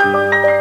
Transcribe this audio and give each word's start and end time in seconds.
يا 0.00 0.59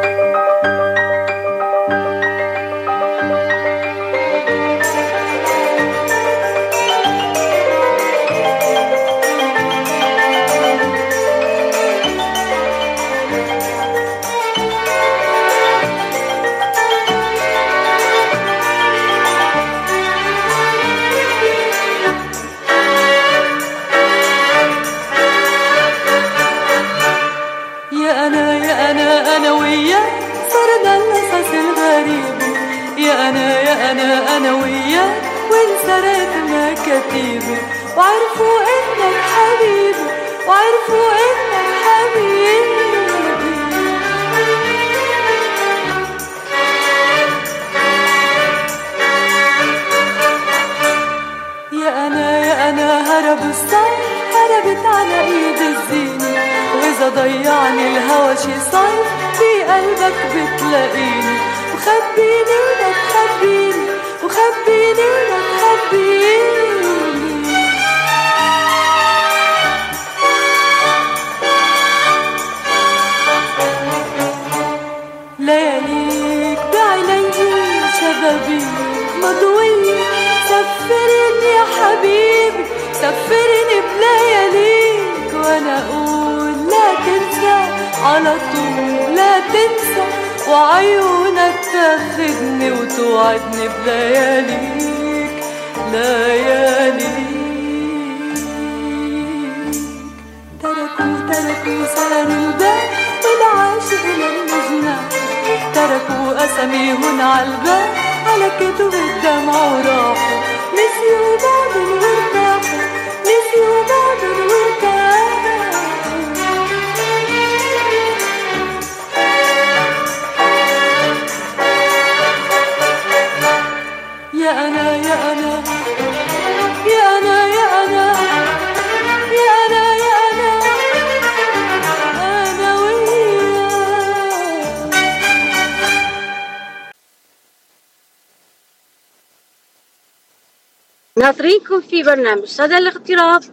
برنامج 142.19 142.45
صدى 142.45 142.77
الاغتراب 142.77 143.43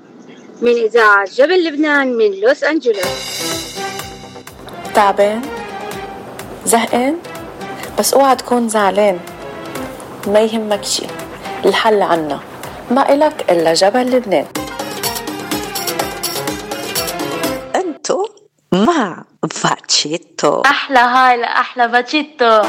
من 0.63 0.73
إذاعة 0.73 1.25
جبل 1.25 1.65
لبنان 1.65 2.17
من 2.17 2.41
لوس 2.41 2.65
أنجلوس. 2.65 3.43
تعبان؟ 4.95 5.43
زهقان؟ 6.65 7.19
بس 7.99 8.15
اوعى 8.15 8.37
تكون 8.37 8.69
زعلان. 8.69 9.21
ما 10.27 10.41
يهمك 10.41 10.85
شي. 10.85 11.07
الحل 11.65 12.03
عنا. 12.03 12.41
ما 12.91 13.13
إلك 13.13 13.45
إلا 13.51 13.75
جبل 13.75 14.11
لبنان. 14.11 14.47
أنتو 17.77 18.29
مع 18.73 19.25
فاتشيتو. 19.51 20.61
أحلى 20.61 20.99
هاي 20.99 21.37
لأحلى 21.37 21.89
باتشيتو 21.89 22.63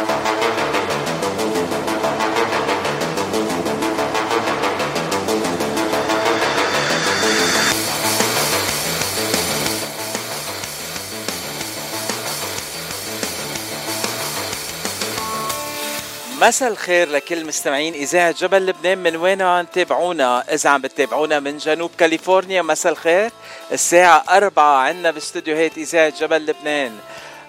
مساء 16.48 16.70
الخير 16.70 17.10
لكل 17.10 17.46
مستمعين 17.46 17.94
إذاعة 17.94 18.32
جبل 18.32 18.66
لبنان 18.66 18.98
من 18.98 19.16
وين 19.16 19.42
عم 19.42 19.66
تابعونا؟ 19.66 20.54
إذا 20.54 20.70
عم 20.70 20.82
بتتابعونا 20.82 21.40
من 21.40 21.58
جنوب 21.58 21.92
كاليفورنيا 21.98 22.62
مساء 22.62 22.92
الخير. 22.92 23.32
الساعة 23.72 24.24
أربعة 24.30 24.78
عنا 24.78 25.12
باستوديوهات 25.12 25.78
إذاعة 25.78 26.14
جبل 26.20 26.46
لبنان. 26.46 26.98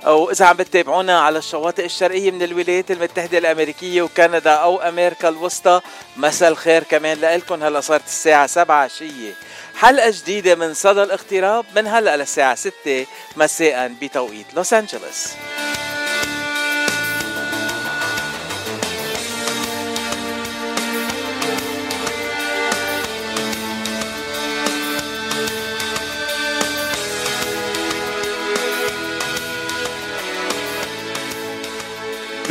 أو 0.07 0.31
إذا 0.31 0.47
عم 0.47 0.57
بتتابعونا 0.57 1.21
على 1.21 1.39
الشواطئ 1.39 1.85
الشرقية 1.85 2.31
من 2.31 2.43
الولايات 2.43 2.91
المتحدة 2.91 3.39
الأمريكية 3.39 4.03
وكندا 4.03 4.51
أو 4.51 4.81
أمريكا 4.81 5.29
الوسطى 5.29 5.81
مساء 6.17 6.49
الخير 6.49 6.83
كمان 6.83 7.19
لإلكم 7.19 7.63
هلا 7.63 7.81
صارت 7.81 8.07
الساعة 8.07 8.47
سبعة 8.47 8.85
عشية. 8.85 9.33
حلقة 9.77 10.11
جديدة 10.11 10.55
من 10.55 10.75
صدى 10.75 11.03
الاغتراب 11.03 11.65
من 11.77 11.87
هلا 11.87 12.17
للساعة 12.17 12.55
ستة. 12.55 13.07
مساء 13.37 13.93
بتوقيت 14.03 14.47
لوس 14.55 14.73
أنجلوس. 14.73 15.29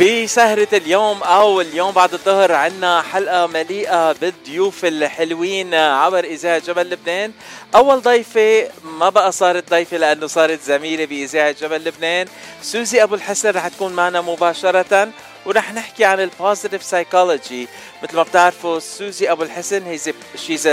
بسهرة 0.00 0.68
اليوم 0.72 1.22
أو 1.22 1.60
اليوم 1.60 1.92
بعد 1.92 2.12
الظهر 2.12 2.52
عنا 2.52 3.02
حلقة 3.02 3.46
مليئة 3.46 4.12
بالضيوف 4.12 4.84
الحلوين 4.84 5.74
عبر 5.74 6.24
إذاعة 6.24 6.58
جبل 6.58 6.90
لبنان. 6.90 7.32
أول 7.74 8.00
ضيفة 8.02 8.68
ما 8.84 9.08
بقى 9.08 9.32
صارت 9.32 9.70
ضيفة 9.70 9.96
لأنه 9.96 10.26
صارت 10.26 10.62
زميلة 10.62 11.04
بإذاعة 11.04 11.50
جبل 11.50 11.84
لبنان. 11.84 12.26
سوزي 12.62 13.02
أبو 13.02 13.14
الحسن 13.14 13.50
رح 13.50 13.68
تكون 13.68 13.92
معنا 13.92 14.20
مباشرة 14.20 15.08
ورح 15.46 15.74
نحكي 15.74 16.04
عن 16.04 16.20
ال 16.20 16.27
positive 16.27 16.82
psychology 16.82 17.68
مثل 18.02 18.16
ما 18.16 18.22
بتعرفوا 18.22 18.78
سوزي 18.78 19.30
أبو 19.32 19.42
الحسن 19.42 19.82
هي 19.82 19.98
she's 20.36 20.68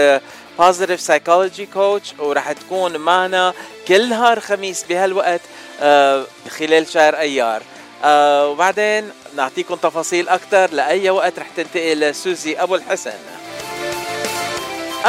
positive 0.59 1.01
psychology 1.01 1.65
coach 1.65 2.13
ورح 2.19 2.51
تكون 2.51 2.97
معنا 2.97 3.53
كل 3.87 4.09
نهار 4.09 4.39
خميس 4.39 4.83
بهالوقت 4.83 5.41
آه، 5.81 6.25
خلال 6.49 6.87
شهر 6.87 7.17
أيار. 7.17 7.61
آه 8.03 8.47
وبعدين 8.47 9.11
نعطيكم 9.35 9.75
تفاصيل 9.75 10.29
أكثر 10.29 10.71
لأي 10.71 11.09
وقت 11.09 11.39
رح 11.39 11.47
تنتقل 11.57 12.15
سوزي 12.15 12.55
أبو 12.55 12.75
الحسن. 12.75 13.13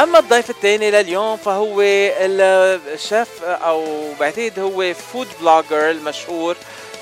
أما 0.03 0.19
الضيف 0.19 0.51
الثاني 0.51 0.91
لليوم 0.91 1.37
فهو 1.37 1.81
الشيف 1.81 3.45
أو 3.45 4.09
بعتقد 4.21 4.59
هو 4.59 4.95
food 4.95 5.29
blogger 5.41 5.91
المشهور 5.91 6.57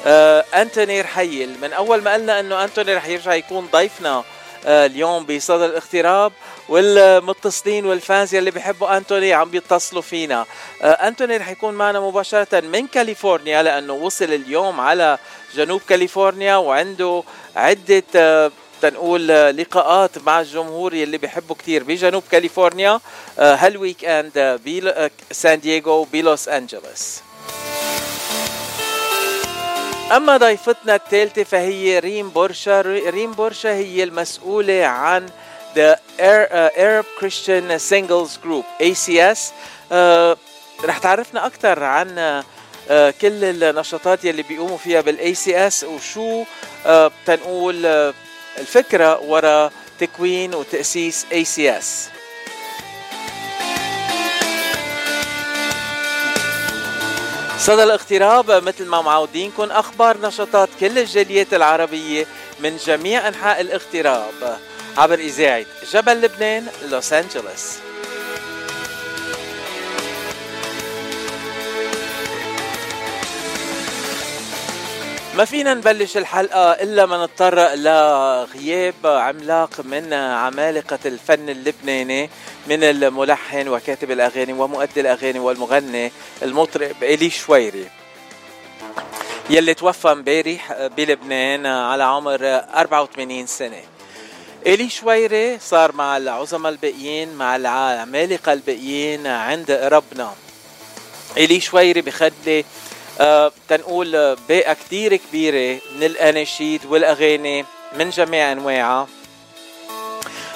آه 0.06 0.44
أنتوني 0.54 1.00
رحيل. 1.00 1.56
من 1.62 1.72
أول 1.72 2.02
ما 2.02 2.12
قلنا 2.14 2.40
أنه 2.40 2.64
أنتوني 2.64 2.94
رح 2.94 3.08
يرجع 3.08 3.34
يكون 3.34 3.68
ضيفنا 3.72 4.24
آه 4.66 4.86
اليوم 4.86 5.26
بصدى 5.26 5.64
الاغتراب 5.64 6.32
والمتصلين 6.68 7.86
وال 7.86 8.02
fans 8.02 8.34
يلي 8.34 8.50
بيحبوا 8.50 8.96
أنتوني 8.96 9.32
عم 9.32 9.50
بيتصلوا 9.50 10.02
فينا. 10.02 10.46
آه 10.82 10.86
أنتوني 10.86 11.36
رح 11.36 11.48
يكون 11.48 11.74
معنا 11.74 12.00
مباشرة 12.00 12.60
من 12.60 12.86
كاليفورنيا 12.86 13.62
لأنه 13.62 13.92
وصل 13.92 14.24
اليوم 14.24 14.80
على 14.80 15.18
جنوب 15.54 15.80
كاليفورنيا 15.88 16.56
وعنده 16.56 17.22
عدة 17.56 18.02
آه 18.16 18.50
تنقول 18.82 19.30
آه، 19.30 19.50
لقاءات 19.50 20.18
مع 20.18 20.40
الجمهور 20.40 20.94
يلي 20.94 21.18
بيحبوا 21.18 21.56
كتير 21.56 21.84
بجنوب 21.84 22.22
كاليفورنيا 22.30 23.00
آه، 23.38 23.54
هال 23.54 24.04
weekend 24.04 24.38
آه، 24.38 25.10
بسان 25.30 25.60
دييغو 25.60 26.04
بلوس 26.04 26.48
أنجلوس. 26.48 27.20
أما 30.16 30.36
ضيفتنا 30.36 30.94
الثالثة 30.94 31.44
فهي 31.44 31.98
ريم 31.98 32.30
بورشا. 32.30 32.80
ريم 32.80 33.32
بورشا 33.32 33.74
هي 33.74 34.02
المسؤولة 34.02 34.86
عن 34.86 35.26
The 35.74 35.96
Arab 36.20 37.06
Christian 37.18 37.66
Singles 37.90 38.38
Group 38.44 38.66
ACS 38.80 39.40
uh, 39.90 39.94
رح 40.84 40.98
تعرفنا 40.98 41.46
أكثر 41.46 41.84
عن 41.84 42.42
كل 42.88 43.44
النشاطات 43.44 44.24
يلي 44.24 44.42
بيقوموا 44.42 44.78
فيها 44.78 45.00
بال 45.00 45.34
ACS 45.34 45.84
وشو 45.84 46.44
uh, 46.44 46.88
بتنقول 46.88 47.82
uh, 47.82 48.14
الفكرة 48.60 49.20
وراء 49.20 49.72
تكوين 50.00 50.54
وتأسيس 50.54 51.26
ACS 51.32 52.08
صدى 57.58 57.82
الاغتراب 57.82 58.50
مثل 58.50 58.84
ما 58.84 59.00
معودينكم 59.00 59.62
أخبار 59.62 60.20
نشاطات 60.20 60.68
كل 60.80 60.98
الجاليات 60.98 61.54
العربية 61.54 62.26
من 62.60 62.76
جميع 62.76 63.28
أنحاء 63.28 63.60
الاغتراب 63.60 64.58
عبر 64.96 65.18
إذاعة 65.18 65.64
جبل 65.92 66.20
لبنان 66.20 66.66
لوس 66.90 67.12
أنجلوس. 67.12 67.93
ما 75.36 75.44
فينا 75.44 75.74
نبلش 75.74 76.16
الحلقة 76.16 76.72
إلا 76.72 77.06
ما 77.06 77.16
نضطر 77.16 77.74
لغياب 77.74 78.94
عملاق 79.04 79.80
من 79.84 80.12
عمالقة 80.12 80.98
الفن 81.06 81.48
اللبناني 81.48 82.30
من 82.66 82.84
الملحن 82.84 83.68
وكاتب 83.68 84.10
الأغاني 84.10 84.52
ومؤدي 84.52 85.00
الأغاني 85.00 85.38
والمغني 85.38 86.12
المطرب 86.42 86.96
إلي 87.02 87.30
شويري. 87.30 87.88
يلي 89.50 89.74
توفى 89.74 90.12
امبارح 90.12 90.72
بلبنان 90.96 91.66
على 91.66 92.04
عمر 92.04 92.44
84 92.44 93.46
سنة. 93.46 93.82
إلي 94.66 94.88
شويري 94.90 95.58
صار 95.58 95.92
مع 95.92 96.16
العظماء 96.16 96.72
الباقيين 96.72 97.34
مع 97.34 97.56
العمالقة 97.56 98.52
الباقيين 98.52 99.26
عند 99.26 99.70
ربنا. 99.70 100.34
إلي 101.36 101.60
شويري 101.60 102.00
بخلي 102.00 102.58
آه 102.58 102.64
تنقول 103.68 104.36
باقة 104.48 104.72
كتير 104.72 105.16
كبيرة 105.16 105.80
من 105.96 106.02
الأناشيد 106.02 106.86
والأغاني 106.86 107.64
من 107.92 108.10
جميع 108.10 108.52
أنواعها. 108.52 109.08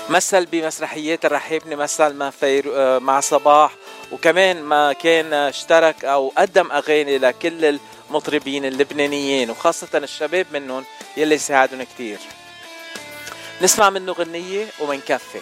مثل 0.09 0.47
بمسرحيات 0.47 1.25
الرحيبني 1.25 1.77
مثل 1.77 2.15
مع, 2.15 2.31
فير... 2.31 2.65
آه 2.75 2.99
مع 2.99 3.21
صباح 3.21 3.73
وكمان 4.13 4.63
ما 4.63 4.93
كان 4.93 5.33
اشترك 5.33 6.05
أو 6.05 6.33
قدم 6.39 6.73
أغاني 6.73 7.19
لكل 7.19 7.79
المطربين 8.09 8.65
اللبنانيين 8.65 9.51
وخاصة 9.51 9.89
الشباب 9.95 10.47
منهم 10.53 10.85
يلي 11.17 11.39
ساعدهم 11.39 11.83
كتير. 11.83 12.19
نسمع 13.63 13.91
منه 13.91 14.13
غنية 14.13 14.67
ومنكفي. 14.81 15.41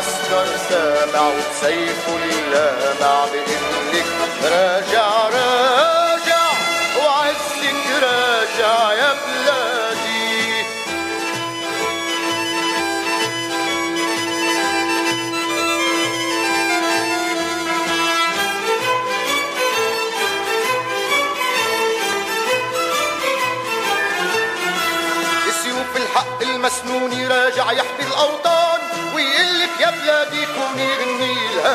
العسكر 0.00 0.46
سامع 0.68 1.28
وسيف 1.28 2.08
اللامع 2.08 3.24
بيقلك 3.24 4.06
راجع 4.44 5.28
راجع 5.28 5.89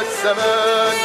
غني 0.06 0.26
لهالزمان 0.26 0.96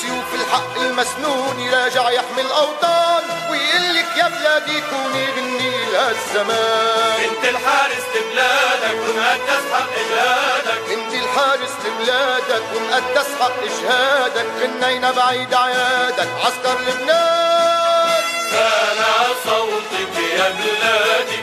سيوف 0.00 0.34
الحق 0.34 0.80
المسنون 0.80 1.70
راجع 1.72 2.10
يحمي 2.10 2.42
الأوطان 2.42 3.22
ويقلك 3.50 4.16
يا 4.16 4.28
بلادي 4.28 4.80
كوني 4.90 5.26
غني 5.36 5.70
لهالزمان 5.92 7.20
انت 7.24 7.44
الحارس 7.44 8.04
لبلادك 8.14 8.98
ومقدس 9.00 9.64
حق 9.72 9.94
بلادك 10.08 10.82
انت 10.92 11.12
الحارس 11.14 11.74
لبلادك 11.84 12.62
ومقدس 12.76 13.28
حق 13.40 13.58
إجهادك. 13.62 14.46
غنينا 14.60 15.10
بعيد 15.10 15.54
عيادك 15.54 16.28
عسكر 16.44 16.78
لبنان. 16.80 18.22
سامع 18.50 19.16
صوتك 19.44 20.14
يا 20.38 20.48
بلادي 20.50 21.40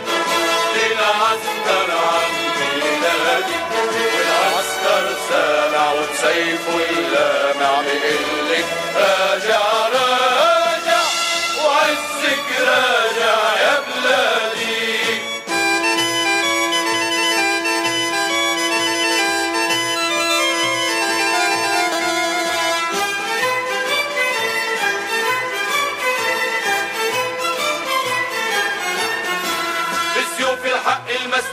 للعسكر 0.75 1.91
عم 1.91 2.26
والعسكر 3.45 5.15
سامع 5.29 5.91
وبسيفه 5.93 6.75
اللامع 6.89 7.81
بيقلك 7.81 8.65
راجع 8.95 9.61
راجع 9.93 11.01
وعزك 11.65 12.47
راجع 12.59 13.61
يا 13.61 13.79
بلادي 13.87 14.46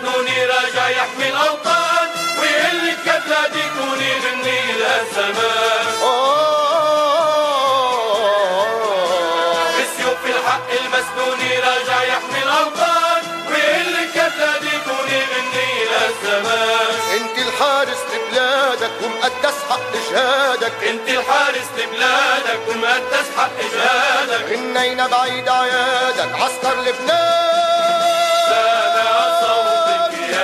المسنون 0.04 0.26
راجع 0.48 0.88
يحمي 0.88 1.28
الأوطان 1.28 2.08
ويقلك 2.40 3.06
يا 3.06 3.22
بلادي 3.26 3.62
كوني 3.78 4.12
غني 4.12 4.72
للزمان 4.72 5.86
بسيوف 9.74 10.26
الحق 10.26 10.70
المسنون 10.70 11.38
راجع 11.66 12.02
يحمي 12.04 12.42
الأوطان 12.42 13.22
ويقلك 13.48 14.16
يا 14.16 14.28
بلادي 14.36 14.78
كوني 14.84 15.18
غني 15.32 15.84
للزمان 15.84 16.94
أنت 17.16 17.38
الحارس 17.38 17.98
لبلادك 18.14 18.92
ومقدس 19.02 19.58
حق 19.70 19.92
جهادك. 20.10 20.72
أنت 20.88 21.08
الحارس 21.08 21.68
لبلادك 21.78 22.60
ومقدس 22.68 23.28
حق 23.36 23.58
جهادك. 23.74 24.52
غنينا 24.52 25.06
بعيد 25.06 25.48
عيادك 25.48 26.34
عسكر 26.34 26.80
لبنان 26.80 27.73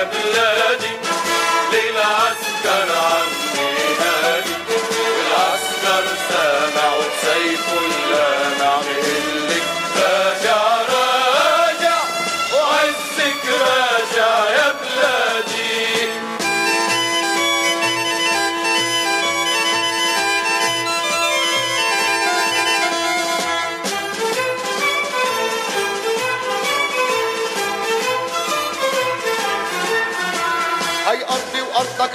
يا 0.01 0.07
بلادي 0.07 0.93
للعسكر 1.73 2.95
عم 2.95 3.31
ينادي 3.57 4.55
والعسكر 4.69 6.05
سامع 6.29 6.95
وسيفه 6.95 7.77
اللامع 7.85 8.81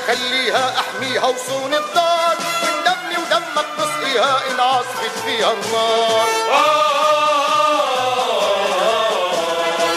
خليها 0.06 0.74
أحميها 0.80 1.26
وصون 1.26 1.74
الدار 1.74 2.36
من 2.62 2.84
دمي 2.84 3.16
ودمك 3.22 3.66
نسقي 3.78 3.96
نسقيها 4.06 4.50
إن 4.50 4.60
عصفت 4.60 5.18
فيها 5.24 5.52
النار. 5.52 6.28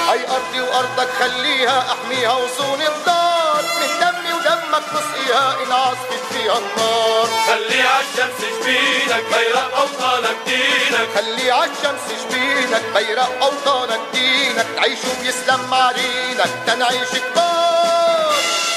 هاي 0.09 0.27
أرضي 0.27 0.61
وأرضك 0.61 1.09
خليها 1.19 1.85
أحميها 1.91 2.33
وصون 2.33 2.81
الدار 2.81 3.63
من 3.79 3.99
دمي 4.01 4.33
ودمك 4.33 4.83
نسقيها 4.93 5.55
إن 5.63 5.71
عصفت 5.71 6.33
فيها 6.33 6.57
النار. 6.57 7.27
خلي 7.47 7.81
عالشمس 7.81 8.39
جبينك 8.41 9.23
بيرق 9.33 9.77
أوطانك 9.77 10.37
دينك. 10.45 11.09
خلي 11.15 11.51
عالشمس 11.51 12.05
جبينك 12.21 12.83
بيرق 12.95 13.43
أوطانك 13.43 14.01
دينك. 14.13 14.67
تعيش 14.75 14.99
ويسلم 15.21 15.67
معرينك 15.71 16.49
تنعيش 16.67 17.09
كبار 17.09 17.48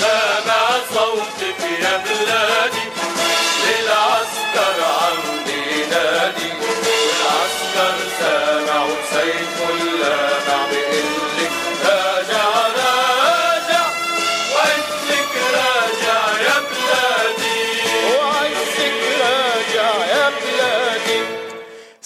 سامع 0.03 0.69
صوتك 0.95 1.61
يا 1.83 1.97
بلادي 1.97 2.87
للعسكر 3.67 4.85
عم 4.85 5.42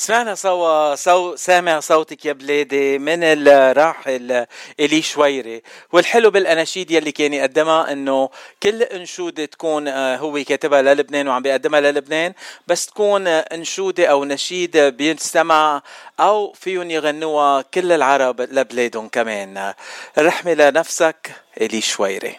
سمعنا 0.06 0.34
سوا 0.34 0.94
سو 0.94 1.36
سامع 1.36 1.80
صوتك 1.80 2.25
يا 2.26 2.32
بلادي 2.32 2.98
من 2.98 3.25
الراحل 3.25 4.46
إلي 4.80 5.02
شويري. 5.02 5.62
والحلو 5.92 6.30
بالأناشيد 6.30 6.90
يلي 6.90 7.12
كان 7.12 7.34
يقدمها 7.34 7.92
إنه 7.92 8.30
كل 8.62 8.82
أنشودة 8.82 9.44
تكون 9.44 9.88
آه، 9.88 10.16
هو 10.16 10.44
كاتبها 10.44 10.82
للبنان 10.82 11.28
وعم 11.28 11.42
بيقدمها 11.42 11.80
للبنان 11.80 12.32
بس 12.66 12.86
تكون 12.86 13.26
آه، 13.26 13.40
أنشودة 13.40 14.06
أو 14.06 14.25
نشيد 14.25 14.76
بيستمع 14.78 15.82
أو 16.20 16.52
فيهم 16.52 16.90
يغنوها 16.90 17.62
كل 17.62 17.92
العرب 17.92 18.40
لبلادهم 18.40 19.08
كمان. 19.08 19.75
رحمة 20.18 20.54
لنفسك 20.54 21.32
إلي 21.60 21.80
شويري. 21.80 22.38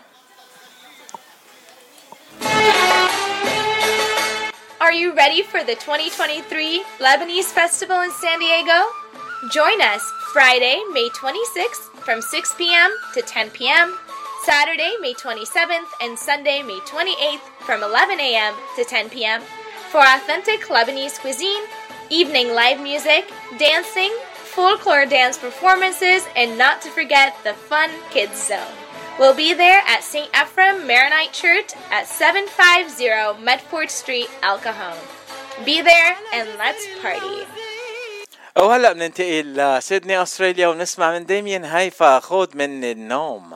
Are 4.88 4.94
you 4.94 5.14
ready 5.14 5.42
for 5.42 5.66
the 5.66 5.76
2023 5.76 6.82
Lebanese 7.00 7.52
Festival 7.52 8.00
in 8.04 8.10
San 8.10 8.40
Diego? 8.40 8.86
Join 9.52 9.82
us 9.82 10.02
Friday, 10.32 10.82
May 10.94 11.10
26th 11.10 11.92
from 12.06 12.22
6 12.22 12.56
p.m. 12.56 12.90
to 13.14 13.22
10 13.22 13.50
p.m., 13.50 13.98
Saturday, 14.46 14.96
May 15.02 15.14
27th, 15.14 15.90
and 16.02 16.18
Sunday, 16.18 16.64
May 16.64 16.80
28th 16.86 17.42
from 17.66 17.84
11 17.84 18.18
a.m. 18.22 18.54
to 18.78 18.86
10 18.86 19.10
p.m. 19.10 19.42
for 19.92 20.00
authentic 20.00 20.62
Lebanese 20.68 21.20
cuisine, 21.20 21.64
evening 22.10 22.54
live 22.54 22.80
music, 22.80 23.30
dancing, 23.58 24.16
folklore 24.36 25.06
dance 25.06 25.38
performances, 25.38 26.26
and 26.38 26.58
not 26.58 26.82
to 26.82 26.90
forget 26.92 27.36
the 27.44 27.54
fun 27.54 27.90
kids 28.10 28.48
zone. 28.48 28.87
We'll 29.19 29.35
be 29.35 29.55
there 29.55 29.83
at 29.89 30.03
St. 30.03 30.29
Ephraim 30.35 30.87
Maronite 30.87 31.33
Church 31.33 31.71
at 31.91 32.07
750 32.07 33.43
Medford 33.45 33.91
Street, 33.91 34.31
El 34.43 34.59
Cajon. 34.59 34.97
Be 35.65 35.83
there 35.83 36.17
and 36.33 36.49
let's 36.59 36.85
party. 37.03 37.47
وهلا 38.57 38.93
بننتقل 38.93 39.57
لسيدني 39.57 40.23
استراليا 40.23 40.69
ونسمع 40.69 41.13
من 41.13 41.27
ديمين 41.27 41.65
هيفا 41.65 42.21
خود 42.21 42.57
من 42.57 42.85
النوم 42.85 43.55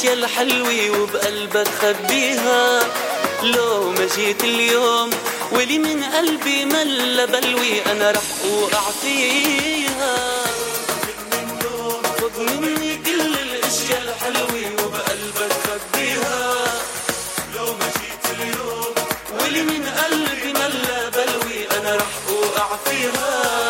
كل 0.00 0.06
الاشياء 0.06 0.24
الحلوة 0.24 1.00
وبقلبك 1.00 1.68
خبيها. 1.68 2.80
لو 3.42 3.90
ما 3.90 4.08
جيت 4.16 4.44
اليوم 4.44 5.10
ولي 5.52 5.78
من 5.78 6.04
قلبي 6.04 6.64
ملا 6.64 7.24
بلوي 7.24 7.82
أنا 7.86 8.10
رح 8.10 8.22
اوقع 8.44 8.80
فيها 9.02 10.16
خد 12.20 12.38
مني 12.60 12.96
كل 12.96 13.20
الأشياء 13.20 14.02
الحلوة 14.02 14.84
وبقلبك 14.84 15.52
خبيها. 15.66 16.54
لو 17.56 17.66
ما 17.66 17.86
جيت 18.00 18.24
اليوم 18.40 18.94
ولي 19.40 19.62
من 19.62 19.84
قلبي 19.88 20.52
ملا 20.52 21.08
بلوي 21.08 21.78
أنا 21.78 21.96
رح 21.96 22.12
اوقع 22.28 22.76
فيها 22.84 23.69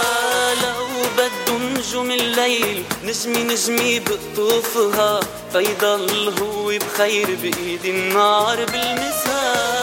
بده 1.20 1.58
نجوم 1.58 2.10
الليل 2.10 2.84
نجمي 3.04 3.42
نجمي 3.44 4.00
بقطوفها 4.00 5.20
فيضل 5.52 6.32
هو 6.42 6.66
بخير 6.78 7.26
بايدي 7.42 7.90
النار 7.90 8.64
بلمسها 8.64 9.82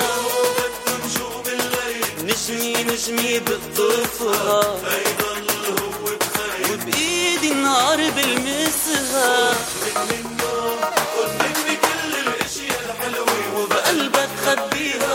نجمي 2.24 2.74
نجمي 2.84 3.39
بقطوفها 3.39 4.62
فيضل 4.77 5.48
هو 5.79 6.06
بخير 6.06 6.74
وبايدي 6.74 7.51
النار 7.51 7.98
بلمسها 7.98 9.53
وبقلبك 13.56 14.29
خبيها 14.46 15.06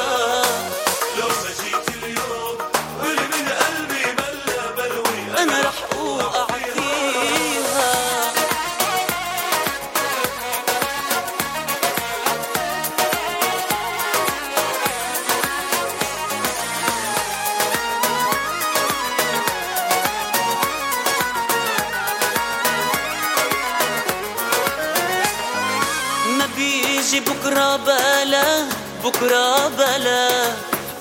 بكرة 29.04 29.68
بلا. 29.68 30.28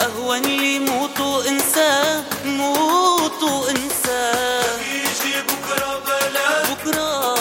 أهون 0.01 0.41
لي 0.41 0.79
موت 0.79 1.19
وإنسى 1.19 2.23
موت 2.45 3.43
وإنسى. 3.43 4.31
بيجي 4.79 5.35
بكرة 5.49 6.01
بلا. 6.07 6.73
بكرة 6.73 7.35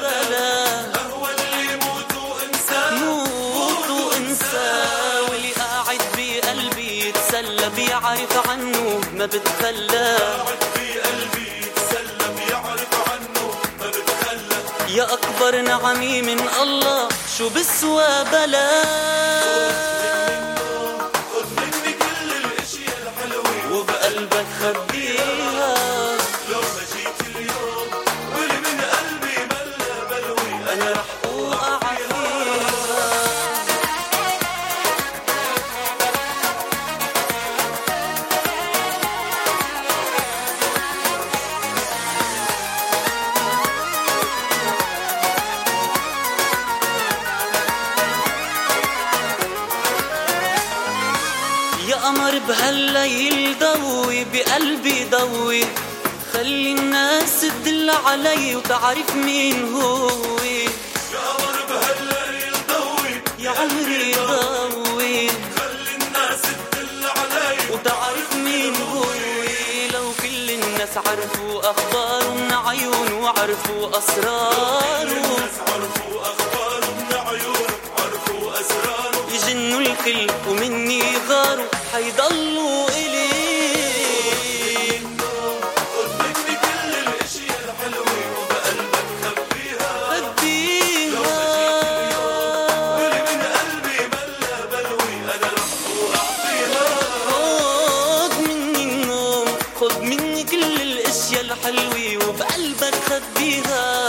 بلا. 0.00 0.80
أهون 1.00 1.36
لي 1.52 1.76
موت 1.76 2.12
وإنسى 2.28 2.80
موت 3.04 3.90
وإنسى. 3.90 4.84
واللي 5.30 5.52
قاعد 5.52 6.00
بقلبي 6.16 7.08
يتسلى 7.08 7.70
بيعرف 7.76 8.48
عنه 8.48 9.00
ما 9.14 9.26
بتخلى 9.26 10.16
يا 14.92 15.04
أكبر 15.12 15.60
نعمي 15.60 16.22
من 16.22 16.40
الله 16.62 17.08
شو 17.38 17.48
بسوى 17.48 18.24
بلا؟ 18.32 18.68
بقلبي 54.32 55.04
ضوي. 55.04 55.64
خلي 56.32 56.72
الناس 56.72 57.40
تدل 57.40 57.90
علي 57.90 58.56
وتعرف 58.56 59.14
مين 59.14 59.74
هو. 59.74 60.08
يا 61.12 61.18
قمر 61.18 61.56
بهالليل 61.68 62.54
ضوي. 62.68 63.14
يا 63.38 63.50
عمري 63.50 64.14
ضوي. 64.14 65.28
خلي 65.28 65.92
الناس 66.00 66.42
تدل 66.72 67.04
علي 67.04 67.56
وتعرف 67.72 68.34
مين 68.34 68.74
هو. 68.76 69.04
لو 69.94 70.12
كل 70.22 70.50
الناس 70.50 70.96
عرفوا 70.96 71.70
اخباره 71.70 72.34
من 72.34 72.52
عيونه 72.52 73.22
وعرفوا 73.22 73.98
اسراره 73.98 75.22
عرفوا 75.68 76.20
اخباره 76.32 76.88
من 76.98 77.12
عيونه 77.28 77.74
عرفوا 77.98 78.60
اسراره 78.60 79.26
يجنوا 79.34 79.80
الكل 79.80 80.30
ومني 80.48 81.02
غاروا. 81.28 81.66
حيضلوا 81.92 82.81
الحلوة 101.40 102.28
وبقلبك 102.28 102.94
خبيها. 102.94 104.08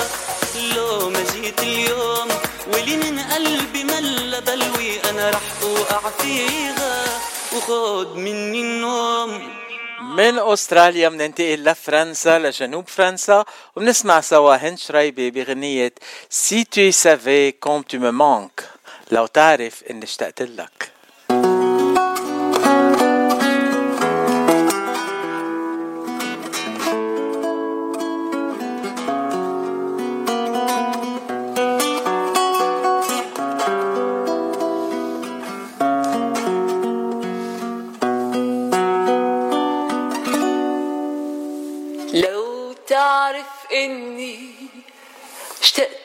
لو 0.76 1.10
ما 1.10 1.24
جيت 1.34 1.60
اليوم 1.60 2.28
واللي 2.74 2.98
من 2.98 3.20
قلبي 3.20 3.84
ملا 3.84 4.40
بلوي 4.40 5.02
أنا 5.10 5.30
رح 5.30 5.42
اوقع 5.64 6.10
فيها 6.10 7.20
وخد 7.56 8.16
مني 8.16 8.62
النوم. 8.62 9.54
من 10.02 10.40
أستراليا 10.40 11.10
بننتقل 11.10 11.64
لفرنسا 11.64 12.40
لجنوب 12.40 12.88
فرنسا 12.88 13.46
وبنسمع 13.76 14.22
سوا 14.22 14.56
هند 14.56 14.78
شريبي 14.78 15.32
بغنية 15.32 15.94
سي 16.30 16.66
savais 16.92 17.54
comme 17.60 17.84
tu 17.84 18.00
me 18.00 18.12
manques 18.12 18.64
لو 19.12 19.26
تعرف 19.26 19.84
إني 19.90 20.04
اشتقت 20.04 20.42
لك. 20.42 20.93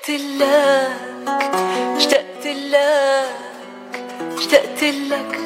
اشتقت 0.08 0.20
لك 0.40 0.96
اشتقت 1.96 2.46
لك 2.46 3.28
اشتقت 4.38 4.82
لك. 4.82 5.38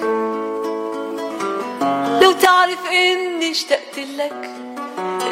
لو 2.22 2.32
تعرف 2.32 2.86
إني 2.86 3.50
اشتقت 3.50 3.98
لك 3.98 4.50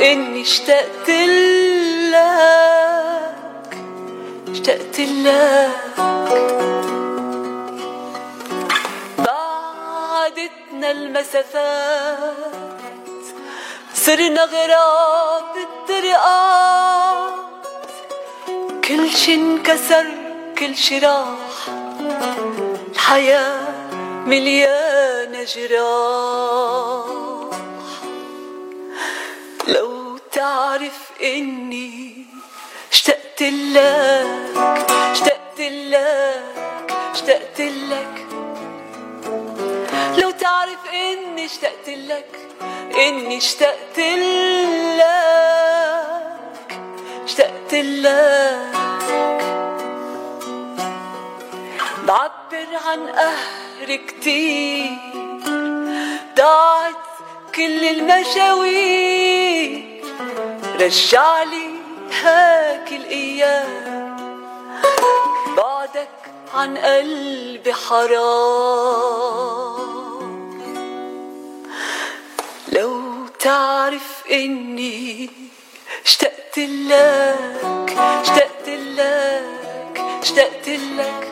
إني 0.02 0.42
اشتقت 0.42 1.10
لك 2.10 3.78
اشتقت 4.50 5.00
لك. 5.00 5.70
بعدتنا 9.18 10.90
المسافات 10.90 12.36
صرنا 13.94 14.44
غراب 14.44 15.44
بالطرقات 15.54 17.29
كل 18.90 19.10
شي 19.10 19.34
انكسر 19.34 20.06
كل 20.58 20.76
شي 20.76 20.98
راح. 20.98 21.68
الحياة 22.92 23.68
مليانة 24.26 25.44
جراح. 25.44 27.06
لو 29.68 30.18
تعرف 30.32 31.10
إني 31.22 32.26
اشتقت 32.92 33.42
لك 33.42 34.50
اشتقت 35.12 35.60
لك 35.60 36.44
اشتقت 37.12 37.60
لك. 37.60 38.26
لو 40.18 40.30
تعرف 40.30 40.86
إني 40.92 41.44
اشتقت 41.46 41.88
لك 41.88 42.38
إني 42.94 43.38
اشتقت 43.38 43.98
لك. 44.98 46.19
اشتقت 47.30 47.74
لك. 47.74 48.72
بعبر 52.06 52.70
عن 52.86 53.00
قهر 53.08 53.96
كتير. 53.96 54.90
ضاعت 56.36 56.94
كل 57.54 57.84
المشاوير. 57.84 59.24
رجعلي 60.80 61.70
هاك 62.22 62.92
الأيام. 62.92 64.16
بعدك 65.56 66.08
عن 66.54 66.76
قلبي 66.76 67.74
حرام. 67.74 69.30
لو 72.72 73.26
تعرف 73.40 74.22
إني 74.30 75.39
اشتقت 76.06 76.58
لك 76.58 77.96
اشتقت 77.98 78.68
لك 78.68 80.00
اشتقت 80.22 80.68
لك. 80.68 81.26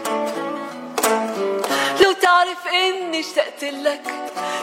لو 2.02 2.12
تعرف 2.12 2.66
إني 2.66 3.20
اشتقت 3.20 3.62
لك 3.64 4.02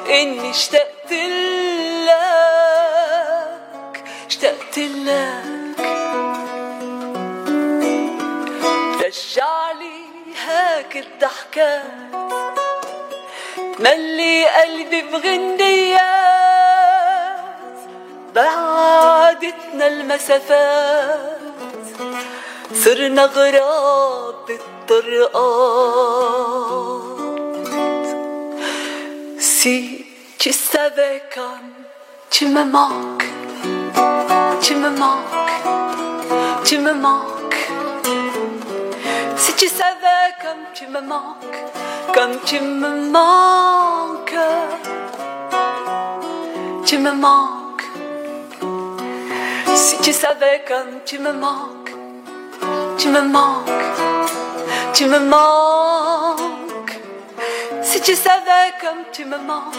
إني 0.10 0.49
اشتقت 0.49 1.12
لك 2.08 2.15
اشتقت 4.27 4.77
لك. 4.77 5.45
رجعلي 9.05 10.05
هاك 10.47 10.97
الضحكات 10.97 11.84
ملي 13.79 14.45
قلبي 14.47 15.01
بغنيات 15.01 16.05
بعدتنا 18.35 19.87
المسافات 19.87 21.40
صرنا 22.75 23.25
غراب 23.25 24.35
بالطرقات 24.46 26.01
Si 29.62 30.07
tu 30.38 30.53
savais 30.53 31.23
comme 31.35 31.73
tu 32.31 32.46
me 32.46 32.64
manques, 32.64 33.29
tu 34.62 34.75
me 34.75 34.90
manques, 34.90 35.57
tu 36.64 36.79
me 36.79 36.94
manques. 36.94 37.68
Si 39.37 39.53
tu 39.61 39.68
savais 39.68 40.27
comme 40.42 40.64
tu 40.73 40.87
me 40.87 41.01
manques, 41.01 41.61
comme 42.14 42.37
tu 42.44 42.59
me 42.61 43.11
manques, 43.11 44.35
tu 46.87 46.96
me 46.99 47.12
manques. 47.12 47.63
Si 49.76 49.98
tu 49.98 50.14
savais 50.14 50.64
comme 50.66 51.02
tu 51.06 51.20
me 51.20 51.34
manques, 51.34 51.92
tu 52.98 53.10
me 53.10 53.22
manques, 53.22 53.70
tu 54.94 55.06
me 55.06 55.20
manques. 55.20 57.00
Si 57.82 58.00
tu 58.00 58.16
savais 58.16 58.72
comme 58.80 59.04
tu 59.12 59.26
me 59.26 59.38
manques, 59.38 59.76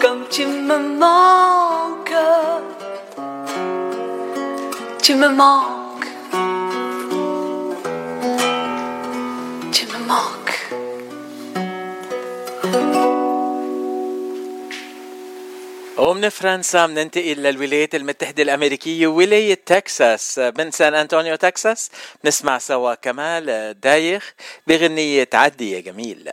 comme 0.00 0.26
tu 0.30 0.46
me 0.46 0.78
manques, 0.78 2.14
tu 5.02 5.14
me 5.14 5.28
manques, 5.28 6.06
tu 9.70 9.86
me 9.86 9.98
manques. 10.06 10.45
ومن 15.98 16.28
فرنسا 16.28 16.86
بننتقل 16.86 17.36
للولايات 17.36 17.94
المتحدة 17.94 18.42
الأمريكية 18.42 19.06
ولاية 19.06 19.54
تكساس. 19.66 20.38
من 20.58 20.70
سان 20.70 20.94
أنطونيو 20.94 21.36
تكساس. 21.36 21.90
نسمع 22.24 22.58
سوا 22.58 22.94
كمال 22.94 23.80
دايخ 23.80 24.34
بغنية 24.66 25.28
عدي 25.34 25.72
يا 25.72 25.80
جميل 25.80 26.30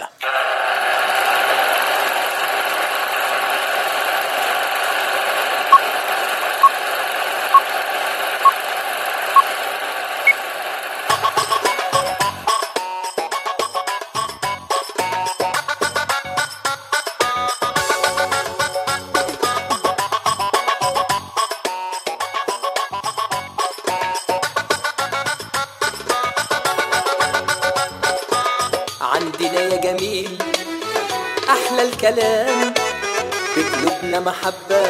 محبة 34.25 34.83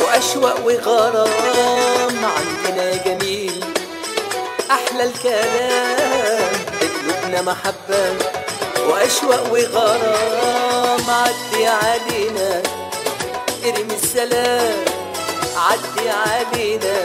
وأشواق 0.00 0.66
وغرام. 0.66 2.16
عندنا 2.36 2.86
جميل 3.04 3.64
أحلى 4.70 5.02
الكلام. 5.02 6.52
بقلوبنا 6.80 7.42
محبة 7.42 8.04
وأشواق 8.88 9.52
وغرام. 9.52 11.04
عدي 11.10 11.66
علينا 11.66 12.62
ارمي 13.64 13.96
السلام. 14.02 14.84
عدي 15.56 16.06
علينا 16.08 16.96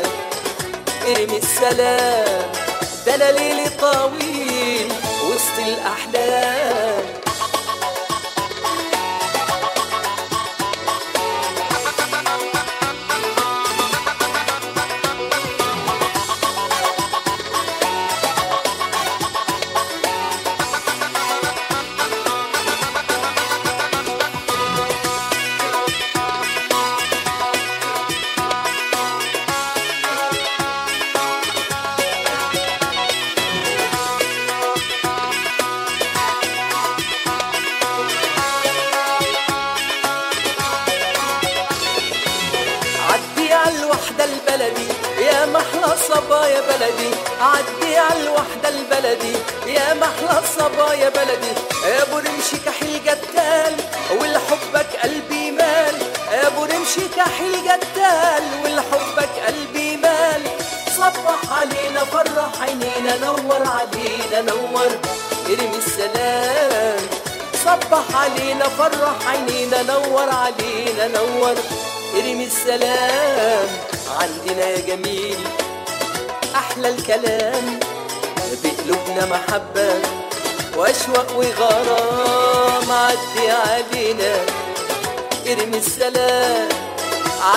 ارمي 1.08 1.38
السلام. 1.38 2.52
ده 3.06 3.32
ليلي 3.32 3.70
طويل 3.70 4.88
وسط 5.28 5.58
الأحلام. 5.58 6.81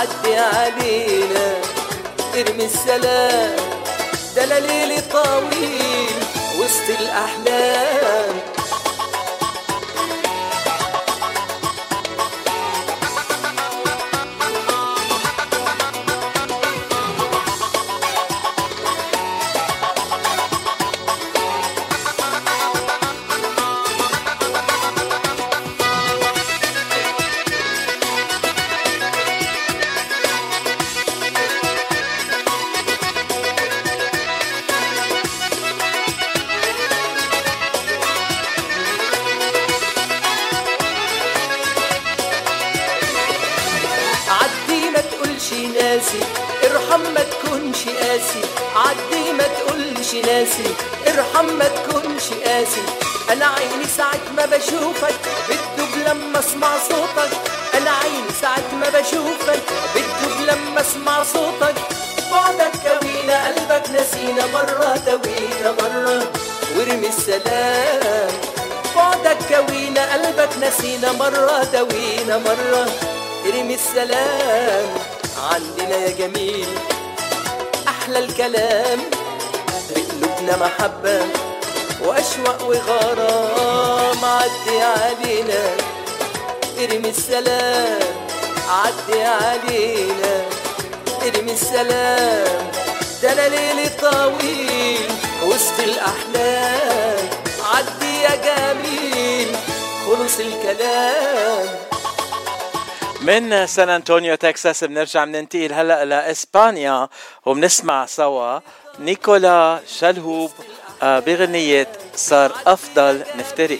تعدي 0.04 0.36
علينا 0.36 1.46
ترمي 2.34 2.64
السلام 2.64 3.56
ده 4.36 4.58
ليل 4.58 5.02
طويل 5.12 6.16
وسط 6.60 6.88
الأحلام. 7.00 8.23
علينا 85.34 85.76
ارمي 86.78 87.08
السلام 87.08 87.98
عدي 88.68 89.22
علينا. 89.22 90.42
ارمي 91.26 91.52
السلام 91.52 92.70
ده 93.22 93.32
أنا 93.32 93.48
ليلي 93.48 93.88
طويل 93.88 95.08
وسط 95.42 95.80
الأحلام. 95.80 97.28
عدي 97.74 98.22
يا 98.22 98.36
جميل 98.46 99.56
خلص 100.06 100.38
الكلام. 100.40 101.68
من 103.20 103.66
سان 103.66 103.90
أنطونيو 103.90 104.34
تكساس 104.34 104.84
بنرجع 104.84 105.24
بننتقل 105.24 105.72
هلأ 105.72 106.04
لإسبانيا 106.04 107.08
وبنسمع 107.46 108.06
سوا 108.06 108.60
نيكولا 108.98 109.80
شلهوب 109.98 110.50
آه، 111.02 111.18
بغنية 111.18 111.88
صار 112.16 112.52
أفضل. 112.66 113.22
نفترق 113.38 113.78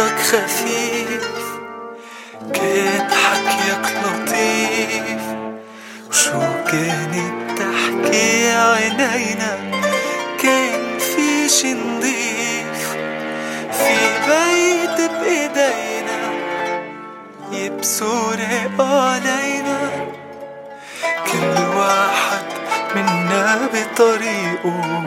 صوتك 0.00 0.18
خفيف 0.18 1.28
كبحكيك 2.54 3.84
لطيف. 4.04 5.22
شو 6.10 6.40
كانت 6.70 7.58
تحكي 7.58 8.52
عينينا؟ 8.52 9.58
كان 10.42 10.98
في 10.98 11.48
شي 11.48 11.72
نضيف. 11.74 12.96
في 13.72 13.96
بيت 14.26 15.10
بإيدينا 15.10 16.20
يبسوا 17.52 18.32
علينا 18.78 19.90
كل 21.32 21.76
واحد 21.76 22.46
منا 22.96 23.68
بطريقه 23.74 25.00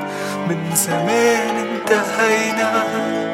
من 0.47 0.71
زمان 0.75 1.56
انتهينا. 1.58 3.33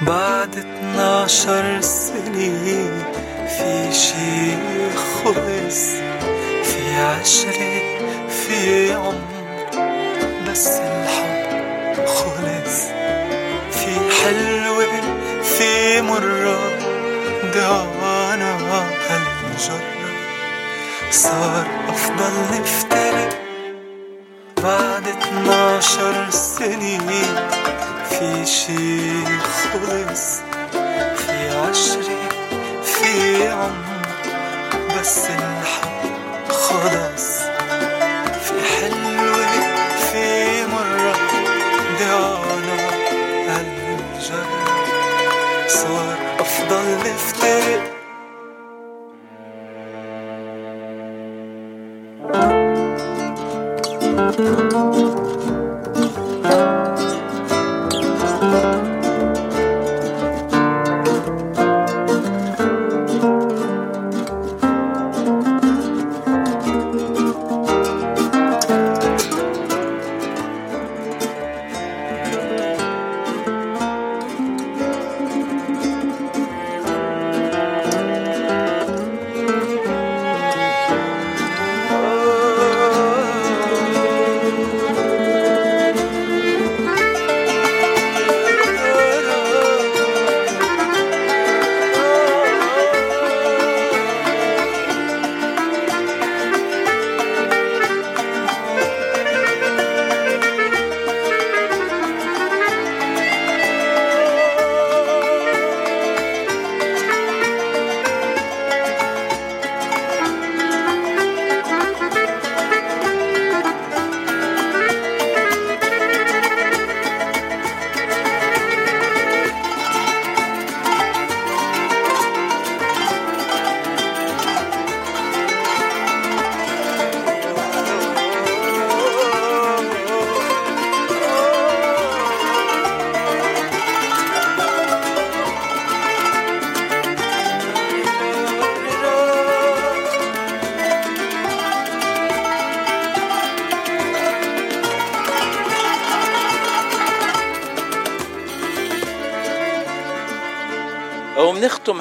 بعد 0.00 0.56
12 0.56 1.80
سنة 1.80 3.02
في 3.48 3.92
شي 3.92 4.56
خلص 4.96 5.86
في 6.64 6.96
عشرة 6.96 7.82
في 8.28 8.92
عمر 8.92 9.44
بس 10.50 10.66
الحب 10.68 12.06
خلص. 12.06 12.84
في 13.70 13.90
حلوة 14.22 15.00
في 15.42 16.02
مرة 16.02 16.58
ضيعنا 17.54 18.58
هالجرة 19.10 19.82
صار 21.10 21.66
أفضل 21.88 22.60
نفترق 22.60 23.38
بعد 24.62 25.08
12 25.08 26.30
سنة 26.30 26.98
في 28.24 28.46
شي 28.46 29.24
خلص 29.24 30.40
في 31.16 31.48
عشرة 31.50 32.28
في 32.84 33.48
عمر 33.48 34.06
بس 35.00 35.18
الحب 35.26 36.52
خلص 36.52 37.38
في 38.44 38.54
حلوة 38.80 39.46
في 40.12 40.66
مرة 40.66 41.14
ضيعنا 41.98 42.90
هالجرة 43.48 44.46
صار 45.68 46.16
أفضل 46.40 46.96
نفترق 46.98 47.93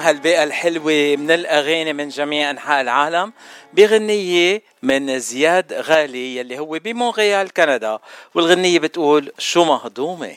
هالبيئة 0.04 0.44
الحلوة 0.44 1.16
من 1.16 1.32
الأغاني 1.32 1.94
من 1.94 2.10
جميع 2.10 2.50
أنحاء 2.52 2.82
العالم 2.82 3.34
بغنية 3.74 4.62
من 4.82 5.20
زياد 5.20 5.74
غالي 5.74 6.36
يلي 6.38 6.60
هو 6.60 6.80
بمونريال 6.80 7.54
كندا. 7.54 8.00
والغنية 8.36 8.80
بتقول 8.80 9.32
شو 9.38 9.63
مهضومة؟ 9.63 10.36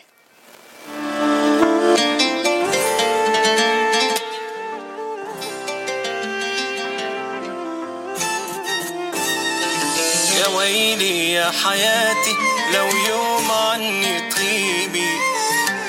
يا 10.40 10.46
ويلي 10.56 11.32
يا 11.32 11.50
حياتي 11.50 12.34
لو 12.74 12.86
يوم 13.08 13.50
عني 13.50 14.30
تغيبي. 14.30 15.35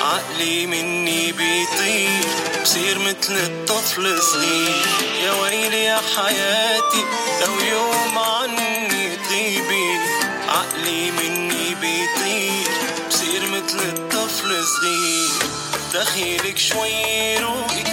عقلي 0.08 0.66
مني 0.66 1.32
بيطير 1.32 2.26
بصير 2.64 3.00
مثل 3.00 3.34
الطفل 3.34 4.22
صغير. 4.22 4.86
يا 5.24 5.32
ويلي 5.32 5.84
يا 5.84 6.02
حياتي 6.16 7.06
لو 7.42 7.60
يوم 7.72 8.18
عني 8.18 9.16
تغيبي 9.16 10.00
عقلي 10.48 11.12
مني 11.12 11.76
بيطير 11.76 12.68
بصير 13.10 13.42
مثل 13.46 13.80
الطفل 13.80 14.64
صغير. 14.66 15.30
دخيلك 15.94 16.58
شوي 16.58 17.38
روقي 17.38 17.84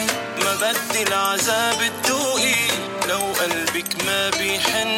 ما 0.43 0.55
بدي 0.55 1.03
العذاب 1.03 1.93
تدوقي 2.03 2.55
لو 3.09 3.21
قلبك 3.41 4.05
ما 4.07 4.31
بيحن 4.31 4.97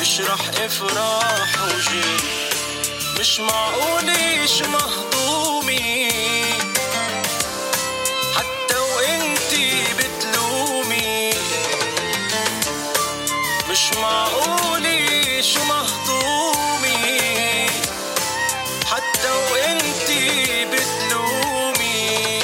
مش 0.00 0.20
رح 0.20 0.40
افراح 0.64 1.62
وجن 1.62 2.16
مش 3.20 3.40
معقول 3.40 4.12
شو 4.48 4.64
مهضومي 5.22 6.08
حتى 8.36 8.78
وانتي 8.96 9.84
بتلومي. 9.98 11.30
مش 13.70 13.92
معقول 14.02 14.84
شو 15.44 15.64
مهضومي 15.64 16.96
حتى 18.86 19.30
وانتي 19.52 20.64
بتلومي. 20.64 22.40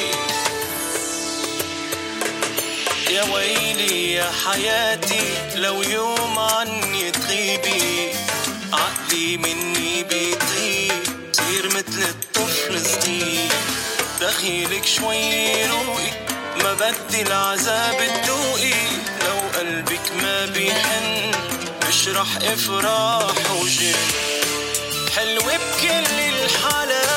يا 3.10 3.22
ويلي 3.22 4.12
يا 4.12 4.30
حياتي 4.46 5.24
لو 5.54 5.82
يوم 5.82 6.38
عني 6.38 7.10
تغيبي 7.10 8.12
عقلي 8.72 9.36
مني 9.36 10.04
مثل 10.04 11.07
دخيلك 14.20 14.86
شوي 14.86 15.66
روقي 15.66 16.10
ما 16.62 16.72
بدي 16.74 17.22
العذاب 17.22 17.96
تدوقي 18.24 18.74
لو 19.26 19.58
قلبك 19.58 20.12
ما 20.22 20.46
بيحن 20.46 21.30
مش 21.88 22.08
رح 22.08 22.36
افراح 22.42 23.50
وجن. 23.62 23.94
حلوة 25.16 25.56
بكل 25.56 26.20
الحالات. 26.20 27.08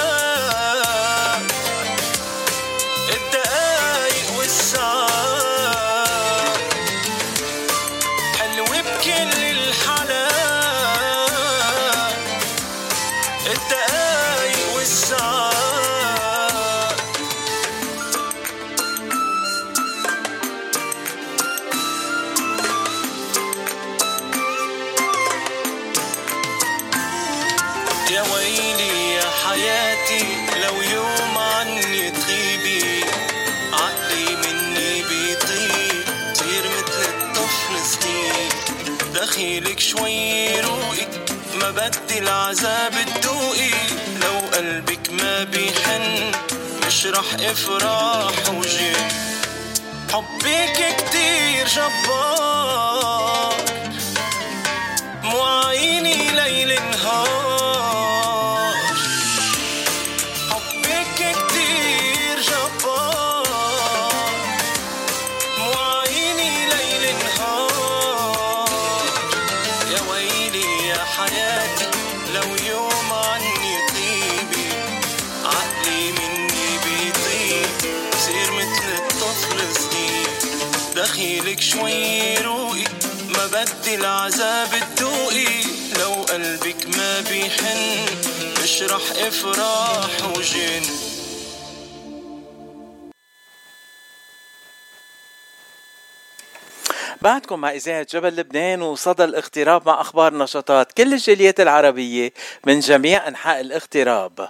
بعدكم 97.22 97.60
مع 97.60 97.72
إذاعة 97.72 98.08
جبل 98.14 98.36
لبنان 98.36 98.82
وصدى 98.82 99.24
الاغتراب 99.24 99.88
مع 99.88 100.02
أخبار 100.02 100.34
نشاطات 100.38 100.92
كل 100.92 101.14
الجاليات 101.14 101.60
العربية 101.60 102.34
من 102.66 102.80
جميع 102.80 103.28
أنحاء 103.28 103.62
الاغتراب 103.62 104.50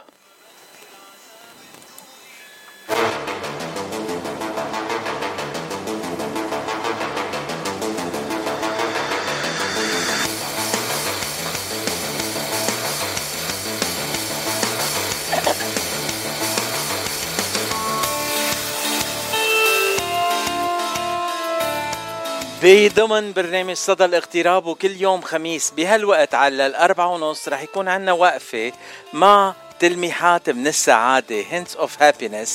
بضمن 22.63 23.33
برنامج 23.33 23.75
صدى 23.75 24.05
الاغتراب 24.05 24.65
وكل 24.65 25.01
يوم 25.01 25.21
خميس 25.21 25.71
بهالوقت 25.77 26.33
على 26.33 26.65
الأربعة 26.65 27.07
ونص 27.07 27.47
رح 27.47 27.61
يكون 27.61 27.87
عنا 27.87 28.11
وقفة 28.11 28.71
مع 29.13 29.53
تلميحات 29.79 30.49
من 30.49 30.67
السعادة 30.67 31.43
hints 31.43 31.77
of 31.77 31.89
happiness 32.01 32.49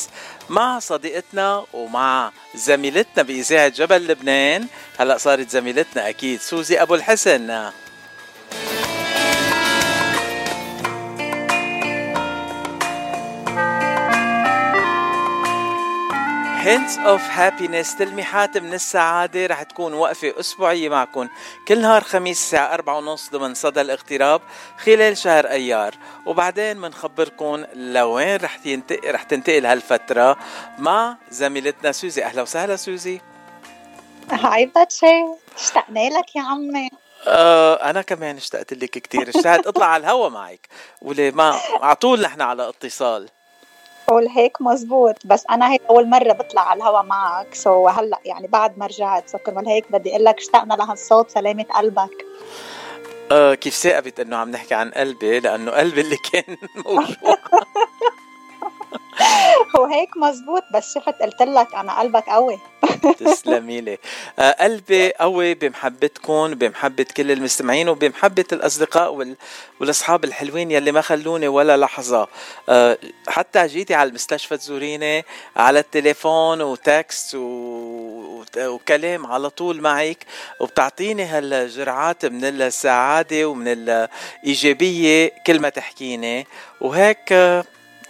مع 0.48 0.78
صديقتنا 0.78 1.64
ومع 1.72 2.32
زميلتنا 2.54 3.22
بإذاعة 3.22 3.68
جبل 3.68 4.06
لبنان. 4.06 4.66
هلأ 4.98 5.18
صارت 5.18 5.50
زميلتنا 5.50 6.08
أكيد 6.08 6.40
سوزي 6.40 6.82
أبو 6.82 6.94
الحسن. 6.94 7.70
Hints 16.66 16.96
of 16.96 17.20
happiness. 17.20 17.98
تلميحات 17.98 18.58
من 18.58 18.74
السعادة. 18.74 19.46
رح 19.46 19.62
تكون 19.62 19.94
وقفة 19.94 20.34
أسبوعية 20.40 20.88
معكم. 20.88 21.28
كل 21.68 21.80
نهار 21.80 22.04
خميس 22.04 22.38
الساعة 22.38 22.74
أربعة 22.74 22.98
ونص 22.98 23.30
ضمن 23.30 23.54
صدى 23.54 23.80
الاغتراب 23.80 24.40
خلال 24.78 25.18
شهر 25.18 25.46
أيار. 25.46 25.94
وبعدين 26.26 26.76
منخبركم 26.76 27.64
لوين 27.74 28.36
رح 28.36 28.66
ينتقل 28.66 29.14
رح 29.14 29.22
تنتقل 29.22 29.66
هالفترة 29.66 30.36
مع 30.78 31.16
زميلتنا 31.30 31.92
سوزي. 31.92 32.24
أهلا 32.24 32.42
وسهلا 32.42 32.76
سوزي. 32.76 33.20
هاي 34.30 34.66
باتشي 34.66 35.24
اشتقنا 35.56 36.08
لك 36.08 36.36
يا 36.36 36.42
عمي. 36.42 36.90
آه 37.26 37.90
أنا 37.90 38.02
كمان 38.02 38.36
اشتقت 38.36 38.72
لك 38.72 38.90
كتير. 38.90 39.28
اشتقت 39.28 39.66
أطلع 39.66 39.86
على 39.86 40.00
الهوا 40.00 40.28
معك. 40.28 40.68
ولي 41.02 41.30
ما 41.30 41.60
على 41.80 41.96
طول 41.96 42.20
نحن 42.20 42.40
على 42.40 42.68
اتصال. 42.68 43.28
قول 44.06 44.28
هيك 44.28 44.62
مزبوط 44.62 45.26
بس 45.26 45.44
أنا 45.50 45.72
هيك 45.72 45.82
أول 45.90 46.08
مرة 46.08 46.32
بطلع 46.32 46.62
على 46.68 46.78
الهوا 46.78 47.02
معك 47.02 47.54
so 47.54 47.88
هلأ 47.88 48.18
يعني 48.24 48.46
بعد 48.46 48.78
ما 48.78 48.86
رجعت 48.86 49.28
so 49.28 49.38
كرمال 49.38 49.68
هيك 49.68 49.92
بدي 49.92 50.10
أقول 50.10 50.24
لك 50.24 50.38
اشتقنا 50.38 50.74
لهالصوت 50.74 51.30
سلامة 51.30 51.64
قلبك. 51.64 52.26
آه 53.32 53.54
كيف 53.54 53.74
ثاقبت 53.74 54.20
إنه 54.20 54.36
عم 54.36 54.50
نحكي 54.50 54.74
عن 54.74 54.90
قلبي؟ 54.90 55.40
لأنه 55.40 55.70
قلبي 55.70 56.00
اللي 56.00 56.16
كان 56.32 56.56
موجود. 56.86 57.16
هو 59.76 59.84
هيك 59.84 60.16
مزبوط 60.16 60.62
بس 60.74 60.94
شفت 60.94 61.22
قلت 61.22 61.42
لك 61.42 61.74
أنا 61.74 62.00
قلبك 62.00 62.24
قوي. 62.28 62.58
تسلمي 63.18 63.80
لي. 63.80 63.98
آه 64.38 64.50
قلبي 64.60 65.12
قوي 65.12 65.54
بمحبتكم 65.54 66.54
بمحبة 66.54 67.06
كل 67.16 67.30
المستمعين 67.32 67.88
وبمحبة 67.88 68.44
الأصدقاء 68.52 69.14
وال... 69.14 69.36
والأصحاب 69.80 70.24
الحلوين 70.24 70.70
يلي 70.70 70.92
ما 70.92 71.00
خلوني 71.00 71.48
ولا 71.48 71.76
لحظة. 71.76 72.28
آه 72.68 72.98
حتى 73.28 73.66
جيتي 73.66 73.94
على 73.94 74.08
المستشفى 74.08 74.56
تزوريني 74.56 75.24
على 75.56 75.78
التليفون 75.78 76.62
وتكست 76.62 77.34
و... 77.34 78.44
وكلام 78.58 79.26
على 79.26 79.50
طول 79.50 79.80
معك 79.80 80.26
وبتعطيني 80.60 81.24
هالجرعات 81.24 82.26
من 82.26 82.44
السعادة 82.44 83.44
ومن 83.48 83.68
الإيجابية 83.68 85.32
كل 85.46 85.60
ما 85.60 85.68
تحكيني. 85.68 86.46
وهيك 86.80 87.32
آه 87.32 87.64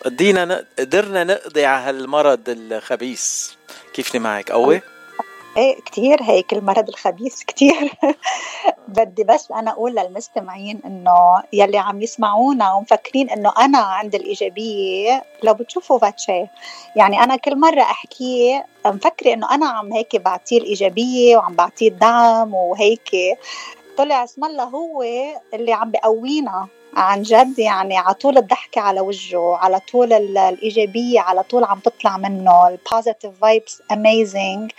قدينا 0.07 0.65
قدرنا 0.79 1.25
نقضي 1.25 1.65
على 1.65 1.89
هالمرض 1.89 2.49
الخبيث. 2.49 3.51
كيفني 3.95 4.21
معك؟ 4.21 4.53
قوي؟ 4.53 4.81
إيه 5.57 5.81
كتير 5.81 6.23
هيك 6.23 6.53
المرض 6.53 6.89
الخبيث 6.89 7.43
كتير. 7.43 7.93
بدي 8.89 9.25
بس 9.25 9.51
أنا 9.51 9.71
أقول 9.71 9.95
للمستمعين 9.95 10.81
إنه 10.85 11.43
يلي 11.53 11.79
عم 11.79 12.03
يسمعونا 12.03 12.73
ومفكرين 12.73 13.31
إنه 13.31 13.53
أنا 13.59 13.79
عندي 13.79 14.17
الإيجابية 14.17 15.25
لو 15.43 15.55
بتشوفوا 15.55 15.99
فاتشي 15.99 16.47
يعني 16.97 17.23
أنا 17.23 17.37
كل 17.37 17.61
مرة 17.61 17.83
أحكي 17.83 18.63
مفكرة 18.87 19.33
إنه 19.33 19.55
أنا 19.55 19.67
عم 19.67 19.93
هيك 19.93 20.17
بعطيه 20.17 20.59
الإيجابية 20.59 21.37
وعم 21.37 21.55
بعطيه 21.55 21.89
الدعم 21.89 22.55
وهيك. 22.55 23.11
طلع 23.99 24.25
اسم 24.25 24.45
الله 24.45 24.65
هو 24.65 25.03
اللي 25.55 25.73
عم 25.73 25.91
بقوينا. 25.91 26.69
عن 26.97 27.23
جد 27.23 27.59
يعني 27.59 27.99
على 27.99 28.15
طول 28.15 28.39
الضحكة 28.39 28.81
على 28.81 29.01
وجهه 29.01 29.57
على 29.57 29.81
طول 29.81 30.13
الإيجابية 30.13 31.21
على 31.21 31.43
طول 31.43 31.65
عم 31.65 31.79
تطلع 31.79 32.17
منه. 32.17 32.69
ال 32.69 32.76
positive 32.76 33.33
vibes 33.41 33.83
amazing. 33.93 34.73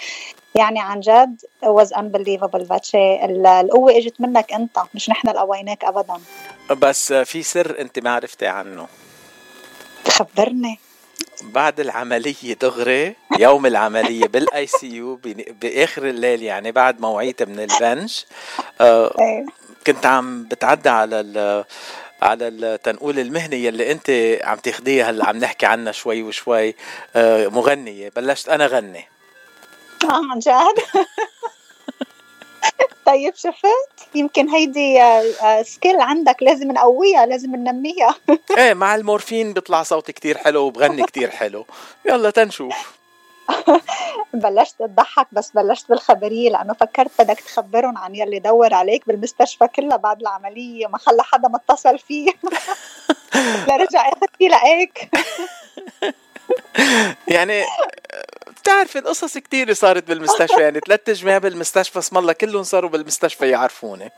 يعني 0.55 0.79
عن 0.79 0.99
جد 0.99 1.41
was 1.65 1.87
unbelievable 1.97 2.63
فاتشي 2.69 3.25
القوة 3.25 3.97
إجت 3.97 4.21
منك 4.21 4.53
أنت 4.53 4.79
مش 4.93 5.09
نحن 5.09 5.29
اللي 5.29 5.39
قويناك 5.39 5.83
ابدا. 5.83 6.17
بس 6.69 7.13
في 7.13 7.43
سر 7.43 7.79
أنت 7.79 7.99
ما 7.99 8.15
عرفتي 8.15 8.47
عنه. 8.47 8.87
خبرني 10.07 10.79
بعد 11.43 11.79
العملية 11.79 12.53
دغري 12.61 13.15
يوم 13.39 13.65
العملية 13.65 14.27
بال 14.27 14.67
ICU 14.67 15.19
بآخر 15.61 16.05
الليل 16.09 16.43
يعني 16.43 16.71
بعد 16.71 17.01
ما 17.01 17.07
وعيت 17.07 17.43
من 17.43 17.59
البنش 17.59 18.25
آه 18.81 19.45
كنت 19.87 20.05
عم 20.05 20.43
بتعدى 20.43 20.89
على 20.89 21.65
على 22.21 22.47
التنقول 22.47 23.19
المهني 23.19 23.63
يلي 23.63 23.91
انت 23.91 24.09
عم 24.43 24.57
تاخديها 24.57 25.09
هلا 25.09 25.25
عم 25.25 25.37
نحكي 25.37 25.65
عنها 25.65 25.91
شوي 25.91 26.23
وشوي. 26.23 26.75
آه 27.15 27.47
مغنية 27.47 28.09
بلشت 28.15 28.49
أنا 28.49 28.65
غني 28.65 29.05
آه 30.03 30.31
عن 30.31 30.39
جد؟ 30.39 30.83
طيب 33.05 33.35
شفت؟ 33.35 34.09
يمكن 34.15 34.49
هيدي 34.49 34.99
سكيل 35.63 36.01
عندك 36.01 36.35
لازم 36.41 36.71
نقويها 36.71 37.25
لازم 37.25 37.55
ننميها. 37.55 38.15
إيه 38.57 38.73
مع 38.73 38.95
المورفين 38.95 39.53
بيطلع 39.53 39.83
صوتي 39.83 40.11
كتير 40.11 40.37
حلو 40.37 40.61
وبغني 40.61 41.03
كتير 41.03 41.29
حلو. 41.29 41.65
يلا 42.05 42.29
تنشوف. 42.29 42.97
بلشت 44.33 44.75
تضحك 44.79 45.27
بس 45.31 45.51
بلشت 45.51 45.89
بالخبرية 45.89 46.49
لأنه 46.49 46.73
فكرت 46.73 47.11
بدك 47.19 47.39
تخبرهم 47.39 47.97
عن 47.97 48.15
يلي 48.15 48.39
دور 48.39 48.73
عليك 48.73 49.07
بالمستشفى 49.07 49.67
كلها 49.67 49.97
بعد 49.97 50.21
العملية 50.21 50.87
ما 50.87 50.97
خلى 50.97 51.23
حدا 51.23 51.47
متصل 51.47 51.99
فيه. 51.99 52.31
لرجع 53.67 54.09
اخذ 54.09 54.27
فيه 54.37 54.49
لقيك 54.49 55.09
يعني 57.35 57.63
بتعرفي 58.47 58.99
القصص 58.99 59.37
كتير 59.37 59.73
صارت 59.73 60.07
بالمستشفى 60.07 60.61
يعني 60.61 60.79
ثلاث 60.79 61.09
جماع 61.09 61.37
بالمستشفى 61.37 61.99
اسم 61.99 62.17
الله 62.17 62.33
كلهم 62.33 62.63
صاروا 62.63 62.89
بالمستشفى 62.89 63.49
يعرفوني. 63.49 64.11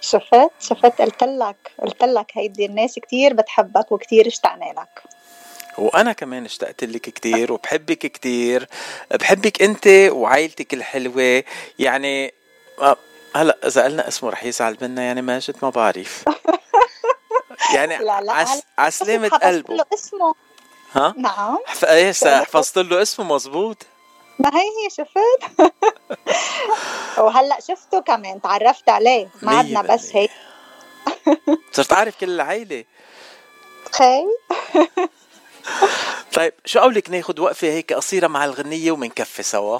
شفت؟ 0.00 0.50
شفت 0.60 1.02
قلت 1.02 1.24
لك 1.24 1.72
قلت 1.82 2.04
لك 2.04 2.26
هيدي 2.34 2.66
الناس 2.66 2.94
كتير 2.94 3.34
بتحبك 3.34 3.92
وكتير 3.92 4.26
اشتقنا 4.26 4.64
لك. 4.64 5.02
وأنا 5.78 6.12
كمان 6.12 6.44
اشتقت 6.44 6.84
لك 6.84 7.00
كثير 7.00 7.52
وبحبك 7.52 7.98
كثير 7.98 8.68
بحبك 9.10 9.62
أنت 9.62 9.86
وعائلتك 10.10 10.74
الحلوة. 10.74 11.44
يعني 11.78 12.34
آه، 12.80 12.96
هلأ 13.36 13.58
إذا 13.66 13.84
قلنا 13.84 14.08
اسمه 14.08 14.30
رح 14.30 14.44
يزعل 14.44 14.76
منا 14.82 15.02
يعني 15.02 15.22
ماجد 15.22 15.56
ما 15.62 15.70
بعرف. 15.70 16.24
يعني 17.74 17.96
لا 17.98 18.20
لا 18.20 18.32
عس... 18.32 18.50
هلا 18.50 18.62
عسلامة 18.78 19.28
قلبه. 19.28 19.74
له 19.74 19.84
اسمه. 19.94 20.34
ها؟ 20.92 21.14
نعم. 21.16 21.58
إيه 21.84 22.12
حفظت 22.12 22.78
له 22.78 23.02
اسمه 23.02 23.34
مزبوط 23.34 23.86
ما 24.38 24.50
هي 24.54 24.60
هي 24.60 24.90
شفت؟ 24.90 25.68
وهلأ 27.24 27.60
شفته 27.60 28.00
كمان 28.00 28.42
تعرفت 28.42 28.88
عليه. 28.88 29.28
ما 29.42 29.58
عدنا 29.58 29.82
بس 29.82 30.16
هيك. 30.16 30.30
صرت 31.72 31.92
عارف 31.92 32.16
كل 32.20 32.30
العائله 32.30 32.84
خي 33.92 34.24
طيب 36.34 36.52
شو 36.64 36.80
قولك 36.80 37.10
ناخد 37.10 37.38
وقفة 37.38 37.68
هيك 37.68 37.92
قصيرة 37.92 38.26
مع 38.26 38.44
الغنية 38.44 38.92
ومنكفي 38.92 39.42
سوا؟ 39.42 39.78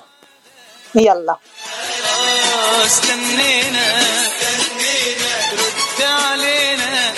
يلا. 0.95 1.37
استنينا 2.87 4.03
رد 5.53 6.03
علينا. 6.03 7.18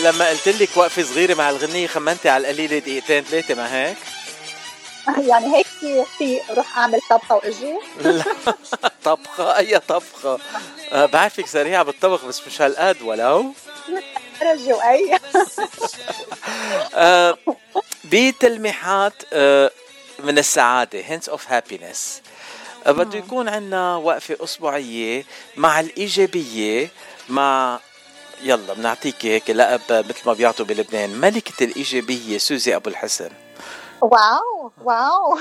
لما 0.00 0.28
قلت 0.28 0.48
لك 0.48 0.76
وقفه 0.76 1.02
صغيرة 1.02 1.34
مع 1.34 1.50
الغنية 1.50 1.86
خمنتي 1.86 2.28
على 2.28 2.40
القليلة 2.50 2.78
دقيقتين 2.78 3.24
ثلاثة 3.24 3.54
ما 3.54 3.74
هيك؟ 3.74 3.96
يعني 5.28 5.56
هيك 5.56 5.66
في 5.66 6.04
في 6.18 6.40
روح 6.50 6.78
أعمل 6.78 7.00
طبخة 7.10 7.34
وإجي؟ 7.34 7.74
لا 8.04 8.24
طبخة 9.04 9.56
أي 9.56 9.78
طبخة. 9.78 10.38
أه 10.92 11.06
بعرفك 11.06 11.46
سريعة 11.46 11.82
بالطبخ 11.82 12.24
بس 12.24 12.46
مش 12.46 12.62
هالقد 12.62 13.02
ولو؟ 13.02 13.52
رجي 14.42 14.72
واي 14.72 15.18
آه، 16.94 17.38
بتلميحات 18.04 19.12
آه، 19.32 19.70
من 20.18 20.38
السعادة 20.38 21.02
hints 21.02 21.30
of 21.32 21.40
happiness. 21.50 21.98
آه، 22.86 22.90
بده 22.92 23.18
يكون 23.18 23.48
عندنا 23.48 23.96
وقفة 23.96 24.36
أسبوعية 24.40 25.24
مع 25.56 25.80
الإيجابية 25.80 26.90
مع 27.28 27.80
يلا 28.42 28.74
بنعطيك 28.74 29.26
هيك 29.26 29.50
لقب 29.50 29.80
مثل 29.90 30.22
ما 30.26 30.32
بيعطوا 30.32 30.66
بلبنان. 30.66 31.10
ملكة 31.10 31.64
الإيجابية 31.64 32.38
سوزي 32.38 32.76
أبو 32.76 32.90
الحسن. 32.90 33.30
wow 34.02 34.72
wow. 34.84 35.38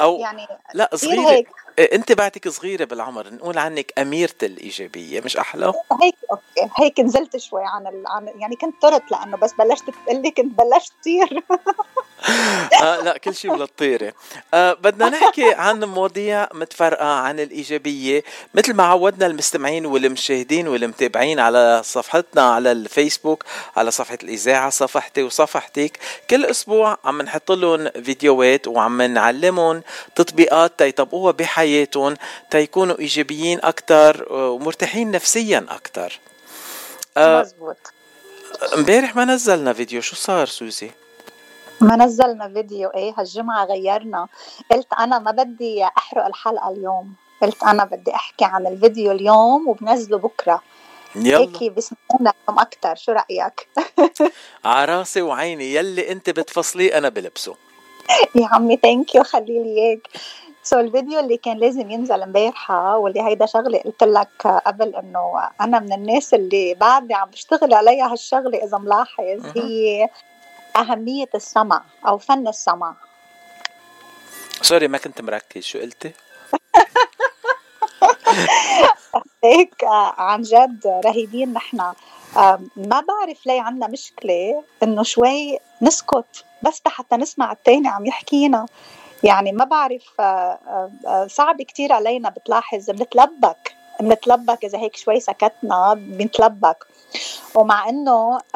أو 0.00 0.18
يعني 0.24 0.46
لا 0.74 0.90
صغيرة. 0.94 1.30
هيك. 1.30 1.48
إيه، 1.78 1.94
أنت 1.94 2.12
بعدك 2.12 2.48
صغيرة 2.48 2.84
بالعمر 2.84 3.30
نقول 3.34 3.58
عنك 3.58 3.92
أميرة 3.98 4.34
الإيجابية 4.42 5.20
مش 5.20 5.36
أحلى؟ 5.36 5.72
هيك 6.02 6.14
okay. 6.30 6.70
هيك 6.78 7.00
نزلت 7.00 7.36
شوي 7.36 7.62
عن 7.64 7.86
ال... 7.86 8.02
عن 8.06 8.28
يعني 8.40 8.56
كنت 8.56 8.82
طرت 8.82 9.10
لأنه 9.10 9.36
بس 9.36 9.52
بلشت 9.52 9.84
تقلي 10.06 10.30
كنت 10.30 10.58
بلشت 10.58 10.92
طير 11.04 11.42
آه 12.82 13.00
لا 13.00 13.18
كل 13.18 13.34
شيء 13.34 13.56
بالطيرة. 13.56 14.12
آه 14.54 14.72
بدنا 14.72 15.08
نحكي 15.08 15.54
عن 15.54 15.84
مواضيع 15.84 16.48
متفرقة 16.54 17.06
عن 17.06 17.40
الإيجابية. 17.40 18.24
مثل 18.54 18.74
ما 18.74 18.84
عودنا 18.84 19.26
المستمعين 19.26 19.86
والمشاهدين 19.86 20.68
والمتابعين 20.68 21.40
على 21.40 21.80
صفحتنا 21.84 22.42
على 22.42 22.72
الفيسبوك 22.72 23.44
على 23.76 23.90
صفحة 23.90 24.18
الإذاعة 24.22 24.70
صفحتي 24.70 25.22
وصفحتك. 25.22 25.98
كل 26.30 26.44
أسبوع 26.44 26.98
عم 27.04 27.22
نحط 27.22 27.52
لهم 27.52 27.90
فيديوهات 27.90 28.68
وعم 28.68 29.02
نعلمهم 29.02 29.82
تطبيقات 30.14 30.78
تيطبقوها 30.78 31.32
بحياتهم 31.32 31.63
تيكونوا 32.50 32.98
إيجابيين 32.98 33.60
أكتر 33.62 34.30
آه، 34.30 34.50
ومرتاحين 34.50 35.10
نفسيا 35.10 35.66
أكتر. 35.68 36.20
آه، 37.16 37.40
مزبوط 37.40 37.76
امبارح 38.74 39.16
ما 39.16 39.24
نزلنا 39.24 39.72
فيديو. 39.72 40.00
شو 40.00 40.16
صار 40.16 40.46
سوزي؟ 40.46 40.90
ما 41.80 41.96
نزلنا 41.96 42.48
فيديو. 42.48 42.88
إيه 42.88 43.14
هالجمعة 43.18 43.64
غيرنا. 43.64 44.28
قلت 44.70 44.92
أنا 44.98 45.18
ما 45.18 45.30
بدي 45.30 45.84
أحرق 45.84 46.26
الحلقة 46.26 46.70
اليوم. 46.70 47.14
قلت 47.42 47.62
أنا 47.62 47.84
بدي 47.84 48.14
أحكي 48.14 48.44
عن 48.44 48.66
الفيديو 48.66 49.12
اليوم 49.12 49.68
وبنزله 49.68 50.18
بكرة. 50.18 50.62
يلا. 51.16 51.38
هيك 51.38 51.72
بيسمعونا 51.72 52.32
اليوم 52.48 52.60
أكثر 52.60 52.94
شو 52.94 53.12
رأيك؟ 53.12 53.68
عراسي 54.64 55.22
وعيني. 55.22 55.74
يلي 55.74 56.12
أنت 56.12 56.30
بتفصليه 56.30 56.98
أنا 56.98 57.08
بلبسه. 57.08 57.56
يا 58.34 58.48
عمي 58.52 58.78
thank 58.82 59.14
you 59.14 59.22
خلي 59.22 59.62
لي 59.62 59.78
اياك 59.78 60.08
so 60.64 60.80
الفيديو 60.80 61.20
اللي 61.20 61.36
كان 61.36 61.58
لازم 61.58 61.90
ينزل 61.90 62.22
امبارحة 62.22 62.96
واللي 62.96 63.22
هيدا 63.22 63.46
شغلة 63.46 63.78
قلت 63.78 64.04
لك 64.04 64.46
قبل 64.46 64.96
إنه 64.96 65.50
أنا 65.60 65.78
من 65.78 65.92
الناس 65.92 66.34
اللي 66.34 66.74
بعدني 66.74 67.14
عم 67.14 67.30
بشتغل 67.30 67.74
عليها 67.74 68.12
هالشغله 68.12 68.64
إذا 68.64 68.78
ملاحظ 68.78 69.46
هي 69.56 70.08
أهمية 70.76 71.28
السمع 71.34 71.82
أو 72.06 72.18
فن 72.18 72.48
السمع. 72.48 72.94
sorry 74.62 74.88
ما 74.88 74.98
كنت 74.98 75.20
مركز. 75.20 75.62
شو 75.62 75.78
قلتي؟ 75.78 76.12
هيك 79.44 79.84
آه، 79.84 80.14
عن 80.18 80.42
جد 80.42 81.00
رهيبين 81.04 81.52
نحن. 81.52 81.92
ما 82.76 83.04
بعرف 83.08 83.46
ليه 83.46 83.60
عنا 83.60 83.86
مشكلة 83.86 84.64
إنه 84.82 85.02
شوي 85.02 85.58
نسكت 85.82 86.44
بس 86.62 86.82
حتى 86.86 87.16
نسمع 87.16 87.52
التاني 87.52 87.88
عم 87.88 88.06
يحكينا. 88.06 88.66
يعني 89.24 89.52
ما 89.52 89.64
بعرف 89.64 90.20
آه، 90.20 90.22
آه، 90.22 90.90
آه، 91.06 91.26
صعب 91.26 91.62
كتير 91.62 91.92
علينا 91.92 92.28
بتلاحظ 92.30 92.90
بنتلبك 92.90 93.74
بنتلبك 94.00 94.64
إذا 94.64 94.78
هيك 94.78 94.96
شوي 94.96 95.20
سكتنا 95.20 95.94
بنتلبك. 95.94 96.86
ومع 97.54 97.88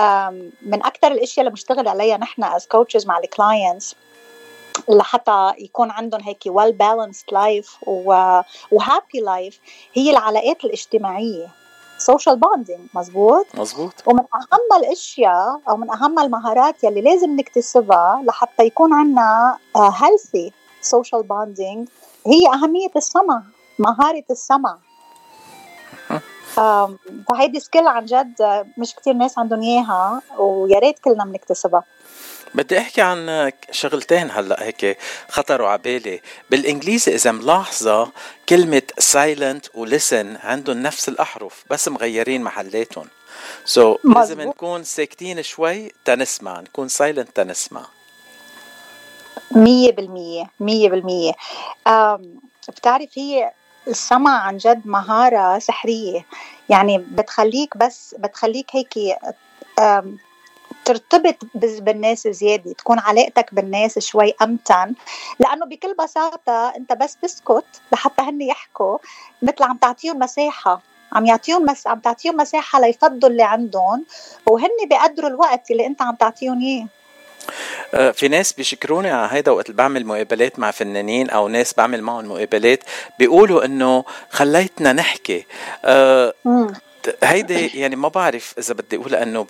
آم، 0.01 0.51
من 0.63 0.87
أكثر 0.87 1.13
الأشياء 1.13 1.41
اللي 1.41 1.51
بنشتغل 1.51 1.89
عليها 1.89 2.17
نحن 2.17 2.45
as 2.45 2.63
coaches 2.63 3.07
مع 3.07 3.19
الكلاينتس 3.19 3.95
لحتى 4.89 5.53
يكون 5.59 5.91
عندهم 5.91 6.21
هيك 6.21 6.49
well 6.49 6.73
balanced 6.73 7.35
life 7.35 7.89
و 7.89 8.41
و 8.71 8.79
happy 8.79 9.21
life 9.21 9.61
هي 9.95 10.11
العلاقات 10.11 10.65
الاجتماعية. 10.65 11.49
social 11.99 12.37
bonding 12.37 12.81
مزبوط؟ 12.95 13.47
مزبوط. 13.55 13.93
ومن 14.07 14.25
أهم 14.35 14.83
الأشياء 14.83 15.61
أو 15.69 15.77
من 15.77 15.91
أهم 15.91 16.19
المهارات 16.19 16.85
يلي 16.85 17.01
لازم 17.01 17.37
نكتسبها 17.37 18.23
لحتى 18.25 18.65
يكون 18.65 18.93
آه، 19.77 19.91
healthy 19.91 20.58
social 20.83 21.23
bonding. 21.23 21.89
هي 22.27 22.47
أهمية 22.55 22.91
السمع 22.97 23.43
مهارة 23.79 24.25
السمع. 24.31 24.79
آم، 26.59 26.99
فهيدي 27.29 27.61
skill 27.61 27.87
عن 27.87 28.05
جد 28.05 28.65
مش 28.79 28.95
كتير 28.95 29.15
ناس 29.15 29.39
عندهم 29.39 29.63
إياها 29.63 30.23
ويا 30.39 30.79
ريت 30.79 30.99
كلنا 30.99 31.25
بنكتسبها. 31.25 31.85
بدي 32.55 32.79
أحكي 32.79 33.01
عن 33.01 33.53
شغلتين 33.71 34.31
هلأ 34.31 34.63
هيك 34.63 34.99
خطروا 35.29 35.69
على 35.69 35.79
بالي. 35.79 36.21
بالإنجليزي 36.51 37.15
إذا 37.15 37.33
ملاحظة 37.33 38.13
كلمة 38.49 38.83
silent 39.01 39.75
و 39.75 39.87
listen 39.87 40.45
عندهم 40.45 40.83
نفس 40.83 41.09
الأحرف 41.09 41.65
بس 41.71 41.89
مغيرين 41.89 42.43
محلاتهم. 42.43 43.09
سو 43.65 43.95
so, 43.95 43.99
لازم. 44.05 44.41
نكون 44.41 44.85
ساكتين 44.85 45.43
شوي 45.43 45.93
تنسمع 46.05 46.61
نكون 46.61 46.89
silent 46.89 47.33
تنسمع. 47.35 47.87
مية 49.53 49.93
بالمية 49.93 50.45
مية 50.61 50.89
بالمية. 50.89 51.33
بتعرف 52.69 53.09
هي 53.15 53.53
السمع 53.89 54.39
عن 54.39 54.57
جد 54.57 54.87
مهارة 54.87 55.59
سحرية. 55.59 56.27
يعني 56.69 56.99
بتخليك 56.99 57.77
بس 57.77 58.15
بتخليك 58.19 58.67
هيك 58.77 59.19
ترتبط 60.85 61.37
بالناس 61.55 62.29
زيادة 62.29 62.73
تكون 62.73 62.99
علاقتك 62.99 63.55
بالناس 63.55 63.99
شوي 63.99 64.35
أمتن. 64.43 64.95
لأنه 65.41 65.67
بكل 65.67 65.95
بساطة 65.95 66.69
أنت 66.77 66.93
بس 66.93 67.17
تسكت 67.17 67.65
لحتى 67.93 68.23
هن 68.23 68.43
يحكوا 68.43 68.99
مثل 69.43 69.65
عم 69.65 69.77
تعطيهم 69.77 70.19
مساحة. 70.19 70.81
عم 71.13 71.27
يعطيهم 71.27 71.63
مس... 71.65 71.87
عم 71.87 71.99
تعطيهم 71.99 72.37
مساحة 72.37 72.81
ليفضوا 72.81 73.29
اللي 73.29 73.43
عندهم 73.43 74.05
وهن 74.47 74.69
بيقدروا 74.89 75.31
الوقت 75.31 75.71
اللي 75.71 75.87
أنت 75.87 76.03
عم 76.03 76.15
تعطيهم 76.15 76.61
إياه. 76.63 76.83
آه، 76.83 76.98
في 78.13 78.29
ناس 78.29 78.53
بيشكروني 78.53 79.11
على 79.11 79.29
هيدا 79.33 79.51
وقت 79.51 79.71
بعمل 79.71 80.07
مقابلات 80.07 80.59
مع 80.59 80.71
فنانين 80.71 81.31
أو 81.31 81.49
ناس 81.49 81.75
بعمل 81.75 82.03
معهم 82.03 82.29
مقابلات 82.29 82.85
بيقولوا 83.19 83.65
إنه 83.65 84.05
خليتنا 84.31 84.93
نحكي 84.93 85.47
آه،. 85.85 86.35
هيدي 87.25 87.67
يعني 87.81 87.97
ما 87.97 88.09
بعرف 88.09 88.55
إذا 88.59 88.75
بدي 88.75 88.97
أقول 88.97 89.15
إنه 89.15 89.47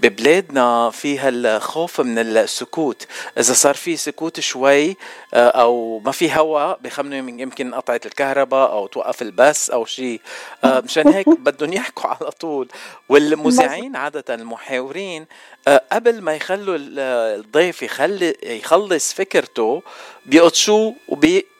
ببلادنا 0.00 0.90
في 0.90 1.18
هالخوف 1.18 2.00
من 2.00 2.18
السكوت. 2.18 3.06
إذا 3.38 3.52
صار 3.52 3.74
في 3.74 3.96
سكوت 3.96 4.40
شوي 4.40 4.96
آه، 5.34 5.48
أو 5.48 5.98
ما 5.98 6.12
في 6.12 6.32
هواء 6.32 6.78
بخمنوا 6.82 7.16
يم- 7.18 7.38
يمكن 7.40 7.74
قطعت 7.74 8.06
الكهرباء 8.06 8.70
أو 8.72 8.86
توقف 8.86 9.22
البث 9.22 9.70
أو 9.70 9.84
شيء 9.84 10.20
آه، 10.64 10.80
مشان 10.80 11.08
هيك 11.08 11.28
بدهم 11.46 11.72
يحكوا 11.72 12.10
على 12.10 12.30
طول. 12.30 12.68
والمذيعين 13.08 13.96
عادة 13.96 14.34
المحاورين 14.34 15.26
آه، 15.68 15.82
قبل 15.92 16.22
ما 16.22 16.34
يخلوا 16.34 16.76
ال- 16.76 16.98
الضيف 17.40 17.82
يخلي 17.82 18.34
يخلص 18.42 19.12
فكرته 19.12 19.82
بيقطشوه 20.26 20.94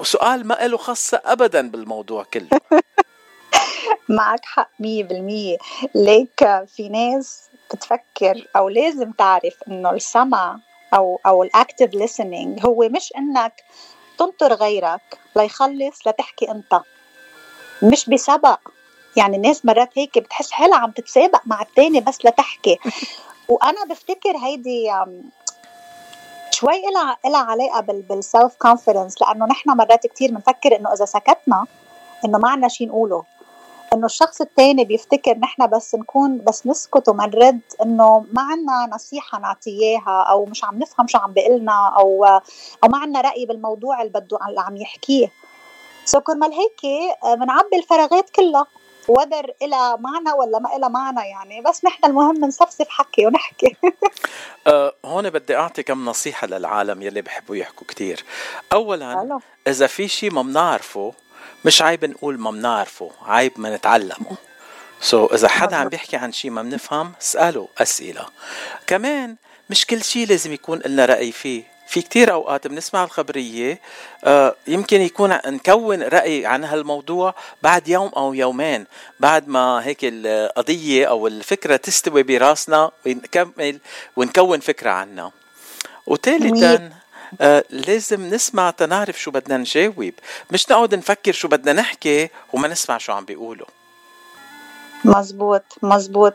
وسؤال 0.00 0.46
ما 0.46 0.54
له 0.54 0.76
خاصة 0.76 1.20
ابدا 1.24 1.70
بالموضوع 1.70 2.24
كله. 2.34 2.48
معك 4.09 4.45
حق 4.45 4.68
مية 4.80 5.05
بالمية. 5.05 5.57
ليك 5.95 6.64
في 6.66 6.89
ناس 6.89 7.51
بتفكر 7.74 8.49
أو 8.57 8.68
لازم 8.68 9.12
تعرف 9.12 9.55
إنه 9.68 9.91
السمع 9.91 10.59
أو 10.95 11.20
أو 11.26 11.43
ال 11.42 11.49
active 11.49 11.90
listening 11.91 12.66
هو 12.66 12.89
مش 12.89 13.12
إنك 13.16 13.64
تنطر 14.18 14.53
غيرك 14.53 15.18
ليخلص 15.37 16.07
لتحكي 16.07 16.51
أنت. 16.51 16.80
مش 17.82 18.09
بسبق. 18.09 18.59
يعني 19.16 19.37
الناس 19.37 19.64
مرات 19.64 19.99
هيك 19.99 20.18
بتحس 20.18 20.51
حالها 20.51 20.78
عم 20.78 20.91
تتسابق 20.91 21.41
مع 21.47 21.62
التاني 21.62 22.01
بس 22.01 22.24
لتحكي 22.24 22.78
وأنا 23.49 23.84
بفتكر 23.84 24.37
هيدي 24.37 24.91
شوي 26.51 26.89
إلها 26.89 27.16
إلها 27.26 27.41
علاقة 27.41 27.80
بال 27.80 28.06
self 28.06 28.57
confidence 28.59 29.22
لأنه 29.22 29.47
نحن 29.47 29.70
مرات 29.70 30.07
كتير 30.07 30.30
بنفكر 30.30 30.76
إنه 30.76 30.93
إذا 30.93 31.05
سكتنا 31.05 31.66
إنه 32.24 32.39
ما 32.39 32.51
عنا 32.51 32.68
شي 32.68 32.87
نقوله. 32.87 33.24
إنه 33.97 34.07
الشخص 34.07 34.40
الثاني 34.40 34.84
بيفتكر 34.84 35.38
نحن 35.38 35.66
بس 35.66 35.94
نكون 35.94 36.44
بس 36.44 36.66
نسكت 36.66 37.09
وما 37.09 37.26
نرد 37.26 37.61
إنه 37.82 38.26
ما 38.32 38.42
عنا 38.42 38.94
نصيحة 38.94 39.38
نعطي 39.38 39.70
إياها 39.70 40.22
أو 40.30 40.44
مش 40.44 40.64
عم 40.64 40.78
نفهم 40.78 41.07
شو 41.07 41.18
عم 41.18 41.32
بيقلنا 41.32 41.94
أو 41.99 42.24
أو 42.84 42.88
ما 42.88 42.99
عنا 42.99 43.20
رأي 43.20 43.47
بالموضوع 43.47 44.03
اللي 44.03 44.12
بده 44.12 44.38
اللي 44.49 44.61
عم 44.61 44.76
يحكيه. 44.76 45.32
سو 46.05 46.20
كرمال 46.20 46.53
هيك 46.53 46.80
آه، 47.24 47.34
بنعبي 47.34 47.76
الفراغات 47.76 48.30
كلها 48.30 48.66
وذر 49.09 49.53
إلها 49.62 49.97
معنى 49.97 50.32
ولا 50.32 50.59
ما 50.59 50.76
إلها 50.76 50.88
معنى 50.88 51.28
يعني. 51.28 51.61
بس 51.61 51.84
نحن 51.84 52.05
المهم 52.05 52.44
نصفصف 52.44 52.88
حكي 52.88 53.26
ونحكي. 53.26 53.76
أه 54.66 54.92
هون 55.05 55.30
بدي 55.30 55.57
أعطي 55.57 55.82
كم 55.82 56.05
نصيحة 56.05 56.47
للعالم 56.47 57.03
يلي 57.03 57.22
بحبوا 57.22 57.57
يحكوا 57.57 57.86
كتير. 57.86 58.24
أولا 58.72 59.20
حلو. 59.20 59.40
إذا 59.68 59.86
في 59.86 60.09
شيء 60.09 60.32
ما 60.32 60.42
بنعرفه 60.42 61.12
مش 61.64 61.82
عيب 61.82 62.05
نقول 62.05 62.39
ما 62.39 62.51
بنعرفه 62.51 63.11
عيب 63.26 63.53
ما 63.57 63.76
نتعلمه. 63.76 64.37
سو 65.01 65.26
so, 65.26 65.32
إذا 65.32 65.49
حدا 65.49 65.76
عم 65.76 65.89
بيحكي 65.89 66.16
عن 66.16 66.32
شيء 66.32 66.51
ما 66.51 66.62
بنفهم 66.62 67.12
اسأله 67.20 67.68
أسئلة. 67.78 68.26
كمان 68.87 69.37
مش 69.70 69.87
كل 69.87 70.05
شيء 70.05 70.26
لازم 70.26 70.53
يكون 70.53 70.80
لنا 70.87 71.05
رأي 71.05 71.32
فيه. 71.32 71.76
في 71.87 72.03
كتير 72.03 72.32
أوقات 72.32 72.66
بنسمع 72.66 73.05
الخبرية 73.05 73.80
آه 74.24 74.57
يمكن 74.66 75.01
يكون 75.01 75.39
نكون 75.47 76.03
رأي 76.03 76.47
عن 76.47 76.64
هالموضوع 76.64 77.34
بعد 77.62 77.89
يوم 77.89 78.09
أو 78.16 78.34
يومين 78.34 78.87
بعد 79.20 79.49
ما 79.49 79.87
هيك 79.87 79.99
القضية 80.03 81.07
أو 81.07 81.26
الفكرة 81.26 81.76
تستوي 81.76 82.22
براسنا 82.22 82.91
ونكمل 83.07 83.80
ونكون 84.16 84.61
فكرة 84.61 84.91
عنها 84.91 85.32
وثالثا 86.07 86.93
لازم 87.70 88.35
نسمع 88.35 88.70
تنعرف 88.70 89.20
شو 89.20 89.31
بدنا 89.31 89.57
نجاوب. 89.57 90.12
مش 90.51 90.70
نقعد 90.70 90.95
نفكر 90.95 91.33
شو 91.33 91.49
بدنا 91.49 91.72
نحكي 91.72 92.29
وما 92.53 92.68
نسمع 92.68 92.99
شو 92.99 93.12
عم 93.12 93.24
بيقولوا. 93.24 93.66
مزبوط 95.05 95.62
مزبوط. 95.83 96.35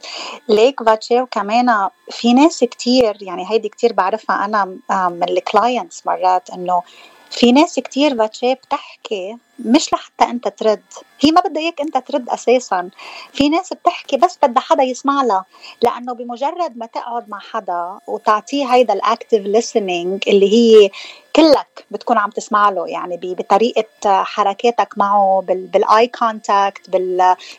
ليك 0.50 0.84
فاتشيو 0.84 1.26
كمان 1.26 1.90
في 2.12 2.34
ناس 2.34 2.64
كتير 2.64 3.18
يعني 3.22 3.52
هيدي 3.52 3.70
كتير 3.70 3.94
بعرفها 3.94 4.46
أنا 4.46 4.78
آه، 4.92 5.10
من 5.10 5.30
ال 5.30 5.39
clients 5.40 6.08
مرات 6.08 6.50
إنه 6.50 6.84
في 7.32 7.52
ناس 7.52 7.80
كتير 7.80 8.18
فاتشي 8.18 8.54
بتحكي 8.54 9.38
مش 9.60 9.94
لحتى 9.94 10.26
انت 10.26 10.48
ترد 10.48 10.84
هي 11.20 11.32
ما 11.32 11.42
بدها 11.42 11.62
اياك 11.64 11.82
انت 11.82 11.98
ترد 11.98 12.30
أساسا. 12.30 12.90
في 13.34 13.50
ناس 13.50 13.74
بتحكي 13.74 14.18
بس 14.18 14.38
بدها 14.44 14.62
حدا 14.64 14.84
يسمع 14.84 15.24
لها 15.24 15.46
لأنه 15.82 16.14
بمجرد 16.14 16.78
ما 16.78 16.86
تقعد 16.86 17.30
مع 17.30 17.40
حدا 17.40 17.98
وتعطيه 18.08 18.66
هيدا 18.66 18.94
ال 18.94 19.01
active 19.01 19.44
listening 19.44 20.28
اللي 20.28 20.54
هي 20.54 20.90
كلك 21.36 21.86
بتكون 21.92 22.18
عم 22.18 22.30
تسمع 22.30 22.70
له 22.70 22.88
يعني 22.88 23.20
بطريقة 23.24 24.24
حركاتك 24.24 24.98
معه 24.98 25.44
بال 25.48 26.08
eye 26.08 26.32
contact 26.32 26.90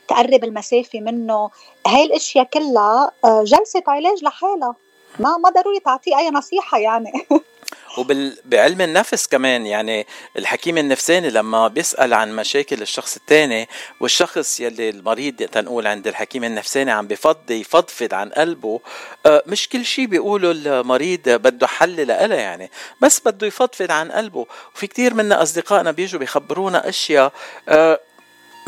تقرب 0.09 0.45
المسافة 0.45 1.01
منه. 1.01 1.51
هاي 1.87 2.05
الأشياء 2.05 2.45
كلها 2.45 3.11
آه، 3.25 3.43
جلسة 3.43 3.83
علاج 3.89 4.25
لحالها. 4.25 4.75
ما 5.19 5.37
ما 5.37 5.51
ضروري 5.51 5.81
تعطيه 5.81 6.19
أي 6.19 6.31
نصيحة 6.31 6.79
يعني. 6.79 7.13
وبعلم 7.99 8.81
النفس 8.81 9.27
كمان. 9.27 9.67
يعني 9.67 10.07
الحكيم 10.37 10.79
النفساني 10.79 11.31
لما 11.31 11.69
بيسأل 11.69 12.15
عن 12.15 12.37
مشاكل 12.37 12.83
الشخص 12.83 13.17
الثاني 13.17 13.69
والشخص 14.01 14.61
يلي 14.61 14.91
المريض 14.91 15.35
تنقول 15.37 15.87
عند 15.87 16.07
الحكيم 16.07 16.45
النفساني 16.45 16.91
عم 16.91 17.07
بفضي 17.07 17.61
يفضفض 17.61 18.15
عن 18.15 18.29
قلبه 18.29 18.81
آه، 19.27 19.43
مش 19.47 19.69
كل 19.69 19.85
شيء 19.85 20.07
بيقوله 20.07 20.51
المريض 20.51 21.29
بده 21.29 21.67
حل 21.67 22.07
لها 22.07 22.37
يعني 22.37 22.71
بس 23.01 23.21
بده 23.27 23.47
يفضفض 23.47 23.91
عن 23.91 24.13
قلبه. 24.13 24.47
وفي 24.75 24.87
كتير 24.87 25.15
منا 25.15 25.43
أصدقائنا 25.43 25.91
بيجوا 25.91 26.21
بيخبرونا 26.21 26.89
أشياء 26.89 27.33
آه، 27.69 28.01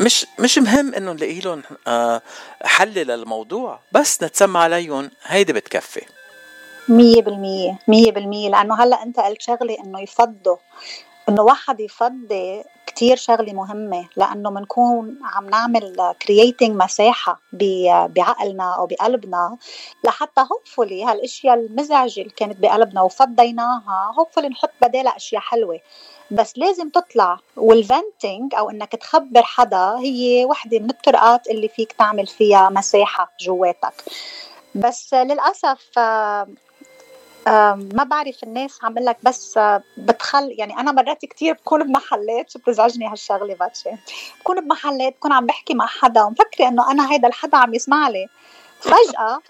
مش 0.01 0.25
مش 0.39 0.57
مهم 0.57 0.93
إنه 0.93 1.11
نلاقي 1.13 1.39
لهم 1.39 1.63
آه، 1.87 2.21
حل 2.63 2.93
للموضوع 2.93 3.79
بس 3.91 4.23
نتسمع 4.23 4.59
عليهم 4.59 5.11
هيدي 5.23 5.53
بتكفي. 5.53 6.01
مية 6.89 7.21
بالمية 7.21 7.79
مية 7.87 8.11
بالمية. 8.11 8.49
لأنه 8.49 8.83
هلأ 8.83 9.03
أنت 9.03 9.19
قلت 9.19 9.41
شغلة 9.41 9.77
إنه 9.83 10.01
يفضوا 10.01 10.57
إنه 11.29 11.41
واحد 11.41 11.79
يفضي 11.79 12.63
كتير 12.87 13.17
شغلة 13.17 13.53
مهمة. 13.53 14.07
لأنه 14.17 14.49
بنكون 14.49 15.19
عم 15.23 15.49
نعمل 15.49 16.13
creating 16.23 16.69
مساحة 16.69 17.41
بعقلنا 18.07 18.75
أو 18.75 18.85
بقلبنا. 18.85 19.57
لحتى 20.03 20.41
hopefully 20.51 21.03
هالأشياء 21.03 21.55
المزعجة 21.55 22.19
اللي 22.21 22.33
كانت 22.37 22.59
بقلبنا 22.59 23.01
وفضيناها 23.01 24.11
hopefully 24.19 24.49
نحط 24.49 24.71
بدالها 24.81 25.15
أشياء 25.15 25.41
حلوة. 25.41 25.79
بس 26.31 26.57
لازم 26.57 26.89
تطلع. 26.89 27.39
وال 27.57 27.79
venting 27.79 28.55
أو 28.55 28.69
إنك 28.69 28.91
تخبر 28.91 29.43
حدا 29.43 29.97
هي 29.99 30.45
وحدة 30.45 30.79
من 30.79 30.89
الطرقات 30.89 31.47
اللي 31.47 31.67
فيك 31.67 31.91
تعمل 31.91 32.27
فيها 32.27 32.69
مساحة 32.69 33.31
جواتك. 33.39 33.93
بس 34.75 35.13
للأسف 35.13 35.99
آه، 35.99 36.47
ما 37.47 38.03
بعرف 38.03 38.43
الناس 38.43 38.79
عم 38.83 38.99
لك 38.99 39.17
بس 39.23 39.57
آه، 39.57 39.83
بتخل 39.97 40.55
يعني 40.57 40.79
أنا 40.79 40.91
مرات 40.91 41.25
كتير 41.25 41.53
بكون 41.53 41.83
بمحلات 41.83 42.49
شو 42.49 42.59
بتزعجني 42.59 43.07
هالشغلة 43.07 43.55
باتشي. 43.55 43.89
بكون 44.39 44.61
بمحلات 44.61 45.13
بكون 45.13 45.31
عم 45.33 45.45
بحكي 45.45 45.73
مع 45.73 45.85
حدا 45.87 46.23
ومفكرة 46.23 46.67
إنه 46.67 46.91
أنا 46.91 47.11
هيدا 47.11 47.27
الحدا 47.27 47.57
عم 47.57 47.73
يسمع 47.73 48.09
لي 48.09 48.27
فجأة 48.79 49.41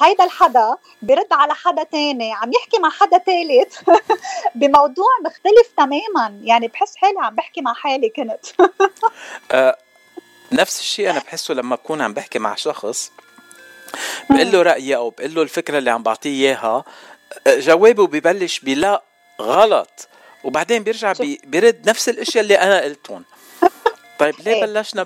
هيدا 0.00 0.24
الحدا 0.24 0.76
برد 1.02 1.32
على 1.32 1.54
حدا 1.54 1.82
تاني 1.82 2.32
عم 2.32 2.52
يحكي 2.52 2.78
مع 2.78 2.90
حدا 2.90 3.18
تالت 3.18 3.84
بموضوع 4.54 5.10
مختلف 5.24 5.72
تماما. 5.76 6.40
يعني 6.42 6.68
بحس 6.68 6.96
حالي 6.96 7.18
عم 7.18 7.34
بحكي 7.34 7.60
مع 7.60 7.74
حالي 7.74 8.08
كنت. 8.08 8.46
آه، 9.52 9.78
نفس 10.52 10.80
الشيء 10.80 11.10
أنا 11.10 11.18
بحسه 11.18 11.54
لما 11.54 11.76
بكون 11.76 12.00
عم 12.00 12.14
بحكي 12.14 12.38
مع 12.38 12.54
شخص 12.54 13.12
بقول 14.30 14.52
له 14.52 14.62
رأيي 14.62 14.96
أو 14.96 15.10
بقول 15.10 15.34
له 15.34 15.42
الفكرة 15.42 15.78
اللي 15.78 15.90
عم 15.90 16.02
بعطيه 16.02 16.30
إياها 16.30 16.84
جوابه 17.48 18.06
ببلش 18.06 18.60
بلا 18.60 19.02
غلط 19.40 20.08
وبعدين 20.44 20.82
بيرجع 20.82 21.12
بي 21.12 21.40
بيرد 21.44 21.88
نفس 21.88 22.08
الاشياء 22.08 22.44
اللي 22.44 22.54
أنا 22.54 22.80
قلتهم 22.80 23.24
طيب 24.18 24.34
ليه 24.44 24.54
إيه. 24.54 24.64
بلشنا 24.64 25.02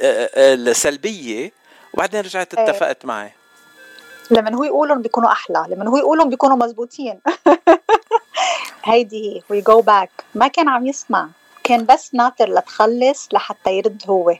بالسلبيه 0.00 1.52
وبعدين 1.94 2.20
رجعت 2.20 2.54
إيه. 2.54 2.64
اتفقت 2.64 3.04
معي. 3.04 3.32
لما 4.30 4.56
هو 4.56 4.64
يقولهم 4.64 5.02
بيكونوا 5.02 5.32
أحلى 5.32 5.66
لما 5.68 5.90
هو 5.90 5.96
يقولهم 5.96 6.28
بيكونوا 6.30 6.56
مزبوطين. 6.56 7.20
هيدي 8.84 9.36
هي 9.36 9.42
we 9.50 9.60
go 9.60 9.80
back 9.80 10.10
ما 10.34 10.48
كان 10.48 10.68
عم 10.68 10.86
يسمع. 10.86 11.28
كان 11.64 11.86
بس 11.86 12.14
ناطر 12.14 12.48
لتخلص 12.54 13.28
لحتى 13.32 13.70
يرد 13.72 14.02
هو. 14.08 14.34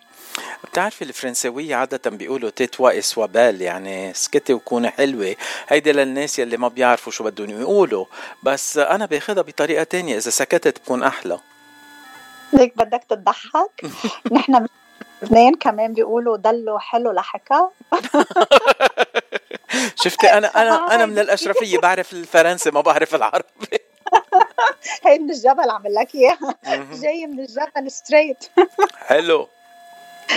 بتعرفي 0.64 1.02
الفرنساوية 1.02 1.74
عادة 1.76 2.10
بيقولوا 2.10 2.50
تيتوا 2.50 2.98
اسوا 2.98 3.26
بال 3.26 3.62
يعني 3.62 4.10
اسكتي 4.10 4.52
وكوني 4.54 4.90
حلوة. 4.90 5.36
هيدي 5.68 5.92
للناس 5.92 6.38
يلي 6.38 6.56
ما 6.56 6.68
بيعرفوا 6.68 7.12
شو 7.12 7.24
بدهم 7.24 7.60
يقولوا. 7.60 8.04
بس 8.42 8.78
أنا 8.78 9.06
باخدها 9.06 9.42
بطريقة 9.42 9.82
تانية 9.84 10.16
إذا 10.16 10.30
سكتت 10.30 10.78
بكون 10.78 11.02
أحلى. 11.02 11.38
ليك 12.52 12.72
بدك 12.76 13.04
تضحك؟ 13.08 13.84
نحن 14.32 14.66
لبنان 15.22 15.54
كمان 15.54 15.92
بيقولوا 15.92 16.36
ضلوا 16.36 16.78
حلو 16.78 17.12
لحكى 17.12 17.66
شفتي 20.04 20.26
أنا 20.26 20.62
أنا 20.62 20.94
أنا 20.94 21.06
من 21.06 21.18
الأشرفية 21.24 21.78
بعرف 21.78 22.12
الفرنسي 22.12 22.70
ما 22.70 22.80
بعرف 22.80 23.14
العربي. 23.14 23.78
هي 25.06 25.18
من 25.18 25.30
الجبل 25.30 25.70
عم 25.70 25.82
لك 25.86 26.14
إياها. 26.14 26.54
جاي 26.92 27.26
من 27.26 27.40
الجبل 27.40 27.90
straight 27.90 28.44
حلو. 28.96 29.48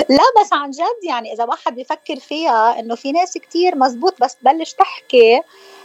لا 0.10 0.24
بس 0.42 0.54
عن 0.54 0.72
جد 0.72 1.04
يعني 1.04 1.34
إذا 1.34 1.44
واحد 1.44 1.76
بيفكر 1.76 2.16
فيها 2.16 2.80
إنه 2.80 2.96
في 2.96 3.12
ناس 3.12 3.34
كتير 3.34 3.76
مزبوط 3.76 4.22
بس 4.22 4.36
تبلش 4.36 4.74
تحكي 4.74 5.42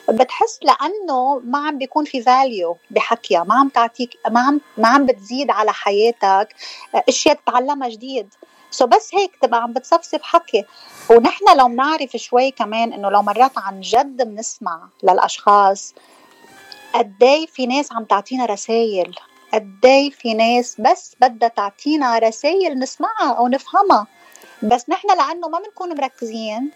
بتحس 0.09 0.59
لأنه 0.62 1.41
ما 1.45 1.59
عم 1.59 1.78
بيكون 1.78 2.05
في 2.05 2.22
value 2.22 2.76
بحكيها. 2.91 3.45
ما 3.45 3.55
عم 3.55 3.68
تعطيك 3.68 4.18
ما 4.30 4.41
عم 4.41 4.61
ما 4.76 4.88
عم 4.88 5.07
بتزيد 5.07 5.51
على 5.51 5.72
حياتك 5.72 6.55
أشياء 7.09 7.34
تتعلمها 7.34 7.88
جديد. 7.88 8.34
so 8.70 8.87
بس 8.86 9.14
هيك 9.14 9.36
تبقى 9.43 9.62
عم 9.62 9.72
بتصفصف 9.72 10.22
حكي. 10.22 10.64
ونحن 11.11 11.45
لو 11.57 11.68
بنعرف 11.68 12.16
شوي 12.16 12.51
كمان 12.51 12.93
إنه 12.93 13.11
لو 13.11 13.22
مرات 13.22 13.53
عن 13.57 13.80
جد 13.80 14.22
بنسمع 14.22 14.88
للأشخاص 15.03 15.95
قد 16.95 17.22
إيه 17.22 17.47
في 17.47 17.66
ناس 17.66 17.93
عم 17.93 18.05
تعطينا 18.05 18.47
رسائل 18.47 19.14
قد 19.55 19.80
إيه 19.84 20.11
في 20.11 20.34
ناس 20.34 20.76
بس 20.80 21.16
بدها 21.20 21.49
تعطينا 21.49 22.18
رسائل 22.18 22.78
نسمعها 22.78 23.32
أو 23.38 23.49
نفهمها. 23.49 24.07
بس 24.62 24.88
نحن 24.88 25.09
لأنه 25.09 25.49
ما 25.49 25.59
بنكون 25.59 25.97
مركزين 25.97 26.70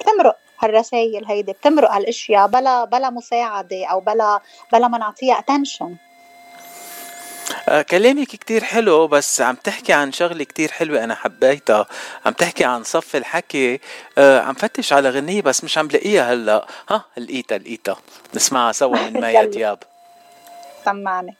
بتمرق 0.00 0.38
هالرسائل 0.60 1.24
هيدي 1.24 1.52
بتمرق 1.52 1.92
هالأشياء 1.92 2.46
بلا 2.46 2.84
بلا 2.84 3.10
مساعدة 3.10 3.86
أو 3.86 4.00
بلا 4.00 4.40
بلا 4.72 4.88
ما 4.88 4.98
نعطيها 4.98 5.38
اتنشن 5.38 5.96
كلامك 7.90 8.26
كتير 8.28 8.64
حلو 8.64 9.06
بس 9.06 9.40
عم 9.40 9.54
تحكي 9.54 9.92
عن 9.92 10.12
شغلة 10.12 10.44
كتير 10.44 10.70
حلوة 10.70 11.04
أنا 11.04 11.14
حبيتها. 11.14 11.86
عم 12.26 12.32
تحكي 12.32 12.64
عن 12.64 12.84
صف 12.84 13.16
الحكي 13.16 13.80
آه، 14.18 14.40
عم 14.40 14.54
فتش 14.54 14.92
على 14.92 15.10
غنية 15.10 15.42
بس 15.42 15.64
مش 15.64 15.78
عم 15.78 15.88
لاقيها 15.88 16.32
هلأ. 16.32 16.66
ها 16.90 17.04
لقيتها 17.16 17.58
لقيتها. 17.58 17.96
نسمعها 18.34 18.72
سوا 18.72 18.96
من 18.96 19.12
مايا. 19.20 19.44
دياب 19.44 19.78
سمعني. 20.84 21.36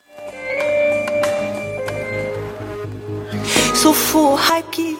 صفوا 3.74 4.36
حكي 4.38 4.96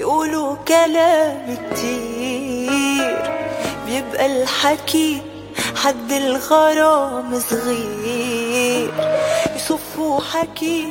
يقولوا 0.00 0.56
كلام 0.56 1.56
كتير. 1.72 3.32
بيبقى 3.86 4.26
الحكي 4.42 5.22
حد 5.76 6.12
الغرام 6.12 7.40
صغير. 7.40 8.90
يصفوا 10.02 10.20
حكي 10.20 10.88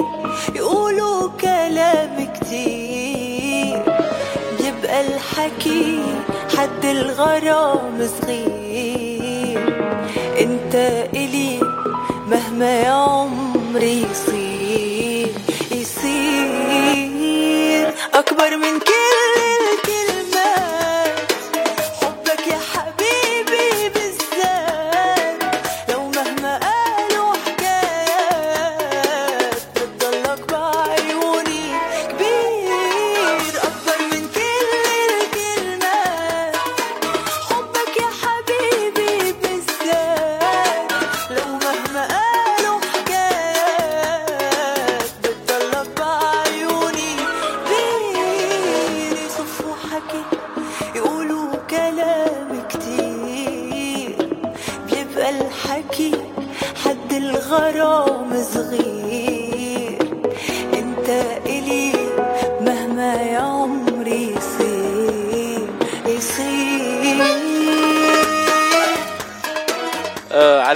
يقولوا 0.55 1.30
كلام 1.41 2.34
كتير. 2.34 3.84
بيبقى 4.59 5.07
الحكي 5.07 6.03
حد 6.57 6.86
الغرام 6.86 8.09
صغير. 8.22 9.59
أنت 10.39 10.76
إلي 11.16 11.59
مهما 12.28 12.82
يا 12.82 12.91
عمري 12.91 14.05
يصير 14.12 15.32
يصير 15.72 16.74
أكبر 18.14 18.57
من 18.57 18.80
كل 18.80 19.51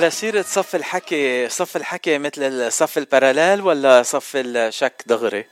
على 0.05 0.11
سيرة 0.11 0.41
صف 0.41 0.75
الحكي 0.75 1.49
صف 1.49 1.75
الحكي 1.75 2.17
مثل 2.17 2.41
الصف 2.43 2.97
ال 2.97 3.04
parallel 3.04 3.61
ولا 3.61 4.03
صف 4.03 4.31
الشك 4.35 5.03
دغري؟ 5.05 5.45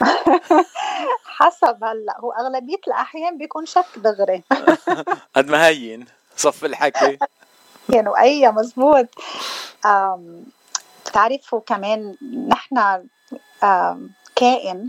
حسب 1.38 1.84
هلا. 1.84 2.16
هو 2.20 2.32
أغلبية 2.32 2.80
الأحيان 2.88 3.38
بيكون 3.38 3.66
شك 3.66 3.86
دغري. 3.96 4.42
قد 5.36 5.48
ما 5.50 5.66
هين 5.66 6.06
صف 6.36 6.64
الحكي. 6.64 7.18
يعني 7.94 8.08
why 8.08 8.50
مزبوط. 8.50 9.06
بتعرفوا 11.06 11.60
كمان 11.60 12.16
نحن 12.48 13.06
كائن. 14.36 14.86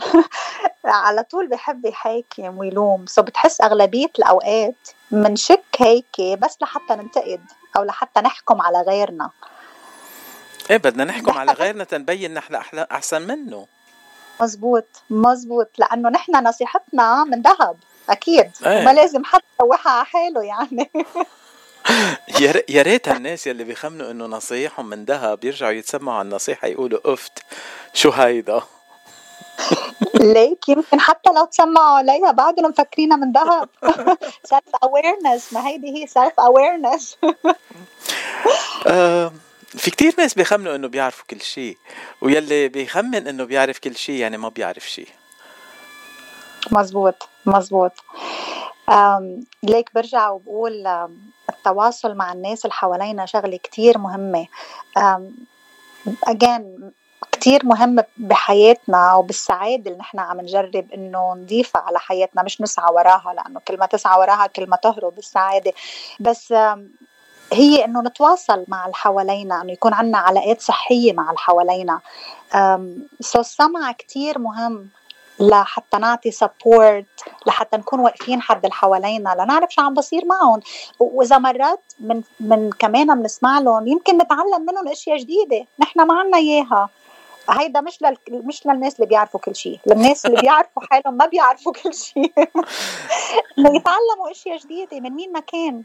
على 0.86 1.24
طول 1.24 1.48
بحب 1.48 1.86
يحاكم 1.86 2.58
ويلوم 2.58 3.06
so 3.06 3.22
بتحس 3.22 3.62
أغلبية 3.62 4.12
الأوقات 4.20 4.90
منشك 5.12 5.64
هيك 5.80 6.40
بس 6.40 6.58
لحتى 6.62 6.96
ننتقد. 6.96 7.42
أو 7.78 7.84
لحتى 7.84 8.22
نحكم 8.22 8.62
على 8.62 8.82
غيرنا. 8.82 9.30
إيه 10.70 10.78
بدنا 10.78 11.04
نحكم 11.04 11.38
على 11.38 11.52
غيرنا 11.52 11.84
تنبين 11.84 12.34
نحن 12.34 12.56
أحلى 12.56 12.88
أحسن 12.92 13.22
منه. 13.22 13.68
مزبوط 14.42 14.86
مزبوط 15.10 15.70
لأنه 15.78 16.10
نحن 16.10 16.48
نصيحتنا 16.48 17.24
من 17.24 17.42
ذهب 17.42 17.78
أكيد. 18.10 18.52
إيه. 18.66 18.82
وما 18.82 18.94
لازم 18.94 19.24
حد 19.24 19.42
يروحها 19.62 19.92
على 19.92 20.06
حاله 20.06 20.44
يعني. 20.44 20.92
يا 22.70 22.82
ريت 22.82 23.10
هالناس 23.10 23.48
يلي 23.48 23.64
بيخمنوا 23.64 24.12
إنه 24.12 24.26
نصايحهم 24.26 24.86
من 24.86 25.06
ذهب 25.06 25.44
يرجعوا 25.44 25.72
يتسمعوا 25.72 26.18
على 26.18 26.26
النصيحه 26.26 26.68
يقولوا 26.68 27.14
أفت 27.14 27.44
شو 27.94 28.10
هيدا؟ 28.10 28.62
ليك 30.16 30.70
يمكن 30.70 31.00
حتى 31.00 31.30
لو 31.36 31.46
تسمعوا 31.46 31.98
عليها 31.98 32.32
بعدهم 32.32 32.66
مفكرينها 32.66 33.18
من 33.18 33.32
ذهب 33.32 33.70
self 34.44 34.76
awareness 34.84 35.54
ما 35.54 35.68
هيدي 35.68 35.88
هي 35.88 36.08
self 36.08 36.40
awareness 36.40 37.18
في 39.78 39.92
كتير 39.92 40.16
ناس 40.18 40.34
بيخمنوا 40.34 40.76
إنه 40.76 40.88
بيعرفوا 40.88 41.26
كل 41.30 41.42
شيء 41.42 41.78
ويلي 42.22 42.68
بيخمن 42.68 43.28
إنه 43.28 43.44
بيعرف 43.44 43.80
كل 43.80 43.96
شيء 43.96 44.16
يعني 44.16 44.38
ما 44.38 44.50
بيعرف 44.50 44.90
شيء. 44.90 45.08
مزبوط 46.72 47.30
مزبوط. 47.46 47.92
ليك 49.64 49.90
برجع 49.96 50.30
وبقول 50.30 50.88
التواصل 51.50 52.16
مع 52.16 52.34
الناس 52.34 52.66
اللي 52.66 52.74
حوالينا 52.74 53.26
شغلة 53.26 53.58
كتير 53.58 53.98
مهمة. 53.98 54.48
again 56.24 56.92
كتير 57.42 57.66
مهم 57.66 58.04
بحياتنا 58.18 59.14
وبالسعادة 59.16 59.92
اللي 59.92 60.00
نحن 60.00 60.20
عم 60.20 60.42
نجرب 60.42 60.92
إنه 60.94 61.34
نضيفها 61.34 61.82
على 61.82 62.00
حياتنا 62.00 62.44
مش 62.44 62.62
نسعى 62.62 62.94
وراها 62.94 63.34
لأنه 63.36 63.60
كل 63.68 63.78
ما 63.78 63.86
تسعى 63.86 64.20
وراها 64.20 64.48
كل 64.48 64.70
ما 64.70 64.76
تهرب 64.76 65.18
السعادة 65.18 65.74
بس 66.20 66.54
هي 67.54 67.86
إنه 67.86 68.02
نتواصل 68.02 68.66
مع 68.68 68.86
اللي 68.86 68.96
حوالينا 68.96 69.62
إنه 69.62 69.72
يكون 69.72 69.94
عنا 69.94 70.18
علاقات 70.18 70.62
صحية 70.62 71.14
مع 71.14 71.24
اللي 71.24 71.38
حوالينا. 71.38 72.00
so 73.20 73.40
السمع 73.40 73.92
كتير 73.92 74.40
مهم 74.40 74.90
لحتى 75.40 75.98
نعطي 75.98 76.32
support 76.32 77.06
لحتى 77.46 77.78
نكون 77.78 78.00
واقفين 78.00 78.42
حد 78.42 78.58
اللي 78.66 78.76
حوالينا 78.76 79.36
لنعرف 79.40 79.74
شو 79.74 79.82
عم 79.82 79.94
بصير 79.94 80.26
معهم. 80.26 80.60
وإذا 81.00 81.38
مرات 81.38 81.82
من 82.00 82.22
من 82.40 82.70
كمان 82.80 83.22
بنسمع 83.22 83.60
لهم 83.60 83.88
يمكن 83.88 84.18
نتعلم 84.18 84.66
منهم 84.70 84.88
أشياء 84.88 85.18
جديدة 85.18 85.66
نحن 85.80 86.02
ما 86.02 86.20
عنا 86.20 86.38
إياها. 86.38 86.90
هيدا 87.50 87.82
مش 87.82 87.98
لل... 88.02 88.18
مش 88.32 88.68
للناس 88.68 88.96
اللي 88.96 89.06
بيعرفوا 89.08 89.40
كل 89.40 89.56
شيء. 89.56 89.80
للناس 89.86 90.26
اللي 90.26 90.42
بيعرفوا 90.42 90.84
حالهم 90.92 91.18
ما 91.18 91.26
بيعرفوا 91.26 91.74
كل 91.74 91.94
شيء. 91.94 92.32
يتعلموا 93.58 94.32
أشياء 94.32 94.58
جديدة 94.58 95.00
من 95.00 95.10
مين 95.10 95.32
ما 95.32 95.40
كان. 95.40 95.84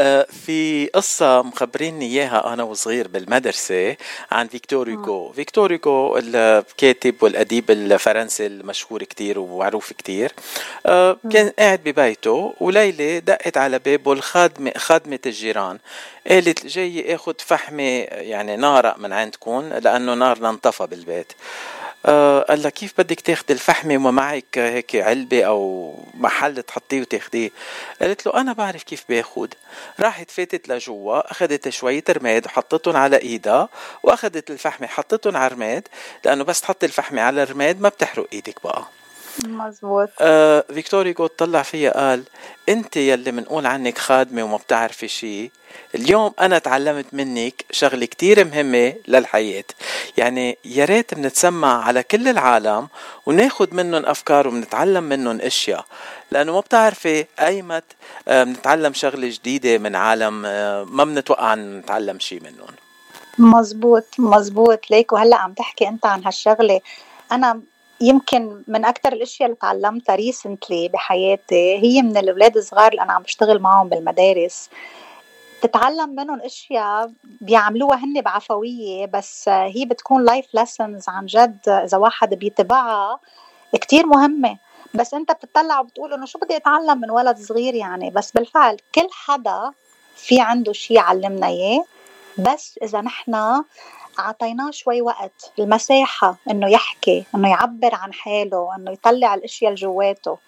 آه، 0.00 0.26
في 0.46 0.86
قصة 0.86 1.42
مخبريني 1.42 2.06
إياها 2.06 2.52
أنا 2.52 2.62
وصغير 2.62 3.08
بالمدرسة 3.08 3.96
عن 4.30 4.48
فيكتور 4.48 4.90
هوغو 4.90 5.32
فيكتور 5.32 5.78
هوغو 5.86 6.16
الكاتب 6.18 7.14
والأديب 7.22 7.70
الفرنسي 7.70 8.46
المشهور 8.46 9.02
كتير 9.02 9.38
ومعروف 9.38 9.92
كتير. 9.92 10.32
آه، 10.86 11.16
كان 11.32 11.52
قاعد 11.58 11.80
ببيته 11.84 12.54
وليلة 12.60 13.18
دقت 13.18 13.56
على 13.56 13.78
بابه 13.78 14.12
الخادمة 14.12 14.72
خادمة 14.76 15.18
الجيران. 15.26 15.78
قالت 16.30 16.66
جاي 16.66 17.14
آخد 17.14 17.40
فحمة 17.40 17.82
يعني 18.10 18.56
نار 18.56 18.98
من 18.98 19.12
عندكم 19.12 19.60
لأنه 19.82 20.14
نارنا 20.14 20.50
انطفى 20.50 20.83
بالبيت. 20.86 21.32
آه 22.06 22.40
قال 22.40 22.62
لها 22.62 22.70
كيف 22.70 22.94
بدك 22.98 23.20
تاخدي 23.20 23.52
الفحمة 23.52 23.94
وما 23.94 24.10
معك 24.10 24.58
هيك 24.58 24.96
علبة 24.96 25.44
أو 25.44 25.94
محل 26.14 26.62
تحطيه 26.62 27.00
وتاخديه؟ 27.00 27.50
قالت 28.00 28.26
له 28.26 28.40
أنا 28.40 28.52
بعرف 28.52 28.82
كيف 28.82 29.04
باخد. 29.08 29.54
راحت 30.00 30.30
فاتت 30.30 30.68
لجوا 30.68 31.30
أخدت 31.30 31.68
شوية 31.68 32.04
رماد 32.10 32.46
وحطتهم 32.46 32.96
على 32.96 33.16
إيدها 33.16 33.68
وأخدت 34.02 34.50
الفحمة 34.50 34.86
حطتهم 34.86 35.36
على 35.36 35.46
الرماد 35.46 35.88
لأنه 36.24 36.44
بس 36.44 36.60
تحطي 36.60 36.86
الفحمة 36.86 37.22
على 37.22 37.42
الرماد 37.42 37.80
ما 37.80 37.88
بتحرق 37.88 38.26
إيدك 38.32 38.62
بقى. 38.64 38.84
مزبوط 39.44 40.08
آه 40.20 40.64
فيكتور 40.74 41.06
هيجو 41.06 41.26
طلع 41.26 41.62
فيها 41.62 41.90
قال 41.90 42.22
أنت 42.68 42.96
يلي 42.96 43.32
منقول 43.32 43.66
عنك 43.66 43.98
خادمة 43.98 44.42
وما 44.42 44.56
بتعرفي 44.56 45.08
شيء 45.08 45.50
اليوم 45.94 46.32
أنا 46.40 46.58
تعلمت 46.58 47.06
منك 47.12 47.64
شغلة 47.70 48.06
كتير 48.06 48.44
مهمة 48.44 48.94
للحياة. 49.08 49.64
يعني 50.16 50.58
يا 50.64 50.84
ريت 50.84 51.14
بنتسمع 51.14 51.84
على 51.84 52.02
كل 52.02 52.28
العالم 52.28 52.88
وناخد 53.26 53.74
منهم 53.74 54.06
أفكار 54.06 54.48
وبنتعلم 54.48 55.04
منهم 55.04 55.40
أشياء. 55.40 55.84
لأنه 56.30 56.52
ما 56.52 56.60
بتعرفي 56.60 57.26
أيمت 57.40 57.84
آه 58.28 58.44
بنتعلم 58.44 58.92
شغلة 58.94 59.28
جديدة 59.28 59.78
من 59.78 59.96
عالم 59.96 60.46
آه 60.46 60.84
ما 60.84 61.04
بنتوقع 61.04 61.52
ان 61.52 61.78
نتعلم 61.78 62.18
شيء 62.18 62.40
منهم. 62.42 62.68
مزبوط 63.38 64.04
مزبوط 64.18 64.90
ليك 64.90 65.12
وهلأ 65.12 65.36
عم 65.36 65.52
تحكي 65.52 65.88
أنت 65.88 66.06
عن 66.06 66.24
هالشغلة. 66.24 66.80
أنا 67.32 67.60
يمكن 68.04 68.62
من 68.68 68.84
أكثر 68.84 69.12
الأشياء 69.12 69.46
اللي 69.48 69.58
تعلمتها 69.60 70.14
recently 70.14 70.88
بحياتي 70.88 71.76
هي 71.82 72.02
من 72.02 72.16
الأولاد 72.16 72.56
الصغار 72.56 72.92
اللي 72.92 73.02
أنا 73.02 73.12
عم 73.12 73.22
بشتغل 73.22 73.58
معهم 73.58 73.88
بالمدارس. 73.88 74.70
تتعلم 75.62 76.10
منهم 76.10 76.40
أشياء 76.40 77.10
بيعملوها 77.40 77.96
هن 77.96 78.20
بعفوية 78.20 79.06
بس 79.06 79.48
هي 79.48 79.84
بتكون 79.84 80.24
life 80.24 80.46
lessons 80.54 81.08
عن 81.08 81.26
جد 81.26 81.68
إذا 81.68 81.98
واحد 81.98 82.34
بيتبعها 82.34 83.20
كتير 83.74 84.06
مهمة. 84.06 84.56
بس 84.94 85.14
أنت 85.14 85.32
بتطلع 85.32 85.80
وبتقول 85.80 86.12
إنه 86.12 86.26
شو 86.26 86.38
بدي 86.38 86.56
أتعلم 86.56 87.00
من 87.00 87.10
ولد 87.10 87.38
صغير 87.38 87.74
يعني؟ 87.74 88.10
بس 88.10 88.32
بالفعل 88.32 88.76
كل 88.94 89.08
حدا 89.12 89.72
في 90.16 90.40
عنده 90.40 90.72
شيء 90.72 90.98
علمنا 90.98 91.46
إياه. 91.46 91.84
بس 92.38 92.78
إذا 92.82 93.00
نحن 93.00 93.62
أعطيناه 94.18 94.70
شوي 94.70 95.02
وقت 95.02 95.52
المساحة 95.58 96.36
إنه 96.50 96.68
يحكي 96.70 97.24
إنه 97.34 97.50
يعبر 97.50 97.94
عن 97.94 98.12
حاله 98.12 98.76
إنه 98.76 98.90
يطلع 98.90 99.34
الأشياء 99.34 99.70
اللي 99.72 99.80
جواته. 99.82 100.38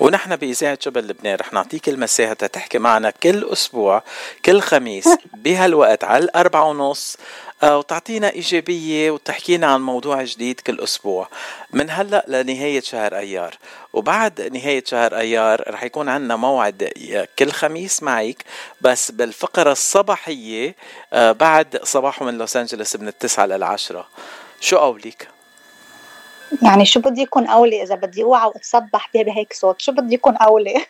ونحن 0.00 0.36
بإذاعة 0.36 0.78
جبل 0.82 1.08
لبنان 1.08 1.36
رح 1.36 1.52
نعطيك 1.52 1.88
المساحة 1.88 2.34
تحكي 2.34 2.78
معنا 2.78 3.10
كل 3.10 3.48
أسبوع 3.52 4.02
كل 4.44 4.60
خميس 4.60 5.08
بهالوقت 5.44 6.04
على 6.04 6.24
الأربعة 6.24 6.64
ونص 6.64 7.16
آه، 7.62 7.78
وتعطينا 7.78 8.30
إيجابية 8.30 9.10
وتحكينا 9.10 9.66
عن 9.66 9.80
موضوع 9.80 10.22
جديد 10.22 10.60
كل 10.60 10.80
أسبوع. 10.80 11.28
من 11.72 11.90
هلأ 11.90 12.24
لنهاية 12.28 12.80
شهر 12.80 13.16
أيار. 13.16 13.54
وبعد 13.92 14.40
نهاية 14.40 14.84
شهر 14.86 15.16
أيار 15.16 15.64
رح 15.68 15.82
يكون 15.84 16.08
عندنا 16.08 16.36
موعد 16.36 16.92
كل 17.38 17.50
خميس 17.50 18.02
معك 18.02 18.44
بس 18.80 19.10
بالفقرة 19.10 19.72
الصباحية 19.72 20.74
آه، 21.12 21.32
بعد 21.32 21.80
صباحه 21.82 22.24
من 22.24 22.38
لوس 22.38 22.56
أنجلوس 22.56 22.96
من 22.96 23.08
التسعة 23.08 23.46
للعشرة. 23.46 24.08
شو 24.60 24.76
قولك؟ 24.76 25.28
يعني 26.62 26.84
شو 26.84 27.00
بدي 27.00 27.22
يكون 27.22 27.46
أولي 27.46 27.82
إذا 27.82 27.94
بدي 27.94 28.22
أوعى 28.22 28.46
واتسبح 28.46 29.10
بهيك 29.14 29.52
صوت؟ 29.52 29.80
شو 29.80 29.92
بدي 29.92 30.14
يكون 30.14 30.36
أولي؟ 30.36 30.74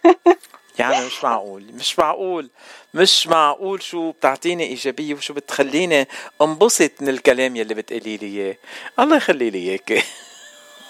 يعني 0.78 1.06
مش 1.06 1.24
معقول 1.24 1.64
مش 1.74 1.98
معقول 1.98 2.50
مش 2.94 3.26
معقول 3.26 3.82
شو 3.82 4.10
بتعطيني 4.10 4.64
إيجابية 4.64 5.14
وشو 5.14 5.34
بتخليني 5.34 6.08
انبسط 6.42 6.90
من 7.00 7.08
الكلام 7.08 7.56
يلي 7.56 7.74
بتقولي 7.74 8.16
لي 8.16 8.26
إياه. 8.26 8.56
الله 8.98 9.16
يخلي 9.16 9.50
لي 9.50 9.58
إياك. 9.58 10.04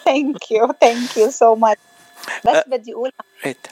thank 0.04 0.50
you 0.50 0.72
thank 0.80 1.16
you 1.16 1.30
so 1.30 1.54
much 1.54 1.80
بس 2.44 2.56
بدي 2.66 2.92
أقول 2.92 3.12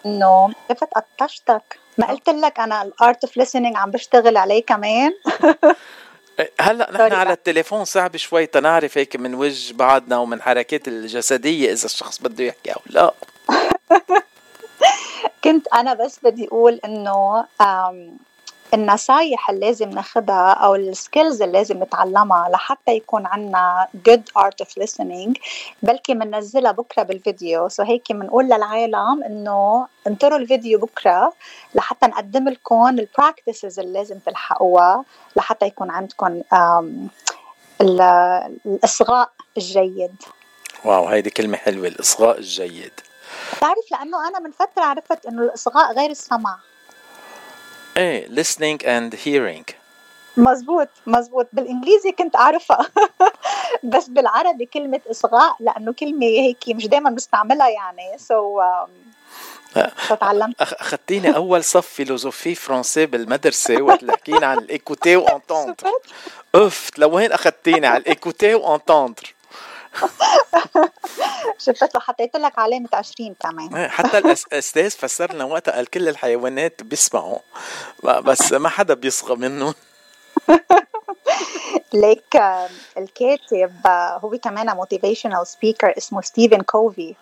إنه 0.07 0.55
لفت 0.71 0.89
قطشتك. 0.95 1.79
ما 1.99 2.07
قلت 2.07 2.29
لك 2.29 2.61
أنا 2.61 2.83
ال 2.83 2.93
art 2.93 3.25
of 3.25 3.39
listening 3.39 3.77
عم 3.77 3.91
بشتغل 3.91 4.37
عليه 4.37 4.65
كمان. 4.65 5.13
هلا 6.61 6.91
نحن 6.93 7.13
على 7.13 7.33
التليفون 7.33 7.85
صعب 7.85 8.17
شوي 8.17 8.47
تنعرف 8.47 8.99
هيك 8.99 9.17
من 9.17 9.35
وجه 9.35 9.75
بعضنا 9.75 10.19
ومن 10.19 10.43
حركات 10.43 10.89
الجسدية 10.89 11.73
إذا 11.73 11.85
الشخص 11.85 12.19
بده 12.19 12.45
يحكي 12.45 12.71
أو 12.71 12.81
لا. 12.87 13.15
كنت 15.45 15.69
أنا 15.69 15.95
بس 15.95 16.19
بدي 16.23 16.49
أقول 16.49 16.81
إنه 16.85 17.47
النصايح 18.75 19.51
اللي 19.51 19.67
لازم 19.67 19.91
ناخدها 19.91 20.51
أو 20.53 20.75
ال 20.75 20.85
skills 20.85 21.43
اللي 21.43 21.59
لازم 21.59 21.83
نتعلمها 21.83 22.49
لحتى 22.49 22.93
يكون 22.93 23.27
عنا 23.27 23.89
good 24.09 24.43
art 24.43 24.67
of 24.67 24.83
listening 24.83 25.33
بلكي 25.83 26.15
بننزلها 26.15 26.73
بكرة 26.73 27.03
بالفيديو. 27.03 27.69
so 27.69 27.83
هيك 27.83 28.13
بنقول 28.13 28.45
للعالم 28.45 29.25
إنه 29.25 29.87
انطروا 30.07 30.39
الفيديو 30.39 30.79
بكرة 30.79 31.33
لحتى 31.75 32.07
نقدم 32.07 32.49
لكم 32.49 32.89
ال 32.89 32.98
practices 32.98 33.81
اللي 33.81 33.99
لازم 33.99 34.19
تلحقوها 34.19 35.05
لحتى 35.37 35.67
يكون 35.67 35.91
عندكم 35.91 36.43
الإصغاء 37.81 39.31
الجيد. 39.57 40.23
wow 40.85 41.07
هيدي 41.07 41.31
كلمة 41.31 41.57
حلوة 41.57 41.89
الإصغاء 41.89 42.39
الجيد. 42.39 43.01
بتعرف 43.57 43.93
لأنه 43.93 44.29
أنا 44.29 44.39
من 44.39 44.51
فترة 44.51 44.83
عرفت 44.83 45.27
إنه 45.27 45.43
الإصغاء 45.43 45.93
غير 45.93 46.11
السمع. 46.11 46.59
إيه 48.01 48.27
listening 48.29 48.79
and 48.83 49.15
hearing. 49.25 49.75
مزبوط 50.37 50.89
مزبوط 51.07 51.49
بالإنجليزي 51.53 52.13
كنت 52.13 52.37
أعرفها. 52.37 52.87
بس 53.93 54.09
بالعربي 54.09 54.67
كلمة 54.67 55.01
إصغاء 55.11 55.57
لأنه 55.61 55.93
كلمة 55.93 56.27
هيك 56.27 56.65
مش 56.69 56.87
دائما 56.87 57.11
بستعملها 57.11 57.69
يعني. 57.69 58.19
so 58.19 58.61
فتعلمت. 59.97 60.63
اخذتيني 60.63 61.37
أول 61.37 61.65
صف 61.65 61.87
philosophie 61.87 62.55
فرنسي 62.55 63.07
بالمدرسة 63.07 63.83
وقت 63.83 64.03
اللي 64.03 64.13
حكينا 64.13 64.47
عن 64.47 64.59
ال 64.59 65.17
écouter 65.17 65.75
و 66.55 66.91
entendre 66.99 67.33
اخذتيني 67.33 67.87
على 67.87 67.99
ال 68.03 68.09
écouter 68.09 68.55
و 68.55 68.64
entendre 68.64 69.35
شفت 71.65 71.95
له 71.95 72.01
حطيت 72.01 72.37
لك 72.37 72.59
علامة 72.59 72.89
20 72.93 73.35
كمان. 73.35 73.77
إيه، 73.77 73.89
حتى 73.89 74.19
الأستاذ 74.19 74.91
فسر 74.91 75.35
لنا 75.35 75.45
وقتها 75.45 75.75
قال 75.75 75.87
كل 75.87 76.09
الحيوانات 76.09 76.83
بيسمعوا. 76.83 77.39
بس 78.05 78.53
ما 78.53 78.69
حدا 78.69 78.95
بيصغى 78.95 79.37
منهم 79.37 79.75
ليك 81.95 82.37
الكاتب 82.99 83.87
هو 84.25 84.39
كمان 84.39 84.77
motivational 84.77 85.47
speaker 85.47 85.95
اسمه 85.99 86.21
ستيفن 86.21 86.63
كوفي 86.63 87.15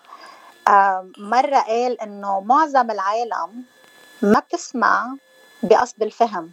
مرة 1.17 1.59
قال 1.59 2.01
إنه 2.01 2.39
معظم 2.39 2.91
العالم 2.91 3.63
ما 4.21 4.39
بتسمع 4.39 5.15
بقصد 5.63 6.03
الفهم 6.03 6.51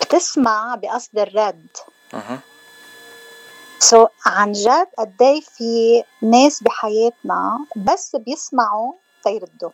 بتسمع 0.00 0.74
بقصد 0.74 1.18
الرد. 1.18 1.66
so 3.82 4.04
so, 4.06 4.08
عن 4.26 4.52
جد 4.52 4.86
قد 4.98 5.40
في 5.56 6.02
ناس 6.22 6.62
بحياتنا 6.62 7.66
بس 7.76 8.16
بيسمعوا 8.16 8.92
تيردوا 9.24 9.70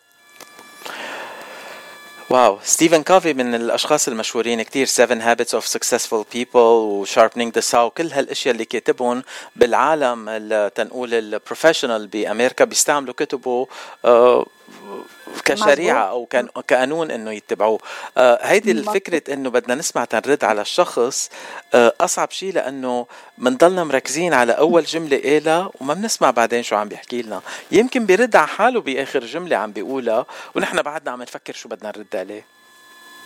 wow 2.30 2.58
ستيفن 2.62 3.02
كوفي 3.02 3.34
من 3.34 3.54
الأشخاص 3.54 4.08
المشهورين 4.08 4.62
كتير 4.62 4.86
7 4.86 5.34
habits 5.34 5.58
of 5.58 5.64
successful 5.64 6.24
people 6.34 6.56
و 6.56 7.04
sharpening 7.06 7.52
the 7.58 7.62
saw 7.72 7.88
كل 7.96 8.12
هالأشياء 8.12 8.54
اللي 8.54 8.64
كاتبهم 8.64 9.22
بالعالم 9.56 10.38
تنقول 10.74 11.14
ال 11.14 11.21
professional 11.21 12.06
بأمريكا 12.06 12.64
بيستعملوا 12.64 13.14
كتبه 13.14 13.66
آه، 14.04 14.46
كشريعة 15.44 16.04
أو 16.04 16.26
كقانون 16.68 17.10
إنه 17.10 17.32
يتبعوه. 17.32 17.78
آه 18.16 18.38
هيدي 18.42 18.70
الفكرة 18.70 19.34
إنه 19.34 19.50
بدنا 19.50 19.74
نسمع 19.74 20.04
تنرد 20.04 20.44
على 20.44 20.60
الشخص 20.60 21.30
آه 21.74 21.92
أصعب 22.00 22.30
شيء 22.30 22.52
لأنه 22.52 23.06
بنضلنا 23.38 23.84
مركزين 23.84 24.34
على 24.34 24.52
أول 24.52 24.84
جملة 24.84 25.16
قالها 25.24 25.70
وما 25.80 25.94
بنسمع 25.94 26.30
بعدين 26.30 26.62
شو 26.62 26.76
عم 26.76 26.88
بيحكي 26.88 27.22
لنا. 27.22 27.40
يمكن 27.72 28.06
بيرد 28.06 28.36
على 28.36 28.48
حاله 28.48 28.80
بآخر 28.80 29.24
جملة 29.24 29.56
عم 29.56 29.72
بيقولها 29.72 30.26
ونحن 30.54 30.82
بعدنا 30.82 31.10
عم 31.10 31.22
نفكر 31.22 31.52
شو 31.52 31.68
بدنا 31.68 31.92
نرد 31.96 32.16
عليه. 32.16 32.44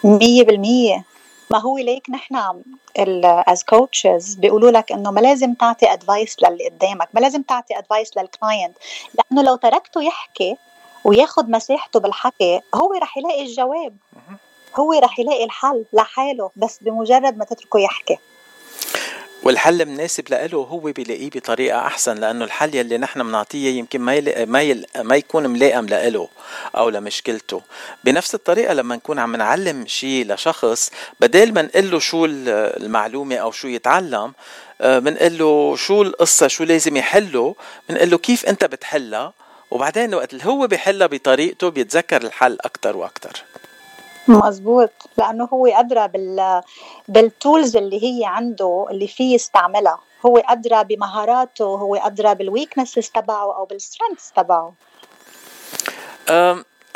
مية 0.04 0.42
بالمية. 0.42 1.04
ما 1.50 1.58
هو 1.58 1.78
ليك 1.78 2.10
نحن 2.10 2.62
as 3.48 3.62
coaches 3.62 4.34
بيقولوا 4.34 4.70
لك 4.70 4.92
إنه 4.92 5.10
ما 5.10 5.20
لازم 5.20 5.54
تعطي 5.54 5.92
advice 5.92 6.36
للي 6.42 6.68
قدامك 6.68 7.08
ما 7.14 7.20
لازم 7.20 7.42
تعطي 7.42 7.78
advice 7.78 8.16
لل 8.16 8.31
client 8.31 8.76
لأنه 9.14 9.42
لو 9.42 9.56
تركته 9.56 10.02
يحكي 10.02 10.56
وياخد 11.04 11.48
مساحته 11.48 12.00
بالحكي 12.00 12.60
هو 12.74 12.92
رح 13.02 13.18
يلاقي 13.18 13.42
الجواب. 13.42 13.96
هو 14.76 14.92
رح 14.92 15.18
يلاقي 15.18 15.44
الحل 15.44 15.84
لحاله 15.92 16.50
بس 16.56 16.78
بمجرد 16.80 17.36
ما 17.38 17.44
تتركه 17.44 17.78
يحكي. 17.78 18.18
والحل 19.42 19.82
المناسب 19.82 20.28
له 20.30 20.58
هو 20.58 20.78
بيلاقيه 20.78 21.30
بطريقة 21.30 21.78
أحسن 21.86 22.14
لأنه 22.14 22.44
الحل 22.44 22.74
يلي 22.74 22.98
نحن 22.98 23.22
بنعطيه 23.22 23.78
يمكن 23.78 24.00
ما 24.00 24.44
ما, 24.44 24.62
يل 24.62 24.86
ما 24.96 25.16
يكون 25.16 25.46
ملائم 25.46 25.86
له 25.86 26.28
أو 26.76 26.88
لمشكلته. 26.88 27.62
بنفس 28.04 28.34
الطريقة 28.34 28.74
لما 28.74 28.96
نكون 28.96 29.18
عم 29.18 29.36
نعلم 29.36 29.86
شيء 29.86 30.26
لشخص 30.26 30.90
بدل 31.20 31.54
ما 31.54 31.62
نقول 31.62 31.90
له 31.90 31.98
شو 31.98 32.24
المعلومة 32.24 33.36
أو 33.36 33.50
شو 33.50 33.68
يتعلم 33.68 34.32
بنقول 34.80 35.38
له 35.38 35.76
شو 35.76 36.02
القصة 36.02 36.48
شو 36.48 36.64
لازم 36.64 36.96
يحله 36.96 37.54
بنقول 37.88 38.10
له 38.10 38.18
كيف 38.18 38.46
أنت 38.46 38.64
بتحلها؟ 38.64 39.32
وبعدين 39.72 40.14
وقت 40.14 40.32
اللي 40.32 40.44
هو 40.44 40.66
بيحلها 40.66 41.06
بطريقته 41.06 41.68
بيتذكر 41.68 42.22
الحل 42.22 42.58
أكتر 42.60 42.96
وأكتر. 42.96 43.44
مزبوط 44.28 44.90
لأنه 45.18 45.44
هو 45.44 45.66
أدرى 45.66 46.08
بال 46.08 46.62
بال 47.08 47.28
tools 47.28 47.76
اللي 47.76 48.02
هي 48.02 48.24
عنده 48.24 48.86
اللي 48.90 49.08
فيه 49.08 49.34
يستعملها. 49.34 49.98
هو 50.26 50.38
أدرى 50.38 50.84
بمهاراته 50.84 51.64
هو 51.64 51.96
أدرى 51.96 52.34
بال 52.34 52.47
weaknesses 52.47 53.08
تبعه 53.08 53.56
أو 53.56 53.64
بال 53.64 53.77
strengths 53.77 54.32
تبعه. 54.36 54.72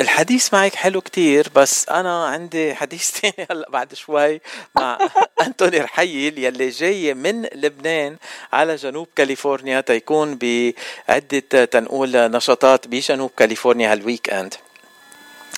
الحديث 0.01 0.53
معك 0.53 0.75
حلو 0.75 1.01
كتير 1.01 1.47
بس 1.55 1.89
أنا 1.89 2.25
عندي 2.25 2.75
حديث 2.75 3.11
تاني 3.19 3.47
هلأ 3.51 3.69
بعد 3.69 3.93
شوي 3.93 4.41
مع 4.75 4.97
أنتوني 5.47 5.77
رحيل 5.77 6.39
يلي 6.39 6.69
جاي 6.69 7.13
من 7.13 7.41
لبنان 7.55 8.17
على 8.53 8.75
جنوب 8.75 9.07
كاليفورنيا 9.15 9.81
تيكون 9.81 10.35
بعدة 10.35 11.65
تنقول 11.65 12.11
نشاطات 12.31 12.87
بجنوب 12.87 13.31
كاليفورنيا 13.37 13.91
هال 13.91 14.29
weekend 14.29 14.53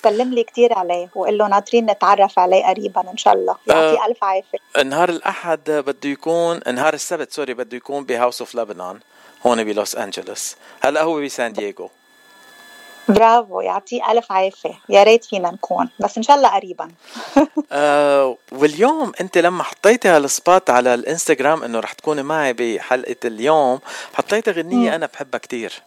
سلم 0.04 0.34
لي 0.34 0.44
كثير 0.44 0.72
عليه 0.78 1.08
وقول 1.14 1.38
له 1.38 1.48
ناطرين 1.48 1.90
نتعرف 1.90 2.38
عليه 2.38 2.64
قريبا 2.66 3.10
إن 3.10 3.16
شاء 3.16 3.34
الله. 3.34 3.56
يعطيه 3.66 4.02
آه. 4.02 4.06
ألف 4.06 4.24
عافية. 4.24 4.82
نهار 4.82 5.08
الأحد 5.08 5.70
بده 5.70 6.10
يكون 6.10 6.60
نهار 6.74 6.94
السبت 6.94 7.32
sorry 7.32 7.54
بده 7.54 7.76
يكون 7.76 8.04
ب 8.04 8.10
House 8.10 8.40
of 8.40 8.54
Lebanon 8.54 9.00
هون 9.46 9.64
بلوس 9.64 9.96
أنجلوس. 9.96 10.56
هلأ 10.80 11.02
هو 11.02 11.20
بسان 11.20 11.52
دييغو. 11.52 11.90
برافو 13.12 13.60
يعطيه 13.60 14.12
ألف 14.12 14.32
عافية. 14.32 14.74
يا 14.88 15.02
ريت 15.02 15.24
فينا 15.24 15.50
نكون 15.50 15.88
بس 15.98 16.16
إن 16.16 16.22
شاء 16.22 16.36
الله 16.36 16.48
قريبا. 16.48 16.88
آه 17.72 18.36
واليوم 18.52 19.12
أنت 19.20 19.38
لما 19.38 19.62
حطيتي 19.62 20.08
هال 20.08 20.29
spot 20.29 20.70
على 20.70 20.94
الإنستغرام 20.94 21.62
إنه 21.62 21.80
رح 21.80 21.92
تكوني 21.92 22.22
معي 22.22 22.52
بحلقة 22.52 23.16
اليوم 23.24 23.78
حطيتي 24.14 24.50
غنيه 24.50 24.88
مم. 24.88 24.94
أنا 24.94 25.06
بحبها 25.06 25.38
كتير. 25.38 25.82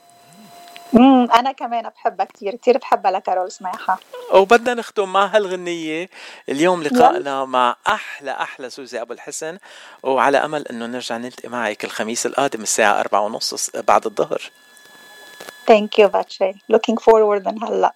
امم 0.95 1.31
أنا 1.31 1.51
كمان 1.51 1.89
بحبها 1.89 2.25
كثير 2.25 2.55
كثير 2.55 2.77
بحبها 2.77 3.11
لكارول 3.11 3.51
سماحة. 3.51 3.99
وبدنا 4.33 4.73
نختم 4.73 5.13
مع 5.13 5.25
هالغنية. 5.25 6.09
اليوم 6.49 6.83
لقائنا 6.83 7.45
مع 7.45 7.75
أحلى 7.87 8.31
أحلى 8.31 8.69
سوزي 8.69 9.01
أبو 9.01 9.13
الحسن. 9.13 9.57
وعلى 10.03 10.37
أمل 10.37 10.67
أنه 10.67 10.85
نرجع 10.85 11.17
نلتقي 11.17 11.49
معك 11.49 11.85
الخميس 11.85 12.25
القادم 12.25 12.61
الساعة 12.61 12.99
أربعة 12.99 13.21
ونص 13.21 13.69
بعد 13.75 14.05
الظهر. 14.05 14.41
thank 15.67 15.99
you 15.99 16.07
باتشي 16.07 16.53
looking 16.53 16.97
forward 17.05 17.47
من 17.47 17.63
هلا 17.63 17.95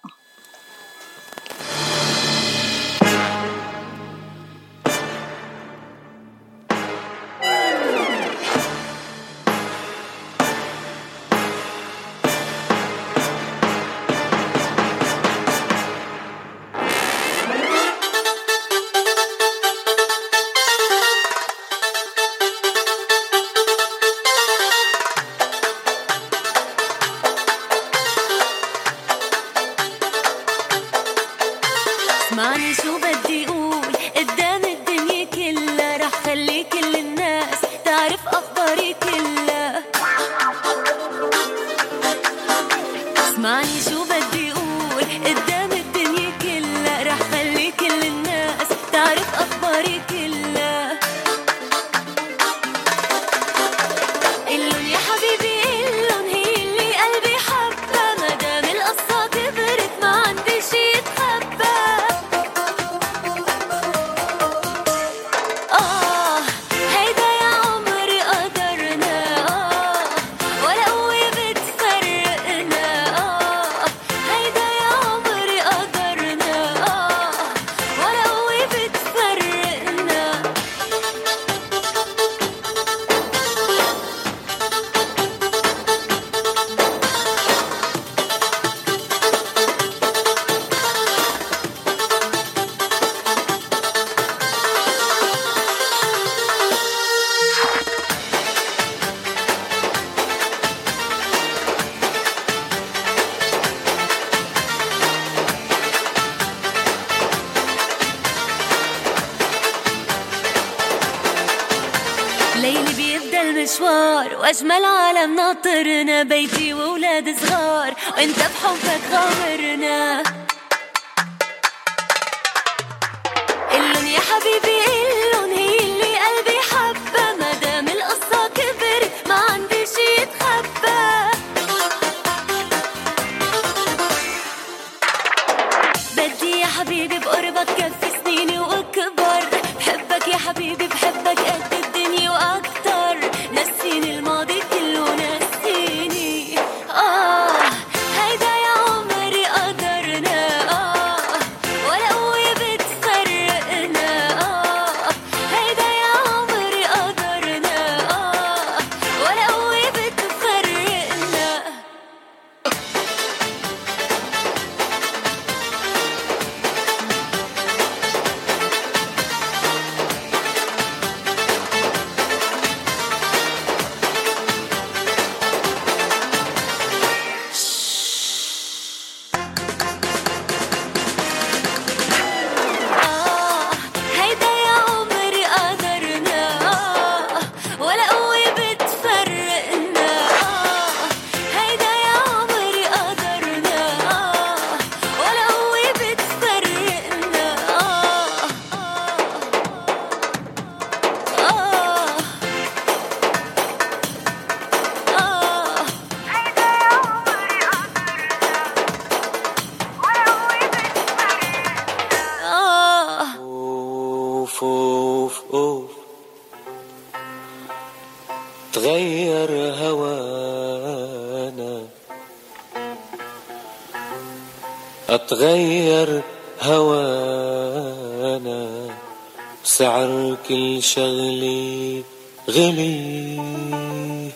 كل 230.78 230.84
شغلة 230.84 232.02
غلي 232.48 234.32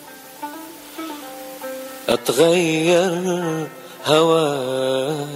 أتغير 2.09 3.67
هوانا 4.05 5.35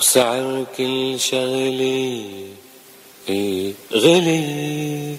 وسعر 0.00 0.64
كل 0.76 1.20
شغلي 1.20 2.46
غلي 3.92 5.16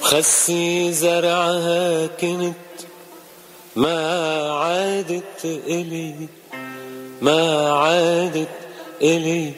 خسي 0.00 0.92
زرعها 0.92 2.06
كنت 2.06 2.54
ما 3.76 3.98
عادت 4.52 5.44
إلي 5.44 6.14
ما 7.22 7.70
عادت 7.72 8.48
إلي 9.02 9.52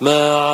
ما 0.00 0.47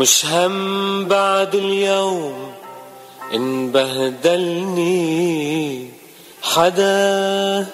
مش 0.00 0.26
هم 0.26 1.04
بعد 1.04 1.54
اليوم 1.54 2.52
إن 3.34 3.70
بهدلني 3.72 5.10
حدا. 6.42 7.66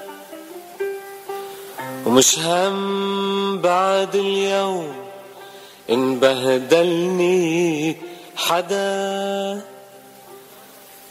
ومش 2.06 2.38
هم 2.38 3.58
بعد 3.58 4.16
اليوم 4.16 4.94
إن 5.90 6.18
بهدلني 6.18 7.96
حدا. 8.36 9.60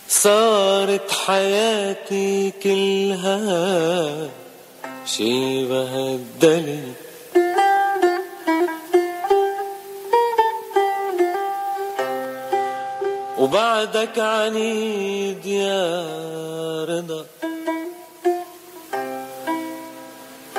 صارت 0.09 1.11
حياتي 1.11 2.51
كلها 2.63 4.29
شي 5.05 5.65
بهدلني 5.65 7.04
وبعدك 13.45 14.19
عنيد 14.19 15.45
يا 15.45 16.05
رضا 16.89 17.25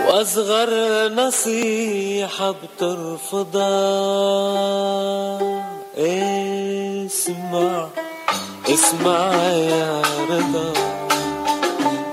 وأصغر 0.07 0.70
نصيحة 1.09 2.55
بترفضها. 2.61 3.66
اسمع 5.99 7.89
اسمع 8.68 9.32
يا 9.53 10.03
رضا. 10.30 10.72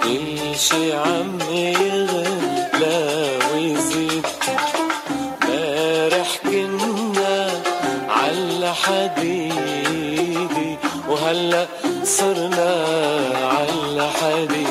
كل 0.03 0.55
شي 0.57 0.93
عم 0.93 1.37
يغلى 1.51 3.29
ويزيد 3.53 4.25
امبارح 5.43 6.29
كنا 6.43 7.49
على 8.09 8.73
حديدي 8.73 9.42
صرنا 12.03 12.71
على 13.43 14.09
حديد 14.19 14.62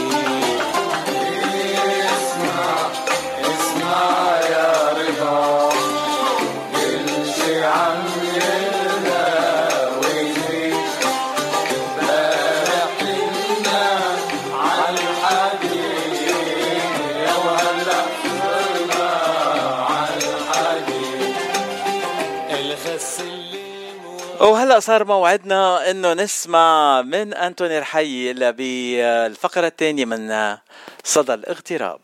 وهلا 24.43 24.81
صار 24.81 25.05
موعدنا 25.05 25.91
إنه 25.91 26.13
نسمع 26.13 27.03
من 27.03 27.35
أنتوني 27.35 27.79
رحي 27.79 28.33
بالفقرة 28.33 29.67
الثانية 29.67 30.05
من 30.05 30.57
صدى 31.05 31.35
الاغتراب. 31.35 32.01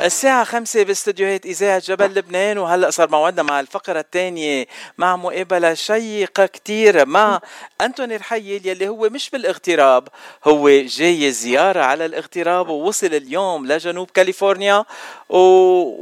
الساعة 0.00 0.44
خمسة 0.44 0.82
باستديوهات 0.82 1.46
إذاعة 1.46 1.78
جبل 1.78 2.14
لبنان 2.14 2.58
وهلأ 2.58 2.90
صار 2.90 3.10
موعدنا 3.10 3.42
مع 3.42 3.60
الفقرة 3.60 4.00
الثانية 4.00 4.66
مع 4.98 5.16
مقابلة 5.16 5.74
شيقة 5.74 6.46
كتير. 6.46 7.06
مع 7.06 7.40
أنتوني 7.80 8.16
رحيل 8.16 8.66
يلي 8.66 8.88
هو 8.88 9.08
مش 9.08 9.30
بالاغتراب 9.30 10.08
هو 10.44 10.68
جاي 10.68 11.30
زيارة 11.30 11.80
على 11.80 12.06
الاغتراب 12.06 12.68
ووصل 12.68 13.06
اليوم 13.06 13.66
لجنوب 13.66 14.10
كاليفورنيا 14.10 14.84
و... 15.28 15.38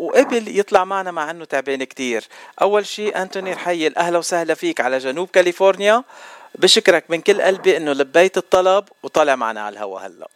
وقبل 0.07 0.59
يطلع 0.59 0.85
معنا 0.85 1.11
مع 1.11 1.31
أنه 1.31 1.45
تعبان 1.45 1.85
كتير. 1.85 2.25
أول 2.63 2.87
شيء 2.87 3.23
أنتوني 3.23 3.53
رحيل 3.53 3.97
أهلا 3.97 4.19
وسهلا 4.19 4.55
فيك 4.55 4.81
على 4.81 4.99
جنوب 4.99 5.29
كاليفورنيا. 5.29 6.05
بشكرك 6.55 7.05
من 7.09 7.21
كل 7.21 7.43
قلبي 7.43 7.77
أنه 7.77 7.93
لبيت 7.93 8.37
الطلب 8.37 8.85
وطالع 9.03 9.37
معنا 9.37 9.61
على 9.61 9.73
الهوا 9.73 10.01
هلأ. 10.01 10.29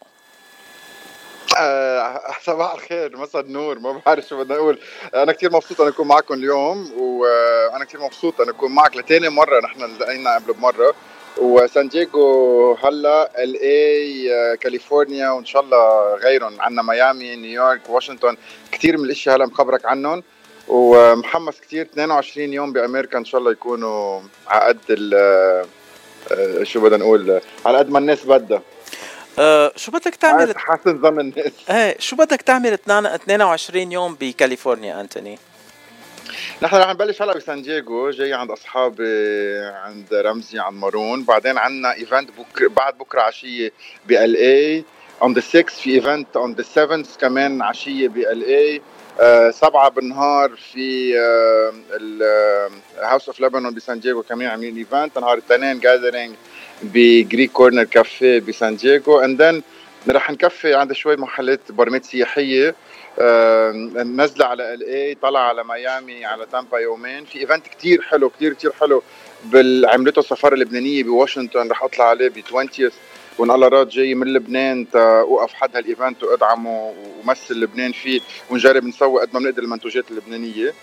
آه، 1.57 2.21
صباح 2.45 2.73
الخير 2.73 3.17
مساء 3.17 3.41
النور 3.41 3.79
ما 3.79 4.01
بعرف 4.05 4.27
شو 4.27 4.43
بدي 4.43 4.53
أقول. 4.53 4.79
أنا 5.15 5.31
كثير 5.31 5.51
مبسوط 5.53 5.81
أنا 5.81 5.89
أكون 5.89 6.07
معكم 6.07 6.33
اليوم 6.33 6.91
وأنا 6.97 7.85
كثير 7.85 8.01
مبسوط 8.01 8.41
أنا 8.41 8.51
أكون 8.51 8.71
معك 8.71 8.97
لتاني 8.97 9.29
مرة. 9.29 9.59
نحن 9.61 9.83
التقينا 9.83 10.35
قبل 10.35 10.53
بمرة. 10.53 10.93
وسان 11.37 11.87
دييغو 11.87 12.73
هلأ 12.73 13.43
LA 13.43 14.57
كاليفورنيا 14.57 15.29
وإن 15.29 15.45
شاء 15.45 15.61
الله 15.61 16.15
غيرهم. 16.15 16.61
عندنا 16.61 16.81
ميامي 16.81 17.35
نيويورك 17.35 17.89
واشنطن. 17.89 18.37
كثير 18.71 18.97
من 18.97 19.05
الإشياء 19.05 19.35
هلأ 19.35 19.45
مخبرك 19.45 19.85
عنهم. 19.85 20.23
ومحمس 20.67 21.61
كثير 21.61 21.85
22 21.85 22.53
يوم 22.53 22.73
بأمريكا 22.73 23.17
إن 23.17 23.25
شاء 23.25 23.41
الله 23.41 23.51
يكونوا 23.51 24.21
على 24.47 24.65
قد 24.65 24.77
ال 24.89 25.13
آه، 26.31 26.63
شو 26.63 26.81
بدنا 26.81 26.97
نقول 26.97 27.41
على 27.65 27.77
قد 27.77 27.89
ما 27.89 27.99
الناس 27.99 28.25
بدها. 28.25 28.61
أه 29.39 29.71
شو 29.75 29.91
بدك 29.91 30.15
تعمل؟ 30.15 30.53
حسن 30.57 31.01
ظن 31.01 31.19
الناس. 31.19 31.51
إيه 31.69 31.95
شو 31.99 32.15
بدك 32.15 32.41
تعمل 32.41 32.73
22 32.73 33.91
يوم 33.91 34.17
بكاليفورنيا 34.19 35.01
أنتوني؟ 35.01 35.39
نحن 36.61 36.75
رح 36.75 36.89
نبلش 36.89 37.21
هلا 37.21 37.33
بسان 37.33 37.61
دييغو 37.61 38.09
جاي 38.09 38.33
عند 38.33 38.51
أصحابي 38.51 39.57
عند 39.59 40.13
رمزي 40.13 40.59
عند 40.59 40.77
مارون. 40.77 41.23
بعدين 41.23 41.57
عندنا 41.57 41.93
event 41.93 42.29
بكره 42.31 42.67
بعد 42.67 42.97
بكرة 42.97 43.21
عشية 43.21 43.71
ب 44.05 44.35
LA 44.35 44.83
on 45.21 45.33
the 45.33 45.41
6 45.41 45.63
في 45.63 45.95
event 45.95 46.37
on 46.37 46.53
the 46.53 46.63
7 46.63 47.03
كمان 47.21 47.61
عشية 47.61 48.07
ب 48.07 48.45
LA 48.45 48.81
سبعة 49.51 49.89
بالنهار 49.89 50.51
في 50.71 51.13
ال 52.99 53.04
House 53.04 53.27
of 53.27 53.41
Lebanon 53.41 53.73
بسان 53.73 53.99
دييغو 53.99 54.23
كمان 54.23 54.47
عاملين 54.47 54.77
event. 54.77 55.19
نهار 55.19 55.33
الاثنين 55.33 55.79
gathering 55.79 56.35
ب 56.83 56.94
Greek 56.94 57.51
Corner 57.51 57.83
Cafe 57.83 58.39
بسان 58.39 58.75
دييغو. 58.75 59.19
and 59.19 59.41
then 59.41 59.61
رح 60.09 60.31
نكفي 60.31 60.73
عند 60.73 60.93
شوي 60.93 61.15
محلات 61.15 61.71
برمات 61.71 62.05
سياحية. 62.05 62.75
آه، 63.19 63.71
نزلة 64.03 64.45
على 64.45 64.73
LA 64.73 65.15
طلع 65.15 65.39
على 65.39 65.63
ميامي 65.63 66.25
على 66.25 66.45
تامبا 66.51 66.79
يومين. 66.79 67.25
في 67.25 67.39
event 67.39 67.67
كتير 67.67 68.01
حلو 68.01 68.29
كتير 68.29 68.53
كتير 68.53 68.71
حلو 68.79 69.03
عملته 69.85 70.19
السفارة 70.19 70.53
اللبنانية 70.53 71.03
بواشنطن. 71.03 71.71
رح 71.71 71.83
أطلع 71.83 72.05
عليه 72.05 72.29
ب 72.29 72.37
20 72.47 72.91
وإن 73.37 73.51
الله 73.51 73.67
راد 73.67 73.89
جاي 73.89 74.15
من 74.15 74.27
لبنان 74.27 74.87
أوقف 74.95 75.53
حد 75.53 75.75
هال 75.75 75.89
event 75.89 76.23
وأدعمه 76.23 76.93
ومثل 77.23 77.55
لبنان 77.55 77.91
فيه 77.91 78.21
ونجرب 78.49 78.83
نسوي 78.85 79.21
قد 79.21 79.29
ما 79.33 79.39
بنقدر 79.39 79.63
المنتوجات 79.63 80.11
اللبنانية. 80.11 80.73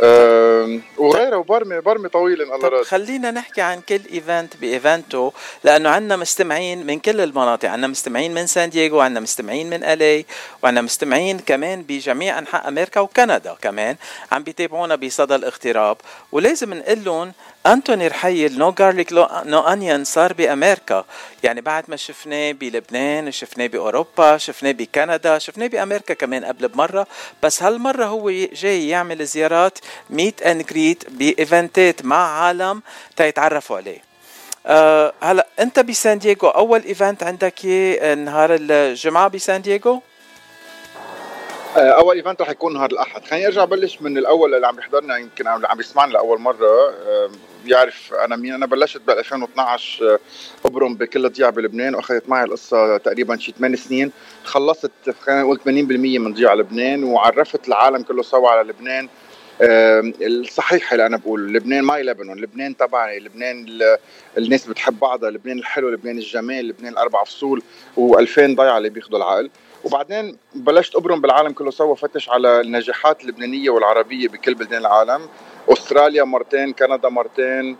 أه 0.00 0.80
وغيرها 0.98 1.36
وبرمي 1.36 1.80
برمي 1.80 2.08
طويل 2.08 2.42
إن 2.42 2.52
الله 2.54 2.68
راد. 2.68 2.84
خلينا 2.84 3.30
نحكي 3.30 3.60
عن 3.60 3.80
كل 3.80 4.00
event 4.12 4.56
ب 4.56 4.65
event 4.65 5.13
ته 5.13 5.32
لأنه 5.64 5.88
عندنا 5.88 6.16
مستمعين 6.16 6.86
من 6.86 6.98
كل 6.98 7.20
المناطق 7.20 7.68
عندنا 7.68 7.86
مستمعين 7.86 8.34
من 8.34 8.46
سان 8.46 8.70
دييغو 8.70 9.00
عندنا 9.00 9.20
مستمعين 9.20 9.70
من 9.70 9.84
LA 9.84 10.24
وعندنا 10.62 10.82
مستمعين 10.82 11.38
كمان 11.38 11.82
بجميع 11.82 12.38
أنحاء 12.38 12.68
أمريكا 12.68 13.00
وكندا 13.00 13.56
كمان 13.62 13.96
عم 14.32 14.42
بيتابعونا 14.42 14.94
بصدى 14.94 15.34
الاغتراب. 15.34 15.96
ولازم 16.32 16.74
نقول 16.74 17.04
لهم 17.04 17.32
أنتوني 17.66 18.08
رحيل 18.08 18.58
No 18.58 18.72
Garlic 18.72 19.12
No 19.12 19.60
Onion 19.60 20.04
صار 20.04 20.32
بأمريكا. 20.32 21.04
يعني 21.42 21.60
بعد 21.60 21.84
ما 21.88 21.96
شفناه 21.96 22.52
بلبنان 22.52 23.32
شفناه 23.32 23.66
بأوروبا 23.66 24.36
شفناه 24.36 24.72
بكندا 24.72 25.38
شفناه 25.38 25.66
بأمريكا 25.66 26.14
كمان 26.14 26.44
قبل 26.44 26.68
بمرة. 26.68 27.06
بس 27.42 27.62
هالمرة 27.62 28.04
هو 28.04 28.30
جاي 28.30 28.88
يعمل 28.88 29.26
زيارات 29.26 29.78
meet 30.10 30.42
and 30.42 30.66
greet 30.66 31.10
بإيفنتات 31.10 32.04
مع 32.04 32.40
عالم 32.40 32.82
تيتعرفوا 33.16 33.76
عليه. 33.76 34.02
أه 34.66 35.12
هلا 35.20 35.46
أنت 35.60 35.80
بسان 35.80 36.18
دييغو 36.18 36.48
أول 36.48 36.84
event 36.84 37.22
عندك 37.22 37.64
اياه 37.64 38.14
نهار 38.14 38.56
الجمعة 38.60 39.28
بسان 39.28 39.62
دييغو؟ 39.62 39.94
آه، 39.94 40.07
أول 41.76 42.16
event 42.16 42.42
رح 42.42 42.50
يكون 42.50 42.74
نهار 42.74 42.90
الأحد. 42.90 43.24
خليني 43.24 43.46
أرجع 43.46 43.64
بلش 43.64 44.02
من 44.02 44.18
الأول 44.18 44.54
اللي 44.54 44.66
عم 44.66 44.78
يحضرنا 44.78 45.16
يمكن 45.16 45.46
عم 45.46 45.66
عم 45.66 45.80
يسمعنا 45.80 46.12
لأول 46.12 46.40
مرة. 46.40 46.88
آه، 47.06 47.30
بيعرف 47.64 48.14
أنا 48.14 48.36
مين. 48.36 48.54
أنا 48.54 48.66
بلشت 48.66 49.00
بال 49.06 49.18
2012 49.18 50.12
آه، 50.14 50.18
أبرم 50.64 50.94
بكل 50.94 51.28
ضيعه 51.28 51.50
بلبنان 51.50 51.94
وأخذت 51.94 52.28
معي 52.28 52.44
القصة 52.44 52.96
تقريبا 52.96 53.36
شي 53.36 53.52
8 53.58 53.76
سنين. 53.76 54.12
خلصت 54.44 54.90
خلينا 55.20 55.42
نقول 55.42 55.58
80% 55.60 56.18
من 56.18 56.34
ضيعه 56.34 56.54
لبنان 56.54 57.04
وعرفت 57.04 57.68
العالم 57.68 58.02
كله 58.02 58.22
سوا 58.22 58.48
على 58.50 58.68
لبنان. 58.68 59.08
آه، 59.62 60.12
الصحيح 60.20 60.92
اللي 60.92 61.06
أنا 61.06 61.16
بقول 61.16 61.52
لبنان 61.52 61.84
my 61.84 62.02
لبنان 62.02 62.36
لبنان 62.40 62.76
تبعي 62.76 63.18
لبنان 63.18 63.64
ال- 63.68 63.98
الناس 64.38 64.66
بتحب 64.66 64.98
بعضها 64.98 65.30
لبنان 65.30 65.58
الحلو 65.58 65.88
لبنان 65.88 66.18
الجمال 66.18 66.68
لبنان 66.68 66.92
الاربع 66.92 67.24
فصول 67.24 67.62
و2000 67.96 68.38
ضيعه 68.40 68.78
اللي 68.78 68.88
بياخذوا 68.88 69.18
العقل. 69.18 69.50
وبعدين 69.84 70.36
بلشت 70.54 70.96
أبرم 70.96 71.20
بالعالم 71.20 71.52
كله 71.52 71.70
سوا 71.70 71.94
فتش 71.94 72.28
على 72.30 72.60
النجاحات 72.60 73.22
اللبنانية 73.22 73.70
والعربية 73.70 74.28
بكل 74.28 74.54
بلدان 74.54 74.80
العالم. 74.80 75.28
أستراليا 75.68 76.24
مرتين 76.24 76.72
كندا 76.72 77.08
مرتين 77.08 77.76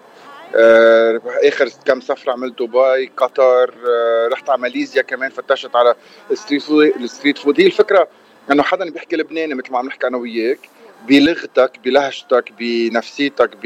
آه، 0.57 1.21
آخر 1.45 1.69
كم 1.85 2.01
سفرة 2.01 2.33
عملت 2.33 2.63
دبي 2.63 3.13
قطر 3.17 3.75
آه، 3.89 4.29
رحت 4.33 4.51
على 4.51 4.61
ماليزيا 4.61 5.03
كمان 5.03 5.31
فتشت 5.31 5.77
على 5.77 5.95
ال 6.31 6.35
street 6.35 6.63
food. 6.63 6.87
ال 6.87 6.94
street 6.94 7.39
food. 7.39 7.61
هي 7.61 7.67
الفكرة 7.67 8.09
إنه 8.51 8.63
حدا 8.63 8.91
بيحكي 8.91 9.17
لبناني 9.17 9.55
مثل 9.55 9.73
ما 9.73 9.79
عم 9.79 9.87
نحكي 9.87 10.07
أنا 10.07 10.17
وياك. 10.17 10.59
بلغتك 11.07 11.79
بلهجتك 11.85 12.53
بنفسيتك 12.59 13.57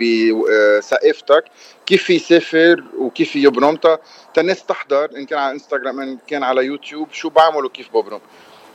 بثقافتك 0.00 1.44
كيف 1.86 2.10
يسافر 2.10 2.84
وكيف 2.98 3.36
يبرم 3.36 3.76
تا 3.76 3.98
تا 4.34 4.40
الناس 4.40 4.66
تحضر 4.66 5.10
إن 5.16 5.26
كان 5.26 5.38
على 5.38 5.52
إنستغرام 5.52 6.00
إن 6.00 6.18
كان 6.26 6.42
على 6.42 6.64
يوتيوب 6.64 7.12
شو 7.12 7.28
بعمل 7.28 7.64
وكيف 7.64 7.88
ببرم. 7.96 8.20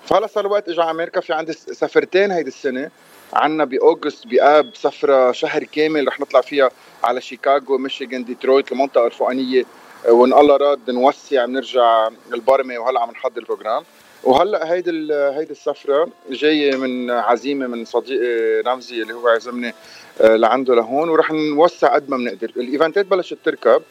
فهلا 0.05 0.28
صار 0.28 0.47
وقت 0.47 0.70
اجى 0.70 0.82
على 0.82 0.91
أمريكا 0.91 1.22
في 1.22 1.34
عندي 1.34 1.53
سفرتين 1.53 2.32
هيدي 2.32 2.47
السنة. 2.47 2.91
عنا 3.34 3.66
ب 3.65 3.74
August 3.74 4.28
بآب 4.28 4.76
سفرة 4.76 5.32
شهر 5.32 5.64
كامل 5.64 6.07
رح 6.07 6.20
نطلع 6.20 6.41
فيها 6.41 6.72
على 7.03 7.22
شيكاغو 7.22 7.78
ميشيغان 7.78 8.24
ديترويت 8.24 8.72
المنطقة 8.72 9.05
الفوقانية. 9.05 9.64
وان 10.09 10.34
الله 10.34 10.57
راد 10.57 10.89
نوسع 10.89 11.45
بنرجع 11.45 12.09
البرمة 12.34 12.78
وهلأ 12.78 13.01
عم 13.01 13.12
نحضر 13.12 13.38
ال 13.38 13.43
program. 13.43 13.84
وهلا 14.24 14.74
هيدي 14.74 14.91
هيدي 15.13 15.51
السفرة 15.51 16.09
جاية 16.30 16.76
من 16.76 17.11
عزيمة 17.11 17.67
من 17.67 17.86
صديقي 17.86 18.61
رمزي 18.61 19.01
اللي 19.01 19.13
هو 19.13 19.28
عزمني 19.28 19.74
آه، 20.22 20.36
لعنده 20.36 20.76
لهون 20.76 21.09
ورح 21.09 21.32
نوسع 21.32 21.95
قد 21.95 22.09
ما 22.09 22.17
بنقدر. 22.17 22.51
الايفنتات 22.57 23.05
بلشت 23.05 23.38
تركب. 23.45 23.82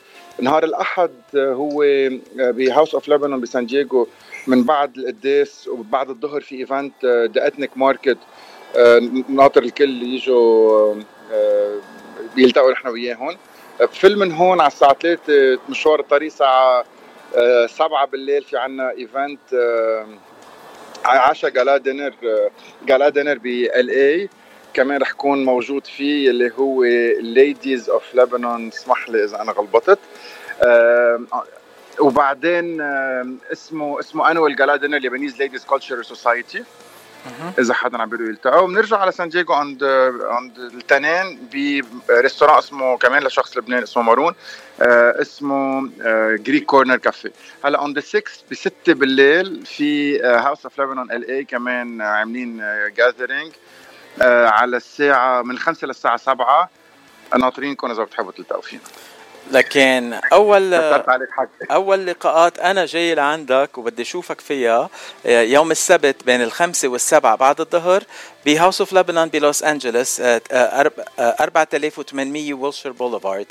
نهار 0.41 0.64
الأحد 0.64 1.11
آه، 1.37 1.53
هو 1.53 1.85
ب 2.37 2.46
House 2.46 2.95
of 2.95 3.09
Lebanon 3.09 3.41
بسان 3.41 3.66
دييغو 3.66 4.09
من 4.47 4.62
بعد 4.64 4.97
القداس 4.99 5.68
وبعد 5.68 6.11
الظهر 6.11 6.41
في 6.41 6.57
event 6.57 7.05
the 7.05 7.47
ethnic 7.47 7.70
market 7.76 8.18
ناطر 9.28 9.62
الكل 9.62 10.03
يجوا 10.03 10.95
آه، 11.33 11.74
بيلتقوا 12.37 12.72
نحن 12.72 12.89
وياهم. 12.89 13.37
بفل 13.81 14.18
من 14.18 14.33
هون 14.33 14.61
على 14.61 14.66
الساعة 14.66 14.95
3 14.95 15.59
مشوار 15.68 16.01
الطريق 16.01 16.26
الساعة 16.33 16.85
7 17.66 18.05
بالليل 18.07 18.43
في 18.45 18.57
عنا 18.59 18.91
event 18.91 19.39
عشاء 21.05 21.51
gala 21.51 21.76
dinner 21.76 22.14
gala 22.87 23.09
dinner 23.09 23.39
ب 23.39 23.91
L.A. 23.91 24.28
كمان 24.74 25.01
رح 25.03 25.11
يكون 25.11 25.45
موجود 25.45 25.87
فيه 25.87 26.31
اللي 26.31 26.53
هو 26.59 26.85
Ladies 27.20 27.91
of 27.91 28.14
Lebanon 28.14 28.68
اسمح 28.68 29.09
لي 29.09 29.24
إذا 29.24 29.43
أنا 29.43 29.53
غلطت 29.53 29.99
آم، 30.64 31.26
وبعدين 32.01 32.81
آم، 32.81 33.39
اسمه 33.53 34.01
اسمه 34.01 34.31
annual 34.31 34.57
gala 34.57 34.76
dinner 34.76 34.97
Lebanese 34.97 35.39
Ladies 35.39 35.64
Cultural 35.64 36.03
Society 36.03 36.64
إذا 37.59 37.75
حدا 37.75 38.03
عم 38.03 38.09
بده 38.09 38.25
يلتقى 38.25 38.64
وبنرجع 38.64 38.99
على 38.99 39.12
سان 39.12 39.29
دييغو 39.29 39.55
عند 39.55 39.85
عند 40.23 40.59
التنين 40.59 41.49
ب 42.09 42.13
restaurant 42.13 42.59
اسمه 42.59 42.97
كمان 42.99 43.23
لشخص 43.23 43.57
لبناني 43.57 43.83
اسمه 43.83 44.03
مارون. 44.03 44.35
آه 44.83 45.21
اسمه 45.23 45.91
آه 46.03 46.37
Greek 46.37 46.64
Corner 46.64 46.97
Cafe 46.97 47.33
هلا 47.64 47.79
on 47.78 47.93
the 47.93 48.01
6 48.01 48.23
ب 48.51 48.55
6 48.55 48.73
بالليل 48.95 49.66
في 49.66 50.21
House 50.22 50.64
of 50.64 50.81
Lebanon 50.81 51.11
L.A. 51.11 51.45
كمان 51.45 52.01
آه، 52.01 52.05
عاملين 52.05 52.62
gathering 52.97 53.53
آه 54.23 54.47
على 54.47 54.77
الساعة 54.77 55.43
من 55.43 55.59
5 55.59 55.87
للساعة 55.87 56.16
7 56.16 56.71
ناطرينكم 57.39 57.91
إذا 57.91 58.03
بتحبوا 58.05 58.33
تلتقوا 58.33 58.62
فينا. 58.62 58.83
لكن 59.51 60.14
اول 60.32 60.74
أول 61.70 62.07
لقاءات 62.07 62.59
أنا 62.59 62.86
جاي 62.86 63.14
لعندك 63.14 63.78
وبدي 63.78 64.03
أشوفك 64.03 64.40
فيها 64.40 64.90
آه، 65.26 65.42
يوم 65.42 65.70
السبت 65.70 66.24
بين 66.24 66.42
الخمسة 66.42 66.88
والسبعة 66.88 67.36
بعد 67.36 67.61
الظهر 67.61 68.03
ب 68.47 68.52
House 68.52 68.81
of 68.81 68.93
Lebanon 68.93 69.28
بلوس 69.28 69.62
انجلوس 69.62 70.20
آه، 70.20 70.42
آه، 70.53 70.82
أرب- 70.82 71.01
آه، 71.18 71.36
4800 71.40 72.55
Wilshire 72.55 72.93
Boulevard 72.93 73.47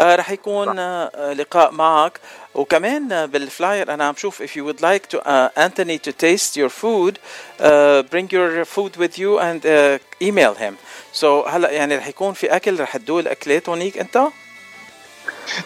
رح 0.00 0.30
يكون 0.30 0.78
آه، 0.78 1.32
لقاء 1.32 1.70
معك. 1.72 2.20
وكمان 2.54 3.12
آه، 3.12 3.24
بالفلاير 3.26 3.94
أنا 3.94 4.04
عم 4.04 4.14
شوف 4.16 4.42
if 4.42 4.46
you 4.56 4.62
would 4.66 4.80
like 4.82 5.16
to 5.16 5.20
uh, 5.20 5.60
Anthony 5.66 5.98
to 6.08 6.12
taste 6.12 6.56
your 6.56 6.68
food 6.82 7.14
uh, 7.16 8.02
bring 8.12 8.28
your 8.36 8.64
food 8.64 8.92
with 9.02 9.18
you 9.18 9.38
and 9.40 9.66
uh, 9.66 9.98
email 10.22 10.54
him. 10.54 10.74
So 11.20 11.24
هلا 11.24 11.70
يعني 11.70 11.96
رح 11.96 12.06
يكون 12.06 12.32
في 12.34 12.56
أكل 12.56 12.80
رح 12.80 12.96
تدوق 12.96 13.18
الأكلات 13.18 13.68
هونيك 13.68 13.98
أنت؟ 13.98 14.18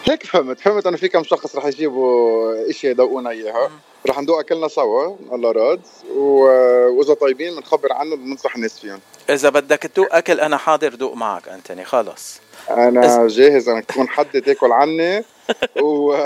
هيك 0.05 0.25
فهمت 0.25 0.59
فهمت 0.59 0.87
إنه 0.87 0.97
في 0.97 1.07
كم 1.07 1.23
شخص 1.23 1.55
رح 1.55 1.65
يجيبوا 1.65 2.69
اشياء 2.69 2.91
يدوقونا 2.91 3.29
إياها. 3.29 3.71
رح 4.09 4.19
ندوق 4.19 4.39
أكلنا 4.39 4.67
سوا 4.67 5.15
الله 5.31 5.51
راد. 5.51 5.81
وإذا 6.15 7.13
طيبين 7.13 7.55
بنخبر 7.55 7.93
عنه 7.93 8.15
بننصح 8.15 8.55
الناس 8.55 8.79
فيهم. 8.79 8.99
إذا 9.29 9.49
بدك 9.49 9.79
تدوق 9.79 10.15
أكل 10.15 10.39
أنا 10.39 10.57
حاضر 10.57 10.95
دوق 10.95 11.13
معك 11.13 11.47
أنتوني 11.49 11.85
خلص. 11.85 12.39
أنا 12.69 13.27
جاهز 13.27 13.69
أنا 13.69 13.81
تكون 13.81 14.09
حد 14.09 14.41
تاكل 14.41 14.71
عني. 14.71 15.23
و 15.83 16.17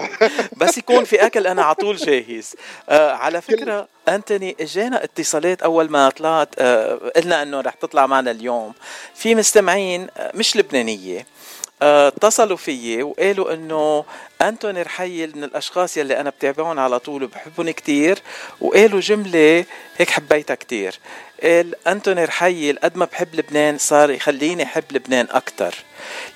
بس 0.57 0.77
يكون 0.77 1.03
في 1.03 1.25
أكل 1.25 1.47
أنا 1.47 1.63
على 1.63 1.75
طول 1.75 1.95
جاهز. 1.95 2.55
آه 2.89 3.11
على 3.11 3.41
فكرة 3.41 3.87
أنتوني 4.09 4.55
اجانا 4.59 5.03
اتصالات 5.03 5.61
أول 5.61 5.89
ما 5.91 6.09
طلعت 6.09 6.49
آه 6.59 7.11
قلنا 7.15 7.41
إنه 7.43 7.61
رح 7.61 7.73
تطلع 7.73 8.07
معنا 8.07 8.31
اليوم. 8.31 8.73
في 9.15 9.35
مستمعين 9.35 10.07
آه 10.17 10.31
مش 10.35 10.57
لبنانية. 10.57 11.25
اتصلوا 11.81 12.57
فيي 12.57 13.03
وقالوا 13.03 13.53
إنه 13.53 14.05
انتوني 14.41 14.81
رحيل 14.81 15.37
من 15.37 15.43
الأشخاص 15.43 15.97
يلي 15.97 16.19
أنا 16.19 16.29
بتابعهم 16.29 16.79
على 16.79 16.99
طول 16.99 17.23
وبحبهم 17.23 17.69
كتير 17.69 18.19
وقالوا 18.61 18.99
جملة 18.99 19.65
هيك 19.97 20.09
حبيتها 20.09 20.55
كتير. 20.55 20.99
قال 21.43 21.87
انتوني 21.87 22.25
رحيل 22.25 22.79
قد 22.83 22.97
ما 22.97 23.05
بحب 23.05 23.35
لبنان 23.35 23.77
صار 23.77 24.11
يخليني 24.11 24.63
أحب 24.63 24.83
لبنان 24.91 25.27
أكتر. 25.31 25.75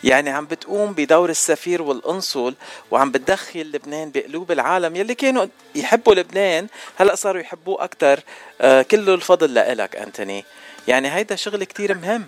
يعني 0.03 0.29
عم 0.29 0.45
بتقوم 0.45 0.93
بدور 0.93 1.29
السفير 1.29 1.81
والقنصل 1.81 2.55
وعم 2.91 3.11
بتدخل 3.11 3.71
لبنان 3.71 4.11
بقلوب 4.11 4.51
العالم 4.51 4.95
يلي 4.95 5.15
كانوا 5.15 5.45
يحبوا 5.75 6.13
لبنان 6.15 6.67
هلأ 6.95 7.15
صاروا 7.15 7.41
يحبوه 7.41 7.83
أكتر. 7.83 8.19
آه 8.61 8.81
كله 8.81 9.13
الفضل 9.13 9.53
لإلك 9.53 9.95
أنتوني. 9.95 10.45
يعني 10.87 11.15
هيدا 11.15 11.35
شغل 11.35 11.63
كتير 11.63 11.93
مهم. 11.93 12.27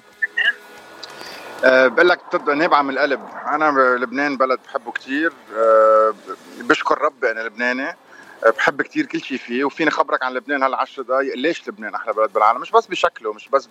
أه 1.66 1.88
بقول 1.88 2.10
لك 2.10 2.20
نابعه 2.48 2.82
من 2.82 2.90
القلب. 2.94 3.22
أنا 3.48 3.72
بلبنان 3.72 4.38
بلد 4.38 4.60
بحبه 4.68 4.92
كثير 4.92 5.34
أه 5.58 6.14
بشكر 6.62 7.02
ربي 7.02 7.32
أنا 7.32 7.40
لبناني. 7.40 7.90
أه 7.90 8.50
بحب 8.58 8.82
كثير 8.82 9.06
كل 9.06 9.22
شيء 9.22 9.38
فيه 9.38 9.64
وفيني 9.64 9.92
خبرك 9.92 10.24
عن 10.24 10.34
لبنان 10.34 10.64
هلا 10.64 10.78
10 10.78 11.04
دقائق 11.04 11.36
ليش 11.36 11.68
لبنان 11.70 11.96
أحلى 11.96 12.14
بلد 12.14 12.34
بالعالم؟ 12.34 12.62
مش 12.62 12.72
بس 12.72 12.88
بشكله 12.88 13.34
مش 13.34 13.50
بس 13.50 13.70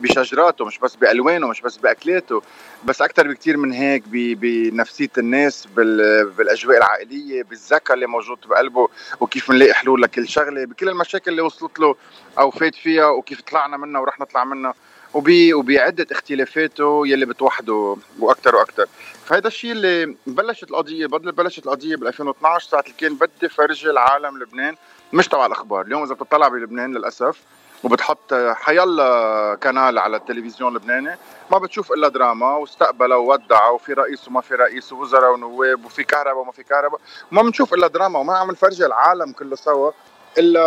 بشجراته 0.00 0.64
مش 0.64 0.78
بس 0.78 0.96
بألوانه 0.96 1.48
مش 1.48 1.60
بس 1.60 1.76
بأكلاته 1.76 2.42
بس 2.84 3.02
أكثر 3.02 3.28
بكثير 3.28 3.56
من 3.56 3.72
هيك 3.72 4.02
بنفسية 4.06 5.10
الناس 5.18 5.66
بال- 5.66 6.30
بالأجواء 6.30 6.76
العائلية 6.78 7.42
بالذكاء 7.42 7.94
اللي 7.94 8.06
موجود 8.06 8.38
بقلبه 8.46 8.88
وكيف 9.20 9.50
بنلاقي 9.50 9.74
حلول 9.74 10.02
لكل 10.02 10.28
شغلة 10.28 10.64
بكل 10.64 10.88
المشاكل 10.88 11.30
اللي 11.30 11.42
وصلت 11.42 11.78
له 11.78 11.94
أو 12.38 12.50
فات 12.50 12.74
فيها 12.74 13.06
وكيف 13.06 13.40
طلعنا 13.40 13.76
منها 13.76 14.00
ورح 14.00 14.20
نطلع 14.20 14.44
منها. 14.44 14.74
وبي 15.14 15.54
وبعدة 15.54 16.06
اختلافاته 16.12 17.02
يلي 17.06 17.26
بتوحده 17.26 17.96
وأكثر 18.18 18.56
وأكثر 18.56 18.86
فهذا 19.24 19.46
الشيء 19.46 19.72
اللي 19.72 20.16
بلشت 20.26 20.70
القضية 20.70 21.06
بلشت 21.06 21.66
القضية 21.66 21.96
بال 21.96 22.08
2012 22.08 22.68
ساعة 22.70 22.80
اللي 22.80 22.94
كان 22.98 23.14
بدي 23.14 23.48
فرجي 23.48 23.90
العالم 23.90 24.38
لبنان 24.38 24.76
مش 25.12 25.28
تبع 25.28 25.46
الأخبار. 25.46 25.86
اليوم 25.86 26.02
إذا 26.02 26.14
بتطلع 26.14 26.48
بلبنان 26.48 26.94
للأسف 26.96 27.40
وبتحط 27.84 28.34
حيلا 28.34 29.58
canal 29.62 29.98
على 29.98 30.16
التلفزيون 30.16 30.76
اللبناني 30.76 31.16
ما 31.50 31.58
بتشوف 31.58 31.92
إلا 31.92 32.08
دراما 32.08 32.56
واستقبلوا 32.56 33.16
وودعوا 33.16 33.74
وفي 33.74 33.92
رئيس 33.92 34.28
وما 34.28 34.40
في 34.40 34.54
رئيس 34.54 34.92
ووزراء 34.92 35.32
ونواب 35.34 35.84
وفي 35.84 36.04
كهرباء 36.04 36.38
وما 36.38 36.52
في 36.52 36.62
كهرباء. 36.62 37.00
وما 37.32 37.42
بنشوف 37.42 37.74
إلا 37.74 37.86
دراما 37.86 38.18
وما 38.18 38.38
عم 38.38 38.50
نفرجي 38.50 38.86
العالم 38.86 39.32
كله 39.32 39.56
سوا. 39.56 39.90
إلا 40.38 40.60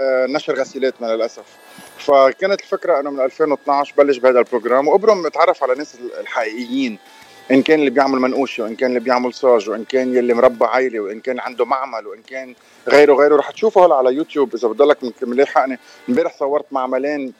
آه، 0.00 0.26
نشر 0.26 0.54
غسيلاتنا 0.54 1.06
للأسف. 1.06 1.44
فكانت 1.98 2.60
الفكرة 2.60 3.00
إنه 3.00 3.10
من 3.10 3.20
2012 3.20 3.94
بلش 3.98 4.18
بهذا 4.18 4.38
ال 4.38 4.44
program 4.44 4.88
وابرم 4.88 5.26
اتعرف 5.26 5.62
على 5.62 5.74
ناس 5.74 5.96
الحقيقيين 6.20 6.98
إن 7.50 7.62
كان 7.62 7.78
اللي 7.78 7.90
بيعمل 7.90 8.18
منقوشه 8.20 8.62
وإن 8.62 8.76
كان 8.76 8.88
اللي 8.90 9.00
بيعمل 9.00 9.34
صاج 9.34 9.70
وإن 9.70 9.84
كان 9.84 10.14
يلي 10.16 10.34
مربى 10.34 10.64
عائله 10.64 11.00
وإن 11.00 11.20
كان 11.20 11.40
عنده 11.40 11.64
معمل 11.64 12.06
وإن 12.06 12.22
كان 12.22 12.54
غيره 12.88 13.14
غيره. 13.14 13.36
رح 13.36 13.50
تشوفه 13.50 13.86
هلا 13.86 13.94
على 13.94 14.14
يوتيوب 14.14 14.54
إذا 14.54 14.68
بضلك 14.68 14.98
ملاحقني. 15.22 15.78
امبارح 16.08 16.36
صورت 16.38 16.66
معملين 16.70 17.32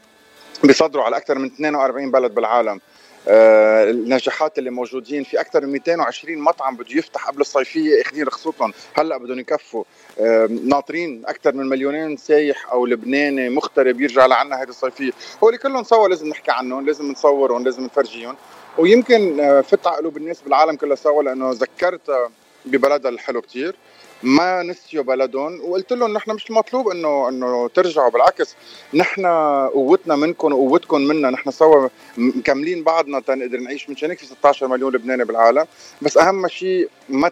بيصدروا 0.64 1.04
على 1.04 1.16
أكثر 1.16 1.38
من 1.38 1.46
42 1.46 2.10
بلد 2.10 2.34
بالعالم. 2.34 2.80
النجاحات 3.28 4.58
اللي 4.58 4.70
موجودين. 4.70 5.24
في 5.24 5.40
أكثر 5.40 5.66
من 5.66 5.72
220 5.72 6.38
مطعم 6.38 6.76
بده 6.76 6.96
يفتح 6.96 7.28
قبل 7.28 7.40
الصيفية 7.40 8.02
اخذين 8.02 8.24
رخصتهم. 8.24 8.72
هلأ 8.94 9.16
بدهم 9.16 9.38
يكفوا. 9.38 9.84
آه، 10.20 10.46
ناطرين 10.46 11.22
أكثر 11.26 11.54
من 11.54 11.68
مليونين 11.68 12.16
سايح 12.16 12.72
أو 12.72 12.86
لبناني 12.86 13.48
مغترب 13.48 14.00
يرجع 14.00 14.26
لعنا 14.26 14.62
هذه 14.62 14.68
الصيفية. 14.68 15.12
هول 15.44 15.56
كلهم 15.56 15.84
سوا 15.84 16.08
لازم 16.08 16.28
نحكي 16.28 16.50
عنهم 16.50 16.86
لازم 16.86 17.10
نصورهم 17.12 17.64
لازم 17.64 17.84
نفرجيهم. 17.84 18.36
ويمكن 18.78 19.40
آه، 19.40 19.60
فت 19.60 19.86
على 19.86 19.96
قلوب 19.96 20.16
الناس 20.16 20.42
بالعالم 20.42 20.76
كلها 20.76 20.96
سوا 20.96 21.22
لأنه 21.22 21.50
ذكرتها 21.52 22.30
ببلدها 22.64 23.10
الحلو 23.10 23.42
كتير. 23.42 23.76
ما 24.22 24.62
نسيوا 24.62 25.04
بلدهم. 25.04 25.60
وقلت 25.64 25.92
لهم 25.92 26.12
نحن 26.12 26.30
مش 26.30 26.50
مطلوب 26.50 26.88
إنه 26.88 27.28
إنه 27.28 27.68
ترجعوا 27.68 28.10
بالعكس 28.10 28.54
نحن 28.94 29.26
قوتنا 29.74 30.16
منكم 30.16 30.52
وقوتكم 30.52 31.00
منا. 31.00 31.30
نحن 31.30 31.50
سوا 31.50 31.88
مكملين 32.16 32.82
بعضنا 32.84 33.20
تنقدر 33.20 33.58
نعيش. 33.58 33.88
من 33.90 33.96
هيك 34.02 34.18
في 34.18 34.26
16 34.26 34.68
مليون 34.68 34.92
لبناني 34.94 35.24
بالعالم. 35.24 35.66
بس 36.02 36.18
أهم 36.18 36.48
شيء 36.48 36.88
ما 37.08 37.30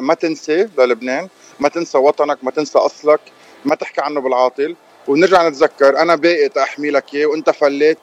ما, 0.00 0.14
تنسى 0.14 0.68
للبنان. 0.78 1.28
ما 1.60 1.68
تنسى 1.68 1.98
وطنك 1.98 2.38
ما 2.44 2.50
تنسى 2.50 2.78
أصلك. 2.78 3.20
ما 3.64 3.74
تحكي 3.74 4.00
عنه 4.00 4.20
بالعاطل. 4.20 4.76
ونرجع 5.08 5.48
نتذكر 5.48 5.98
أنا 5.98 6.14
باقي 6.16 6.48
تأحمي 6.48 6.90
لك 6.90 7.14
إياه 7.14 7.26
وأنت 7.26 7.50
فليت 7.50 7.98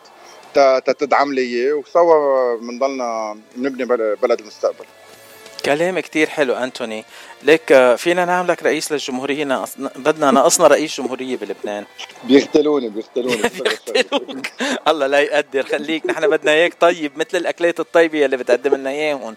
تدعم 0.85 1.33
لي 1.33 1.41
إياه. 1.41 1.73
وسوا 1.73 2.57
بنضلنا 2.57 3.37
نبني 3.57 3.85
بل- 3.85 4.15
بلد 4.15 4.39
المستقبل. 4.39 4.85
كلام 5.65 5.99
كتير 5.99 6.29
حلو 6.29 6.53
أنتوني. 6.55 7.05
ليك 7.43 7.71
آه، 7.71 7.95
فينا 7.95 8.25
نعملك 8.25 8.63
رئيس 8.63 8.91
للجمهورية 8.91 9.43
ناقص- 9.43 9.77
بدنا 9.95 10.31
ناقصنا 10.31 10.67
رئيس 10.67 10.97
جمهورية 10.97 11.37
بلبنان. 11.37 11.85
بيقتلوني 12.23 12.89
بيقتلوني. 12.89 13.41
الله 14.87 15.07
لا 15.07 15.19
يقدر 15.19 15.63
خليك 15.63 16.05
نحن 16.05 16.29
بدنا 16.29 16.51
إياك. 16.51 16.73
طيب 16.79 17.11
مثل 17.17 17.37
الأكلات 17.37 17.79
الطيبة 17.79 18.25
اللي 18.25 18.37
بتقدم 18.37 18.75
لنا 18.75 18.89
إياهم. 18.89 19.35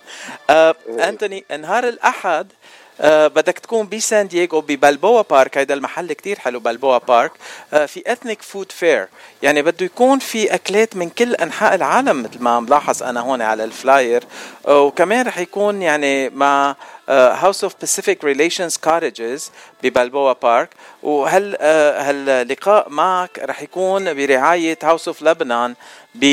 آه 0.50 0.74
أنتوني 0.88 1.44
نهار 1.58 1.88
الأحد 1.88 2.52
آه 2.52 2.81
بدك 3.04 3.58
تكون 3.58 3.88
بسان 3.88 4.28
دييغو 4.28 4.60
ب 4.60 4.69
Balboa 4.69 5.22
Park 5.30 5.58
هيدا 5.58 5.74
المحل 5.74 6.12
كتير 6.12 6.38
حلو 6.38 6.60
Balboa 6.60 6.98
Park. 6.98 7.32
آه 7.72 7.86
في 7.86 8.12
ethnic 8.12 8.42
food 8.42 8.72
fair 8.72 9.08
يعني 9.42 9.62
بده 9.62 9.86
يكون 9.86 10.18
في 10.18 10.54
أكلات 10.54 10.96
من 10.96 11.08
كل 11.08 11.34
أنحاء 11.34 11.74
العالم 11.74 12.22
مثل 12.22 12.42
ما 12.42 12.60
ملاحظ 12.60 13.02
أنا 13.02 13.20
هون 13.20 13.42
على 13.42 13.64
ال 13.64 13.73
flyer. 13.73 14.24
آه 14.68 14.80
وكمان 14.80 15.26
رح 15.26 15.38
يكون 15.38 15.82
يعني 15.82 16.30
مع 16.30 16.76
House 17.08 17.64
of 17.64 17.74
Pacific 17.80 18.24
Relations 18.24 18.76
Cottages 18.76 19.50
ب 19.82 19.89
Balboa 19.89 20.32
Park. 20.32 20.70
وهل 21.02 21.56
آه، 21.60 22.02
هاللقاء 22.02 22.88
معك 22.88 23.38
رح 23.38 23.62
يكون 23.62 24.14
برعاية 24.14 24.78
House 24.82 25.08
of 25.08 25.22
Lebanon 25.22 25.74
ب 26.14 26.24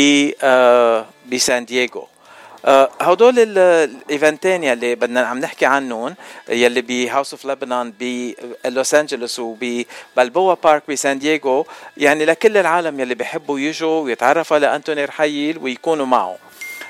آه، 0.42 1.06
بسان 1.32 1.66
دييغو. 1.66 2.02
آه، 2.02 2.19
هدول 3.02 3.40
ال- 3.40 3.58
الإيفنتين 3.58 4.64
يلي 4.64 4.96
بدنا 4.96 5.22
عم 5.22 5.40
نحكي 5.40 5.66
عنهم 5.66 6.16
يلي 6.50 6.82
ب 6.82 6.90
House 6.90 7.34
of 7.34 7.46
Lebanon 7.46 7.94
بلوس 8.00 8.94
انجلوس 8.94 9.40
وب 9.40 9.68
Balboa 9.68 10.54
Park 10.64 10.84
بسان 10.90 11.20
دييغو 11.20 11.66
يعني 11.98 12.26
لكل 12.26 12.58
العالم 12.58 13.00
يلي 13.00 13.16
بيحبوا 13.16 13.60
يجوا 13.60 14.02
ويتعرفوا 14.02 14.58
لانتوني 14.58 15.06
رحيل 15.06 15.58
ويكونوا 15.58 16.06
معه 16.06 16.38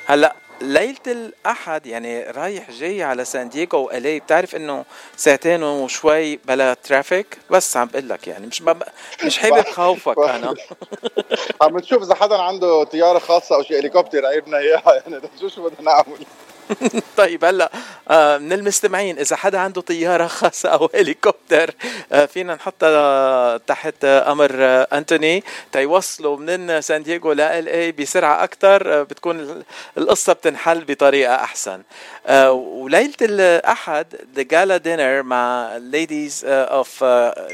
هلأ 0.06 0.36
ليلة 0.62 0.98
الأحد 1.08 1.86
يعني 1.86 2.24
رايح 2.24 2.72
جاي 2.72 3.04
على 3.04 3.26
سان 3.26 3.50
دييغو 3.50 3.86
وإلي 3.86 4.20
بتعرف 4.20 4.56
إنه 4.56 4.86
ساعتين 5.18 5.64
وشوي 5.64 6.36
بلا 6.36 6.74
ترافيك؟ 6.74 7.38
بس 7.50 7.78
عم 7.78 7.88
بقول 7.88 8.10
لك 8.10 8.28
يعني 8.28 8.48
مش 8.48 8.62
بب... 8.62 8.84
مش 9.26 9.38
حابب 9.38 9.66
خوفك 9.78 10.18
أنا. 10.18 10.54
عم 11.62 11.78
نشوف 11.78 12.04
إذا 12.04 12.16
حدا 12.16 12.38
عنده 12.38 12.84
طيارة 12.84 13.20
خاصة 13.20 13.56
أو 13.56 13.64
شيء 13.64 13.80
هليكوبتر 13.80 14.26
قريبنا 14.26 14.58
إياها 14.58 14.94
يعني 14.94 15.22
شو 15.42 15.48
شو 15.56 15.70
بدنا 15.70 15.92
نعمل؟ 15.92 16.26
طيب 17.18 17.46
هلا 17.46 17.72
آه، 18.10 18.38
من 18.38 18.54
المستمعين 18.54 19.20
إذا 19.20 19.36
حدا 19.36 19.60
عنده 19.60 19.82
طيارة 19.82 20.28
خاصة 20.28 20.70
أو 20.70 20.90
هليكوبتر 20.96 21.72
آه، 22.12 22.26
فينا 22.26 22.56
نحطها 22.56 23.58
تحت 23.58 23.94
آه، 24.04 24.32
أمر 24.32 24.52
أنتوني. 24.94 25.44
تيوصلوا 25.72 26.38
من 26.38 26.82
سان 26.82 27.04
دييغو 27.04 27.32
L.A. 27.34 27.92
بسرعة 27.92 28.44
أكثر 28.44 29.04
بتكون 29.04 29.40
ال- 29.40 29.64
القصة 29.98 30.34
بتنحل 30.34 30.84
بطريقة 30.86 31.36
أحسن. 31.36 31.82
وليلة 32.50 33.14
الأحد 33.22 34.08
the 34.36 34.42
gala 34.42 34.78
dinner 34.78 35.24
مع 35.24 35.78
Ladies 35.78 36.42
of 36.46 37.04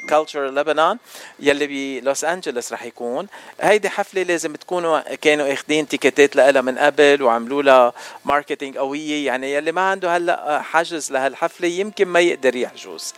culture 0.10 0.48
لبنان 0.48 0.98
يلي 1.40 2.00
بلوس 2.02 2.24
أنجلوس 2.24 2.74
رح 2.74 2.84
يكون. 2.84 3.28
هيدي 3.62 3.90
حفلة 3.90 4.24
لازم 4.24 4.54
تكونوا 4.56 5.16
كانوا 5.16 5.54
اخذين 5.54 5.88
تيكيتات 5.88 6.36
لها 6.36 6.62
من 6.62 6.78
قبل 6.78 7.24
وعملوا 7.24 7.64
لها 7.64 7.94
marketing 8.26 8.78
قوية. 8.78 9.05
يعني 9.10 9.54
يلي 9.54 9.72
ما 9.72 9.82
عنده 9.82 10.18
هلأ 10.18 10.62
حجز 10.62 11.12
لهالحفلة 11.12 11.68
يمكن 11.68 12.08
ما 12.08 12.20
يقدر 12.20 12.56
يحجز 12.56 13.14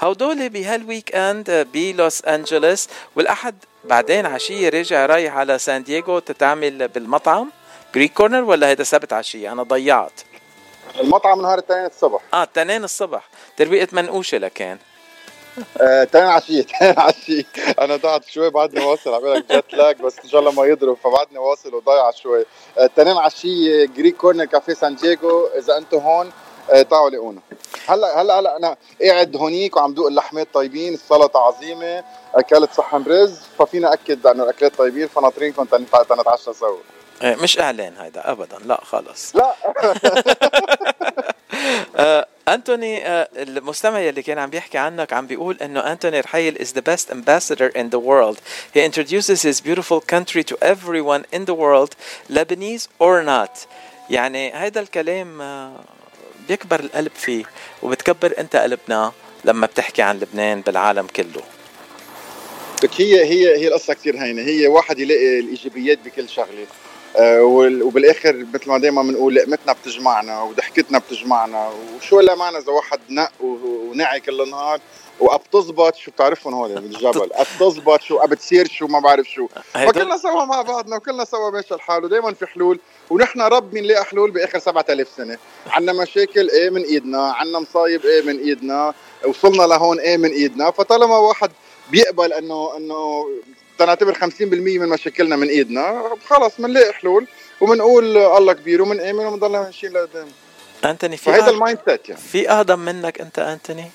هودول 0.00 0.48
بهال 0.48 1.14
weekend 1.14 1.66
بلوس 1.74 2.24
انجلوس 2.24 2.88
والأحد 3.16 3.54
بعدين 3.84 4.26
عشية 4.26 4.68
راجع 4.68 5.06
رايح 5.06 5.36
على 5.36 5.58
سان 5.58 5.82
دييغو 5.82 6.18
تتعمل 6.18 6.88
بالمطعم. 6.88 7.50
Greek 7.94 8.12
Corner 8.12 8.44
ولا 8.44 8.66
هيدا 8.66 8.84
سبت 8.84 9.12
عشية؟ 9.12 9.52
أنا 9.52 9.62
ضيعت. 9.62 10.20
المطعم 11.00 11.42
نهار 11.42 11.58
الاثنين 11.58 11.86
الصبح. 11.86 12.20
آه 12.34 12.44
تنين 12.44 12.84
الصبح. 12.84 13.28
ترويقة 13.56 13.88
منقوشة 13.92 14.38
لكان. 14.38 14.78
آه، 15.80 16.04
تاني 16.04 16.26
عشية 16.30 16.62
تاني 16.80 16.94
عشية. 17.00 17.44
أنا 17.80 17.96
ضعت 17.96 18.24
شوي 18.28 18.50
بعدني 18.50 18.84
واصل. 18.84 19.14
عم 19.14 19.26
لك 19.26 19.52
jet 19.52 19.74
lag 19.74 19.96
بس 20.02 20.18
إن 20.24 20.28
شاء 20.28 20.40
الله 20.40 20.52
ما 20.52 20.64
يضرب 20.66 20.96
فبعدني 21.04 21.38
واصل 21.38 21.74
وضايع 21.74 22.10
شوي 22.10 22.44
آه، 22.78 22.90
تاني 22.96 23.10
عشية 23.10 23.84
Greek 23.86 24.16
Corner 24.16 24.44
Cafe 24.44 24.74
سان 24.74 24.94
دييغو 24.96 25.46
إذا 25.58 25.76
أنتم 25.78 25.98
هون 25.98 26.30
آه، 26.70 26.82
تعالوا 26.82 27.10
لاقونا 27.10 27.40
هلأ 27.86 28.22
هلأ 28.22 28.40
هلأ 28.40 28.56
أنا 28.56 28.76
قاعد 29.02 29.36
هونيك 29.36 29.76
وعم 29.76 29.94
دوق 29.94 30.06
اللحمات 30.06 30.48
طيبين 30.54 30.94
السلطة 30.94 31.40
عظيمة 31.40 32.04
أكلت 32.34 32.72
صحن 32.72 33.02
رز 33.06 33.40
ففينا 33.58 33.92
أكد 33.92 34.26
إنه 34.26 34.42
الأكلات 34.44 34.74
طيبين 34.76 35.08
فناطرينكم 35.08 35.64
تن- 35.64 35.86
تنتعشى 36.08 36.52
سوا. 36.52 36.78
آه، 37.22 37.34
مش 37.34 37.58
أعلان 37.60 37.96
هيدا 37.98 38.30
ابدا. 38.32 38.58
لا 38.64 38.80
خلص. 38.84 39.36
لا. 39.36 39.54
أنتوني 42.48 43.06
آه، 43.06 43.28
المستمع 43.36 44.08
اللي 44.08 44.22
كان 44.22 44.38
عم 44.38 44.50
بيحكي 44.50 44.78
عنك 44.78 45.12
عم 45.12 45.26
بيقول 45.26 45.56
إنه 45.62 45.80
أنتوني 45.80 46.20
رحيل 46.20 46.56
is 46.56 46.68
the 46.72 46.82
best 46.82 47.10
ambassador 47.10 47.70
in 47.78 47.90
the 47.90 47.98
world. 47.98 48.38
He 48.74 48.80
introduces 48.80 49.42
his 49.42 49.60
beautiful 49.60 50.00
country 50.00 50.42
to 50.44 50.56
everyone 50.62 51.24
in 51.32 51.44
the 51.44 51.54
world 51.54 51.96
Lebanese 52.30 52.88
or 52.98 53.22
not. 53.22 53.66
يعني 54.10 54.54
هيدا 54.54 54.80
الكلام 54.80 55.42
آه، 55.42 55.80
بيكبر 56.48 56.80
القلب 56.80 57.12
فيه 57.14 57.44
وبتكبر 57.82 58.34
أنت 58.38 58.56
قلبنا 58.56 59.12
لما 59.44 59.66
بتحكي 59.66 60.02
عن 60.02 60.18
لبنان 60.18 60.60
بالعالم 60.60 61.06
كله. 61.06 61.42
هي 62.98 63.24
هي 63.24 63.56
هي 63.58 63.68
القصة 63.68 63.94
كثير 63.94 64.16
هينة. 64.22 64.42
هي 64.42 64.66
واحد 64.66 64.98
يلاقي 64.98 65.40
الإيجابيات 65.40 65.98
بكل 66.04 66.28
شغلة. 66.28 66.66
وبالاخر 67.20 68.46
مثل 68.54 68.68
ما 68.68 68.78
دائما 68.78 69.02
بنقول 69.02 69.34
لقمتنا 69.34 69.72
بتجمعنا 69.72 70.42
وضحكتنا 70.42 70.98
بتجمعنا. 70.98 71.72
وشو 71.96 72.20
لا 72.20 72.34
معنى 72.34 72.58
إذا 72.58 72.72
واحد 72.72 73.00
نق 73.10 73.32
ونعي 73.40 74.20
كل 74.20 74.40
النهار 74.40 74.80
وقب 75.20 75.40
تزبط؟ 75.52 75.94
شو 75.94 76.10
بتعرفهم 76.10 76.54
هول 76.54 76.74
بالجبل 76.74 77.20
قب 77.20 77.46
تزبط 77.60 78.00
شو؟ 78.00 78.18
قب 78.18 78.34
تصير 78.34 78.68
شو؟ 78.68 78.86
ما 78.86 78.98
بعرف 79.00 79.26
شو. 79.26 79.48
فكلنا 79.74 80.16
سوا 80.16 80.44
مع 80.44 80.62
بعضنا 80.62 80.96
وكلنا 80.96 81.24
سوا 81.24 81.50
ماشي 81.50 81.74
الحال 81.74 82.04
ودائما 82.04 82.34
في 82.34 82.46
حلول. 82.46 82.80
ونحن 83.10 83.40
رب 83.40 83.70
بنلاقي 83.70 84.04
حلول 84.04 84.30
بآخر 84.30 84.58
7000 84.58 85.08
سنة. 85.16 85.38
عندنا 85.66 85.92
مشاكل 85.92 86.50
إيه 86.50 86.70
من 86.70 86.82
إيدنا 86.82 87.32
عندنا 87.32 87.58
مصايب 87.58 88.06
إيه 88.06 88.22
من 88.22 88.38
إيدنا 88.38 88.94
وصلنا 89.26 89.62
لهون 89.62 90.00
إيه 90.00 90.16
من 90.16 90.30
إيدنا. 90.30 90.70
فطالما 90.70 91.18
واحد 91.18 91.50
بيقبل 91.90 92.32
انه 92.32 92.76
إنه 92.76 93.28
تنعتبر 93.78 94.14
50% 94.14 94.20
من 94.42 94.88
مشاكلنا 94.88 95.36
من 95.36 95.48
إيدنا. 95.48 96.10
خلص 96.28 96.52
بنلاقي 96.58 96.92
حلول؟ 96.92 97.26
وبنقول 97.60 98.16
الله 98.16 98.52
كبير 98.52 98.82
وبنآمن 98.82 99.26
وبنضلنا 99.26 99.60
ماشيين 99.62 99.92
لقدام. 99.92 100.28
أنتوني 100.84 101.16
في 101.16 101.32
أهدى- 101.40 101.48
ال 101.48 101.78
mindset 101.88 102.08
يعني. 102.08 102.20
في 102.32 102.50
اهضم 102.50 102.78
منك 102.78 103.20
أنت 103.20 103.38
أنتوني؟ 103.38 103.90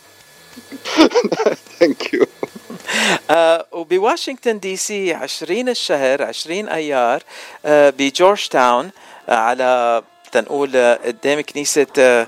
thank 1.79 2.13
you 2.13 2.25
آه 3.29 3.65
وبواشنطن 3.71 4.59
دي 4.59 4.75
سي 4.77 5.13
20 5.13 5.69
الشهر 5.69 6.23
20 6.23 6.67
أيار 6.69 7.23
آه 7.65 7.89
بجورج 7.97 8.47
تاون 8.47 8.91
آه 9.29 9.35
على 9.35 10.03
تنقول 10.31 10.95
قدام 11.05 11.41
كنيسة 11.41 12.27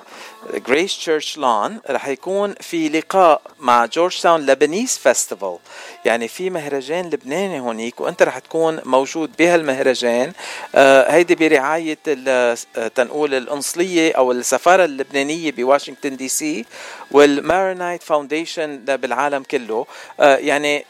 Grace 0.53 0.97
Church 0.97 1.37
لأن 1.37 1.79
رح 1.89 2.07
يكون 2.07 2.55
في 2.61 2.89
لقاء 2.89 3.41
مع 3.59 3.85
Georgetown 3.85 4.45
Lebanese 4.45 4.97
Festival 4.97 5.57
يعني 6.05 6.27
في 6.27 6.49
مهرجان 6.49 7.05
لبناني 7.09 7.59
هونيك 7.59 8.01
وأنت 8.01 8.23
رح 8.23 8.39
تكون 8.39 8.81
موجود 8.85 9.31
بهالمهرجان. 9.39 10.31
آه 10.75 11.11
هيدي 11.11 11.35
برعاية 11.35 11.97
ال- 12.07 12.57
آه، 12.77 12.87
تنقول 12.87 13.33
القنصلية 13.33 14.13
أو 14.13 14.31
السفارة 14.31 14.85
اللبنانية 14.85 15.51
بواشنطن 15.51 16.15
دي 16.15 16.27
سي 16.29 16.65
وال 17.11 17.30
Maronite 17.30 18.03
Foundation 18.03 18.77
بالعالم 18.85 19.43
كله. 19.43 19.85
آه 20.19 20.35
يعني 20.37 20.85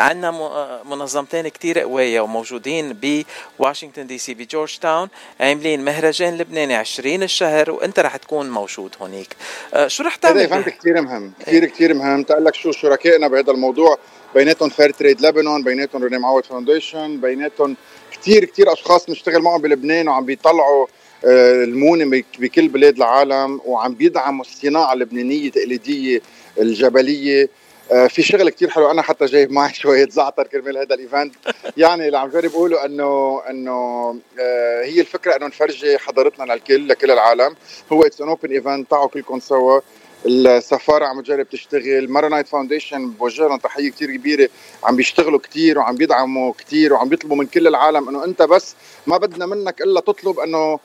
عندنا 0.00 0.30
منظمتين 0.84 1.48
كتير 1.48 1.78
قوية 1.78 2.20
وموجودين 2.20 2.98
بواشنطن 3.58 4.06
دي 4.06 4.18
سي 4.18 4.34
بجورج 4.34 4.78
تاون 4.78 5.08
عاملين 5.40 5.84
مهرجان 5.84 6.38
لبناني 6.38 6.74
20 6.74 7.22
الشهر 7.22 7.70
وانت 7.70 7.98
رح 7.98 8.16
تكون 8.16 8.50
موجود 8.50 8.94
هونيك. 9.00 9.28
آه، 9.74 9.88
شو 9.88 10.02
رح 10.04 10.12
هذا 10.12 10.20
تعمل 10.22 10.40
event 10.40 10.66
به- 10.66 10.70
كثير 10.72 11.00
مهم 11.02 11.32
كثير 11.46 11.64
كثير 11.64 11.94
مهم. 11.94 12.22
تقول 12.22 12.44
لك 12.44 12.54
شو 12.54 12.72
شركائنا 12.72 13.28
بهذا 13.28 13.50
الموضوع؟ 13.52 13.98
بيناتهم 14.34 14.68
Fair 14.68 14.90
Trade 14.90 15.20
Lebanon 15.20 15.62
بيناتهم 15.62 16.02
René 16.02 16.18
Moawad 16.18 16.44
Foundation 16.44 17.20
بيناتهم 17.20 17.76
كثير 18.12 18.44
كثير 18.44 18.72
أشخاص 18.72 19.06
بنشتغل 19.06 19.42
معهم 19.42 19.62
بلبنان 19.62 20.08
وعم 20.08 20.24
بيطلعوا 20.24 20.86
آه، 21.24 21.64
المونة 21.64 22.04
بك- 22.10 22.24
بكل 22.40 22.68
بلاد 22.68 22.96
العالم 22.96 23.60
وعم 23.64 23.94
بيدعموا 23.94 24.44
الصناعة 24.44 24.92
اللبنانية 24.92 25.46
التقليديه 25.46 26.20
الجبلية. 26.60 27.42
آه، 27.42 27.48
في 28.08 28.22
شغل 28.22 28.50
كتير 28.50 28.70
حلو. 28.70 28.90
أنا 28.90 29.02
حتى 29.02 29.24
جايب 29.24 29.52
معي 29.52 29.74
شوية 29.82 30.08
زعتر 30.08 30.46
كرمال 30.46 30.78
هذا 30.78 30.94
ال 30.94 31.00
event. 31.00 31.34
يعني 31.76 32.06
اللي 32.06 32.18
عم 32.18 32.28
جرب 32.28 32.50
أقوله 32.50 32.84
إنه 32.84 33.42
إنه 33.50 33.72
آه، 34.40 34.84
هي 34.84 35.00
الفكرة 35.00 35.36
إنه 35.36 35.46
نفرجي 35.46 35.98
حضارتنا 35.98 36.52
للكل 36.52 36.88
لكل 36.88 37.10
العالم. 37.10 37.56
هو 37.92 38.02
it's 38.02 38.20
an 38.20 38.28
open 38.28 38.52
event 38.52 38.90
تعوا 38.90 39.08
كلكم 39.08 39.40
سوا. 39.40 39.80
السفارة 40.26 41.04
عم 41.06 41.20
تجرب 41.20 41.48
تشتغل. 41.48 42.10
Maronite 42.10 42.48
Foundation 42.48 43.10
بوجه 43.10 43.48
لهم 43.48 43.58
تحية 43.58 43.90
كتير 43.90 44.16
كبيرة. 44.16 44.48
عم 44.84 44.96
بيشتغلوا 44.96 45.38
كتير 45.38 45.78
وعم 45.78 45.94
بيدعموا 45.96 46.52
كتير 46.58 46.92
وعم 46.92 47.08
بيطلبوا 47.08 47.36
من 47.36 47.46
كل 47.46 47.66
العالم 47.66 48.08
إنه 48.08 48.24
أنت 48.24 48.42
بس 48.42 48.74
ما 49.06 49.16
بدنا 49.18 49.46
منك 49.46 49.80
إلا 49.82 50.00
تطلب 50.00 50.38
إنه 50.38 50.78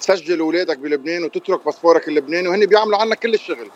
تسجل 0.00 0.40
أولادك 0.40 0.78
بلبنان 0.78 1.24
وتترك 1.24 1.64
باسبورك 1.64 2.08
اللبناني. 2.08 2.48
وهن 2.48 2.66
بيعملوا 2.66 2.98
عنك 2.98 3.18
كل 3.18 3.34
الشغل. 3.34 3.70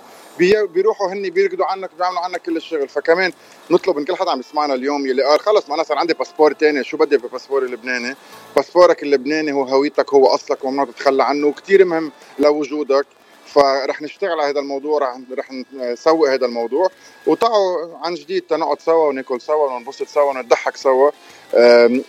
بيروحوا 0.66 1.12
هن 1.12 1.30
بيركضوا 1.30 1.66
عنك 1.66 1.90
بيعملوا 1.98 2.20
عنك 2.20 2.42
كل 2.42 2.56
الشغل. 2.56 2.88
فكمان 2.88 3.32
نطلب 3.70 3.96
من 3.96 4.04
كل 4.04 4.16
حدا 4.16 4.30
عم 4.30 4.40
يسمعنا 4.40 4.74
اليوم 4.74 5.06
يلي 5.06 5.22
قال 5.22 5.40
خلص 5.40 5.68
ما 5.68 5.74
أنا 5.74 5.82
صار 5.82 5.98
عندي 5.98 6.14
باسبور 6.14 6.52
تاني. 6.52 6.84
شو 6.84 6.96
بدي 6.96 7.16
بباسبوري 7.16 7.66
اللبناني؟ 7.66 8.16
باسبورك 8.56 9.02
اللبناني 9.02 9.52
هو 9.52 9.62
هويتك 9.62 10.14
هو 10.14 10.26
أصلك 10.26 10.64
وممنوع 10.64 10.84
تتخلى 10.84 11.22
عنه 11.22 11.46
وكثير 11.46 11.84
مهم 11.84 12.12
لوجودك. 12.38 13.06
فرح 13.46 14.02
نشتغل 14.02 14.40
على 14.40 14.50
هذا 14.50 14.60
الموضوع 14.60 14.98
رح 15.38 15.50
نسوق 15.72 16.28
هذا 16.28 16.46
الموضوع. 16.46 16.88
وتعوا 17.26 17.98
عن 18.02 18.14
جديد 18.14 18.42
تنقعد 18.42 18.80
سوا 18.80 19.08
وناكل 19.08 19.40
سوا 19.40 19.66
وننبسط 19.66 20.08
سوا 20.08 20.22
ونضحك 20.22 20.76
سوا. 20.76 21.10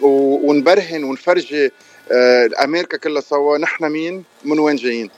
ونبرهن 0.02 1.04
ونفرجي 1.04 1.72
أه، 2.12 2.50
أمريكا 2.64 2.98
كلها 2.98 3.22
سوا. 3.22 3.58
نحن 3.58 3.86
مين؟ 3.86 4.24
من 4.44 4.60
وين 4.60 4.76
جايين؟ 4.76 5.10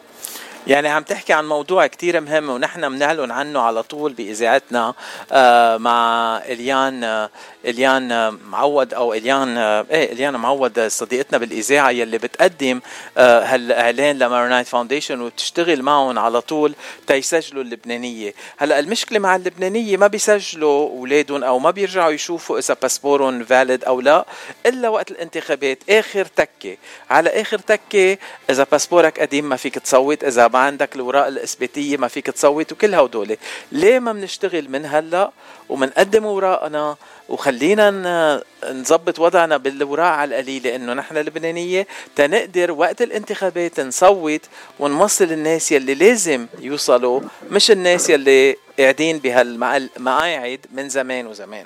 يعني 0.68 0.90
عم 0.90 1.04
تحكي 1.04 1.34
عن 1.34 1.46
موضوع 1.46 1.88
كتير 1.88 2.22
مهم 2.22 2.50
ونحن 2.50 2.90
بنعلن 2.90 3.32
عنه 3.32 3.60
على 3.60 3.84
طول 3.84 4.14
بإذاعتنا. 4.14 4.94
آه، 5.32 5.78
مع 5.78 6.38
إليان 6.46 7.04
آه، 7.04 7.30
إليان 7.66 8.12
آه، 8.12 8.38
معود 8.50 8.94
أو 8.94 9.14
إليان 9.14 9.58
إيه 9.58 10.12
إليان 10.12 10.36
معود 10.36 10.88
صديقتنا 10.88 11.38
بالإذاعة 11.38 11.90
يلي 11.90 12.18
بتقدم 12.18 12.82
هالإعلان 13.18 14.20
ل 14.20 14.25
Maronite 14.25 14.68
Foundation 14.68 15.22
وبتشتغل 15.22 15.82
معهم 15.82 16.20
على 16.20 16.42
طول 16.42 16.76
تيسجلوا 17.08 17.64
اللبنانية. 17.64 18.34
هلأ 18.58 18.80
المشكلة 18.80 19.20
مع 19.20 19.36
اللبنانية 19.36 19.98
ما 19.98 20.08
بيسجلوا 20.08 20.90
أولادهم 20.90 21.44
أو 21.44 21.60
ما 21.60 21.72
بيرجعوا 21.72 22.12
يشوفوا 22.12 22.60
إذا 22.60 22.76
باسبورهم 22.82 23.44
valid 23.44 23.84
أو 23.84 24.02
لا 24.02 24.26
إلا 24.66 24.90
وقت 24.90 25.12
الانتخابات 25.12 25.80
آخر 25.90 26.26
تكة. 26.26 26.78
على 27.10 27.30
آخر 27.42 27.58
تكة 27.58 28.18
إذا 28.50 28.68
باسبورك 28.72 29.20
قديم 29.20 29.50
ما 29.50 29.56
فيك 29.56 29.80
تصوت 29.80 30.24
إذا 30.24 30.53
ما 30.54 30.60
عندك 30.60 30.96
الأوراق 30.96 31.28
الإثباتية 31.28 31.98
ما 31.98 32.08
فيك 32.08 32.26
تصوت 32.28 32.72
وكل 32.72 32.96
هودول 32.96 33.38
ليه 33.72 34.00
ما 34.00 34.14
بنشتغل 34.14 34.70
من 34.70 34.86
هلأ 34.86 35.32
ومنقدم 35.70 36.26
أوراقنا 36.26 36.96
وخلينا 37.30 38.44
نظبط 38.72 39.20
وضعنا 39.20 39.58
بالأوراق 39.58 40.06
على 40.12 40.36
القليلة؟ 40.40 40.76
إنه 40.76 40.94
نحن 40.94 41.18
لبنانية 41.18 41.88
تنقدر 42.16 42.72
وقت 42.72 43.02
الانتخابات 43.02 43.80
نصوت 43.80 44.42
ونوصل 44.80 45.32
الناس 45.32 45.72
يلي 45.72 45.94
لازم 45.96 46.48
يوصلوا 46.60 47.22
مش 47.50 47.72
الناس 47.72 48.10
يلي 48.10 48.56
قاعدين 48.80 49.18
بهالمقاعد 49.20 50.66
من 50.72 50.90
زمان 50.90 51.28
وزمان. 51.28 51.66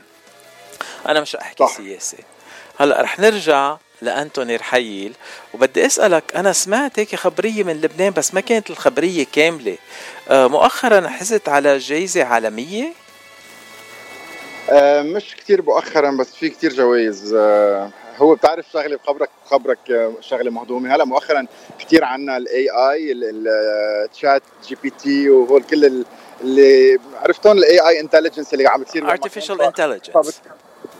أنا 1.07 1.21
مش 1.21 1.35
رح 1.35 1.41
أحكي 1.41 1.63
صح. 1.63 1.77
سياسة. 1.77 2.17
هلأ 2.79 3.01
رح 3.01 3.19
نرجع 3.19 3.77
لأنتوني 4.01 4.55
رحيل. 4.55 5.13
وبدي 5.53 5.85
أسألك 5.85 6.35
أنا 6.35 6.53
سمعت 6.53 6.99
هيك 6.99 7.15
خبرية 7.15 7.63
من 7.63 7.81
لبنان 7.81 8.13
بس 8.13 8.33
ما 8.33 8.41
كانت 8.41 8.69
الخبرية 8.69 9.25
كاملة. 9.33 9.77
آه، 10.29 10.47
مؤخرا 10.47 11.07
حزت 11.07 11.49
على 11.49 11.77
جايزة 11.77 12.23
عالمية؟ 12.23 12.93
آه، 14.69 15.01
مش 15.01 15.35
كتير 15.35 15.61
مؤخرا 15.61 16.11
بس 16.11 16.35
في 16.35 16.49
كتير 16.49 16.73
جوائز. 16.73 17.33
آه، 17.37 17.91
هو 18.17 18.35
بتعرف 18.35 18.65
شغلة 18.73 18.95
بخبرك 18.95 19.29
بخبرك 19.45 20.11
شغلة 20.21 20.51
مهضومة. 20.51 20.95
هلا 20.95 21.05
مؤخرا 21.05 21.45
كتير 21.79 22.03
عنا 22.03 22.37
ال 22.37 22.45
AI 22.45 22.61
ال 22.61 22.69
ChatGPT 22.69 25.29
وهول 25.29 25.63
كل 25.63 25.85
ال- 25.85 26.05
اللي 26.41 26.99
عرفتون 27.15 27.57
ال 27.57 27.79
AI 27.79 27.99
intelligence 27.99 28.53
اللي 28.53 28.67
عم 28.67 28.81
بتصير 28.81 29.03
intelligence. 29.71 30.11
فبت... 30.13 30.35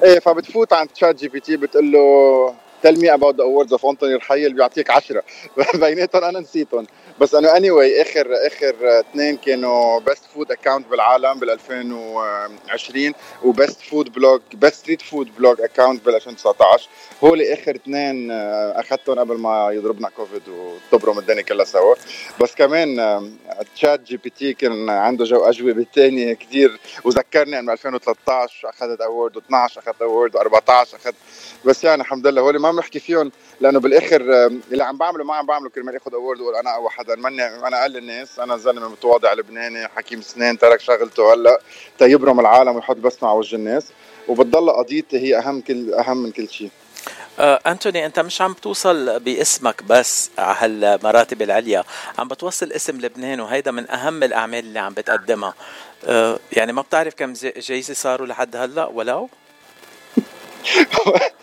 إيه 0.04 0.20
فبتفوت 0.20 0.74
عند 0.74 0.90
ChatGPT 0.90 1.58
بتقول 1.58 1.92
له 1.92 2.56
tell 2.84 2.96
me 2.96 3.08
about 3.08 3.38
the 3.38 3.44
awards 3.44 3.72
of 3.72 3.84
Anthony 3.86 4.04
رحيل 4.04 4.54
بيعطيك 4.54 4.90
10 4.90 5.24
بيناتهم 5.74 6.24
أنا 6.24 6.40
نسيتهم. 6.40 6.88
بس 7.20 7.36
انه 7.36 7.58
اني 7.58 7.70
anyway 7.70 8.08
اخر 8.08 8.28
آخر 8.48 8.76
اثنين 9.00 9.38
كانوا 9.38 10.00
best 10.00 10.26
food 10.34 10.52
account 10.52 10.88
بالعالم 10.88 11.40
بال 11.40 11.50
2020 11.50 13.14
و 13.44 13.51
best 13.51 13.82
food 13.82 14.14
blog 14.14 14.42
best 14.54 14.76
street 14.76 15.02
food 15.02 15.36
blog 15.38 15.62
account 15.62 16.06
بال 16.06 16.16
2019 16.16 16.90
هول 17.24 17.42
آخر 17.42 17.76
اثنين 17.76 18.32
أخذتهم 18.32 19.20
قبل 19.20 19.38
ما 19.38 19.72
يضربنا 19.72 20.10
كوفيد 20.10 20.42
وتبرم 20.50 21.20
الدنيا 21.20 21.42
كلها 21.42 21.66
سوا. 21.66 21.96
بس 22.42 22.56
كمان 22.56 22.98
ChatGPT 23.76 24.54
كان 24.54 24.90
عنده 24.90 25.26
جو 25.26 25.44
أجوبة 25.44 25.86
ثانية 25.96 26.34
كثير 26.34 26.80
وذكرني 27.04 27.60
إنه 27.60 27.74
2013 27.74 28.70
أخذت 28.70 29.02
award 29.02 29.38
و12 29.38 29.54
أخذت 29.54 30.02
award 30.02 30.38
و14 30.38 30.70
أخذت. 30.70 31.16
بس 31.66 31.84
يعني 31.84 32.02
الحمد 32.02 32.28
لله 32.28 32.42
هول 32.42 32.60
ما 32.60 32.77
بنحكي 32.78 33.00
فيهم 33.00 33.32
لأنه 33.62 33.80
بالآخر 33.80 34.22
اللي 34.72 34.84
عم 34.84 34.98
بعمله 34.98 35.24
ما 35.24 35.36
عم 35.36 35.46
بعمله 35.46 35.70
كرمال 35.70 35.96
اخذ 35.96 36.14
award 36.14 36.40
واقول 36.42 36.56
أنا 36.56 36.76
اول 36.76 36.92
حدا. 36.92 37.16
ماني 37.16 37.46
أنا 37.46 37.82
أقل 37.82 37.98
الناس 37.98 38.40
أنا 38.40 38.58
زلمه 38.58 38.90
متواضع 38.90 39.34
لبناني 39.34 39.88
حكيم 39.88 40.22
سنان 40.22 40.58
ترك 40.58 40.80
شغلته 40.80 41.34
هلأ 41.34 41.62
تيبرم 42.00 42.40
العالم 42.40 42.76
ويحط 42.76 42.96
بسمه 42.96 43.30
على 43.30 43.38
وجه 43.38 43.56
الناس. 43.56 43.86
وبتضل 44.28 44.70
قضيتي 44.70 45.18
هي 45.20 45.38
أهم 45.38 45.62
كل 45.62 45.94
أهم 45.94 46.18
من 46.18 46.32
كل 46.32 46.50
شيء. 46.50 46.70
آه، 47.40 47.60
أنتوني 47.68 48.06
أنت 48.06 48.20
مش 48.20 48.42
عم 48.42 48.54
توصل 48.54 49.20
باسمك 49.20 49.84
بس 49.84 50.30
على 50.38 50.58
هالمراتب 50.60 51.42
العليا. 51.42 51.84
عم 52.20 52.28
بتوصل 52.28 52.72
اسم 52.72 53.02
لبنان 53.02 53.40
وهيدا 53.40 53.72
من 53.72 53.92
أهم 53.92 54.24
الأعمال 54.24 54.60
اللي 54.60 54.80
عم 54.80 54.94
بتقدمها. 54.94 55.54
آه، 56.06 56.40
يعني 56.52 56.74
ما 56.74 56.82
بتعرف 56.82 57.14
كم 57.14 57.34
جايزة 57.58 57.94
صاروا 57.94 58.28
لحد 58.28 58.56
هلأ 58.56 58.86
ولو 58.86 59.30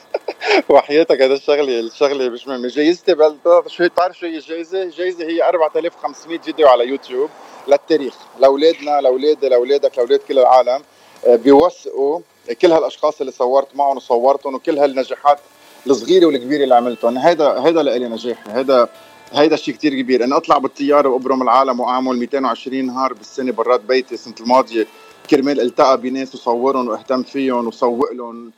وحياتك 0.69 1.23
هذا 1.23 1.35
الشغله 1.35 1.81
الشغله 1.81 2.29
مش 2.29 2.47
مهم. 2.49 2.67
جايزتي 2.67 3.15
بل 3.15 3.37
شو 3.67 3.85
بتعرف 3.85 4.19
شو 4.19 4.27
هي 4.27 4.37
الجايزه؟ 4.37 4.83
الجايزه 4.83 5.25
هي 5.25 5.49
4500 5.49 6.39
فيديو 6.39 6.69
على 6.69 6.89
يوتيوب 6.89 7.31
للتاريخ. 7.69 8.15
لأولادنا 8.41 9.01
لاولادي 9.01 9.49
لأولادك 9.49 9.99
لأولاد 9.99 10.19
كل 10.29 10.39
العالم 10.39 10.83
آه، 11.27 11.37
بيوثقوا 11.37 12.21
كل 12.63 12.73
هالأشخاص 12.73 13.21
اللي 13.21 13.33
صورت 13.33 13.77
معهم 13.77 13.97
وصورتهم 13.97 14.55
وكل 14.55 14.79
هالنجاحات 14.79 15.39
الصغيرة 15.87 16.27
والكبيرة 16.27 16.65
اللي 16.65 16.75
عملتهم. 16.75 17.19
هيدا 17.19 17.67
هيدا 17.67 17.83
لإلي 17.83 18.09
نجاحي 18.09 18.51
هيدا 18.53 18.89
هيدا 19.33 19.57
شيء 19.57 19.75
كتير 19.75 19.95
كبير. 20.01 20.25
اني 20.25 20.37
أطلع 20.37 20.59
بالطيارة 20.59 21.09
وأبرم 21.09 21.43
العالم 21.43 21.81
وأعمل 21.81 22.17
220 22.17 22.87
نهار 22.87 23.13
بالسنة 23.13 23.53
برات 23.53 23.81
بيتي 23.81 24.15
السنة 24.15 24.35
الماضية 24.41 24.87
كرمال 25.31 25.61
ألتقى 25.61 26.01
بناس 26.01 26.35
وصورهم 26.35 26.89
وأهتم 26.89 27.23
فيهم 27.23 27.67
وسوق 27.67 28.13
لهم 28.13 28.53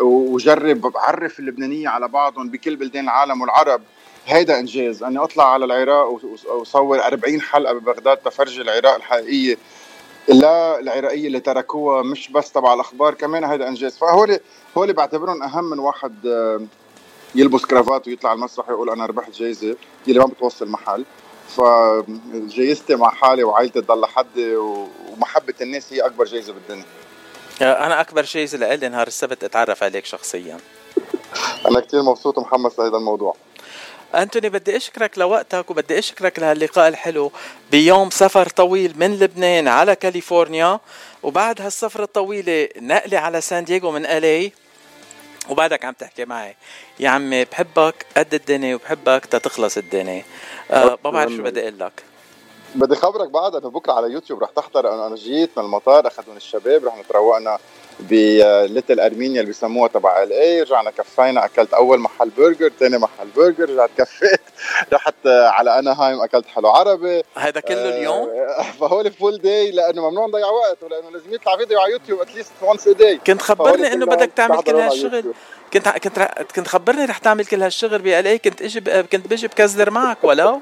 وجرب 0.00 0.80
بعرف 0.80 1.38
اللبنانية 1.38 1.88
على 1.88 2.08
بعضهم 2.08 2.48
بكل 2.48 2.76
بلدان 2.76 3.04
العالم 3.04 3.40
والعرب. 3.40 3.82
هيدا 4.26 4.58
إنجاز. 4.58 5.02
أني 5.02 5.18
أطلع 5.18 5.52
على 5.52 5.64
العراق 5.64 6.08
وص- 6.10 6.46
وصور 6.46 7.00
40 7.04 7.40
حلقة 7.40 7.72
ببغداد 7.74 8.16
تفرجي 8.16 8.62
العراق 8.62 8.94
الحقيقية. 8.94 9.56
لا 10.28 10.78
العراقية 10.80 11.26
اللي 11.26 11.40
تركوها 11.40 12.02
مش 12.02 12.28
بس 12.28 12.52
تبع 12.52 12.74
الأخبار 12.74 13.14
كمان 13.14 13.44
هيدا 13.44 13.68
إنجاز. 13.68 13.98
فهول 13.98 14.38
هول 14.78 14.92
بعتبرهم 14.92 15.42
أهم 15.42 15.64
من 15.70 15.78
واحد 15.78 16.26
آه، 16.26 16.60
يلبس 17.34 17.64
كرافات 17.64 18.08
ويطلع 18.08 18.30
على 18.30 18.36
المسرح 18.38 18.68
يقول 18.68 18.90
أنا 18.90 19.06
ربحت 19.06 19.32
جايزة 19.32 19.76
يلي 20.06 20.18
ما 20.18 20.24
بتوصل 20.26 20.68
محل. 20.68 21.04
فجايزتي 21.48 22.94
مع 22.96 23.10
حالي 23.10 23.44
وعائلتي 23.44 23.80
تضل 23.80 24.00
لحدي 24.00 24.56
ومحبة 24.56 25.54
الناس 25.60 25.92
هي 25.92 26.00
أكبر 26.00 26.24
جايزة 26.24 26.52
بالدنيا. 26.52 26.84
آه، 26.84 27.11
أنا 27.60 28.00
أكبر 28.00 28.22
جايزه 28.22 28.58
لإلي 28.58 28.88
نهار 28.88 29.06
السبت 29.06 29.44
أتعرف 29.44 29.82
عليك 29.82 30.06
شخصيا. 30.06 30.58
أنا 31.68 31.80
كثير 31.80 32.02
مبسوط 32.02 32.38
ومحمس 32.38 32.78
لهذا 32.78 32.96
الموضوع. 32.96 33.36
أنتوني 34.14 34.48
بدي 34.48 34.76
أشكرك 34.76 35.18
لوقتك 35.18 35.70
وبدي 35.70 35.98
أشكرك 35.98 36.38
لهاللقاء 36.38 36.88
الحلو. 36.88 37.32
بيوم 37.70 38.10
سفر 38.10 38.48
طويل 38.48 38.92
من 38.96 39.18
لبنان 39.18 39.68
على 39.68 39.96
كاليفورنيا 39.96 40.80
وبعد 41.22 41.60
هالسفرة 41.60 42.04
الطويلة 42.04 42.68
نقلي 42.76 43.16
على 43.16 43.40
سان 43.40 43.64
دييغو 43.64 43.90
من 43.90 44.06
ال 44.06 44.21
LA 44.21 44.52
وبعدك 45.48 45.84
عم 45.84 45.92
تحكي 45.92 46.24
معي. 46.24 46.56
يا 47.00 47.08
عمي 47.08 47.44
بحبك 47.44 48.06
قد 48.16 48.34
الدنيا 48.34 48.74
وبحبك 48.74 49.26
تتخلص 49.26 49.76
الدنيا. 49.76 50.24
آه 50.70 50.98
ما 51.04 51.10
بعرف 51.10 51.32
شو 51.32 51.42
بدي 51.42 51.62
أقول 51.62 51.78
لك؟ 51.78 52.02
بدي 52.74 52.96
خبرك 52.96 53.30
بعد 53.30 53.54
إنه 53.54 53.70
بكرة 53.70 53.92
على 53.92 54.12
يوتيوب 54.12 54.42
رح 54.42 54.50
تحضر 54.50 54.94
أنا 54.94 55.06
أنا 55.06 55.16
جيت 55.16 55.50
من 55.56 55.64
المطار 55.64 56.06
اخذوني 56.06 56.36
الشباب 56.36 56.84
رح 56.84 56.96
نتروقنا 56.98 57.58
ب 58.00 58.14
Little 58.14 59.00
Armenia 59.00 59.40
اللي 59.40 59.46
بيسموها 59.52 59.88
تبع 59.88 60.22
LA 60.22 60.62
رجعنا 60.62 60.90
كفينا 60.90 61.44
أكلت 61.44 61.74
أول 61.74 61.98
محل 61.98 62.30
برجر 62.38 62.72
ثاني 62.80 62.98
محل 62.98 63.28
برجر 63.36 63.70
رجعت 63.70 63.90
كفيت 63.98 64.40
رحت 64.92 65.26
على 65.26 65.78
أناهايم 65.78 66.20
أكلت 66.20 66.46
حلو 66.46 66.68
عربي. 66.68 67.22
هذا 67.36 67.60
كله 67.60 67.88
اليوم؟ 67.88 68.28
فهول 68.80 69.12
full 69.12 69.38
day 69.38 69.70
لأنه 69.70 70.08
ممنوع 70.10 70.26
نضيع 70.26 70.46
وقت 70.46 70.82
ولأنه 70.82 71.10
لازم 71.10 71.34
يطلع 71.34 71.56
فيديو 71.56 71.80
على 71.80 71.92
يوتيوب 71.92 72.20
at 72.20 72.29
least 72.29 72.52
once 72.62 72.88
a 72.88 72.92
day 72.92 73.16
كنت 73.26 73.42
خبرني 73.42 73.92
إنه 73.92 74.06
بدك 74.06 74.30
تعمل 74.36 74.62
كل 74.62 74.76
هالشغل. 74.76 75.34
كنت 75.72 75.88
كنت 75.88 76.18
كنت 76.56 76.68
خبرني 76.68 77.04
رح 77.04 77.18
تعمل 77.18 77.46
كل 77.46 77.62
هالشغل 77.62 77.98
بال 77.98 78.36
كنت 78.36 78.62
إجي 78.62 78.80
كنت 79.02 79.26
بجي 79.26 79.46
بكزر 79.46 79.90
معك 79.90 80.24
ولو؟ 80.24 80.60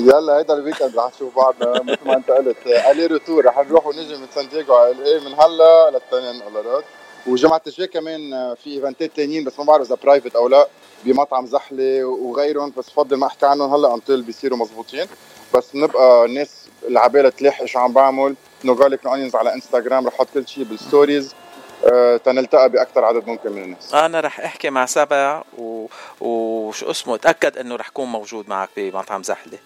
يلا 0.00 0.38
هيدا 0.38 0.54
ال 0.54 0.59
weekend 0.59 0.96
رح 0.96 1.10
نشوف 1.14 1.36
بعضنا 1.36 1.82
مثل 1.82 1.98
ما 2.06 2.16
انت 2.16 2.30
قلت. 2.30 2.66
aller-retour 2.66 3.44
رح 3.44 3.58
نروح 3.58 3.86
ونجي 3.86 4.16
من 4.16 4.26
سان 4.34 4.48
دييغو 4.48 4.74
على 4.74 4.90
LA 4.90 5.20
من 5.20 5.34
هلا 5.40 5.90
للتنين 5.90 6.42
الله 6.48 6.82
وجمعة 7.26 7.62
الجاي 7.66 7.86
كمان 7.86 8.54
في 8.54 8.70
إيفنتات 8.70 9.16
تانيين 9.16 9.44
بس 9.44 9.58
ما 9.58 9.64
بعرف 9.64 9.86
إذا 9.86 9.96
private 10.02 10.36
أو 10.36 10.48
لا 10.48 10.68
بمطعم 11.04 11.46
زحلة 11.46 12.04
وغيرهم 12.04 12.72
بس 12.76 12.90
بفضل 12.90 13.16
ما 13.16 13.26
أحكي 13.26 13.46
عنهم 13.46 13.74
هلا 13.74 13.94
until 13.94 14.22
بيصيروا 14.22 14.58
مزبوطين 14.58 15.06
بس 15.54 15.74
نبقى 15.74 16.24
الناس 16.24 16.50
اللي 16.86 17.00
عبالها 17.00 17.30
تلاحق 17.30 17.64
شو 17.64 17.78
عم 17.78 17.92
بعمل 17.92 18.34
No 18.64 18.74
Garlic 18.74 19.06
No 19.06 19.14
Onions 19.14 19.36
على 19.36 19.54
انستغرام 19.54 20.06
رح 20.06 20.14
أحط 20.14 20.28
كل 20.34 20.48
شيء 20.48 20.64
بال 20.64 20.80
stories 20.80 21.34
آه، 21.92 22.16
تنلتقى 22.16 22.68
باكثر 22.70 23.04
عدد 23.04 23.26
ممكن 23.26 23.52
من 23.52 23.62
الناس. 23.62 23.94
أنا 23.94 24.20
رح 24.20 24.40
أحكي 24.40 24.70
مع 24.70 24.86
سبع 24.86 25.42
و... 25.58 25.86
وشو 26.20 26.90
اسمه 26.90 27.14
اتاكد 27.14 27.58
إنه 27.58 27.76
رح 27.76 27.88
كون 27.88 28.08
موجود 28.08 28.48
معك 28.48 28.68
بمطعم 28.76 29.22
زحلة. 29.22 29.58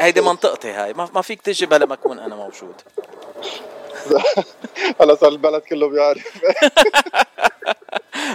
هيدي 0.00 0.20
منطقتي 0.20 0.70
هاي. 0.70 0.92
ما, 0.92 1.08
ما 1.14 1.22
فيك 1.22 1.42
تجي 1.42 1.66
بلا 1.66 1.86
ما 1.86 1.94
أكون 1.94 2.18
أنا 2.18 2.36
موجود. 2.36 2.74
هلا 5.00 5.14
صار 5.14 5.28
البلد 5.28 5.62
كله 5.62 5.88
بيعرف. 5.88 6.22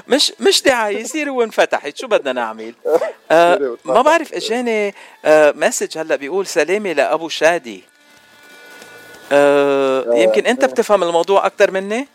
مش 0.07 0.33
مش 0.39 0.61
دعاية 0.61 0.97
يصير 0.97 1.29
وانفتحت 1.29 1.97
شو 1.97 2.07
بدنا 2.07 2.33
نعمل؟ 2.33 2.73
آه 3.31 3.77
ما 3.85 4.01
بعرف 4.01 4.33
اجاني 4.33 4.93
آه 5.25 5.53
message 5.57 5.97
هلا 5.97 6.15
بيقول 6.15 6.47
سلامة 6.47 6.93
لأبو 6.93 7.29
شادي. 7.29 7.83
آه 9.31 10.13
يمكن 10.15 10.45
أنت 10.45 10.65
بتفهم 10.65 11.03
الموضوع 11.03 11.45
أكثر 11.45 11.71
مني؟ 11.71 12.07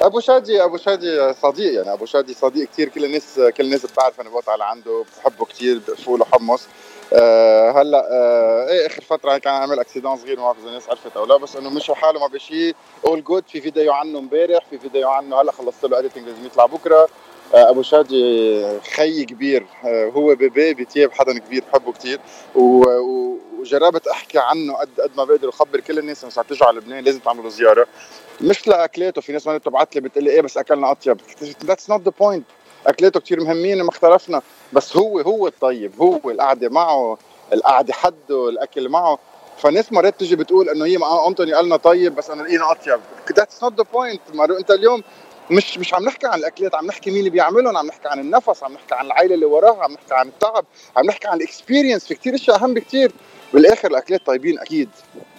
أبو 0.00 0.20
شادي 0.20 0.64
أبو 0.64 0.76
شادي 0.76 1.34
صديق 1.42 1.74
يعني 1.74 1.92
أبو 1.92 2.06
شادي 2.06 2.34
صديق 2.34 2.68
كثير 2.68 2.88
كل 2.88 3.04
الناس 3.04 3.40
كل 3.56 3.64
الناس 3.64 3.86
بتعرف 3.86 4.20
أنا 4.20 4.30
بقطع 4.30 4.52
على 4.52 4.64
عنده 4.64 5.04
بحبه 5.18 5.44
كثير 5.44 5.80
فول 6.04 6.20
وحمص. 6.20 6.66
آه 7.12 7.70
هلا 7.70 8.08
آه 8.12 8.68
إيه 8.68 8.86
آخر 8.86 9.02
فترة 9.02 9.38
كان 9.38 9.54
عامل 9.54 9.80
accident 9.80 10.16
صغير 10.16 10.36
ما 10.36 10.44
بعرف 10.44 10.58
إذا 10.58 10.68
الناس 10.68 10.88
عرفت 10.88 11.16
أو 11.16 11.24
لا 11.24 11.36
بس 11.36 11.56
إنه 11.56 11.70
مشوا 11.70 11.94
حاله 11.94 12.20
ما 12.20 12.26
بشيء 12.26 12.74
all 13.06 13.24
good 13.24 13.44
في 13.48 13.60
فيديو 13.60 13.92
عنه 13.92 14.18
امبارح 14.18 14.66
في 14.70 14.78
فيديو 14.78 15.08
عنه 15.08 15.40
هلا 15.40 15.52
خلصت 15.52 15.84
له 15.84 15.98
editing 15.98 16.28
لازم 16.28 16.46
يطلع 16.46 16.66
بكرة. 16.66 17.08
آه 17.54 17.70
أبو 17.70 17.82
شادي 17.82 18.80
خي 18.80 19.24
كبير 19.24 19.66
آه 19.84 20.08
هو 20.08 20.34
بيبي 20.34 20.74
بتياب 20.74 21.12
حدا 21.12 21.38
كبير 21.38 21.64
بحبه 21.72 21.92
كثير 21.92 22.20
وجربت 22.54 24.06
أحكي 24.06 24.38
عنه 24.38 24.74
قد 24.74 25.00
قد 25.00 25.10
ما 25.16 25.24
بقدر 25.24 25.48
وخبر 25.48 25.80
كل 25.80 25.98
الناس 25.98 26.24
انه 26.24 26.44
تيجوا 26.48 26.66
على 26.66 26.76
لبنان 26.76 27.04
لازم 27.04 27.18
تعملوا 27.18 27.50
زيارة. 27.50 27.86
مش 28.40 28.68
لاكلاته 28.68 29.20
في 29.20 29.32
ناس 29.32 29.46
ما 29.46 29.56
بتبعت 29.56 29.94
لي 29.94 30.00
بتقول 30.00 30.24
لي 30.24 30.30
إيه 30.30 30.40
بس 30.40 30.56
أكلنا 30.56 30.90
أطيب. 30.90 31.20
that's 31.64 31.90
not 31.90 32.02
the 32.02 32.12
point 32.20 32.44
اكلاته 32.86 33.20
كثير 33.20 33.40
مهمين 33.44 33.82
ما 33.82 33.88
اختلفنا 33.90 34.42
بس 34.72 34.96
هو 34.96 35.20
هو 35.20 35.46
الطيب 35.46 35.92
هو 36.00 36.30
القعدة 36.30 36.68
معه 36.68 37.18
القعدة 37.52 37.92
حده 37.92 38.48
الأكل 38.48 38.88
معه. 38.88 39.18
فناس 39.58 39.92
مرات 39.92 40.18
تيجي 40.18 40.36
بتقول 40.36 40.68
إنه 40.68 40.84
هي 40.84 40.98
مع 40.98 41.26
انطوني 41.26 41.52
قالنا 41.54 41.76
طيب 41.76 42.14
بس 42.14 42.30
أنا 42.30 42.42
لقينا 42.42 42.70
أطيب. 42.72 43.00
that's 43.36 43.62
not 43.62 43.72
the 43.76 43.84
point 43.92 44.20
أنت 44.58 44.70
اليوم 44.70 45.02
مش 45.50 45.78
مش 45.78 45.94
عم 45.94 46.04
نحكي 46.04 46.26
عن 46.26 46.38
الأكلات 46.38 46.74
عم 46.74 46.86
نحكي 46.86 47.10
مين 47.10 47.18
اللي 47.18 47.30
بيعملهم 47.30 47.76
عم 47.76 47.86
نحكي 47.86 48.08
عن 48.08 48.20
النفس 48.20 48.62
عم 48.62 48.72
نحكي 48.72 48.94
عن 48.94 49.06
العائلة 49.06 49.34
اللي 49.34 49.46
وراها 49.46 49.82
عم 49.82 49.92
نحكي 49.92 50.14
عن 50.14 50.28
التعب 50.28 50.64
عم 50.96 51.06
نحكي 51.06 51.28
عن 51.28 51.36
ال 51.36 51.42
experience 51.42 52.06
في 52.06 52.14
كثير 52.14 52.34
أشياء 52.34 52.56
أهم 52.56 52.74
بكثير 52.74 53.12
بالآخر 53.54 53.90
الأكلات 53.90 54.26
طيبين 54.26 54.58
أكيد. 54.58 54.88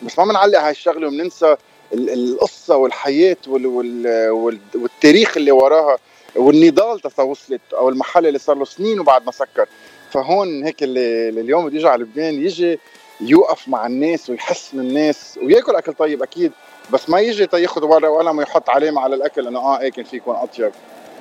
بس 0.03 0.20
ما 0.20 0.26
بنعلق 0.26 0.60
هاي 0.60 0.72
الشغلة 0.72 1.07
وبننسى 1.07 1.56
ال- 1.94 2.10
القصة 2.10 2.76
والحياة 2.76 3.38
وال 3.48 3.65
وال 3.68 4.30
وال 4.30 4.60
والتاريخ 4.76 5.38
اللي 5.38 5.52
وراها. 5.52 5.98
والنضال 6.35 6.99
تسا 6.99 7.23
وصلت 7.23 7.61
أو 7.73 7.89
المحل 7.89 8.27
اللي 8.27 8.39
صار 8.39 8.55
له 8.55 8.65
سنين 8.65 8.99
وبعد 8.99 9.26
ما 9.26 9.31
سكر. 9.31 9.68
فهون 10.11 10.64
هيك 10.64 10.84
اللي 10.84 11.30
اللي 11.30 11.41
اليوم 11.41 11.65
بده 11.65 11.77
يجي 11.77 11.88
على 11.88 12.03
لبنان 12.03 12.34
يجي 12.34 12.80
يوقف 13.22 13.68
مع 13.68 13.85
الناس 13.85 14.30
ويحس 14.30 14.73
من 14.73 14.80
الناس 14.80 15.39
وياكل 15.43 15.76
أكل 15.76 15.93
طيب 15.93 16.23
أكيد 16.23 16.51
بس 16.91 17.10
ما 17.10 17.19
يجي 17.19 17.45
تاخذ 17.45 17.84
ورقة 17.84 18.10
وقلم 18.10 18.38
ويحط 18.38 18.69
علامه 18.69 19.01
على 19.01 19.15
الأكل 19.15 19.47
إنه 19.47 19.60
آه 19.60 19.89
كان 19.89 20.05
في 20.05 20.18
يكون 20.18 20.35
أطيب. 20.35 20.72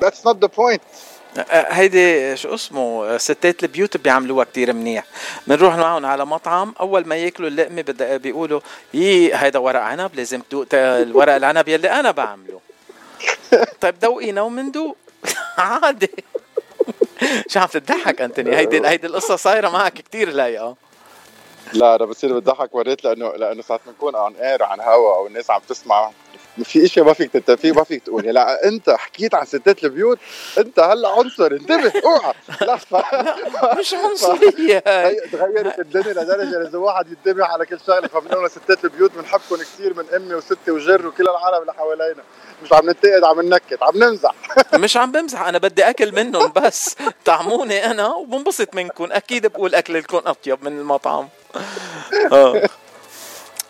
that's 0.00 0.26
not 0.26 0.40
the 0.40 0.46
point 0.46 0.80
هيدي 1.50 2.36
شو 2.36 2.54
اسمه؟ 2.54 3.06
آه، 3.06 3.16
ستات 3.16 3.62
البيوت 3.62 3.96
بيعملوها 3.96 4.44
كتير 4.44 4.72
منيح. 4.72 5.04
بنروح 5.46 5.76
معهم 5.76 6.06
على 6.06 6.26
مطعم 6.26 6.74
أول 6.80 7.06
ما 7.06 7.16
ياكلوا 7.16 7.48
اللقمة 7.48 7.84
بيقولوا 8.16 8.60
يي 8.94 9.34
هيدا 9.34 9.58
ورق 9.58 9.80
عنب 9.80 10.14
لازم 10.14 10.40
تدوق 10.40 10.66
الورق 10.74 11.34
العنب 11.34 11.68
يلي 11.68 11.90
أنا 11.90 12.10
بعمله. 12.10 12.60
طيب 13.80 13.98
دوقينا 13.98 14.42
ومندوق 14.42 14.96
عادي. 15.58 16.10
شو 17.48 17.60
عم 17.60 17.66
تضحك 17.66 18.20
أنتوني؟ 18.22 18.56
هيدي 18.56 18.88
هيدي 18.88 19.06
القصة 19.06 19.36
صايرة 19.36 19.68
معك 19.68 19.92
كتير 19.92 20.30
لايقه 20.30 20.76
لا 21.72 21.94
أنا 21.94 22.04
بصير 22.04 22.38
بضحك 22.38 22.74
مرات 22.74 23.04
لأنه 23.04 23.28
لأنه 23.32 23.62
ساعات 23.62 23.80
بنكون 23.86 24.14
on 24.14 24.36
air 24.36 24.62
عن 24.62 24.80
هوا 24.80 25.16
أو 25.16 25.26
الناس 25.26 25.50
عم 25.50 25.60
تسمع. 25.68 26.10
في 26.64 26.84
اشياء 26.84 27.04
ما 27.06 27.12
فيك 27.12 27.32
تتفق 27.32 27.68
ما 27.68 27.84
فيك 27.84 28.02
تقول 28.02 28.24
لا 28.24 28.68
أنت 28.68 28.90
حكيت 28.90 29.34
عن 29.34 29.46
ستات 29.46 29.84
البيوت 29.84 30.18
أنت 30.58 30.80
هلأ 30.80 31.08
عنصر. 31.08 31.52
انتبه 31.52 31.92
اوعى. 32.04 32.34
لا 32.60 32.76
ف... 32.76 32.94
مش 33.78 33.94
عنصرية. 33.94 34.78
تغيرت 35.32 35.78
الدنيا 35.78 36.12
لدرجة 36.12 36.58
لازم 36.58 36.78
واحد 36.78 37.06
ينتبه 37.08 37.44
على 37.44 37.66
كل 37.66 37.78
شغلة. 37.86 38.08
فبنقول 38.08 38.50
ستات 38.50 38.84
البيوت 38.84 39.12
بنحبكم 39.14 39.56
كثير 39.56 39.94
من 39.94 40.04
أمي 40.16 40.34
وستي 40.34 40.70
وجر 40.70 41.06
وكل 41.06 41.28
العالم 41.28 41.60
اللي 41.60 41.74
حوالينا. 41.74 42.22
مش 42.62 42.72
عم 42.72 42.86
ننتقد 42.86 43.24
عم 43.24 43.40
ننكت 43.40 43.82
عم 43.82 43.98
نمزح. 43.98 44.34
مش 44.74 44.96
عم 44.96 45.12
بمزح 45.12 45.42
أنا 45.42 45.58
بدي 45.58 45.90
أكل 45.90 46.12
منهم 46.12 46.52
بس. 46.56 46.96
طعموني 47.24 47.86
أنا 47.90 48.06
وبنبسط 48.08 48.74
منكم. 48.74 49.08
أكيد 49.12 49.46
بقول 49.46 49.74
أكلكم 49.74 50.20
أطيب 50.26 50.64
من 50.64 50.78
المطعم. 50.78 51.28
آه. 52.32 52.68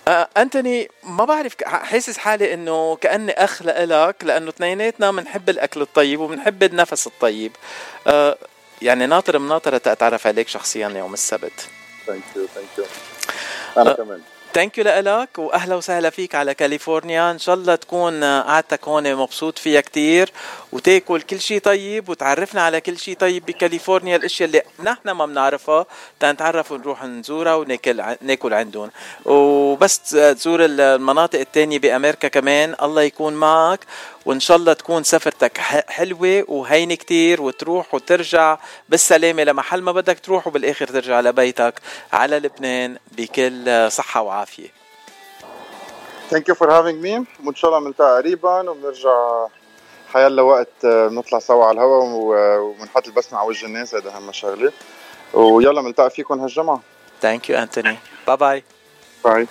آه 0.09 0.29
أنتوني 0.37 0.89
ما 1.03 1.25
بعرف 1.25 1.55
حاسس 1.65 2.19
حالي 2.19 2.55
إنه 2.55 2.97
كأني 2.97 3.33
أخ 3.33 3.63
لإلك 3.63 4.17
لأنه 4.23 4.49
اثنيناتنا 4.49 5.11
بنحب 5.11 5.51
الأكل 5.51 5.83
الطيب 5.83 6.21
وبنحب 6.21 6.63
النفس 6.63 7.07
الطيب. 7.07 7.53
آه 8.07 8.39
يعني 8.83 9.07
ناطر 9.07 9.39
مناطره 9.39 9.79
تتعرف 9.79 10.27
عليك 10.27 10.49
شخصيا 10.49 10.89
يوم 10.89 11.15
السبت. 11.15 11.69
thank 12.07 12.23
you 12.37 12.47
thank 12.55 12.67
you 12.79 12.85
أنا 13.77 13.93
كمان. 13.93 14.21
thank 14.55 14.79
you 14.79 14.85
لك 14.85 15.39
وأهلا 15.39 15.75
وسهلا 15.75 16.11
فيك 16.11 16.35
على 16.35 16.55
كاليفورنيا. 16.55 17.31
إن 17.31 17.39
شاء 17.39 17.55
الله 17.55 17.75
تكون 17.75 18.25
قعدتك 18.25 18.89
هون 18.89 19.15
مبسوط 19.15 19.59
فيها 19.59 19.81
كتير 19.81 20.33
وتاكل 20.73 21.21
كل 21.21 21.41
شيء 21.41 21.61
طيب 21.61 22.09
وتعرفنا 22.09 22.63
على 22.63 22.81
كل 22.81 22.99
شيء 22.99 23.17
طيب 23.17 23.47
بكاليفورنيا. 23.47 24.17
الأشياء 24.17 24.49
اللي 24.49 24.63
نحن 24.83 25.11
ما 25.11 25.27
بنعرفها 25.27 25.87
تنتعرف 26.21 26.73
ونروح 26.73 27.05
نزورها 27.05 27.55
وناكل 27.55 28.03
ناكل 28.21 28.55
عندهم. 28.55 28.91
وبس 29.25 29.99
تزور 30.11 30.65
المناطق 30.65 31.39
التانية 31.39 31.79
بأمريكا 31.79 32.29
كمان. 32.29 32.75
الله 32.83 33.03
يكون 33.03 33.33
معك. 33.33 33.81
وإن 34.27 34.41
شاء 34.41 34.57
الله 34.57 34.73
تكون 34.73 35.03
سفرتك 35.05 35.59
حلوة 35.89 36.45
وهينة 36.49 36.95
كتير 36.95 37.43
وتروح 37.43 37.95
وترجع 37.95 38.59
بالسلامة. 38.89 39.45
لمحل 39.45 39.83
ما 39.83 39.93
بدك 39.93 40.19
تروح 40.21 40.47
وبالآخر 40.47 40.87
ترجع 40.87 41.21
لبيتك 41.21 41.75
على 42.13 42.39
لبنان 42.39 42.99
بكل 43.13 43.93
صحة 43.93 44.23
وعافية. 44.23 44.69
thank 46.31 46.49
you 46.49 46.55
for 46.55 46.73
having 46.73 47.03
me 47.03 47.25
وإن 47.45 47.55
شاء 47.55 47.71
الله 47.71 47.85
بنلتقى 47.85 48.17
قريبا 48.17 48.71
وبنرجع 48.71 49.47
حيلا 50.13 50.43
وقت 50.43 50.85
آه، 50.85 51.09
بنطلع 51.09 51.39
سوا 51.39 51.65
على 51.65 51.75
الهواء 51.75 52.05
و- 52.05 52.59
وبنحط 52.59 53.07
البسمة 53.07 53.39
على 53.39 53.49
وجه 53.49 53.67
الناس. 53.67 53.95
هذا 53.95 54.11
أهم 54.11 54.33
شغلة. 54.33 54.73
ويلا 55.35 55.83
بنلتقي 55.83 56.11
فيكم 56.11 56.41
هالجمعة. 56.41 56.81
thank 57.23 57.51
you 57.51 57.59
انتوني 57.59 57.97
bye 58.27 58.37
bye 58.37 58.65
bye 59.25 59.47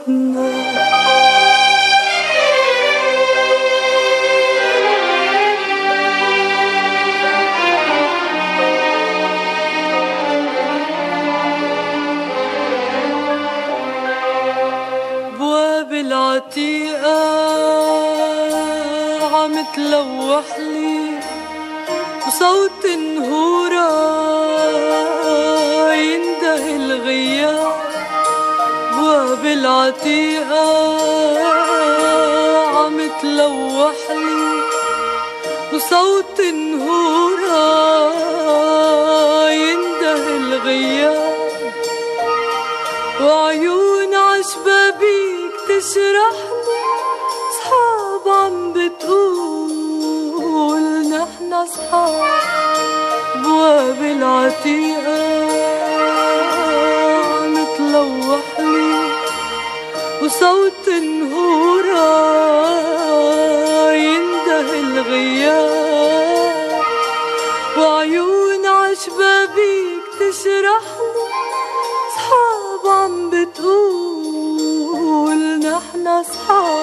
عم 19.94 20.00
تلوح 20.02 20.60
لي 20.60 21.20
وصوت 22.28 22.86
نهورة 22.86 23.90
ينده 25.94 26.76
الغياب 26.76 27.74
بواب 28.92 29.46
العتيقة. 29.46 30.66
عم 32.78 33.10
تلوح 33.22 34.00
لي 34.10 34.62
وصوت 35.74 36.42
نهورة 36.42 37.64
ينده 39.52 40.28
الغياب 40.28 41.34
وعيون 43.22 44.16
عشبابيك 44.16 45.54
تشرح 45.68 46.53
نحن 51.64 51.72
صحاب 51.72 52.24
بواب 53.44 54.02
العتيقة 54.02 55.24
عم 57.44 57.56
تلوح 57.78 58.48
لي 58.60 59.12
وصوت 60.24 60.90
نهورة 60.90 62.10
ينده 63.94 64.70
الغياب 64.80 66.84
وعيون 67.78 68.66
عشبابيك 68.66 70.04
تشرح 70.20 70.86
لي 71.16 71.28
صحاب 72.16 72.84
عم 72.88 73.30
بتقول 73.30 75.42
نحن 75.60 76.24
صحاب 76.24 76.83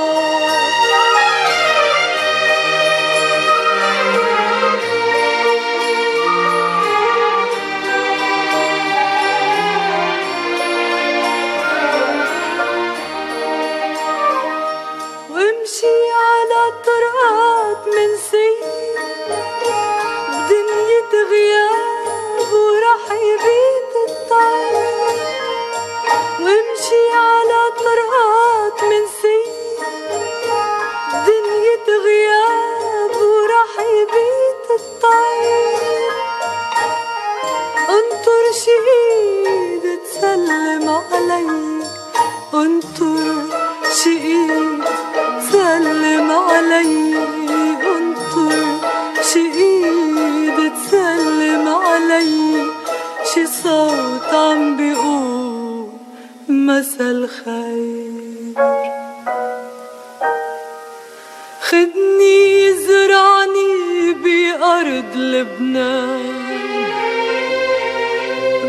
مسا 56.80 57.10
الخير 57.10 58.10
خدني 61.60 62.72
زرعني 62.72 64.12
بأرض 64.24 65.16
لبنان. 65.16 66.34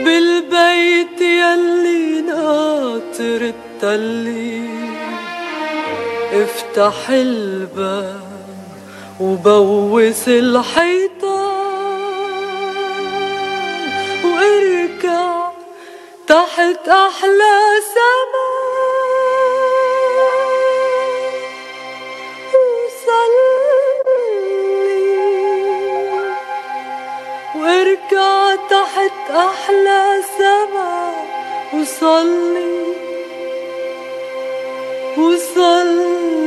بالبيت 0.06 1.22
يلي 1.22 2.22
ناطر 2.22 3.54
التلي. 3.54 4.70
افتح 6.34 7.10
الباب 7.10 8.22
وبوس 9.20 10.28
الحيطان. 10.28 11.62
واركع 14.24 15.31
تحت 16.32 16.88
أحلى 16.90 17.60
سما 17.94 18.50
وصلي. 22.54 23.62
واركع 27.56 28.56
تحت 28.56 29.32
أحلى 29.32 30.22
سما 30.38 31.14
وصلي. 31.74 32.96
وصلي. 35.18 36.41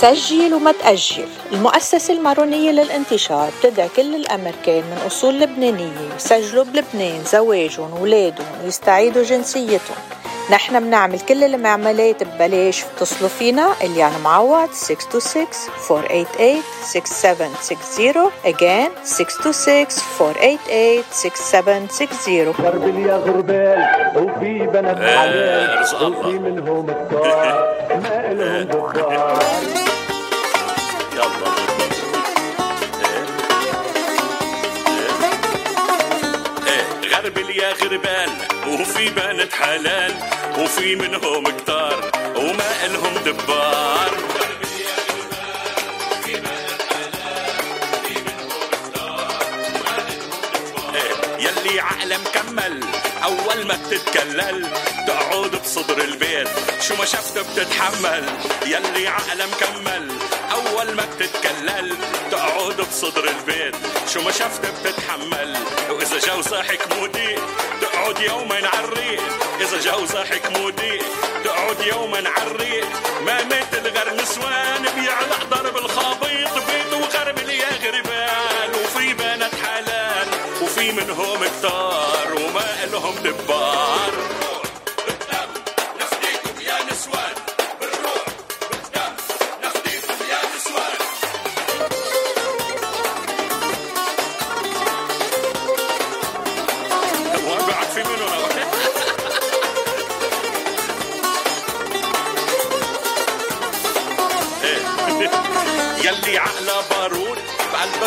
سجل 0.00 0.54
وما 0.54 0.72
تأجل 0.72 1.28
المؤسسة 1.52 2.14
المارونية 2.14 2.70
للانتشار 2.70 3.50
بتدعي 3.60 3.88
كل 3.96 4.14
الأمريكان 4.14 4.82
من 4.82 4.98
أصول 5.06 5.40
لبنانية. 5.40 6.14
يسجلوا 6.16 6.64
بلبنان 6.64 7.24
زواجهم 7.24 8.00
ولادهم 8.00 8.46
ويستعيدوا 8.64 9.22
جنسيتهم. 9.22 9.96
نحن 10.50 10.80
بنعمل 10.80 11.20
كل 11.20 11.44
المعاملات 11.44 12.22
ببلاش. 12.22 12.84
اتصلوا 12.84 13.28
فينا 13.28 13.68
اللي 13.82 14.10
معوض 14.24 14.68
626-488-6760 14.68 14.72
again 18.44 18.90
626-488-6760 19.04 19.08
درب 22.62 22.98
يا 23.06 23.16
غربال 23.16 23.86
وفي 24.16 24.66
بنات 24.66 24.96
حلال. 24.96 25.84
وفي 26.02 26.38
منهم 26.38 26.90
الطار 26.90 27.68
ما 27.90 28.30
إلهم 28.30 28.62
دخار 28.62 29.42
يا 37.60 37.72
غربال 37.72 38.30
وفي 38.68 39.08
بنات 39.08 39.52
حلال 39.54 40.14
وفي 40.58 40.96
منهم 40.96 41.44
كتار 41.50 42.10
وما 42.36 42.84
إلهم 42.86 43.14
دبار. 43.24 44.10
يلي 51.38 51.80
عقله 51.80 52.18
مكمل 52.18 52.84
أول 53.24 53.66
ما 53.66 53.78
بتتكلل 53.86 54.68
تقعد 55.06 55.50
بصدر 55.50 56.04
البيت. 56.04 56.48
شو 56.80 56.96
ما 56.96 57.04
شفت 57.04 57.38
بتتحمل 57.38 58.24
يلي 58.66 59.08
عقله 59.08 59.46
مكمل 59.46 60.08
أول 60.52 60.94
ما 60.94 61.04
بتتكلل 61.04 61.96
تقعد 62.30 62.76
بصدر 62.76 63.24
البيت. 63.28 63.74
شو 64.12 64.22
ما 64.22 64.30
شفت 64.30 64.60
بتتحمل. 64.66 65.56
وإذا 65.90 66.18
جو 66.18 66.42
صاحك 66.42 66.80
مودي 66.96 67.38
تقعد 67.80 68.18
يوما 68.20 68.68
عالريق 68.74 69.22
إذا 69.60 69.78
جو 69.78 70.06
صاحك 70.06 70.58
مودي 70.58 70.98
تقعد 71.44 71.80
يوما 71.80 72.22
عالريق 72.28 72.88
ما 73.26 73.44
مثل 73.44 73.82
غير 73.96 74.14
نسوان 74.22 74.82
بيعلق 74.94 75.44
ضرب 75.50 75.76
الخابيط. 75.76 76.54
بيت 76.54 76.92
وغرب 76.92 77.38
يا 77.48 77.70
غربان 77.84 78.70
وفي 78.84 79.14
بنات 79.14 79.54
حلال. 79.54 80.28
وفي 80.62 80.92
منهم 80.92 81.44
كتار 81.44 82.19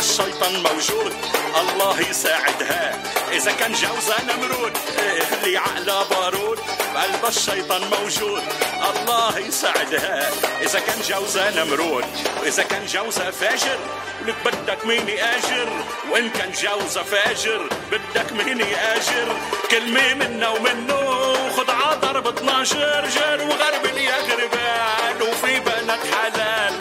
الشيطان 0.04 0.54
موجود. 0.64 1.14
الله 1.62 2.02
يساعدها. 2.10 3.04
إذا 3.32 3.52
كان 3.52 3.72
جوزها 3.72 4.20
نمرود 4.24 4.78
إيه 5.00 5.24
اللي 5.34 5.58
عقله 5.58 6.04
بارود؟ 6.04 6.60
بقلب 6.94 7.26
الشيطان 7.28 7.82
موجود. 7.82 8.44
الله 8.90 9.40
يساعدها. 9.40 10.32
إذا 10.62 10.80
كان 10.80 11.00
جوزها 11.10 11.52
نمرود 11.52 12.06
واذا 12.42 12.64
كان 12.64 12.86
جوزها 12.86 13.32
فاجر 13.32 13.80
لك 14.26 14.36
بدك 14.46 14.86
ميني 14.86 15.24
أجر. 15.24 15.70
وإن 16.12 16.30
كان 16.30 16.52
جوزها 16.52 17.04
فاجر 17.04 17.70
بدك 17.92 18.32
ميني 18.32 18.76
أجر. 18.96 19.38
كلمة 19.72 20.14
منا 20.14 20.50
ومنه 20.50 21.34
خد 21.58 21.70
ضرب 22.02 22.28
12 22.28 23.08
جر 23.16 23.42
وغرب 23.42 23.98
يا 23.98 24.18
غربان 24.18 25.22
وفي 25.22 25.60
بنات 25.60 26.00
حلال. 26.14 26.74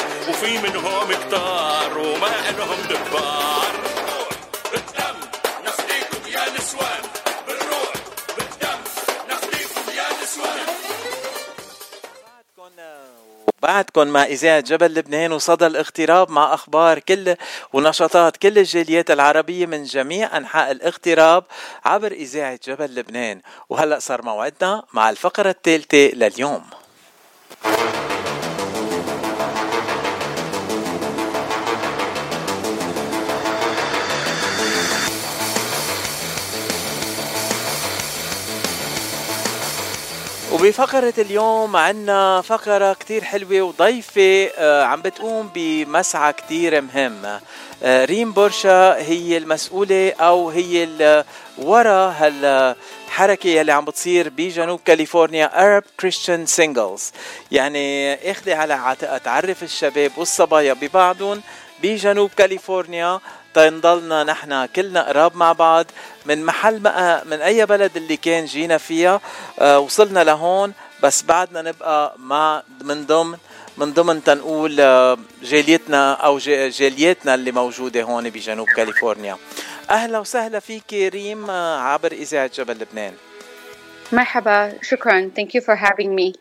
وفي 0.42 0.58
منهم 0.58 1.12
كتار 1.12 1.98
وما 1.98 2.48
إلهم 2.50 2.80
دبار. 2.90 3.72
بالدم 4.72 5.16
يا 6.34 6.44
نسوان. 6.58 7.02
بالدم 7.46 8.80
يا 9.96 10.06
نسوان. 10.22 10.66
بعدكم 13.62 14.06
مع 14.06 14.24
إذاعة 14.24 14.60
جبل 14.60 14.94
لبنان 14.94 15.32
وصدى 15.32 15.66
الاغتراب 15.66 16.30
مع 16.30 16.54
أخبار 16.54 16.98
كل 16.98 17.36
ونشاطات 17.72 18.36
كل 18.36 18.58
الجاليات 18.58 19.10
العربية 19.10 19.66
من 19.66 19.84
جميع 19.84 20.36
أنحاء 20.36 20.70
الاغتراب 20.70 21.44
عبر 21.84 22.12
إذاعة 22.12 22.58
جبل 22.66 22.94
لبنان. 22.94 23.40
وهلأ 23.68 23.98
صار 23.98 24.22
موعدنا 24.22 24.82
مع 24.92 25.10
الفقرة 25.10 25.50
الثالثة 25.50 26.10
لليوم. 26.14 26.64
وبفقرة 40.62 41.14
اليوم 41.18 41.76
عنا 41.76 42.40
فقرة 42.40 42.92
كتير 42.92 43.24
حلوة 43.24 43.62
وضيفة 43.62 44.50
آه، 44.58 44.84
عم 44.84 45.02
بتقوم 45.02 45.50
بمسعى 45.54 46.32
كتير 46.32 46.80
مهم. 46.80 47.40
آه، 47.82 48.04
ريم 48.04 48.32
بورشا 48.32 48.96
هي 48.96 49.36
المسؤولة 49.36 50.12
أو 50.20 50.50
هي 50.50 50.88
ورا 51.58 52.14
هالحركة 52.18 53.48
يلي 53.48 53.72
عم 53.72 53.84
بتصير 53.84 54.28
بجنوب 54.28 54.80
كاليفورنيا 54.84 55.50
Arab 55.54 55.84
Christian 56.02 56.60
Singles. 56.60 57.02
يعني 57.50 58.14
إخذي 58.30 58.52
على 58.52 58.74
عاتقها 58.74 59.18
تعرف 59.18 59.62
الشباب 59.62 60.10
والصبايا 60.16 60.72
ببعضهم 60.72 61.42
بجنوب 61.82 62.30
كاليفورنيا. 62.36 63.20
تنضلنا 63.54 64.24
نحن 64.24 64.66
كلنا 64.66 65.08
قراب 65.08 65.36
مع 65.36 65.52
بعض. 65.52 65.86
من 66.26 66.44
محل 66.44 66.80
ما 66.82 67.24
من 67.24 67.40
أي 67.40 67.66
بلد 67.66 67.96
اللي 67.96 68.16
كان 68.16 68.44
جينا 68.44 68.78
فيها 68.78 69.20
آه 69.58 69.78
وصلنا 69.78 70.24
لهون 70.24 70.72
بس 71.02 71.22
بعدنا 71.22 71.62
نبقى 71.62 72.14
مع 72.18 72.62
من 72.80 73.06
ضمن 73.06 73.38
من 73.76 73.92
ضمن 73.92 74.24
تنقول 74.24 74.80
آه، 74.80 75.18
جاليتنا 75.42 76.12
أو 76.12 76.38
جالياتنا 76.78 77.34
اللي 77.34 77.52
موجودة 77.52 78.02
هون 78.02 78.30
بجنوب 78.30 78.68
كاليفورنيا. 78.68 79.36
أهلا 79.90 80.18
وسهلا 80.18 80.60
فيك 80.60 80.92
ريم 80.92 81.50
آه، 81.50 81.78
عبر 81.80 82.12
إذاعة 82.12 82.50
جبل 82.54 82.74
لبنان. 82.74 83.14
مرحبا 84.12 84.72
شكرا. 84.82 85.30
Thank 85.38 85.48
you 85.54 85.60
for 85.64 85.76
having 85.76 86.14
me. 86.16 86.36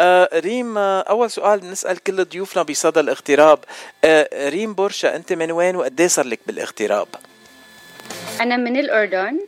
آه 0.00 0.28
ريم 0.34 0.78
آه 0.78 1.00
أول 1.00 1.30
سؤال 1.30 1.60
بنسال 1.60 2.02
كل 2.02 2.24
ضيوفنا 2.24 2.62
بصدى 2.62 3.00
الاغتراب. 3.00 3.58
آه 4.04 4.48
ريم 4.48 4.74
بورشا 4.74 5.16
أنت 5.16 5.32
من 5.32 5.50
وين 5.52 5.76
وقد 5.76 6.00
إيه 6.00 6.08
صار 6.08 6.26
لك 6.26 6.40
بالاغتراب؟ 6.46 7.08
أنا 8.40 8.56
من 8.56 8.76
الأردن 8.76 9.40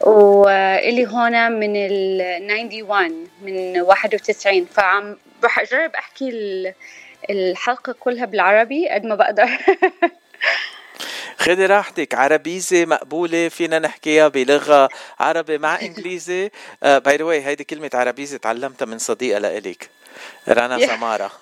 وإلي 0.00 1.06
هون 1.06 1.52
من 1.52 1.72
ال 1.76 2.20
91 2.82 3.28
من 3.42 3.80
91 3.80 4.64
فعم 4.64 5.16
رح 5.44 5.58
أجرب 5.58 5.90
أحكي 5.94 6.28
ال- 6.28 6.74
الحلقة 7.30 7.92
كلها 8.00 8.24
بالعربي 8.26 8.88
قد 8.88 9.04
ما 9.04 9.14
بقدر. 9.14 9.48
خدي 11.40 11.66
راحتك. 11.66 12.14
عربيزة 12.14 12.84
مقبولة 12.84 13.48
فينا 13.48 13.78
نحكيها 13.78 14.28
بلغة 14.28 14.88
عربي 15.20 15.58
مع 15.58 15.80
إنجليزي. 15.82 16.50
by 16.82 17.16
the 17.16 17.24
way 17.24 17.44
هيدي 17.44 17.64
كلمة 17.64 17.90
عربيزة 17.94 18.36
تعلمتها 18.38 18.86
من 18.86 18.98
صديقة 18.98 19.38
لإلك 19.38 19.90
رنا 20.48 20.78
Yeah. 20.78 20.86
سمارة. 20.90 21.30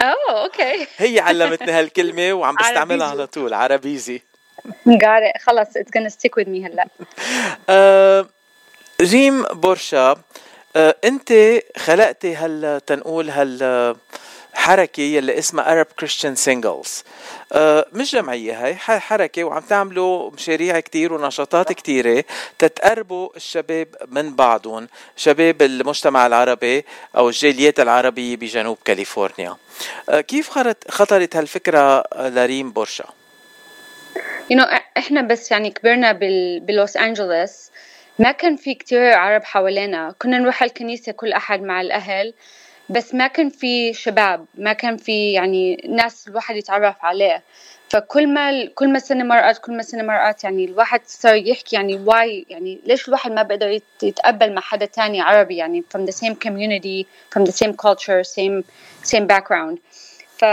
oh 0.00 0.42
okay 0.44 0.86
هي 1.04 1.20
علمتني 1.20 1.72
هالكلمة 1.72 2.32
وعم 2.32 2.54
بستعملها. 2.54 3.06
على 3.06 3.26
طول 3.26 3.54
عربيزي 3.54 4.22
got 4.88 5.22
it. 5.36 5.42
خلص 5.42 5.68
it's 5.68 5.90
gonna 5.98 6.10
stick 6.10 6.32
with 6.40 6.46
me 6.48 6.64
هلا. 6.66 6.88
آه، 7.68 8.26
ريم 9.00 9.42
بورشا 9.42 10.16
آه، 10.76 10.96
انت 11.04 11.32
خلقتي 11.76 12.34
هال 12.34 12.80
تنقول 12.86 13.30
هال 13.30 13.96
حركة 14.56 15.00
يلي 15.00 15.38
اسمها 15.38 15.84
Arab 15.84 15.86
Christian 16.04 16.36
Singles. 16.46 16.88
آه، 17.52 17.86
مش 17.92 18.12
جمعية 18.14 18.64
هاي 18.64 18.74
ح- 18.76 18.98
حركة 18.98 19.44
وعم 19.44 19.60
تعملوا 19.62 20.30
مشاريع 20.30 20.80
كتير 20.80 21.12
ونشاطات 21.12 21.72
كتيرة 21.72 22.24
تتقربوا 22.58 23.28
الشباب 23.36 23.88
من 24.08 24.36
بعضهم 24.36 24.88
شباب 25.16 25.62
المجتمع 25.62 26.26
العربي 26.26 26.84
أو 27.16 27.28
الجاليات 27.28 27.80
العربية 27.80 28.36
بجنوب 28.36 28.78
كاليفورنيا. 28.84 29.56
آه، 30.10 30.20
كيف 30.20 30.50
خطرت 30.88 31.36
هالفكرة 31.36 32.04
لريم 32.16 32.70
بورشا؟ 32.72 33.04
you 34.52 34.56
know 34.56 34.74
إحنا 34.96 35.22
بس 35.22 35.50
يعني 35.50 35.70
كبرنا 35.70 36.12
بال... 36.12 36.60
بلوس 36.60 36.96
انجلوس 36.96 37.70
ما 38.18 38.32
كان 38.32 38.56
في 38.56 38.74
كتير 38.74 39.12
عرب 39.12 39.44
حوالينا. 39.44 40.14
كنا 40.22 40.38
نروح 40.38 40.62
الكنيسة 40.62 41.12
كل 41.12 41.32
أحد 41.32 41.62
مع 41.62 41.80
الأهل. 41.80 42.34
بس 42.88 43.14
ما 43.14 43.26
كان 43.26 43.48
في 43.50 43.92
شباب 43.92 44.46
ما 44.54 44.72
كان 44.72 44.96
في 44.96 45.32
يعني 45.32 45.84
ناس 45.88 46.28
الواحد 46.28 46.56
يتعرف 46.56 46.96
عليه. 47.04 47.42
فكل 47.90 48.26
ما 48.34 48.66
كل 48.74 48.92
ما 48.92 48.98
سنة 48.98 49.24
مرقت 49.24 49.58
كل 49.58 49.76
ما 49.76 49.82
سنة 49.82 50.02
مرقت 50.02 50.44
يعني 50.44 50.64
الواحد 50.64 51.00
صار 51.06 51.34
يحكي 51.34 51.76
يعني 51.76 51.94
why 51.94 52.46
يعني 52.50 52.78
ليش 52.86 53.08
الواحد 53.08 53.32
ما 53.32 53.42
بيقدر 53.42 53.68
يت- 53.68 54.02
يتقبل 54.02 54.52
مع 54.54 54.60
حدا 54.60 54.86
تاني 54.86 55.20
عربي؟ 55.20 55.56
يعني 55.56 55.84
from 55.96 56.00
the 56.00 56.12
same 56.12 56.34
community 56.46 57.06
from 57.34 57.42
the 57.46 57.52
same 57.52 57.72
culture 57.86 58.22
same 58.24 58.62
same 59.12 59.26
background. 59.26 59.78
ف 60.38 60.44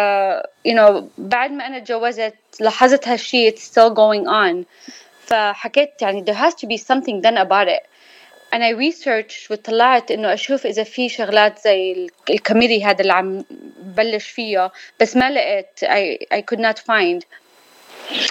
you 0.68 0.74
know 0.76 1.04
بعد 1.18 1.52
ما 1.52 1.68
أنا 1.68 1.78
اتجوزت 1.78 2.34
لاحظت 2.60 3.08
هالشي 3.08 3.52
it's 3.52 3.60
still 3.62 3.90
going 3.94 4.28
on. 4.28 4.64
فحكيت 5.26 6.02
يعني 6.02 6.26
there 6.28 6.38
has 6.38 6.54
to 6.54 6.68
be 6.68 6.78
something 6.78 7.22
done 7.22 7.38
about 7.38 7.68
it. 7.68 7.93
أنا 8.55 8.91
researched 8.91 9.51
وطلعت 9.51 10.11
إنه 10.11 10.35
أشوف 10.35 10.67
إذا 10.67 10.85
في 10.85 11.09
شغلات 11.09 11.59
زي 11.59 11.93
ال- 11.93 12.11
الكوميدي 12.31 12.85
هذا 12.85 13.01
اللي 13.01 13.13
عم 13.13 13.45
بلش 13.81 14.29
فيها 14.29 14.73
بس 15.01 15.17
ما 15.17 15.31
لقيت 15.31 15.85
I, 15.85 16.37
I 16.37 16.41
could 16.41 16.61
not 16.61 16.79
find 16.79 17.25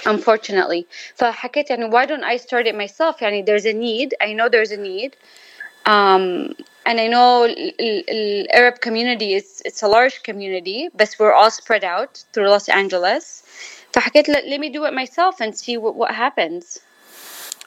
unfortunately 0.08 0.84
فحكيت 1.16 1.70
يعني 1.70 1.90
why 1.90 2.06
don't 2.06 2.24
I 2.24 2.36
start 2.36 2.66
it 2.66 2.74
myself 2.74 3.22
يعني 3.22 3.44
there's 3.44 3.64
a 3.66 3.72
need 3.72 4.14
I 4.20 4.32
know 4.32 4.48
there's 4.48 4.72
a 4.72 4.76
need 4.76 5.16
um, 5.86 6.54
and 6.86 6.98
I 7.00 7.06
know 7.06 7.46
the 7.46 8.48
Arab 8.52 8.80
community 8.80 9.34
is 9.34 9.62
it's 9.64 9.82
a 9.82 9.88
large 9.88 10.22
community 10.22 10.88
but 10.94 11.08
we're 11.18 11.32
all 11.32 11.50
spread 11.50 11.84
out 11.84 12.24
through 12.32 12.48
Los 12.48 12.68
Angeles 12.68 13.42
فحكيت 13.92 14.28
let, 14.28 14.44
let 14.46 14.60
me 14.60 14.68
do 14.70 14.84
it 14.84 14.92
myself 14.94 15.40
and 15.40 15.54
see 15.56 15.76
what, 15.76 15.94
what 15.94 16.10
happens 16.14 16.80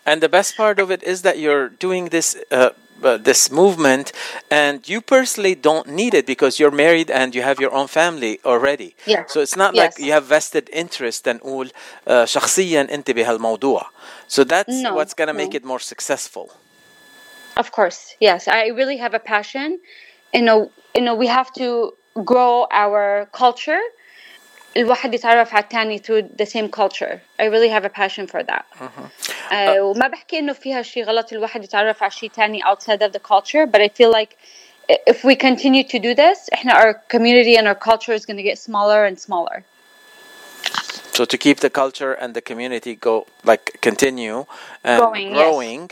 And 0.05 0.21
the 0.21 0.29
best 0.29 0.55
part 0.57 0.79
of 0.79 0.91
it 0.91 1.03
is 1.03 1.21
that 1.21 1.37
you're 1.37 1.69
doing 1.69 2.09
this 2.09 2.35
uh, 2.51 2.69
uh, 3.03 3.17
this 3.17 3.51
movement, 3.51 4.11
and 4.49 4.87
you 4.87 5.01
personally 5.01 5.55
don't 5.55 5.87
need 5.87 6.13
it 6.13 6.25
because 6.25 6.59
you're 6.59 6.71
married 6.85 7.09
and 7.09 7.33
you 7.35 7.41
have 7.41 7.59
your 7.59 7.73
own 7.73 7.87
family 7.87 8.39
already. 8.45 8.95
Yeah. 9.05 9.23
So 9.27 9.39
it's 9.41 9.55
not 9.55 9.73
like 9.75 9.93
Yes. 9.97 9.99
you 9.99 10.11
have 10.13 10.25
vested 10.25 10.69
interest 10.71 11.25
نقول 11.27 11.71
uh, 12.07 12.25
شخصيا 12.25 12.87
أنت 12.93 13.11
بهالموضوع. 13.11 13.85
So 14.27 14.43
that's 14.43 14.83
No, 14.83 14.93
what's 14.95 15.13
gonna 15.13 15.33
make 15.33 15.53
no. 15.53 15.57
it 15.57 15.63
more 15.65 15.79
successful. 15.79 16.51
Of 17.57 17.71
course, 17.71 18.15
yes. 18.19 18.47
I 18.47 18.67
really 18.67 18.97
have 18.97 19.13
a 19.13 19.19
passion. 19.19 19.79
You 20.33 20.41
know, 20.41 20.71
you 20.95 21.01
know, 21.01 21.15
we 21.15 21.27
have 21.27 21.51
to 21.53 21.93
grow 22.23 22.67
our 22.71 23.27
culture. 23.33 23.81
الواحد 24.77 25.13
يتعرف 25.13 25.53
على 25.53 25.63
الثاني 25.63 25.99
through 25.99 26.21
the 26.41 26.45
same 26.45 26.69
culture. 26.69 27.21
I 27.39 27.45
really 27.45 27.69
have 27.69 27.85
a 27.85 27.89
passion 27.89 28.27
for 28.27 28.43
that. 28.43 28.65
آه، 29.51 29.81
وما 29.81 30.07
بحكي 30.07 30.39
انه 30.39 30.53
فيها 30.53 30.81
شيء 30.81 31.03
غلط 31.03 31.33
الواحد 31.33 31.63
يتعرف 31.63 32.03
على 32.03 32.11
شيء 32.11 32.29
ثاني 32.29 32.63
outside 32.63 33.01
of 33.01 33.11
the 33.11 33.19
culture, 33.19 33.65
but 33.65 33.81
I 33.81 33.87
feel 33.87 34.11
like 34.11 34.37
if 35.07 35.23
we 35.23 35.35
continue 35.35 35.83
to 35.83 35.99
do 35.99 36.15
this, 36.15 36.49
احنا 36.53 36.73
our 36.73 36.93
community 36.93 37.57
and 37.57 37.67
our 37.67 37.75
culture 37.75 38.13
is 38.13 38.25
going 38.25 38.37
to 38.37 38.43
get 38.43 38.57
smaller 38.57 39.05
and 39.05 39.19
smaller. 39.19 39.63
So 41.16 41.24
to 41.32 41.38
keep 41.44 41.58
the 41.66 41.72
culture 41.82 42.12
and 42.22 42.30
the 42.38 42.44
community 42.50 42.92
go 43.08 43.14
like 43.50 43.64
continue 43.88 44.38
and 44.90 45.00
Growing, 45.02 45.28
yes. 45.30 45.38
growing 45.42 45.82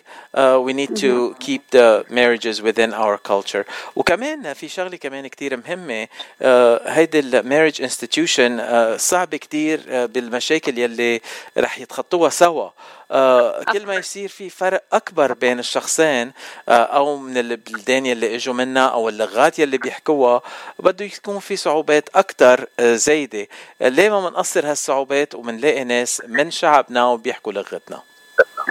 uh, 0.41 0.59
we 0.67 0.73
need 0.81 0.93
to 1.05 1.13
keep 1.47 1.63
the 1.79 1.89
marriages 2.19 2.57
within 2.69 2.91
our 2.93 3.17
culture. 3.33 3.65
وكمان 3.97 4.53
في 4.53 4.69
شغلة 4.69 4.97
كمان 4.97 5.27
كتير 5.27 5.57
مهمة 5.57 6.05
uh, 6.05 6.47
هيدي 6.87 7.21
المارriage 7.21 7.81
institution 7.81 8.61
uh, 8.61 8.97
صعب 8.97 9.35
كتير 9.35 9.79
uh, 9.79 10.11
بالمشاكل 10.11 10.79
يلي 10.79 11.21
رح 11.59 11.79
يتخطوها 11.79 12.31
سوا. 12.31 12.69
uh, 12.69 13.73
كل 13.73 13.87
ما 13.87 13.95
يصير 13.95 14.29
في 14.29 14.51
فرق 14.51 14.83
أكبر 14.93 15.33
بين 15.33 15.59
الشخصين 15.59 16.31
uh, 16.31 16.33
أو 16.69 17.17
من 17.17 17.39
البلدان 17.39 18.07
يلي 18.07 18.35
إجوا 18.35 18.55
منها 18.55 18.87
أو 18.87 19.09
اللغات 19.09 19.59
يلي 19.59 19.79
بيحكوها 19.79 20.43
بده 20.79 21.05
يكون 21.05 21.39
في 21.39 21.57
صعوبات 21.57 22.09
أكثر 22.15 22.65
uh, 22.65 22.83
زايدة. 22.83 23.47
ليه 23.81 24.09
ما 24.11 24.29
بنقصر 24.29 24.71
هالصعوبات؟ 24.71 25.14
وبنلاقي 25.35 25.85
ناس 25.85 26.23
من 26.29 26.51
شعبنا 26.51 27.07
وبيحكوا 27.07 27.53
لغتنا. 27.53 28.03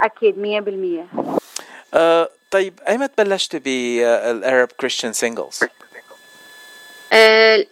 أكيد 0.02 0.34
100% 0.34 1.96
uh, 1.96 2.28
طيب 2.50 2.80
أيمت 2.88 3.10
بلشت 3.18 3.56
بال 3.56 3.93
Arab 3.93 4.68
Christian 4.80 5.12
Singles 5.12 5.60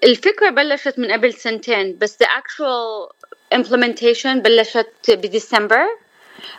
الفكرة 0.05 0.51
بلشت 0.51 0.99
من 0.99 1.13
قبل 1.13 1.35
سنتين 1.35 1.99
بس 1.99 2.17
the 2.23 2.27
actual 2.27 3.13
implementation 3.55 4.27
بلشت 4.27 4.87
بديسمبر. 5.09 5.85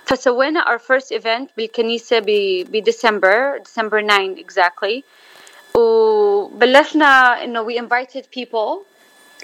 فسوينا 0.05 0.61
our 0.65 0.79
first 0.79 1.11
event 1.11 1.49
بالكنيسة 1.57 2.19
ب- 2.19 2.65
بديسمبر 2.71 3.59
December 3.59 4.01
9 4.01 4.35
exactly. 4.37 5.03
وبلشنا 5.75 7.43
إنه 7.43 7.67
we 7.67 7.77
invited 7.77 8.23
people 8.31 8.85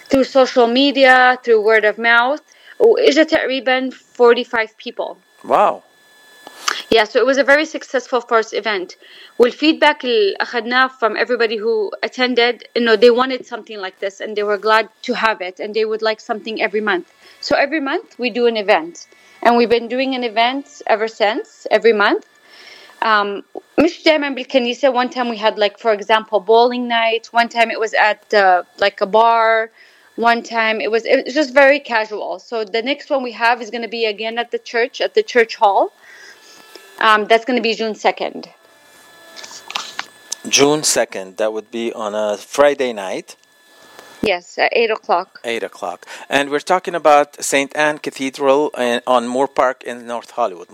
through 0.09 0.23
social 0.23 0.67
media 0.67 1.37
through 1.43 1.61
word 1.61 1.85
of 1.85 1.97
mouth. 1.97 2.41
واجا 2.78 3.22
تقريبا 3.22 3.90
45 4.18 4.74
people 4.76 5.16
واو 5.44 5.80
Yeah, 6.90 7.04
so 7.04 7.18
it 7.18 7.26
was 7.26 7.38
a 7.38 7.44
very 7.44 7.64
successful 7.64 8.20
first 8.20 8.52
event. 8.52 8.96
والفيدباك 9.38 10.04
اللي 10.04 10.36
أخذناه 10.40 10.88
from 11.00 11.16
everybody 11.16 11.56
who 11.56 11.90
attended, 12.02 12.68
you 12.76 12.82
know, 12.82 12.96
they 12.96 13.10
wanted 13.10 13.46
something 13.46 13.78
like 13.78 13.98
this 14.00 14.20
and 14.20 14.36
they 14.36 14.42
were 14.42 14.58
glad 14.58 14.88
to 15.02 15.14
have 15.14 15.40
it 15.40 15.60
and 15.60 15.74
they 15.74 15.84
would 15.84 16.02
like 16.02 16.20
something 16.20 16.62
every 16.62 16.80
month. 16.80 17.06
So 17.40 17.56
every 17.56 17.80
month 17.80 18.18
we 18.18 18.30
do 18.30 18.46
an 18.46 18.56
event. 18.56 19.06
And 19.42 19.56
we've 19.56 19.74
been 19.78 19.88
doing 19.88 20.14
an 20.14 20.24
event 20.24 20.66
ever 20.86 21.08
since, 21.08 21.66
every 21.70 21.92
month. 21.92 22.26
Um, 23.02 23.44
مش 23.78 24.02
دايما 24.04 24.34
بالكنيسة. 24.34 24.92
One 24.92 25.10
time 25.10 25.28
we 25.28 25.36
had 25.36 25.58
like, 25.58 25.78
for 25.78 25.92
example, 25.92 26.40
bowling 26.40 26.88
night. 26.88 27.26
One 27.32 27.48
time 27.48 27.70
it 27.70 27.78
was 27.78 27.92
at 27.94 28.32
uh, 28.32 28.62
like 28.78 29.00
a 29.00 29.06
bar. 29.06 29.70
one 30.19 30.43
time 30.43 30.81
it 30.81 30.91
was, 30.91 31.05
it 31.05 31.23
was 31.23 31.33
just 31.33 31.53
very 31.53 31.79
casual. 31.79 32.39
So 32.39 32.65
the 32.65 32.81
next 32.81 33.09
one 33.09 33.23
we 33.23 33.31
have 33.31 33.61
is 33.61 33.69
going 33.69 33.83
to 33.83 33.87
be 33.87 34.03
again 34.03 34.37
at 34.37 34.51
the 34.51 34.59
church, 34.59 34.99
at 34.99 35.13
the 35.13 35.23
church 35.23 35.55
hall. 35.55 35.93
Um, 36.99 37.25
that's 37.29 37.45
going 37.45 37.55
to 37.55 37.63
be 37.63 37.73
June 37.73 37.93
2nd. 37.93 38.49
June 40.49 40.81
2nd 40.81 41.37
that 41.37 41.53
would 41.53 41.71
be 41.71 41.93
on 41.93 42.13
a 42.15 42.35
Friday 42.35 42.91
night 42.91 43.37
Yes, 44.21 44.57
at 44.57 44.69
8 44.73 44.91
o'clock. 44.91 45.39
8 45.45 45.63
o'clock 45.63 46.05
and 46.29 46.49
we're 46.49 46.59
talking 46.73 46.95
about 46.95 47.41
St. 47.41 47.73
Anne 47.73 47.99
Cathedral 47.99 48.71
uh, 48.73 48.99
on 49.07 49.25
Moore 49.25 49.47
Park 49.47 49.83
in 49.83 50.05
North 50.05 50.31
Hollywood 50.31 50.69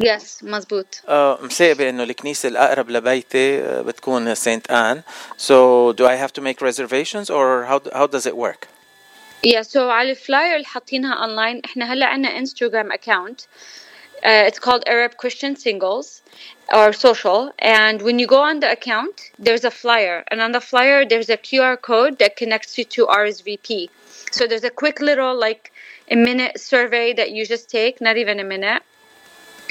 مزبوط 0.00 0.20
Yes, 0.20 0.42
مزبوط. 0.42 0.86
uh, 1.06 1.42
مساقبة 1.44 1.88
انه 1.88 2.02
الكنيسة 2.02 2.48
الأقرب 2.48 2.90
لبيتي 2.90 3.62
uh, 3.62 3.64
بتكون 3.86 4.34
St. 4.34 4.70
Anne 4.70 5.02
so 5.38 5.92
do 5.92 6.06
I 6.06 6.16
have 6.16 6.32
to 6.32 6.40
make 6.40 6.60
reservations 6.60 7.30
or 7.30 7.64
how, 7.64 7.80
how 7.94 8.06
does 8.06 8.26
it 8.26 8.36
work 8.36 8.66
Yeah, 9.42 9.62
so 9.62 9.76
على 9.76 10.10
الفلاير 10.10 10.54
اللي 10.54 10.66
حاطينها 10.66 11.14
online 11.26 11.60
احنا 11.64 11.92
هلا 11.92 12.06
عندنا 12.06 12.38
انستغرام 12.38 12.92
account. 12.92 13.36
Uh, 14.22 14.48
it's 14.48 14.58
called 14.58 14.82
Arab 14.86 15.12
Christian 15.16 15.56
Singles 15.56 16.20
or 16.78 16.92
social. 16.92 17.40
And 17.58 18.02
when 18.02 18.18
you 18.18 18.26
go 18.26 18.40
on 18.50 18.60
the 18.60 18.70
account, 18.78 19.16
there's 19.46 19.64
a 19.64 19.70
flyer. 19.82 20.16
And 20.30 20.38
on 20.46 20.52
the 20.52 20.60
flyer, 20.60 20.98
there's 21.10 21.30
a 21.30 21.38
QR 21.48 21.76
code 21.90 22.14
that 22.18 22.36
connects 22.36 22.76
you 22.78 22.84
to 22.96 23.00
RSVP. 23.22 23.88
So 24.36 24.46
there's 24.48 24.66
a 24.72 24.74
quick 24.82 25.00
little, 25.10 25.34
like, 25.46 25.72
a 26.16 26.16
minute 26.16 26.54
survey 26.72 27.06
that 27.20 27.28
you 27.36 27.42
just 27.54 27.70
take, 27.78 27.94
not 28.08 28.16
even 28.22 28.36
a 28.40 28.44
minute. 28.56 28.82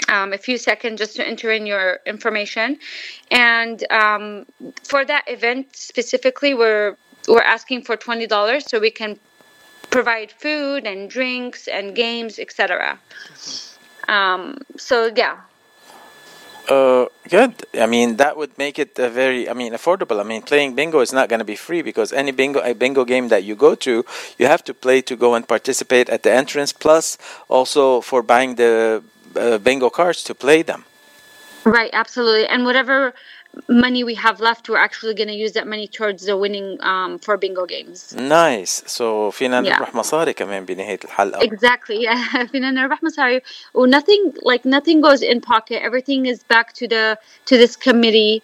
Um, 0.08 0.32
a 0.32 0.38
few 0.38 0.58
seconds 0.58 0.98
just 1.00 1.16
to 1.16 1.26
enter 1.26 1.50
in 1.50 1.66
your 1.66 2.00
information. 2.06 2.78
And 3.30 3.84
um, 3.90 4.46
for 4.84 5.04
that 5.04 5.24
event 5.28 5.74
specifically, 5.76 6.54
we're 6.54 6.96
we're 7.28 7.42
asking 7.42 7.82
for 7.84 7.96
twenty 7.96 8.26
dollars 8.26 8.68
so 8.68 8.78
we 8.80 8.90
can 8.90 9.18
provide 9.90 10.32
food 10.32 10.86
and 10.86 11.08
drinks 11.10 11.68
and 11.68 11.94
games, 11.94 12.38
etc. 12.38 12.98
Um, 14.08 14.58
so 14.76 15.10
yeah, 15.16 15.40
Uh, 16.68 17.06
good. 17.28 17.52
I 17.74 17.84
mean, 17.86 18.16
that 18.16 18.36
would 18.38 18.56
make 18.56 18.78
it 18.78 18.96
very, 18.96 19.48
I 19.50 19.52
mean, 19.52 19.74
affordable. 19.74 20.18
I 20.18 20.22
mean, 20.24 20.40
playing 20.42 20.74
bingo 20.74 21.00
is 21.00 21.12
not 21.12 21.28
going 21.28 21.40
to 21.40 21.44
be 21.44 21.56
free 21.56 21.82
because 21.82 22.10
any 22.12 22.32
bingo, 22.32 22.60
a 22.60 22.72
bingo 22.72 23.04
game 23.04 23.28
that 23.28 23.44
you 23.44 23.54
go 23.54 23.74
to, 23.74 24.04
you 24.38 24.46
have 24.46 24.64
to 24.64 24.72
play 24.72 25.02
to 25.02 25.14
go 25.16 25.34
and 25.34 25.46
participate 25.46 26.08
at 26.08 26.22
the 26.22 26.32
entrance. 26.32 26.72
Plus, 26.72 27.18
also 27.48 28.00
for 28.00 28.22
buying 28.22 28.54
the 28.54 29.02
uh, 29.35 29.57
bingo 29.57 29.89
cards 29.89 30.23
to 30.23 30.33
play 30.35 30.61
them. 30.61 30.81
right, 31.65 31.91
absolutely. 31.93 32.45
And 32.53 32.63
whatever 32.69 33.13
money 33.67 34.03
we 34.03 34.15
have 34.25 34.39
left, 34.39 34.69
we're 34.69 34.83
actually 34.89 35.13
going 35.13 35.27
to 35.35 35.39
use 35.45 35.53
that 35.53 35.67
money 35.67 35.87
towards 35.87 36.21
the 36.29 36.37
winning 36.37 36.67
um, 36.81 37.11
for 37.19 37.35
bingo 37.37 37.65
games. 37.65 37.99
Nice. 38.15 38.83
So 38.87 39.31
فينا 39.31 39.61
Yeah. 39.61 39.79
نربح 39.79 39.95
مصاري 39.95 40.33
كمان 40.33 40.65
بنهاية 40.65 40.99
الحلقة. 41.03 41.41
Exactly. 41.41 42.03
Yeah. 42.03 42.45
فينا 42.51 42.71
نربح 42.71 43.03
مصاري. 43.03 43.41
و 43.73 43.87
nothing 43.87 44.33
like 44.43 44.65
nothing 44.65 45.01
goes 45.01 45.21
in 45.21 45.41
pocket. 45.41 45.81
Everything 45.83 46.25
is 46.25 46.43
back 46.43 46.73
to 46.73 46.87
the 46.87 47.17
to 47.45 47.57
this 47.57 47.75
committee. 47.75 48.41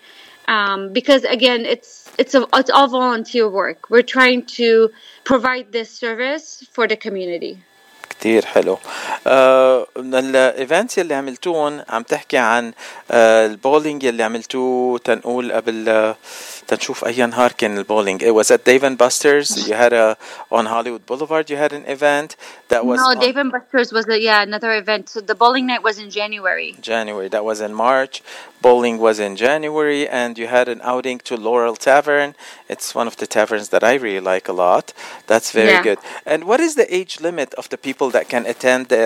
Um, 0.47 0.93
because 0.93 1.23
again, 1.23 1.61
it's 1.65 2.11
it's 2.21 2.35
a, 2.35 2.41
it's 2.53 2.69
all 2.69 2.87
volunteer 2.87 3.49
work. 3.49 3.79
We're 3.89 4.09
trying 4.17 4.41
to 4.59 4.67
provide 5.23 5.65
this 5.71 5.89
service 6.03 6.45
for 6.75 6.87
the 6.91 6.97
community. 7.05 7.53
كتير 8.20 8.44
حلو. 8.46 8.78
آه 9.26 9.86
من 9.96 10.14
الايفنتس 10.14 10.98
اللي 10.98 11.14
عملتوهم 11.14 11.82
عم 11.88 12.02
تحكي 12.02 12.38
عن 12.38 12.72
آه 13.10 13.46
البولينج 13.46 14.04
اللي 14.04 14.22
عملتوه 14.22 14.98
تنقول 14.98 15.52
قبل 15.52 15.88
آه 15.88 16.16
تنشوف 16.69 17.05
اي 17.05 17.25
نهار 17.25 17.51
كان 17.51 17.77
البولينج 17.77 18.23
it 18.23 18.33
was 18.33 18.51
at 18.51 18.61
Dave 18.65 18.83
and 18.83 18.97
Buster's 18.97 19.67
you 19.67 19.73
had 19.73 19.93
a 19.93 20.17
on 20.57 20.65
Hollywood 20.65 21.05
Boulevard 21.05 21.49
you 21.49 21.57
had 21.57 21.73
an 21.79 21.85
event 21.95 22.35
that 22.71 22.81
was 22.85 22.97
no, 22.99 23.05
on 23.11 23.19
Dave 23.25 23.37
and 23.43 23.51
Buster's 23.51 23.89
was 23.97 24.05
a, 24.15 24.17
yeah 24.29 24.41
another 24.49 24.71
event. 24.83 25.03
So 25.13 25.17
the 25.31 25.37
bowling 25.43 25.65
night 25.71 25.83
was 25.89 25.97
in 26.03 26.09
January. 26.19 26.69
January 26.93 27.29
that 27.35 27.43
was 27.49 27.59
in 27.67 27.73
March 27.87 28.15
bowling 28.67 28.97
was 29.07 29.17
in 29.27 29.33
January 29.47 30.01
and 30.21 30.31
you 30.41 30.47
had 30.57 30.67
an 30.73 30.79
outing 30.93 31.17
to 31.27 31.33
Laurel 31.45 31.75
Tavern 31.89 32.29
it's 32.73 32.87
one 32.99 33.07
of 33.11 33.15
the 33.21 33.27
taverns 33.37 33.67
that 33.73 33.83
I 33.91 33.93
really 34.05 34.25
like 34.33 34.45
a 34.53 34.55
lot 34.65 34.85
that's 35.31 35.49
very 35.59 35.75
Yeah. 35.75 35.83
good 35.89 35.99
and 36.31 36.39
what 36.49 36.59
is 36.67 36.73
the 36.81 36.87
age 36.99 37.13
limit 37.27 37.49
of 37.61 37.65
the 37.73 37.79
people 37.87 38.07
that 38.15 38.25
can 38.33 38.43
attend 38.53 38.81
the 38.93 39.03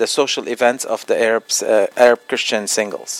the 0.00 0.08
social 0.20 0.44
events 0.56 0.82
of 0.94 0.98
the 1.08 1.16
Arabs 1.28 1.56
uh, 1.62 1.86
Arab 2.06 2.20
Christian 2.30 2.64
singles 2.78 3.12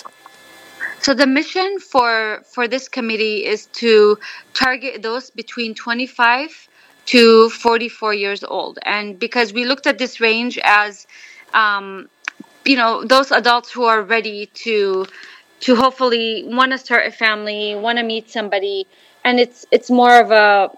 So 1.02 1.14
the 1.14 1.28
mission 1.28 1.80
for 1.80 2.44
for 2.46 2.68
this 2.68 2.90
committee 2.90 3.46
is 3.46 3.68
to 3.82 4.18
target 4.54 5.02
those 5.02 5.30
between 5.30 5.74
25 5.76 6.68
to 7.08 7.50
44 7.50 8.14
years 8.14 8.44
old. 8.44 8.80
And 8.84 9.18
because 9.18 9.54
we 9.54 9.66
looked 9.66 9.88
at 9.88 9.98
this 9.98 10.20
range 10.20 10.60
as, 10.64 11.08
um, 11.54 12.10
you 12.66 12.76
know, 12.76 13.04
those 13.06 13.32
adults 13.32 13.72
who 13.72 13.84
are 13.84 14.02
ready 14.02 14.48
to 14.66 15.06
to 15.62 15.76
hopefully 15.76 16.44
want 16.46 16.72
to 16.72 16.78
start 16.78 17.08
a 17.08 17.12
family, 17.12 17.76
want 17.76 17.98
to 17.98 18.04
meet 18.04 18.30
somebody, 18.30 18.86
and 19.24 19.40
it's 19.40 19.66
it's 19.72 19.90
more 19.90 20.20
of 20.20 20.32
a 20.32 20.70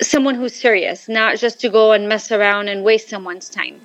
someone 0.00 0.34
who's 0.34 0.54
serious, 0.54 1.08
not 1.08 1.38
just 1.38 1.60
to 1.60 1.68
go 1.68 1.92
and 1.92 2.08
mess 2.08 2.30
around 2.32 2.68
and 2.68 2.84
waste 2.84 3.08
someone's 3.08 3.48
time 3.48 3.80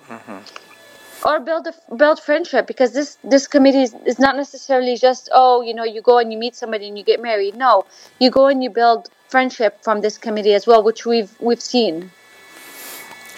or 1.26 1.40
build 1.40 1.68
a 1.68 1.96
build 1.96 2.20
friendship 2.20 2.68
because 2.68 2.94
this 2.94 3.18
this 3.24 3.48
committee 3.48 3.84
is, 3.84 3.94
is 4.06 4.20
not 4.20 4.36
necessarily 4.36 4.96
just 4.96 5.30
oh 5.34 5.62
you 5.62 5.74
know 5.74 5.84
you 5.84 6.02
go 6.02 6.18
and 6.18 6.32
you 6.32 6.40
meet 6.40 6.56
somebody 6.56 6.88
and 6.88 6.98
you 6.98 7.04
get 7.04 7.22
married. 7.22 7.56
No 7.56 7.86
you 8.20 8.30
go 8.30 8.48
and 8.48 8.64
you 8.64 8.70
build 8.70 9.10
friendship 9.28 9.84
from 9.84 10.02
this 10.02 10.18
committee 10.18 10.54
as 10.54 10.66
well 10.66 10.82
which 10.84 11.06
we've 11.06 11.34
we've 11.40 11.62
seen. 11.62 12.12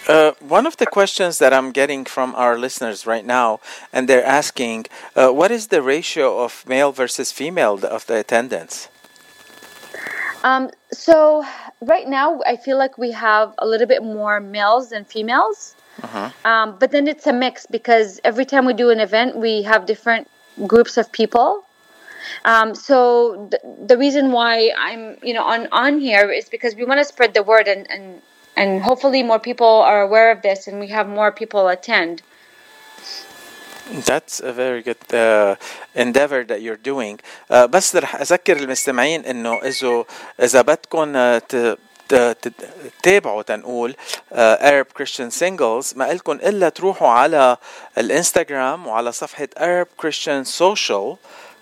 Uh, 0.07 0.31
one 0.39 0.65
of 0.65 0.77
the 0.77 0.85
questions 0.85 1.37
that 1.37 1.53
I'm 1.53 1.71
getting 1.71 2.05
from 2.05 2.33
our 2.35 2.57
listeners 2.57 3.05
right 3.05 3.23
now, 3.23 3.59
and 3.93 4.09
they're 4.09 4.25
asking, 4.25 4.87
uh, 5.15 5.29
what 5.29 5.51
is 5.51 5.67
the 5.67 5.83
ratio 5.83 6.43
of 6.43 6.67
male 6.67 6.91
versus 6.91 7.31
female 7.31 7.79
of 7.85 8.07
the 8.07 8.17
attendance? 8.17 8.89
um, 10.43 10.69
so 10.91 11.45
right 11.81 12.07
now 12.07 12.39
i 12.45 12.55
feel 12.55 12.77
like 12.77 12.97
we 12.97 13.11
have 13.11 13.53
a 13.59 13.67
little 13.67 13.87
bit 13.87 14.03
more 14.03 14.39
males 14.39 14.89
than 14.89 15.05
females 15.05 15.75
Uh-huh. 16.02 16.30
um, 16.50 16.66
but 16.80 16.88
then 16.94 17.04
it's 17.12 17.26
a 17.26 17.32
mix 17.44 17.54
because 17.78 18.08
every 18.30 18.46
time 18.52 18.64
we 18.70 18.74
do 18.84 18.88
an 18.96 19.00
event 19.08 19.30
we 19.46 19.52
have 19.70 19.80
different 19.92 20.24
groups 20.72 20.94
of 21.00 21.06
people 21.20 21.48
um, 22.52 22.68
so 22.88 22.98
th- 23.50 23.62
the 23.90 23.96
reason 24.04 24.24
why 24.38 24.52
i'm 24.86 25.04
you 25.28 25.34
know 25.36 25.44
on 25.54 25.60
on 25.82 25.92
here 26.08 26.26
is 26.40 26.44
because 26.56 26.72
we 26.80 26.84
want 26.90 26.98
to 27.04 27.06
spread 27.14 27.32
the 27.38 27.44
word 27.52 27.66
and 27.74 27.82
and 27.94 28.04
and 28.60 28.68
hopefully 28.88 29.22
more 29.30 29.42
people 29.50 29.74
are 29.90 30.00
aware 30.08 30.28
of 30.34 30.38
this 30.48 30.60
and 30.68 30.74
we 30.84 30.88
have 30.98 31.06
more 31.20 31.30
people 31.42 31.62
attend 31.76 32.14
That's 34.10 34.40
a 34.40 34.52
very 34.52 34.82
good 34.82 34.98
uh, 35.14 35.54
endeavor 35.94 36.42
that 36.50 36.60
you're 36.60 36.76
doing. 36.92 37.20
Uh, 37.48 37.66
بس 37.66 37.96
رح 37.96 38.16
أذكر 38.16 38.56
المستمعين 38.56 39.24
إنه 39.24 39.62
إذا 39.62 40.04
إذا 40.42 40.62
بدكم 40.62 41.12
uh, 41.14 41.40
ت- 41.40 41.56
ت- 41.56 41.56
ت- 41.56 41.78
تتابعوا 42.10 43.42
تنقول 43.42 43.94
uh, 44.32 44.34
Arab 44.60 44.86
Christian 44.94 45.30
Singles 45.30 45.96
ما 45.96 46.12
إلكم 46.12 46.32
إلا 46.32 46.68
تروحوا 46.68 47.08
على 47.08 47.56
الانستغرام 47.98 48.86
وعلى 48.86 49.12
صفحة 49.12 49.48
Arab 49.56 49.86
Christian 50.02 50.44
Social 50.44 51.16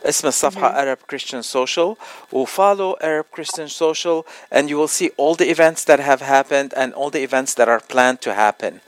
اسم 0.07 0.29
الصفحة 0.29 0.73
Mhm. 0.73 0.77
Arab 0.77 0.99
Christian 1.09 1.43
Social 1.43 1.97
وfollow 2.33 2.95
Arab 3.01 3.27
Christian 3.31 3.69
Social 3.69 4.27
and 4.51 4.69
you 4.69 4.77
will 4.77 4.89
see 4.99 5.11
all 5.17 5.35
the 5.35 5.49
events 5.51 5.85
that 5.85 5.99
have 6.01 6.21
happened 6.21 6.75
and 6.77 6.93
all 6.95 7.11
the 7.11 7.23
events 7.23 7.55
that 7.55 7.69
are 7.69 7.81
planned 7.81 8.21
to 8.21 8.35
happen. 8.35 8.81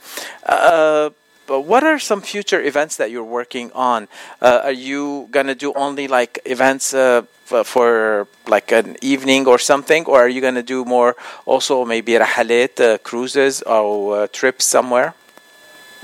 Uh, 0.45 1.09
but 1.51 1.61
what 1.61 1.83
are 1.83 1.97
some 1.97 2.21
future 2.21 2.61
events 2.61 2.97
that 2.97 3.09
you're 3.09 3.23
working 3.23 3.71
on? 3.73 4.07
Uh, 4.41 4.61
are 4.65 4.71
you 4.71 5.27
gonna 5.31 5.55
do 5.55 5.73
only 5.73 6.07
like 6.07 6.39
events 6.45 6.93
uh, 6.93 7.21
f- 7.49 7.65
for 7.65 8.27
like 8.47 8.71
an 8.71 8.97
evening 9.01 9.47
or 9.47 9.57
something, 9.57 10.05
or 10.05 10.19
are 10.19 10.27
you 10.27 10.41
gonna 10.41 10.61
do 10.61 10.83
more 10.85 11.15
also 11.45 11.85
maybe 11.85 12.13
رحلات, 12.13 12.79
uh, 12.79 12.97
cruises 12.99 13.61
or 13.61 14.23
uh, 14.23 14.27
trips 14.27 14.65
somewhere? 14.65 15.15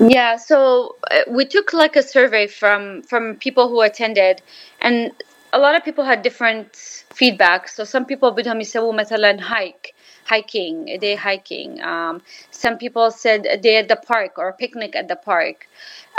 Yeah, 0.00 0.36
so 0.36 0.96
uh, 1.10 1.20
we 1.28 1.44
took 1.44 1.72
like 1.72 1.94
a 1.94 2.02
survey 2.02 2.46
from 2.46 3.02
from 3.02 3.36
people 3.36 3.68
who 3.68 3.80
attended, 3.82 4.42
and 4.80 5.12
a 5.52 5.58
lot 5.58 5.76
of 5.76 5.84
people 5.84 6.04
had 6.04 6.22
different 6.22 6.74
feedback. 7.14 7.68
So 7.68 7.84
some 7.84 8.04
people 8.04 8.30
بدهم 8.32 8.60
يسووا 8.60 8.92
مثلا 8.92 9.40
hike, 9.40 9.94
hiking, 10.29 10.97
day 10.99 11.15
hiking. 11.15 11.81
Um, 11.81 12.21
some 12.51 12.77
people 12.77 13.09
said 13.09 13.47
a 13.47 13.57
day 13.57 13.77
at 13.77 13.87
the 13.87 13.95
park 13.95 14.37
or 14.37 14.53
picnic 14.53 14.95
at 14.95 15.07
the 15.07 15.15
park. 15.15 15.67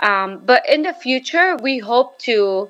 Um, 0.02 0.42
but 0.44 0.68
in 0.68 0.82
the 0.82 0.92
future, 0.92 1.56
we 1.56 1.78
hope 1.78 2.18
to, 2.30 2.68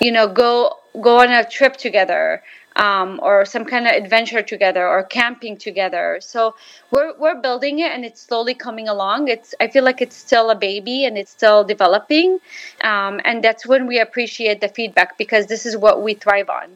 you 0.00 0.12
know, 0.12 0.28
go 0.28 0.76
go 1.00 1.20
on 1.20 1.30
a 1.32 1.44
trip 1.48 1.76
together. 1.76 2.42
Um, 2.76 3.18
or 3.24 3.44
some 3.44 3.64
kind 3.64 3.88
of 3.88 3.92
adventure 4.02 4.40
together 4.40 4.86
or 4.86 5.02
camping 5.02 5.56
together. 5.56 6.18
So 6.20 6.54
we're 6.92 7.12
we're 7.18 7.40
building 7.46 7.80
it 7.80 7.90
and 7.90 8.04
it's 8.04 8.20
slowly 8.22 8.54
coming 8.54 8.86
along. 8.88 9.26
It's 9.26 9.52
I 9.58 9.66
feel 9.66 9.82
like 9.82 10.00
it's 10.00 10.14
still 10.14 10.48
a 10.50 10.54
baby 10.54 11.04
and 11.04 11.18
it's 11.18 11.32
still 11.32 11.64
developing, 11.64 12.38
um, 12.92 13.14
and 13.24 13.42
that's 13.42 13.66
when 13.66 13.88
we 13.88 13.98
appreciate 13.98 14.60
the 14.60 14.68
feedback 14.68 15.18
because 15.18 15.46
this 15.46 15.66
is 15.66 15.76
what 15.76 16.04
we 16.04 16.14
thrive 16.14 16.48
on. 16.48 16.68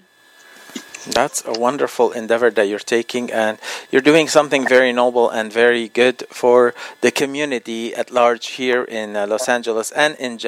That's 1.07 1.43
a 1.45 1.59
wonderful 1.59 2.13
endeavor 2.13 2.51
that 2.51 2.69
you're 2.69 2.79
taking, 2.79 3.33
and 3.33 3.59
you're 3.91 4.03
doing 4.03 4.29
something 4.29 4.67
very 4.69 4.93
noble 4.93 5.29
and 5.31 5.53
very 5.53 5.89
good 5.89 6.25
for 6.31 6.75
the 7.01 7.11
community 7.11 7.93
at 7.95 8.13
large 8.13 8.51
here 8.51 8.85
in 8.85 9.17
uh, 9.17 9.27
Los 9.27 9.49
Angeles 9.49 9.91
and 9.93 10.15
in 10.17 10.39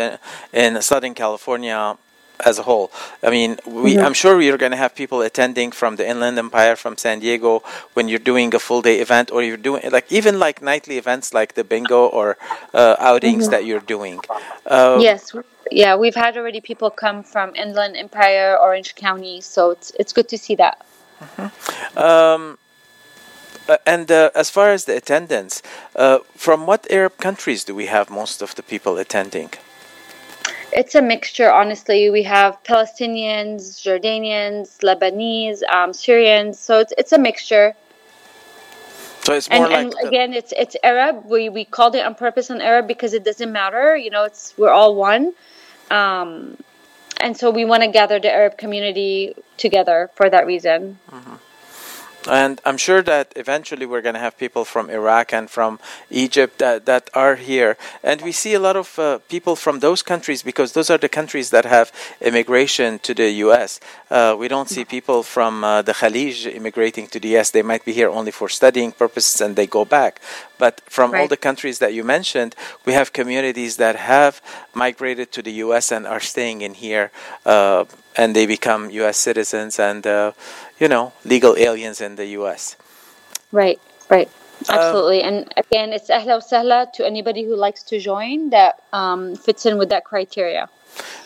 in 0.53 0.81
Southern 0.81 1.15
California 1.15 1.99
as 2.41 2.59
a 2.59 2.63
whole. 2.63 2.91
I 3.23 3.31
mean, 3.31 3.59
we, 3.65 3.95
Mhm. 3.95 4.05
I'm 4.05 4.15
sure 4.15 4.41
you're 4.41 4.59
going 4.59 4.73
to 4.73 4.83
have 4.85 4.95
people 4.95 5.23
attending 5.23 5.73
from 5.73 5.97
the 5.97 6.07
Inland 6.09 6.39
Empire, 6.39 6.77
from 6.77 6.97
San 6.97 7.21
Diego, 7.21 7.63
when 7.95 8.09
you're 8.09 8.19
doing 8.33 8.55
a 8.55 8.59
full 8.59 8.83
day 8.83 8.99
event, 9.01 9.31
or 9.31 9.43
you're 9.43 9.57
doing 9.69 9.83
like 9.91 10.07
even 10.11 10.39
like 10.39 10.61
nightly 10.63 10.99
events 10.99 11.33
like 11.33 11.55
the 11.55 11.65
bingo 11.65 12.07
or 12.07 12.37
uh, 12.75 12.97
outings 12.99 13.47
Mhm. 13.47 13.51
that 13.53 13.65
you're 13.65 13.87
doing. 13.97 14.21
Uh, 14.67 14.99
yes, 15.01 15.33
yeah, 15.71 15.95
we've 15.97 16.15
had 16.17 16.37
already 16.37 16.61
people 16.61 16.91
come 16.91 17.23
from 17.23 17.55
Inland 17.55 17.97
Empire, 17.97 18.57
Orange 18.61 18.95
County, 18.95 19.41
so 19.41 19.71
it's 19.71 19.93
it's 19.99 20.13
good 20.13 20.29
to 20.29 20.39
see 20.39 20.57
that. 20.57 20.77
Um, 21.97 22.59
uh, 23.69 23.79
and 23.87 24.11
uh, 24.11 24.31
as 24.35 24.51
far 24.51 24.71
as 24.71 24.85
the 24.85 24.97
attendance, 24.97 25.63
uh, 25.97 26.19
from 26.37 26.67
what 26.67 26.87
Arab 26.91 27.17
countries 27.19 27.65
do 27.65 27.75
we 27.75 27.87
have 27.87 28.11
most 28.11 28.43
of 28.43 28.55
the 28.55 28.63
people 28.63 28.99
attending? 28.99 29.51
It's 30.75 30.95
a 30.97 31.03
mixture, 31.03 31.53
honestly. 31.53 32.11
We 32.11 32.25
have 32.25 32.63
Palestinians, 32.65 33.81
Jordanians, 33.81 34.79
Lebanese, 34.83 35.63
um, 35.73 35.93
Syrians, 35.93 36.59
so 36.59 36.81
it's 36.81 36.93
it's 36.99 37.13
a 37.13 37.19
mixture. 37.19 37.75
So 39.25 39.33
it's 39.35 39.49
more 39.49 39.65
and, 39.65 39.73
like 39.73 39.85
and 39.85 39.93
the- 39.93 40.09
again 40.09 40.33
it's 40.35 40.53
it's 40.57 40.77
arab. 40.83 41.25
We 41.27 41.49
we 41.49 41.65
called 41.65 41.95
it 41.95 42.05
on 42.05 42.15
purpose 42.15 42.51
on 42.51 42.61
arab 42.61 42.89
because 42.89 43.15
it 43.15 43.25
doesn't 43.25 43.53
matter. 43.53 43.97
You 43.97 44.11
know 44.11 44.25
it's 44.25 44.53
we're 44.59 44.71
all 44.71 44.95
one. 44.97 45.33
Um 45.91 46.57
and 47.21 47.37
so 47.37 47.51
we 47.51 47.65
want 47.65 47.83
to 47.85 47.89
gather 47.89 48.19
the 48.19 48.31
arab 48.33 48.59
community 48.59 49.35
together 49.57 50.11
for 50.17 50.29
that 50.29 50.47
reason 50.47 50.99
And 52.29 52.61
I'm 52.65 52.79
sure 52.79 53.03
that 53.03 53.33
eventually 53.37 53.85
we're 53.85 54.01
going 54.01 54.15
to 54.15 54.21
have 54.21 54.39
people 54.39 54.65
from 54.65 54.89
Iraq 54.89 55.35
and 55.35 55.51
from 55.51 55.79
Egypt 56.11 56.59
that, 56.59 56.87
that 56.87 57.11
are 57.13 57.37
here. 57.37 57.77
And 58.03 58.23
we 58.23 58.33
see 58.33 58.55
a 58.55 58.61
lot 58.61 58.77
of 58.77 58.99
uh, 58.99 59.19
people 59.29 59.57
from 59.57 59.81
those 59.81 60.03
countries 60.03 60.43
because 60.43 60.73
those 60.73 60.89
are 60.89 60.97
the 60.97 61.09
countries 61.09 61.51
that 61.51 61.67
have 61.67 61.93
immigration 62.23 62.99
to 63.01 63.13
the 63.13 63.31
U.S. 63.47 63.79
Uh, 64.11 64.37
we 64.39 64.49
don't 64.49 64.71
see 64.71 64.85
people 64.85 65.23
from 65.23 65.65
uh, 65.65 65.83
the 65.83 65.93
Khalij 65.93 66.55
immigrating 66.55 67.09
to 67.09 67.21
the 67.21 67.29
U.S. 67.29 67.51
They 67.51 67.63
might 67.63 67.85
be 67.85 67.93
here 67.93 68.09
only 68.09 68.31
for 68.31 68.49
studying 68.49 68.93
purposes 68.93 69.41
and 69.43 69.55
they 69.55 69.67
go 69.67 69.85
back. 69.85 70.21
But 70.57 70.81
from 70.87 71.15
all 71.15 71.29
the 71.29 71.37
countries 71.37 71.79
that 71.81 71.93
you 71.93 72.05
mentioned, 72.05 72.55
we 72.87 72.95
have 72.95 73.13
communities 73.13 73.77
that 73.77 73.97
have 73.97 74.41
migrated 74.73 75.31
to 75.33 75.43
the 75.43 75.53
U.S. 75.65 75.93
and 75.93 76.07
are 76.07 76.21
staying 76.21 76.63
in 76.63 76.75
here, 76.75 77.11
uh, 77.45 77.85
and 78.17 78.35
they 78.35 78.47
become 78.47 78.91
U.S. 78.91 79.19
citizens 79.19 79.79
and, 79.79 80.07
uh, 80.07 80.33
you 80.79 80.89
know, 80.89 81.13
legal 81.25 81.57
aliens 81.57 82.01
in 82.01 82.17
the 82.17 82.27
U.S. 82.39 82.77
right 83.53 83.81
right 84.11 84.29
Um, 84.69 84.79
absolutely 84.79 85.21
and 85.23 85.53
again 85.57 85.93
it's 85.93 86.09
ahla 86.09 86.93
to 86.97 87.05
anybody 87.05 87.43
who 87.45 87.55
likes 87.57 87.83
to 87.91 87.99
join 87.99 88.51
that 88.51 88.81
um, 88.93 89.35
fits 89.37 89.67
in 89.67 89.79
with 89.79 89.89
that 89.91 90.05
criteria 90.05 90.69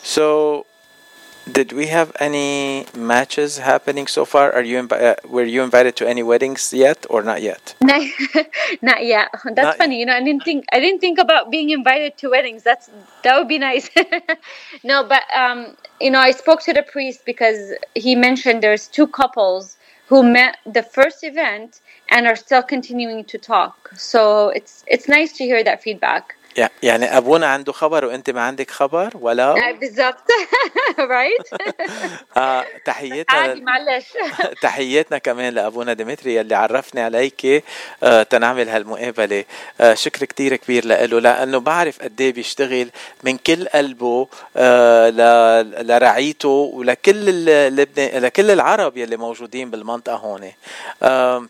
So, 0.02 0.66
did 1.52 1.72
we 1.72 1.86
have 1.86 2.12
any 2.20 2.86
matches 2.94 3.58
happening 3.58 4.06
so 4.06 4.24
far? 4.24 4.52
Are 4.52 4.62
you 4.62 4.78
uh, 4.80 5.14
were 5.26 5.44
you 5.44 5.62
invited 5.62 5.96
to 5.96 6.08
any 6.08 6.22
weddings 6.22 6.72
yet 6.72 7.06
or 7.10 7.22
not 7.22 7.42
yet? 7.42 7.74
not, 8.82 9.04
yet. 9.04 9.28
That's 9.44 9.56
Not- 9.56 9.76
funny 9.78 9.98
you 10.00 10.06
know 10.06 10.14
i 10.14 10.22
didn't 10.22 10.44
think 10.44 10.64
i 10.72 10.80
didn't 10.80 11.00
think 11.00 11.18
about 11.18 11.50
being 11.50 11.70
invited 11.70 12.16
to 12.18 12.30
weddings. 12.30 12.62
That's 12.62 12.90
that 13.24 13.38
would 13.38 13.48
be 13.48 13.58
nice. 13.58 13.90
No 14.84 15.04
but 15.04 15.24
um 15.34 15.76
you 16.00 16.10
know 16.10 16.20
i 16.20 16.30
spoke 16.30 16.60
to 16.62 16.72
the 16.72 16.82
priest 16.82 17.24
because 17.24 17.72
he 17.94 18.14
mentioned 18.14 18.62
there's 18.62 18.86
two 18.86 19.06
couples 19.06 19.76
who 20.06 20.22
met 20.22 20.58
the 20.64 20.82
first 20.82 21.22
event 21.22 21.80
and 22.10 22.26
are 22.26 22.36
still 22.36 22.62
continuing 22.62 23.24
to 23.24 23.38
talk. 23.38 23.90
So 23.96 24.48
it's 24.50 24.84
it's 24.86 25.08
nice 25.08 25.32
to 25.38 25.44
hear 25.44 25.62
that 25.64 25.82
feedback 25.82 26.37
يعني 26.82 27.16
أبونا 27.16 27.46
عنده 27.46 27.72
خبر 27.72 28.04
وأنت 28.04 28.30
ما 28.30 28.40
عندك 28.42 28.70
خبر 28.70 29.10
ولا؟ 29.14 29.50
آه، 29.68 29.72
بالضبط. 29.72 30.24
رايت 31.10 31.40
آه 32.36 32.64
تحياتنا 32.84 33.38
عادي 33.38 33.60
معلش. 33.60 34.04
تحياتنا 34.62 35.18
كمان 35.18 35.54
لأبونا 35.54 35.92
ديمتري 35.92 36.34
يلي 36.34 36.54
عرفني 36.54 37.00
عليك 37.00 37.64
آه 38.02 38.22
تنعمل 38.22 38.68
هالمقابلة. 38.68 39.44
آه 39.80 39.94
شكر 39.94 40.24
كتير 40.26 40.56
كبير 40.56 40.84
له 40.84 41.20
لأنه 41.20 41.60
بعرف 41.60 42.02
قد 42.02 42.20
إيه 42.20 42.32
بيشتغل 42.32 42.90
من 43.22 43.36
كل 43.38 43.68
قلبه 43.68 44.28
آه 44.56 45.08
ل- 45.10 45.86
لرعيته 45.86 46.48
ولكل 46.48 47.48
اللبنان 47.48 48.22
لكل 48.22 48.50
العرب 48.50 48.96
يلي 48.96 49.16
موجودين 49.16 49.70
بالمنطقة 49.70 50.16
هون. 50.16 50.52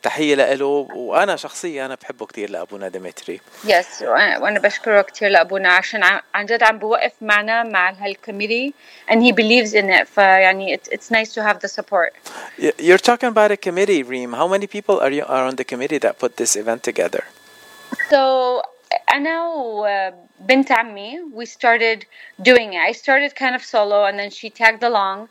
تحية 0.02 0.34
له 0.34 0.64
وأنا 0.94 1.36
شخصيا 1.36 1.86
أنا 1.86 1.94
بحبه 2.02 2.26
كتير 2.26 2.50
لأبونا 2.50 2.88
ديمتري. 2.88 3.40
Yes 3.64 4.02
وأنا 4.02 4.38
وأنا 4.38 4.60
بشكره 4.97 5.01
كتير 5.01 5.29
لأبونا 5.29 5.69
عشان 5.69 6.03
ع- 6.03 6.21
عن 6.33 6.45
جد 6.45 6.63
عم 6.63 6.77
بوقف 6.79 7.11
معنا 7.21 7.63
مع 7.63 7.91
هالكوميتي 7.91 8.73
and 9.11 9.15
he 9.15 9.31
believes 9.31 9.73
in 9.73 9.89
it 10.01 10.07
فيعني 10.07 10.77
it's, 10.77 10.87
it's 10.91 11.11
nice 11.11 11.33
to 11.33 11.41
have 11.43 11.59
the 11.59 11.67
support 11.67 12.13
Y- 12.59 12.73
You're 12.87 13.03
talking 13.11 13.29
about 13.35 13.51
a 13.51 13.57
committee, 13.67 14.01
Reem. 14.11 14.31
How 14.41 14.47
many 14.55 14.67
people 14.75 14.95
are 15.05 15.11
you 15.17 15.25
are 15.35 15.43
on 15.49 15.55
the 15.61 15.67
committee 15.71 15.99
that 16.05 16.13
put 16.23 16.31
this 16.41 16.55
event 16.61 16.81
together? 16.89 17.23
So 18.09 18.21
أنا 19.13 19.47
وبنت 19.47 20.71
عمي 20.71 21.19
we 21.35 21.45
started 21.45 22.05
doing 22.41 22.73
it. 22.73 22.81
I 22.89 22.91
started 22.91 23.35
kind 23.35 23.55
of 23.55 23.63
solo 23.63 24.05
and 24.05 24.17
then 24.19 24.29
she 24.29 24.49
tagged 24.49 24.83
along. 24.83 25.27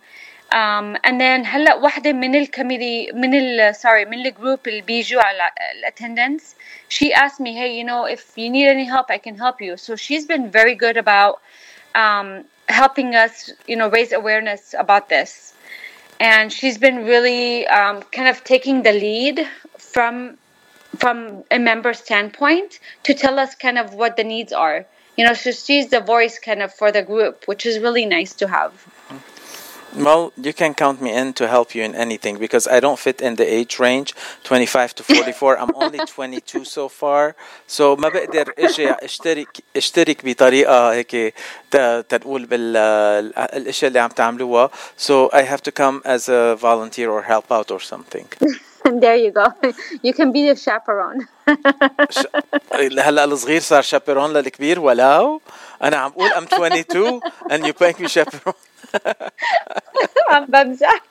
Um, 0.52 0.98
and 1.02 1.18
then 1.20 1.44
هلا 1.46 1.74
واحدة 1.74 2.12
من 2.12 2.34
الكوميتي 2.34 3.12
من 3.12 3.34
ال 3.34 3.74
sorry 3.74 4.06
من 4.09 4.26
الجروب 4.26 4.68
اللي 4.68 4.82
بيجوا 4.82 5.22
على 5.22 5.50
attendance 5.86 6.54
she 6.88 7.12
asked 7.14 7.40
me 7.40 7.54
hey 7.54 7.74
you 7.78 7.84
know 7.84 8.04
if 8.04 8.36
you 8.36 8.50
need 8.50 8.68
any 8.68 8.84
help 8.84 9.06
I 9.10 9.18
can 9.18 9.38
help 9.38 9.62
you 9.62 9.76
so 9.76 9.96
she's 9.96 10.26
been 10.26 10.50
very 10.50 10.74
good 10.74 10.98
about 10.98 11.40
um, 11.94 12.44
helping 12.68 13.14
us 13.14 13.50
you 13.66 13.76
know 13.76 13.88
raise 13.88 14.12
awareness 14.12 14.74
about 14.78 15.09
this 15.09 15.54
and 16.20 16.52
she's 16.52 16.78
been 16.78 17.04
really 17.04 17.66
um, 17.66 18.02
kind 18.12 18.28
of 18.28 18.44
taking 18.44 18.82
the 18.82 18.92
lead 18.92 19.48
from 19.78 20.38
from 20.98 21.42
a 21.50 21.59
member 21.59 21.92
standpoint 21.94 22.78
to 23.02 23.14
tell 23.14 23.38
us 23.38 23.54
kind 23.54 23.78
of 23.78 23.94
what 23.94 24.16
the 24.16 24.24
needs 24.24 24.52
are. 24.52 24.86
You 25.16 25.26
know, 25.26 25.34
so 25.34 25.50
she's 25.50 25.88
the 25.88 26.00
voice 26.00 26.38
kind 26.38 26.62
of 26.62 26.72
for 26.72 26.92
the 26.92 27.02
group, 27.02 27.44
which 27.46 27.66
is 27.66 27.78
really 27.78 28.06
nice 28.06 28.34
to 28.34 28.48
have. 28.48 28.72
Well, 29.94 30.32
you 30.46 30.54
can 30.54 30.72
count 30.72 31.02
me 31.02 31.10
in 31.20 31.34
to 31.34 31.44
help 31.46 31.74
you 31.74 31.82
in 31.88 31.94
anything 31.94 32.38
because 32.38 32.66
I 32.66 32.80
don't 32.80 32.98
fit 32.98 33.20
in 33.20 33.36
the 33.36 33.44
age 33.59 33.78
range 33.78 34.14
25 34.44 34.94
to 34.94 35.02
44. 35.02 35.59
I'm 35.59 35.74
only 35.74 35.98
22 35.98 36.64
so 36.64 36.88
far. 36.88 37.34
So 37.66 37.96
ما 37.98 38.09
بقدر 38.09 38.52
اجي 38.59 38.90
اشترك 38.90 39.48
اشترك 39.76 40.24
بطريقة 40.24 40.92
هيك 40.92 41.34
ت- 41.70 42.04
تنقول 42.09 42.46
بالاشياء 42.46 43.88
اللي 43.88 43.98
عم 44.00 44.09
تعملوها. 44.10 44.70
So 44.98 45.28
I 45.32 45.42
have 45.42 45.62
to 45.62 45.72
come 45.72 46.00
as 46.06 46.28
a 46.28 46.56
volunteer 46.56 47.10
or 47.10 47.22
help 47.22 47.52
out 47.52 47.70
or 47.70 47.80
something. 47.80 48.26
there 49.04 49.16
you 49.16 49.30
go. 49.30 49.46
You 50.02 50.12
can 50.14 50.32
be 50.32 50.48
the 50.50 50.56
chaperone. 50.56 51.26
هلا 52.98 53.24
الصغير 53.24 53.60
صار 53.60 53.82
شابرون 53.82 54.32
للكبير 54.32 54.80
ولو 54.80 55.40
انا 55.82 55.96
عم 55.96 56.10
بقول 56.10 56.30
I'm 56.30 56.46
22 56.54 57.20
and 57.50 57.66
you 57.66 57.72
make 57.80 57.98
me 58.00 58.09
chaperone. 58.09 58.54
عم 60.29 60.45
بمزح. 60.45 61.01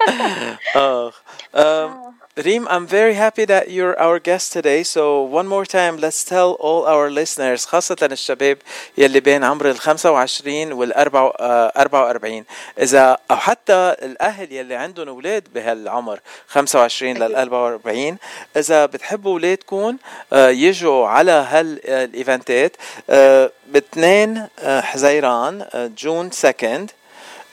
Um, 1.56 2.14
Reem, 2.36 2.68
I'm 2.68 2.86
very 2.86 3.14
happy 3.14 3.46
that 3.46 3.70
you're 3.70 3.98
our 3.98 4.18
guest 4.18 4.52
today. 4.52 4.82
So 4.82 5.22
one 5.22 5.46
more 5.46 5.64
time, 5.64 5.96
let's 5.96 6.22
tell 6.22 6.50
all 6.60 6.84
our 6.84 7.10
listeners, 7.10 7.64
خاصة 7.64 7.96
الشباب 8.02 8.58
يلي 8.98 9.20
بين 9.20 9.44
عمر 9.44 9.70
ال 9.70 9.78
25 9.78 10.72
وال 10.72 10.92
44 10.94 12.44
إذا 12.78 13.18
أو 13.30 13.36
حتى 13.36 13.94
الأهل 14.02 14.52
يلي 14.52 14.74
عندهم 14.74 15.08
أولاد 15.08 15.44
بهالعمر 15.54 16.20
25 16.48 17.16
لل 17.16 17.36
44 17.36 18.18
إذا 18.56 18.86
بتحبوا 18.86 19.32
أولادكم 19.32 19.96
آه، 20.32 20.48
يجوا 20.48 21.08
على 21.08 21.30
هالإيفنتات 21.30 22.76
آه، 23.10 23.50
باثنين 23.66 24.46
آه، 24.58 24.80
حزيران 24.80 25.66
آه، 25.74 25.86
June 25.86 26.26
2 26.26 26.86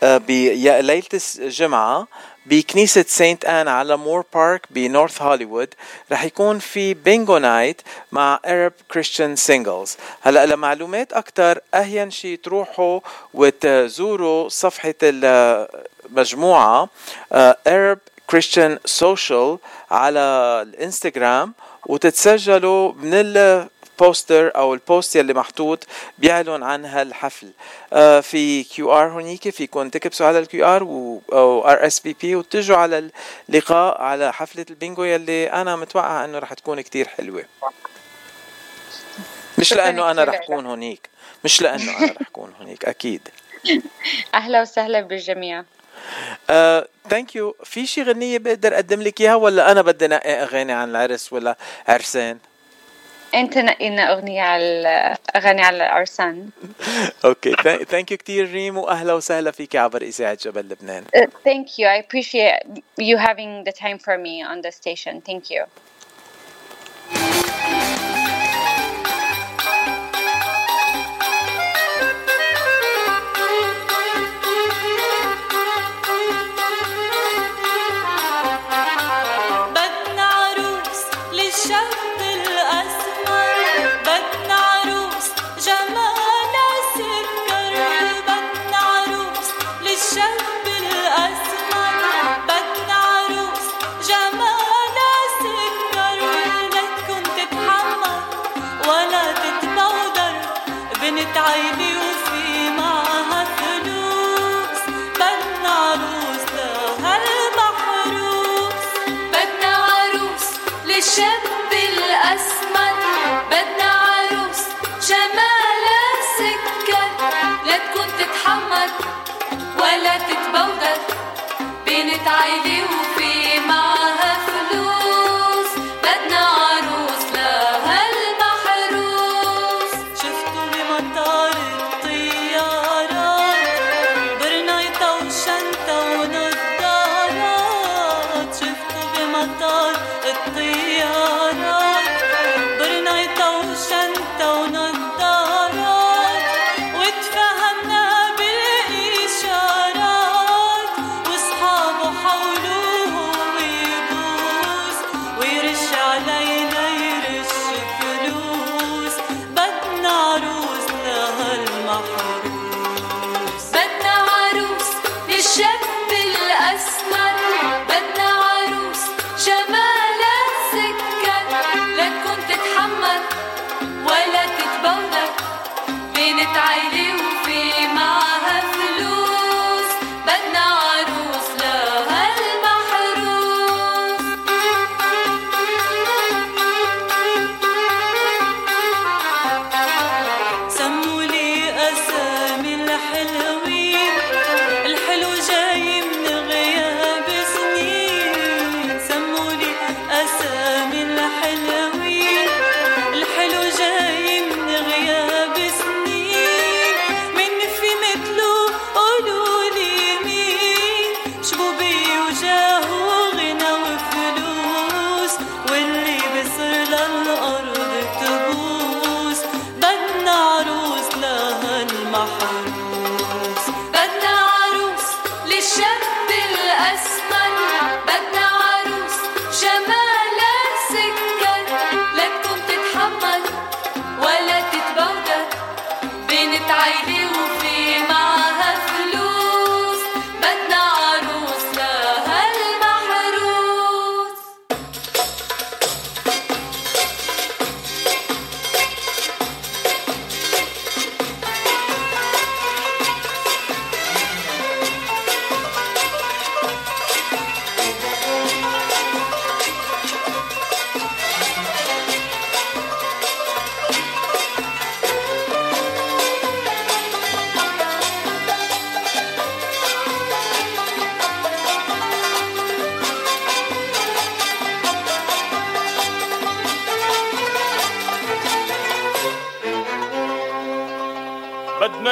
بليلة 0.04 1.04
الجمعة 1.40 2.08
بكنيسة 2.46 3.06
سانت 3.08 3.46
آن 3.46 3.68
على 3.68 3.98
مور 3.98 4.26
بارك 4.34 4.68
بنورث 4.70 5.22
هوليوود. 5.22 5.74
رح 6.12 6.24
يكون 6.24 6.60
في 6.60 6.94
Bingo 6.94 7.38
Night 7.38 7.82
مع 8.12 8.40
Arab 8.46 8.98
Christian 8.98 9.38
Singles. 9.48 9.90
هلا 10.22 10.46
لمعلومات 10.46 11.14
أكثر 11.14 11.60
أهين 11.74 12.12
شي 12.12 12.38
تروحوا 12.38 13.00
وتزوروا 13.34 14.50
صفحة 14.50 14.94
المجموعة 15.04 16.90
آه، 17.34 17.58
Arab 17.68 18.00
Christian 18.36 18.78
Social 19.02 19.58
على 19.92 20.20
الإنستغرام 20.68 21.54
وتتسجلوا 21.86 22.94
من 22.94 23.24
ال 23.94 24.03
poster 24.03 24.56
أو 24.56 24.74
ال 24.74 24.82
post 24.82 25.16
يلي 25.16 25.34
محطوط 25.34 25.88
بيعلن 26.18 26.64
عن 26.64 26.86
هالحفل 26.86 27.52
آه 27.94 28.20
في 28.20 28.64
QR 28.64 29.08
هونيك 29.08 29.50
فيكم 29.50 29.90
تكبسوا 29.90 30.28
على 30.28 30.40
ال 30.40 30.66
QR 30.66 30.82
أو 31.34 31.68
RSVP 31.68 32.36
وتجوا 32.36 32.78
على 32.78 33.10
اللقاء 33.50 34.02
على 34.02 34.34
حفلة 34.34 34.66
البينجو 34.70 35.04
يلي 35.04 35.52
أنا 35.52 35.76
متوقع 35.76 36.26
إنه 36.26 36.40
رح 36.40 36.54
تكون 36.54 36.82
كتير 36.82 37.08
حلوة. 37.08 37.44
مش 39.58 39.74
لأنه 39.74 40.12
أنا 40.12 40.24
رح 40.24 40.36
أكون 40.36 40.66
هونيك. 40.66 41.10
مش 41.44 41.62
لأنه 41.62 41.98
أنا 41.98 42.06
رح 42.12 42.22
أكون 42.22 42.54
هونيك 42.60 42.86
أكيد. 42.86 43.30
أهلا 44.34 44.62
وسهلا 44.62 45.02
بالجميع. 45.02 45.64
Thank 47.10 47.36
you 47.36 47.56
في 47.64 47.86
شي 47.86 48.04
غنية 48.04 48.38
بقدر 48.38 48.74
أقدم 48.74 49.02
لك 49.02 49.22
إياها 49.22 49.36
ولا 49.36 49.72
أنا 49.72 49.82
بدي 49.82 50.08
نقي 50.08 50.44
أغاني 50.44 50.72
عن 50.72 50.90
العرس 50.90 51.34
ولا 51.34 51.58
عرسان؟ 51.88 52.38
أنت 53.34 53.58
نقينا 53.58 54.14
أغنية 54.14 54.42
على 54.42 55.16
أغاني 55.36 55.62
على 55.62 55.78
العرسان. 55.78 56.50
OK 57.26 57.56
thank 57.86 58.12
you 58.12 58.18
كثير 58.18 58.52
ريم 58.52 58.78
واهلا 58.78 59.14
وسهلا 59.14 59.52
فيك 59.52 59.76
عبر 59.76 60.02
إذاعة 60.02 60.38
جبل 60.42 60.62
لبنان 60.62 61.04
thank 61.44 61.78
you. 61.78 61.88
I 61.88 61.96
appreciate 61.96 62.60
you 62.98 63.18
having 63.18 63.64
the 63.64 63.72
time 63.72 64.00
for 64.00 64.18
me 64.18 64.44
on 64.44 64.62
the 64.62 64.72
station. 64.72 65.22
Thank 65.22 65.50
you. 65.52 65.66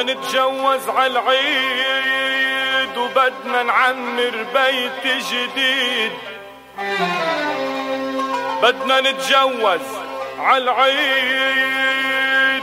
بدنا 0.02 0.14
نتجوز 0.14 0.90
عالعيد 0.90 1.78
وبدنا 2.98 3.64
نعمر 3.64 4.46
بيت 4.54 5.06
جديد. 5.32 6.12
بدنا 8.64 9.02
نتجوز 9.02 9.82
عالعيد 10.40 11.52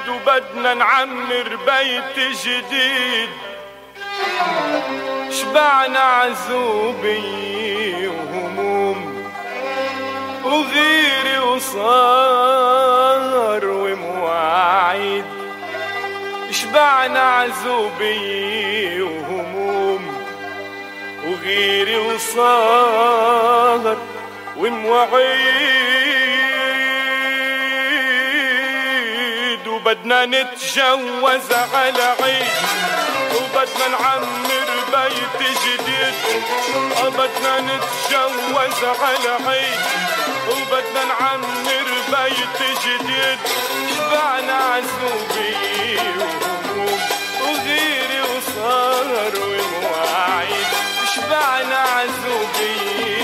وبدنا 0.09 0.75
نعمر 0.75 1.59
بيت 1.67 2.19
جديد. 2.45 3.31
شبعنا 5.31 6.01
عزوبية 6.01 7.29
وهموم 8.09 9.25
وغيري 10.45 11.39
وصار 11.39 12.85
ومواعيد. 13.65 15.38
شبعنا 16.69 17.21
عزوبية 17.21 19.03
وهموم 19.03 20.25
وغيري 21.25 21.97
وصار 21.97 23.97
ومواعيد 24.57 25.99
وبدنا 29.67 30.27
نتجوز 30.27 31.53
على 31.75 32.15
عيد. 32.23 32.53
وبدنا 33.35 33.89
نعمر 33.89 34.69
بيت 34.93 35.41
جديد. 35.65 36.15
بدنا 37.03 37.61
نتجوز 37.61 38.81
على 39.03 39.33
عيد. 39.47 39.81
وبدنا 40.49 41.03
نعمر 41.05 41.78
بيت 42.25 42.79
جديد 42.85 43.39
شبعنا 43.97 44.55
عزوبية 44.55 46.01
وهموم 46.19 46.99
وغيري 47.43 48.21
وصار 48.23 49.33
ومواعيد 49.43 50.67
شبعنا 51.15 51.79
عزوبية 51.79 53.18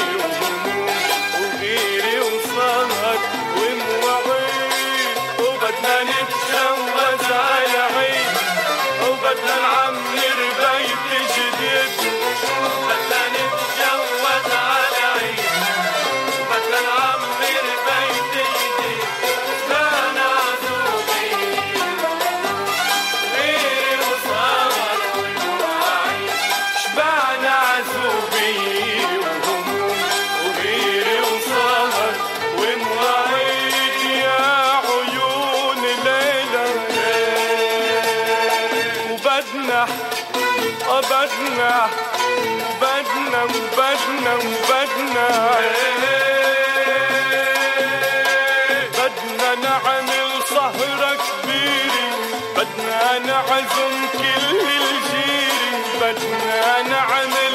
نعزم 53.18 53.94
كل 54.12 54.60
الجيرة 54.60 55.84
بدنا 56.00 56.82
نعمل 56.82 57.52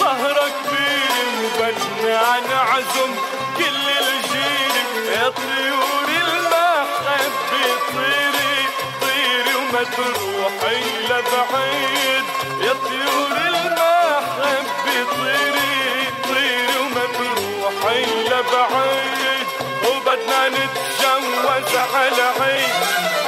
سهرة 0.00 0.46
كبيرة 0.64 1.50
بدنا 1.58 2.40
نعزم 2.50 3.14
كل 3.58 3.88
الجيرة 3.88 5.12
يا 5.12 5.28
طيور 5.28 6.08
المحبة 6.08 7.64
طيري 7.92 8.66
طيري 9.00 9.54
وما 9.56 9.82
تروحي 9.96 10.82
لبعيد 11.04 12.24
يا 12.60 12.72
طيور 12.72 13.36
المحبة 13.48 15.04
طيري 15.16 16.06
طيري 16.24 16.76
وما 16.80 17.04
تروحي 17.18 18.04
لبعيد 18.04 19.46
وبدنا 19.86 20.48
نتجوز 20.48 21.76
على 21.94 22.22
عيد. 22.40 23.21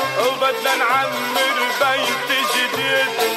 وبدنا 0.45 0.77
نعمر 0.77 1.59
بيت 1.81 2.31
جديد. 2.55 3.34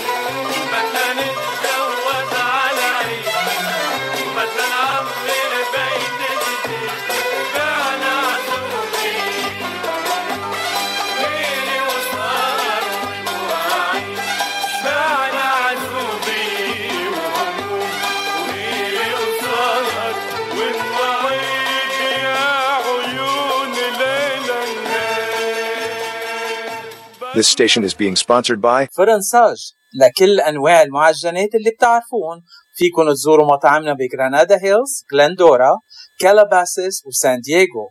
This 27.36 27.48
station 27.48 27.84
is 27.84 27.94
being 27.94 28.16
sponsored 28.16 28.60
by 28.60 28.86
فرنساج 28.96 29.72
لكل 30.00 30.40
انواع 30.40 30.82
المعجنات 30.82 31.54
اللي 31.54 31.70
بتعرفون 31.70 32.42
فيكن 32.74 33.14
تزوروا 33.14 33.46
مطاعمنا 33.46 33.92
بجرانادا 33.92 34.58
هيلز، 34.62 35.04
غلندورا، 35.14 35.78
كالاباسيس 36.20 37.02
وسان 37.06 37.40
دييغو. 37.40 37.90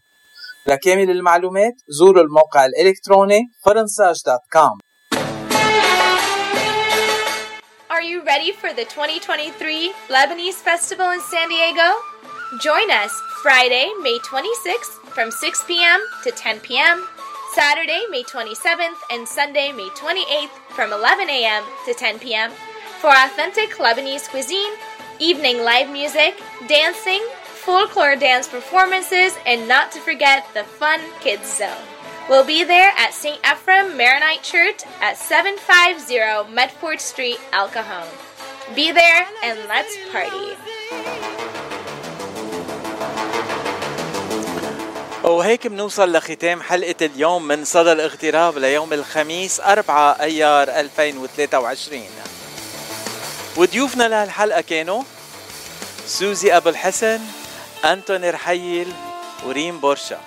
لكامل 0.68 1.10
المعلومات 1.10 1.74
زوروا 1.88 2.24
الموقع 2.24 2.66
الإلكتروني 2.66 3.42
فرنساج 3.66 4.16
دوت 4.26 4.40
كوم 4.54 4.78
Are 7.90 8.04
you 8.12 8.22
ready 8.24 8.52
for 8.52 8.74
the 8.74 8.86
2023 8.86 9.94
Lebanese 10.10 10.62
Festival 10.70 11.10
in 11.12 11.22
San 11.22 11.50
Diego? 11.50 11.90
Join 12.60 12.90
us 13.04 13.12
Friday, 13.44 13.86
May 14.02 14.18
26th 14.20 14.94
from 15.16 15.30
6 15.30 15.64
p.m. 15.68 16.00
to 16.24 16.32
10 16.32 16.60
p.m., 16.62 17.08
Saturday, 17.57 18.05
May 18.11 18.23
27th, 18.23 19.01
and 19.11 19.27
Sunday, 19.27 19.73
May 19.73 19.89
28th 19.89 20.51
from 20.75 20.93
11 20.93 21.31
a.m. 21.31 21.65
to 21.87 21.95
10 21.95 22.19
p.m. 22.19 22.51
for 23.01 23.09
authentic 23.09 23.71
Lebanese 23.79 24.29
cuisine, 24.29 24.75
evening 25.21 25.65
live 25.65 25.91
music, 25.91 26.39
dancing, 26.69 27.27
folklore 27.45 28.15
dance 28.15 28.47
performances, 28.47 29.39
and 29.47 29.67
not 29.67 29.91
to 29.93 30.01
forget 30.01 30.45
the 30.53 30.65
fun 30.65 31.01
kids 31.21 31.57
zone. 31.57 31.83
We'll 32.29 32.45
be 32.45 32.63
there 32.63 32.93
at 32.99 33.15
St. 33.15 33.41
Ephraim 33.51 33.97
Maronite 33.97 34.43
Church 34.43 34.83
at 35.01 35.17
750 35.17 36.53
Medford 36.53 37.01
Street, 37.01 37.41
El 37.55 37.69
Cajon. 37.69 38.07
Be 38.75 38.93
there 38.93 39.27
and 39.43 39.59
let's 39.67 39.97
party. 40.13 41.26
وهيك 45.27 45.67
بنوصل 45.67 46.13
لختام 46.13 46.63
حلقة 46.63 47.07
اليوم 47.07 47.49
من 47.49 47.65
صدى 47.65 47.93
الاغتراب 47.93 48.59
ليوم 48.59 48.93
الخميس 48.93 49.61
4 49.61 50.21
أيار 50.21 50.69
2023 50.69 52.03
وضيوفنا 53.57 54.09
لهالحلقة 54.09 54.61
كانوا 54.61 55.03
سوزي 56.07 56.57
أبو 56.57 56.69
الحسن 56.69 57.21
أنتوني 57.85 58.31
رحيل 58.31 58.93
وريم 59.47 59.81
بورشا. 59.81 60.21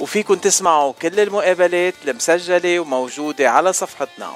وفيكن 0.00 0.40
تسمعوا 0.40 0.92
كل 1.02 1.20
المقابلات 1.20 1.94
المسجلة 2.04 2.80
وموجودة 2.80 3.50
على 3.50 3.72
صفحتنا. 3.72 4.32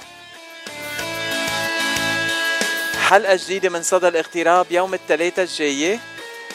حلقة 3.12 3.36
جديدة 3.36 3.68
من 3.68 3.82
صدى 3.82 4.08
الاغتراب 4.08 4.66
يوم 4.70 4.94
الثلاثاء 4.94 5.44
الجاية 5.44 5.98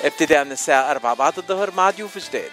ابتداء 0.04 0.44
من 0.44 0.52
الساعة 0.52 0.92
4 0.92 1.14
بعد 1.14 1.38
الظهر 1.38 1.72
مع 1.72 1.90
ضيوف 1.90 2.18
جداد. 2.18 2.52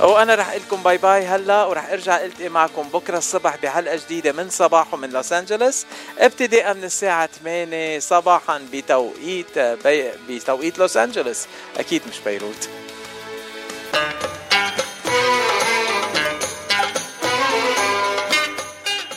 وأنا 0.00 0.34
رح 0.34 0.54
قلكم 0.54 0.82
bye 0.82 0.98
bye 0.98 1.26
هلا 1.26 1.64
ورح 1.64 1.90
أرجع 1.90 2.24
ألتقي 2.24 2.48
معكم 2.48 2.82
بكرة 2.82 3.18
الصبح 3.18 3.56
بحلقة 3.56 3.96
جديدة 3.96 4.32
من 4.32 4.50
صباحو 4.50 4.96
من 4.96 5.10
لوس 5.10 5.32
أنجلوس. 5.32 5.86
ابتداء 6.18 6.74
من 6.74 6.84
الساعة 6.84 7.26
8 7.26 7.98
صباحا 7.98 8.66
بتوقيت 8.72 9.58
بي... 9.58 10.10
بتوقيت 10.28 10.78
لوس 10.78 10.96
أنجلوس. 10.96 11.46
أكيد 11.78 12.02
مش 12.08 12.18
بيروت. 12.24 12.68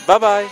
باي 0.07 0.19
باي 0.19 0.47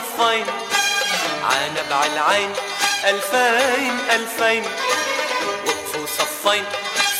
صفين 0.00 0.46
عنب 1.44 1.92
على 1.92 2.12
العين 2.12 2.52
ألفين 3.04 3.98
ألفين. 4.10 4.64
وقفوا 5.66 6.06
صفين 6.18 6.64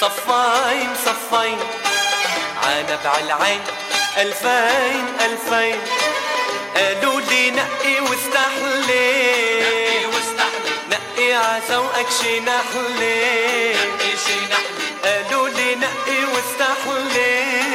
صفين 0.00 0.88
صفين. 1.06 1.58
عنب 2.66 3.00
على 3.04 3.24
العين 3.24 3.60
ألفين 4.18 5.06
ألفين. 5.20 5.80
قالوا 6.76 7.20
لي 7.20 7.50
نقي 7.50 8.00
واستحلي. 8.00 9.10
نقي 9.60 10.06
واستحلي. 10.06 10.72
نقي 10.90 11.34
عزوقك 11.34 12.06
شي 12.22 12.40
نحلي. 12.40 13.74
نقي 13.74 14.12
شي 14.26 14.38
نحلي. 14.50 14.86
قالوا 15.04 15.48
لي 15.48 15.74
نقي 15.74 16.24
واستحلي. 16.32 17.34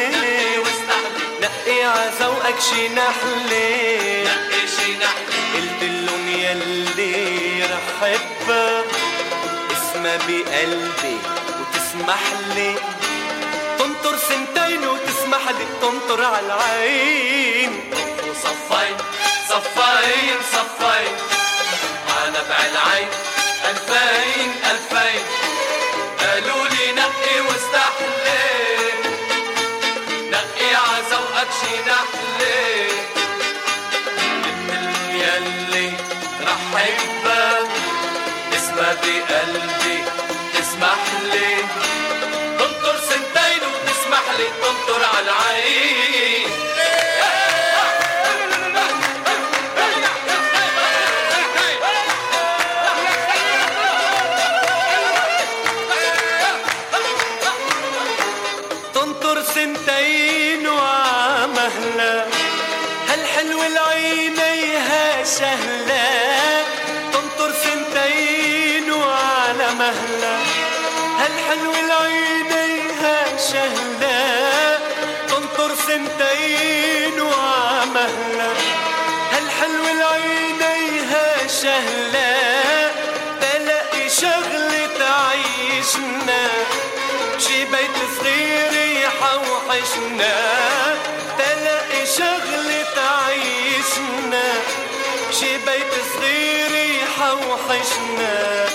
نقي 0.10 0.58
واستحلي. 0.58 1.20
نقي 1.42 1.84
عزوقك 1.84 2.60
شي 2.70 2.88
نحلي. 2.88 4.24
نقي 4.24 4.55
نحلي 4.94 5.36
قلت 5.54 5.82
لهم 5.84 6.28
يلي 6.30 7.64
رح 7.64 8.04
احبك 8.04 8.86
اسمها 9.72 10.18
بقلبي 10.18 11.18
وتسمح 11.60 12.24
لي. 12.56 12.76
تنطر 13.80 14.18
سنتين 14.18 14.88
وتسمح 14.88 15.44
لي 15.50 15.66
تنطر 15.82 16.24
على 16.24 16.46
العين. 16.46 17.72
وصفين 18.30 18.98
صفين 19.50 20.38
صفين. 20.54 21.16
عنب 22.10 22.50
على 22.60 22.72
العين 22.72 23.10
ألفين 23.70 24.52
ألفين. 24.72 25.24
قالوا 26.20 26.68
لي 26.68 26.92
نقي 26.92 27.42
واستحلي. 27.42 28.55
اسمها 39.04 39.26
بقلبي 39.28 40.04
تسمح 40.54 41.04
لي. 41.34 41.56
تنطر 42.60 42.98
سنتين 43.10 43.62
وتسمح 43.74 44.24
تنطر 44.62 45.02
على 45.16 45.26
العين 45.26 46.55
شي 87.40 87.66
بيت 87.66 87.98
صغير 88.20 88.74
يحوحشنا 89.02 90.36
تلاقي 91.38 92.06
شغلة 92.06 92.86
تعيشنا. 92.96 94.48
شي 95.40 95.58
بيت 95.58 95.94
صغير 96.16 96.74
يحوحشنا 97.02 98.66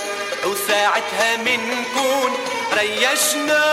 وساعتها 0.45 1.37
منكون 1.37 2.37
ريشنا. 2.77 3.63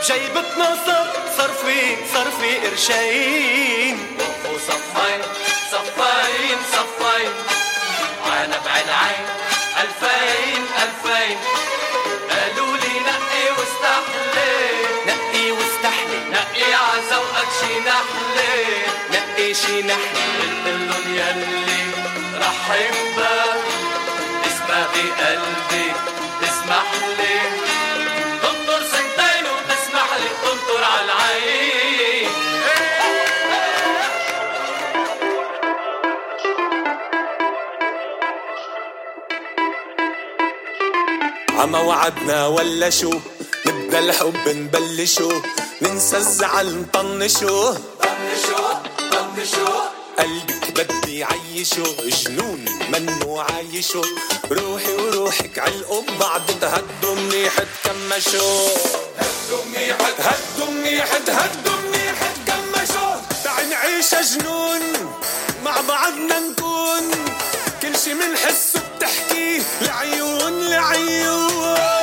بجيبتنا 0.00 0.76
صار 0.86 1.06
صار 1.36 1.50
في 1.50 1.96
صار 2.14 2.28
في 2.40 2.50
قرشين. 2.58 4.16
وصفين 4.44 5.20
صفين 5.72 6.58
صفين. 6.72 7.32
عنب 8.26 8.64
على 8.74 8.84
العين 8.84 9.26
ألفين 9.80 10.62
ألفين. 10.82 11.59
شي 19.66 19.82
قلت 19.82 20.66
لهم 20.66 21.14
يلي 21.14 21.82
رح 22.40 22.70
احبك 22.70 23.60
اسمها 24.46 24.86
بقلبي 24.92 25.86
تسمح 26.40 26.88
لي. 27.18 27.36
تنطر 28.42 28.82
سنتين 28.92 29.44
وتسمح 29.52 30.08
لي 30.20 30.30
تنطر 30.42 30.84
على 30.84 31.04
العين. 31.04 32.28
عما 41.58 41.78
وعدنا 41.78 42.46
ولا 42.46 42.90
شو؟ 42.90 43.12
نبدأ 43.66 43.98
الحب 43.98 44.48
نبلشو 44.48 45.42
ننسى 45.82 46.16
الزعل 46.16 46.76
نطنشو. 46.76 47.72
طنشو 47.72 47.76
طنشو. 48.00 48.69
قلبك 50.20 50.70
بدي 50.76 51.24
عيشو 51.24 51.82
جنون 52.06 52.64
منو 52.92 53.38
عايشو 53.40 54.02
روحي 54.50 54.92
وروحك 54.92 55.58
عالقب 55.58 56.04
بعض 56.20 56.42
تهدوا 56.60 57.14
منيح 57.14 57.52
تكمشو 57.84 58.66
هدوا 59.18 59.64
منيح 59.64 59.96
هدوا 60.18 60.70
منيح 60.70 61.12
هدوا 61.14 61.76
منيح 61.76 62.18
تكمشو 62.46 63.08
تعي 63.44 63.66
نعيش 63.66 64.14
جنون 64.14 64.82
مع 65.64 65.80
بعضنا 65.88 66.40
نكون. 66.40 67.10
كل 67.82 67.98
شي 67.98 68.14
منحسه 68.14 68.80
بتحكيه 68.96 69.62
لعيون 69.80 70.68
لعيون. 70.68 71.99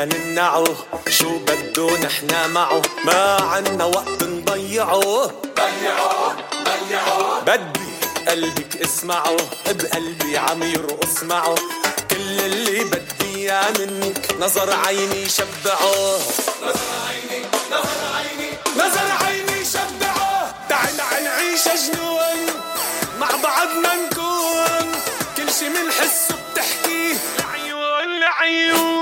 ما 0.00 0.06
فينا 0.06 0.18
نمنعه 0.18 0.64
شو 1.08 1.38
بده 1.38 1.98
نحنا 1.98 2.46
معه؟ 2.46 2.82
ما 3.04 3.36
عنا 3.40 3.84
وقت 3.84 4.22
نضيعه. 4.22 5.30
ضيعه 5.56 6.36
ضيعه 6.64 7.40
بدي 7.40 7.90
قلبك 8.28 8.76
اسمعه. 8.82 9.36
بقلبي 9.66 10.38
عم 10.38 10.62
يرقص 10.62 11.22
معه 11.22 11.54
كل 12.10 12.40
اللي 12.40 12.84
بدي 12.84 13.36
إياه 13.36 13.72
منك 13.78 14.36
نظر 14.40 14.72
عيني 14.86 15.28
شبعه 15.28 16.16
نظر 16.62 16.80
عيني 17.08 17.44
نظر 17.70 18.00
عيني 18.16 18.50
نظر 18.76 19.26
عيني 19.26 19.64
شبعه 19.64 20.54
تعال 20.68 20.96
نعيش 21.24 21.64
جنون 21.68 22.46
مع 23.20 23.28
بعضنا 23.42 23.94
نكون. 23.94 24.92
كل 25.36 25.52
شي 25.58 25.68
منحسه 25.68 26.34
بتحكيه. 26.52 27.16
لعيون 27.38 28.20
لعيون 28.20 28.99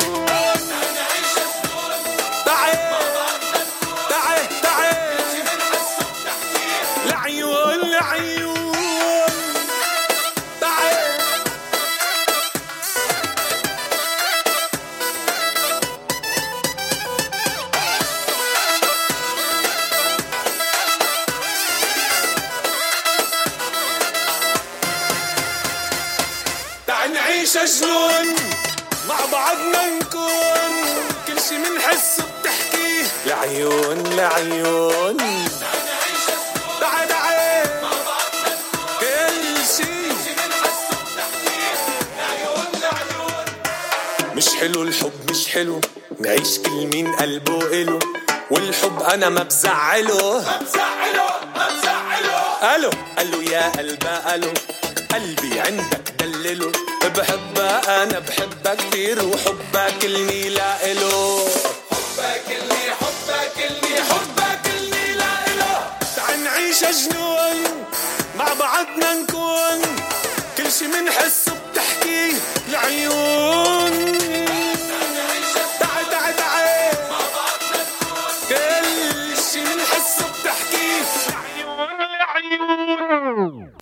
لعيون 33.59 34.02
لعيون 34.16 35.16
تعال 36.80 37.09
تعال 37.09 37.68
كل 39.01 39.66
شي 39.76 40.12
حلو 44.60 44.82
الحب 44.82 45.30
مش 45.30 45.48
حلو. 45.48 45.80
نعيش 46.20 46.59
كل 46.59 46.86
مين 46.86 47.14
قلبه 47.14 47.59
إله 47.66 47.98
والحب 48.51 49.02
أنا 49.02 49.28
ما 49.28 49.43
بزعله. 49.43 50.40
ما 50.40 50.59
بزعله 50.59 51.28
ما 51.56 51.68
بزعله. 51.68 52.40
قال 52.62 53.30
له 53.30 53.52
يا 53.52 53.68
قلبه 53.68 54.35
ألو 54.35 54.52
قلبي 55.12 55.60
عندك 55.60 56.14
دلله. 56.20 56.72
بحبك 57.16 57.89
أنا 57.89 58.18
بحبك 58.18 58.76
كتير. 58.90 59.24
وحبك 59.24 60.05
لا 60.48 60.93
إله 60.93 61.48
حبك 61.90 62.47
الني 62.51 62.90
حبك 63.01 63.07
تجنون 66.89 67.86
مع 68.39 68.47
بعضنا 68.60 69.15
نكون 69.15 69.82
كل 70.56 70.73
شي 70.73 70.86
منحسه 70.86 71.52
بتحكي 71.73 72.32
العيون. 72.69 74.19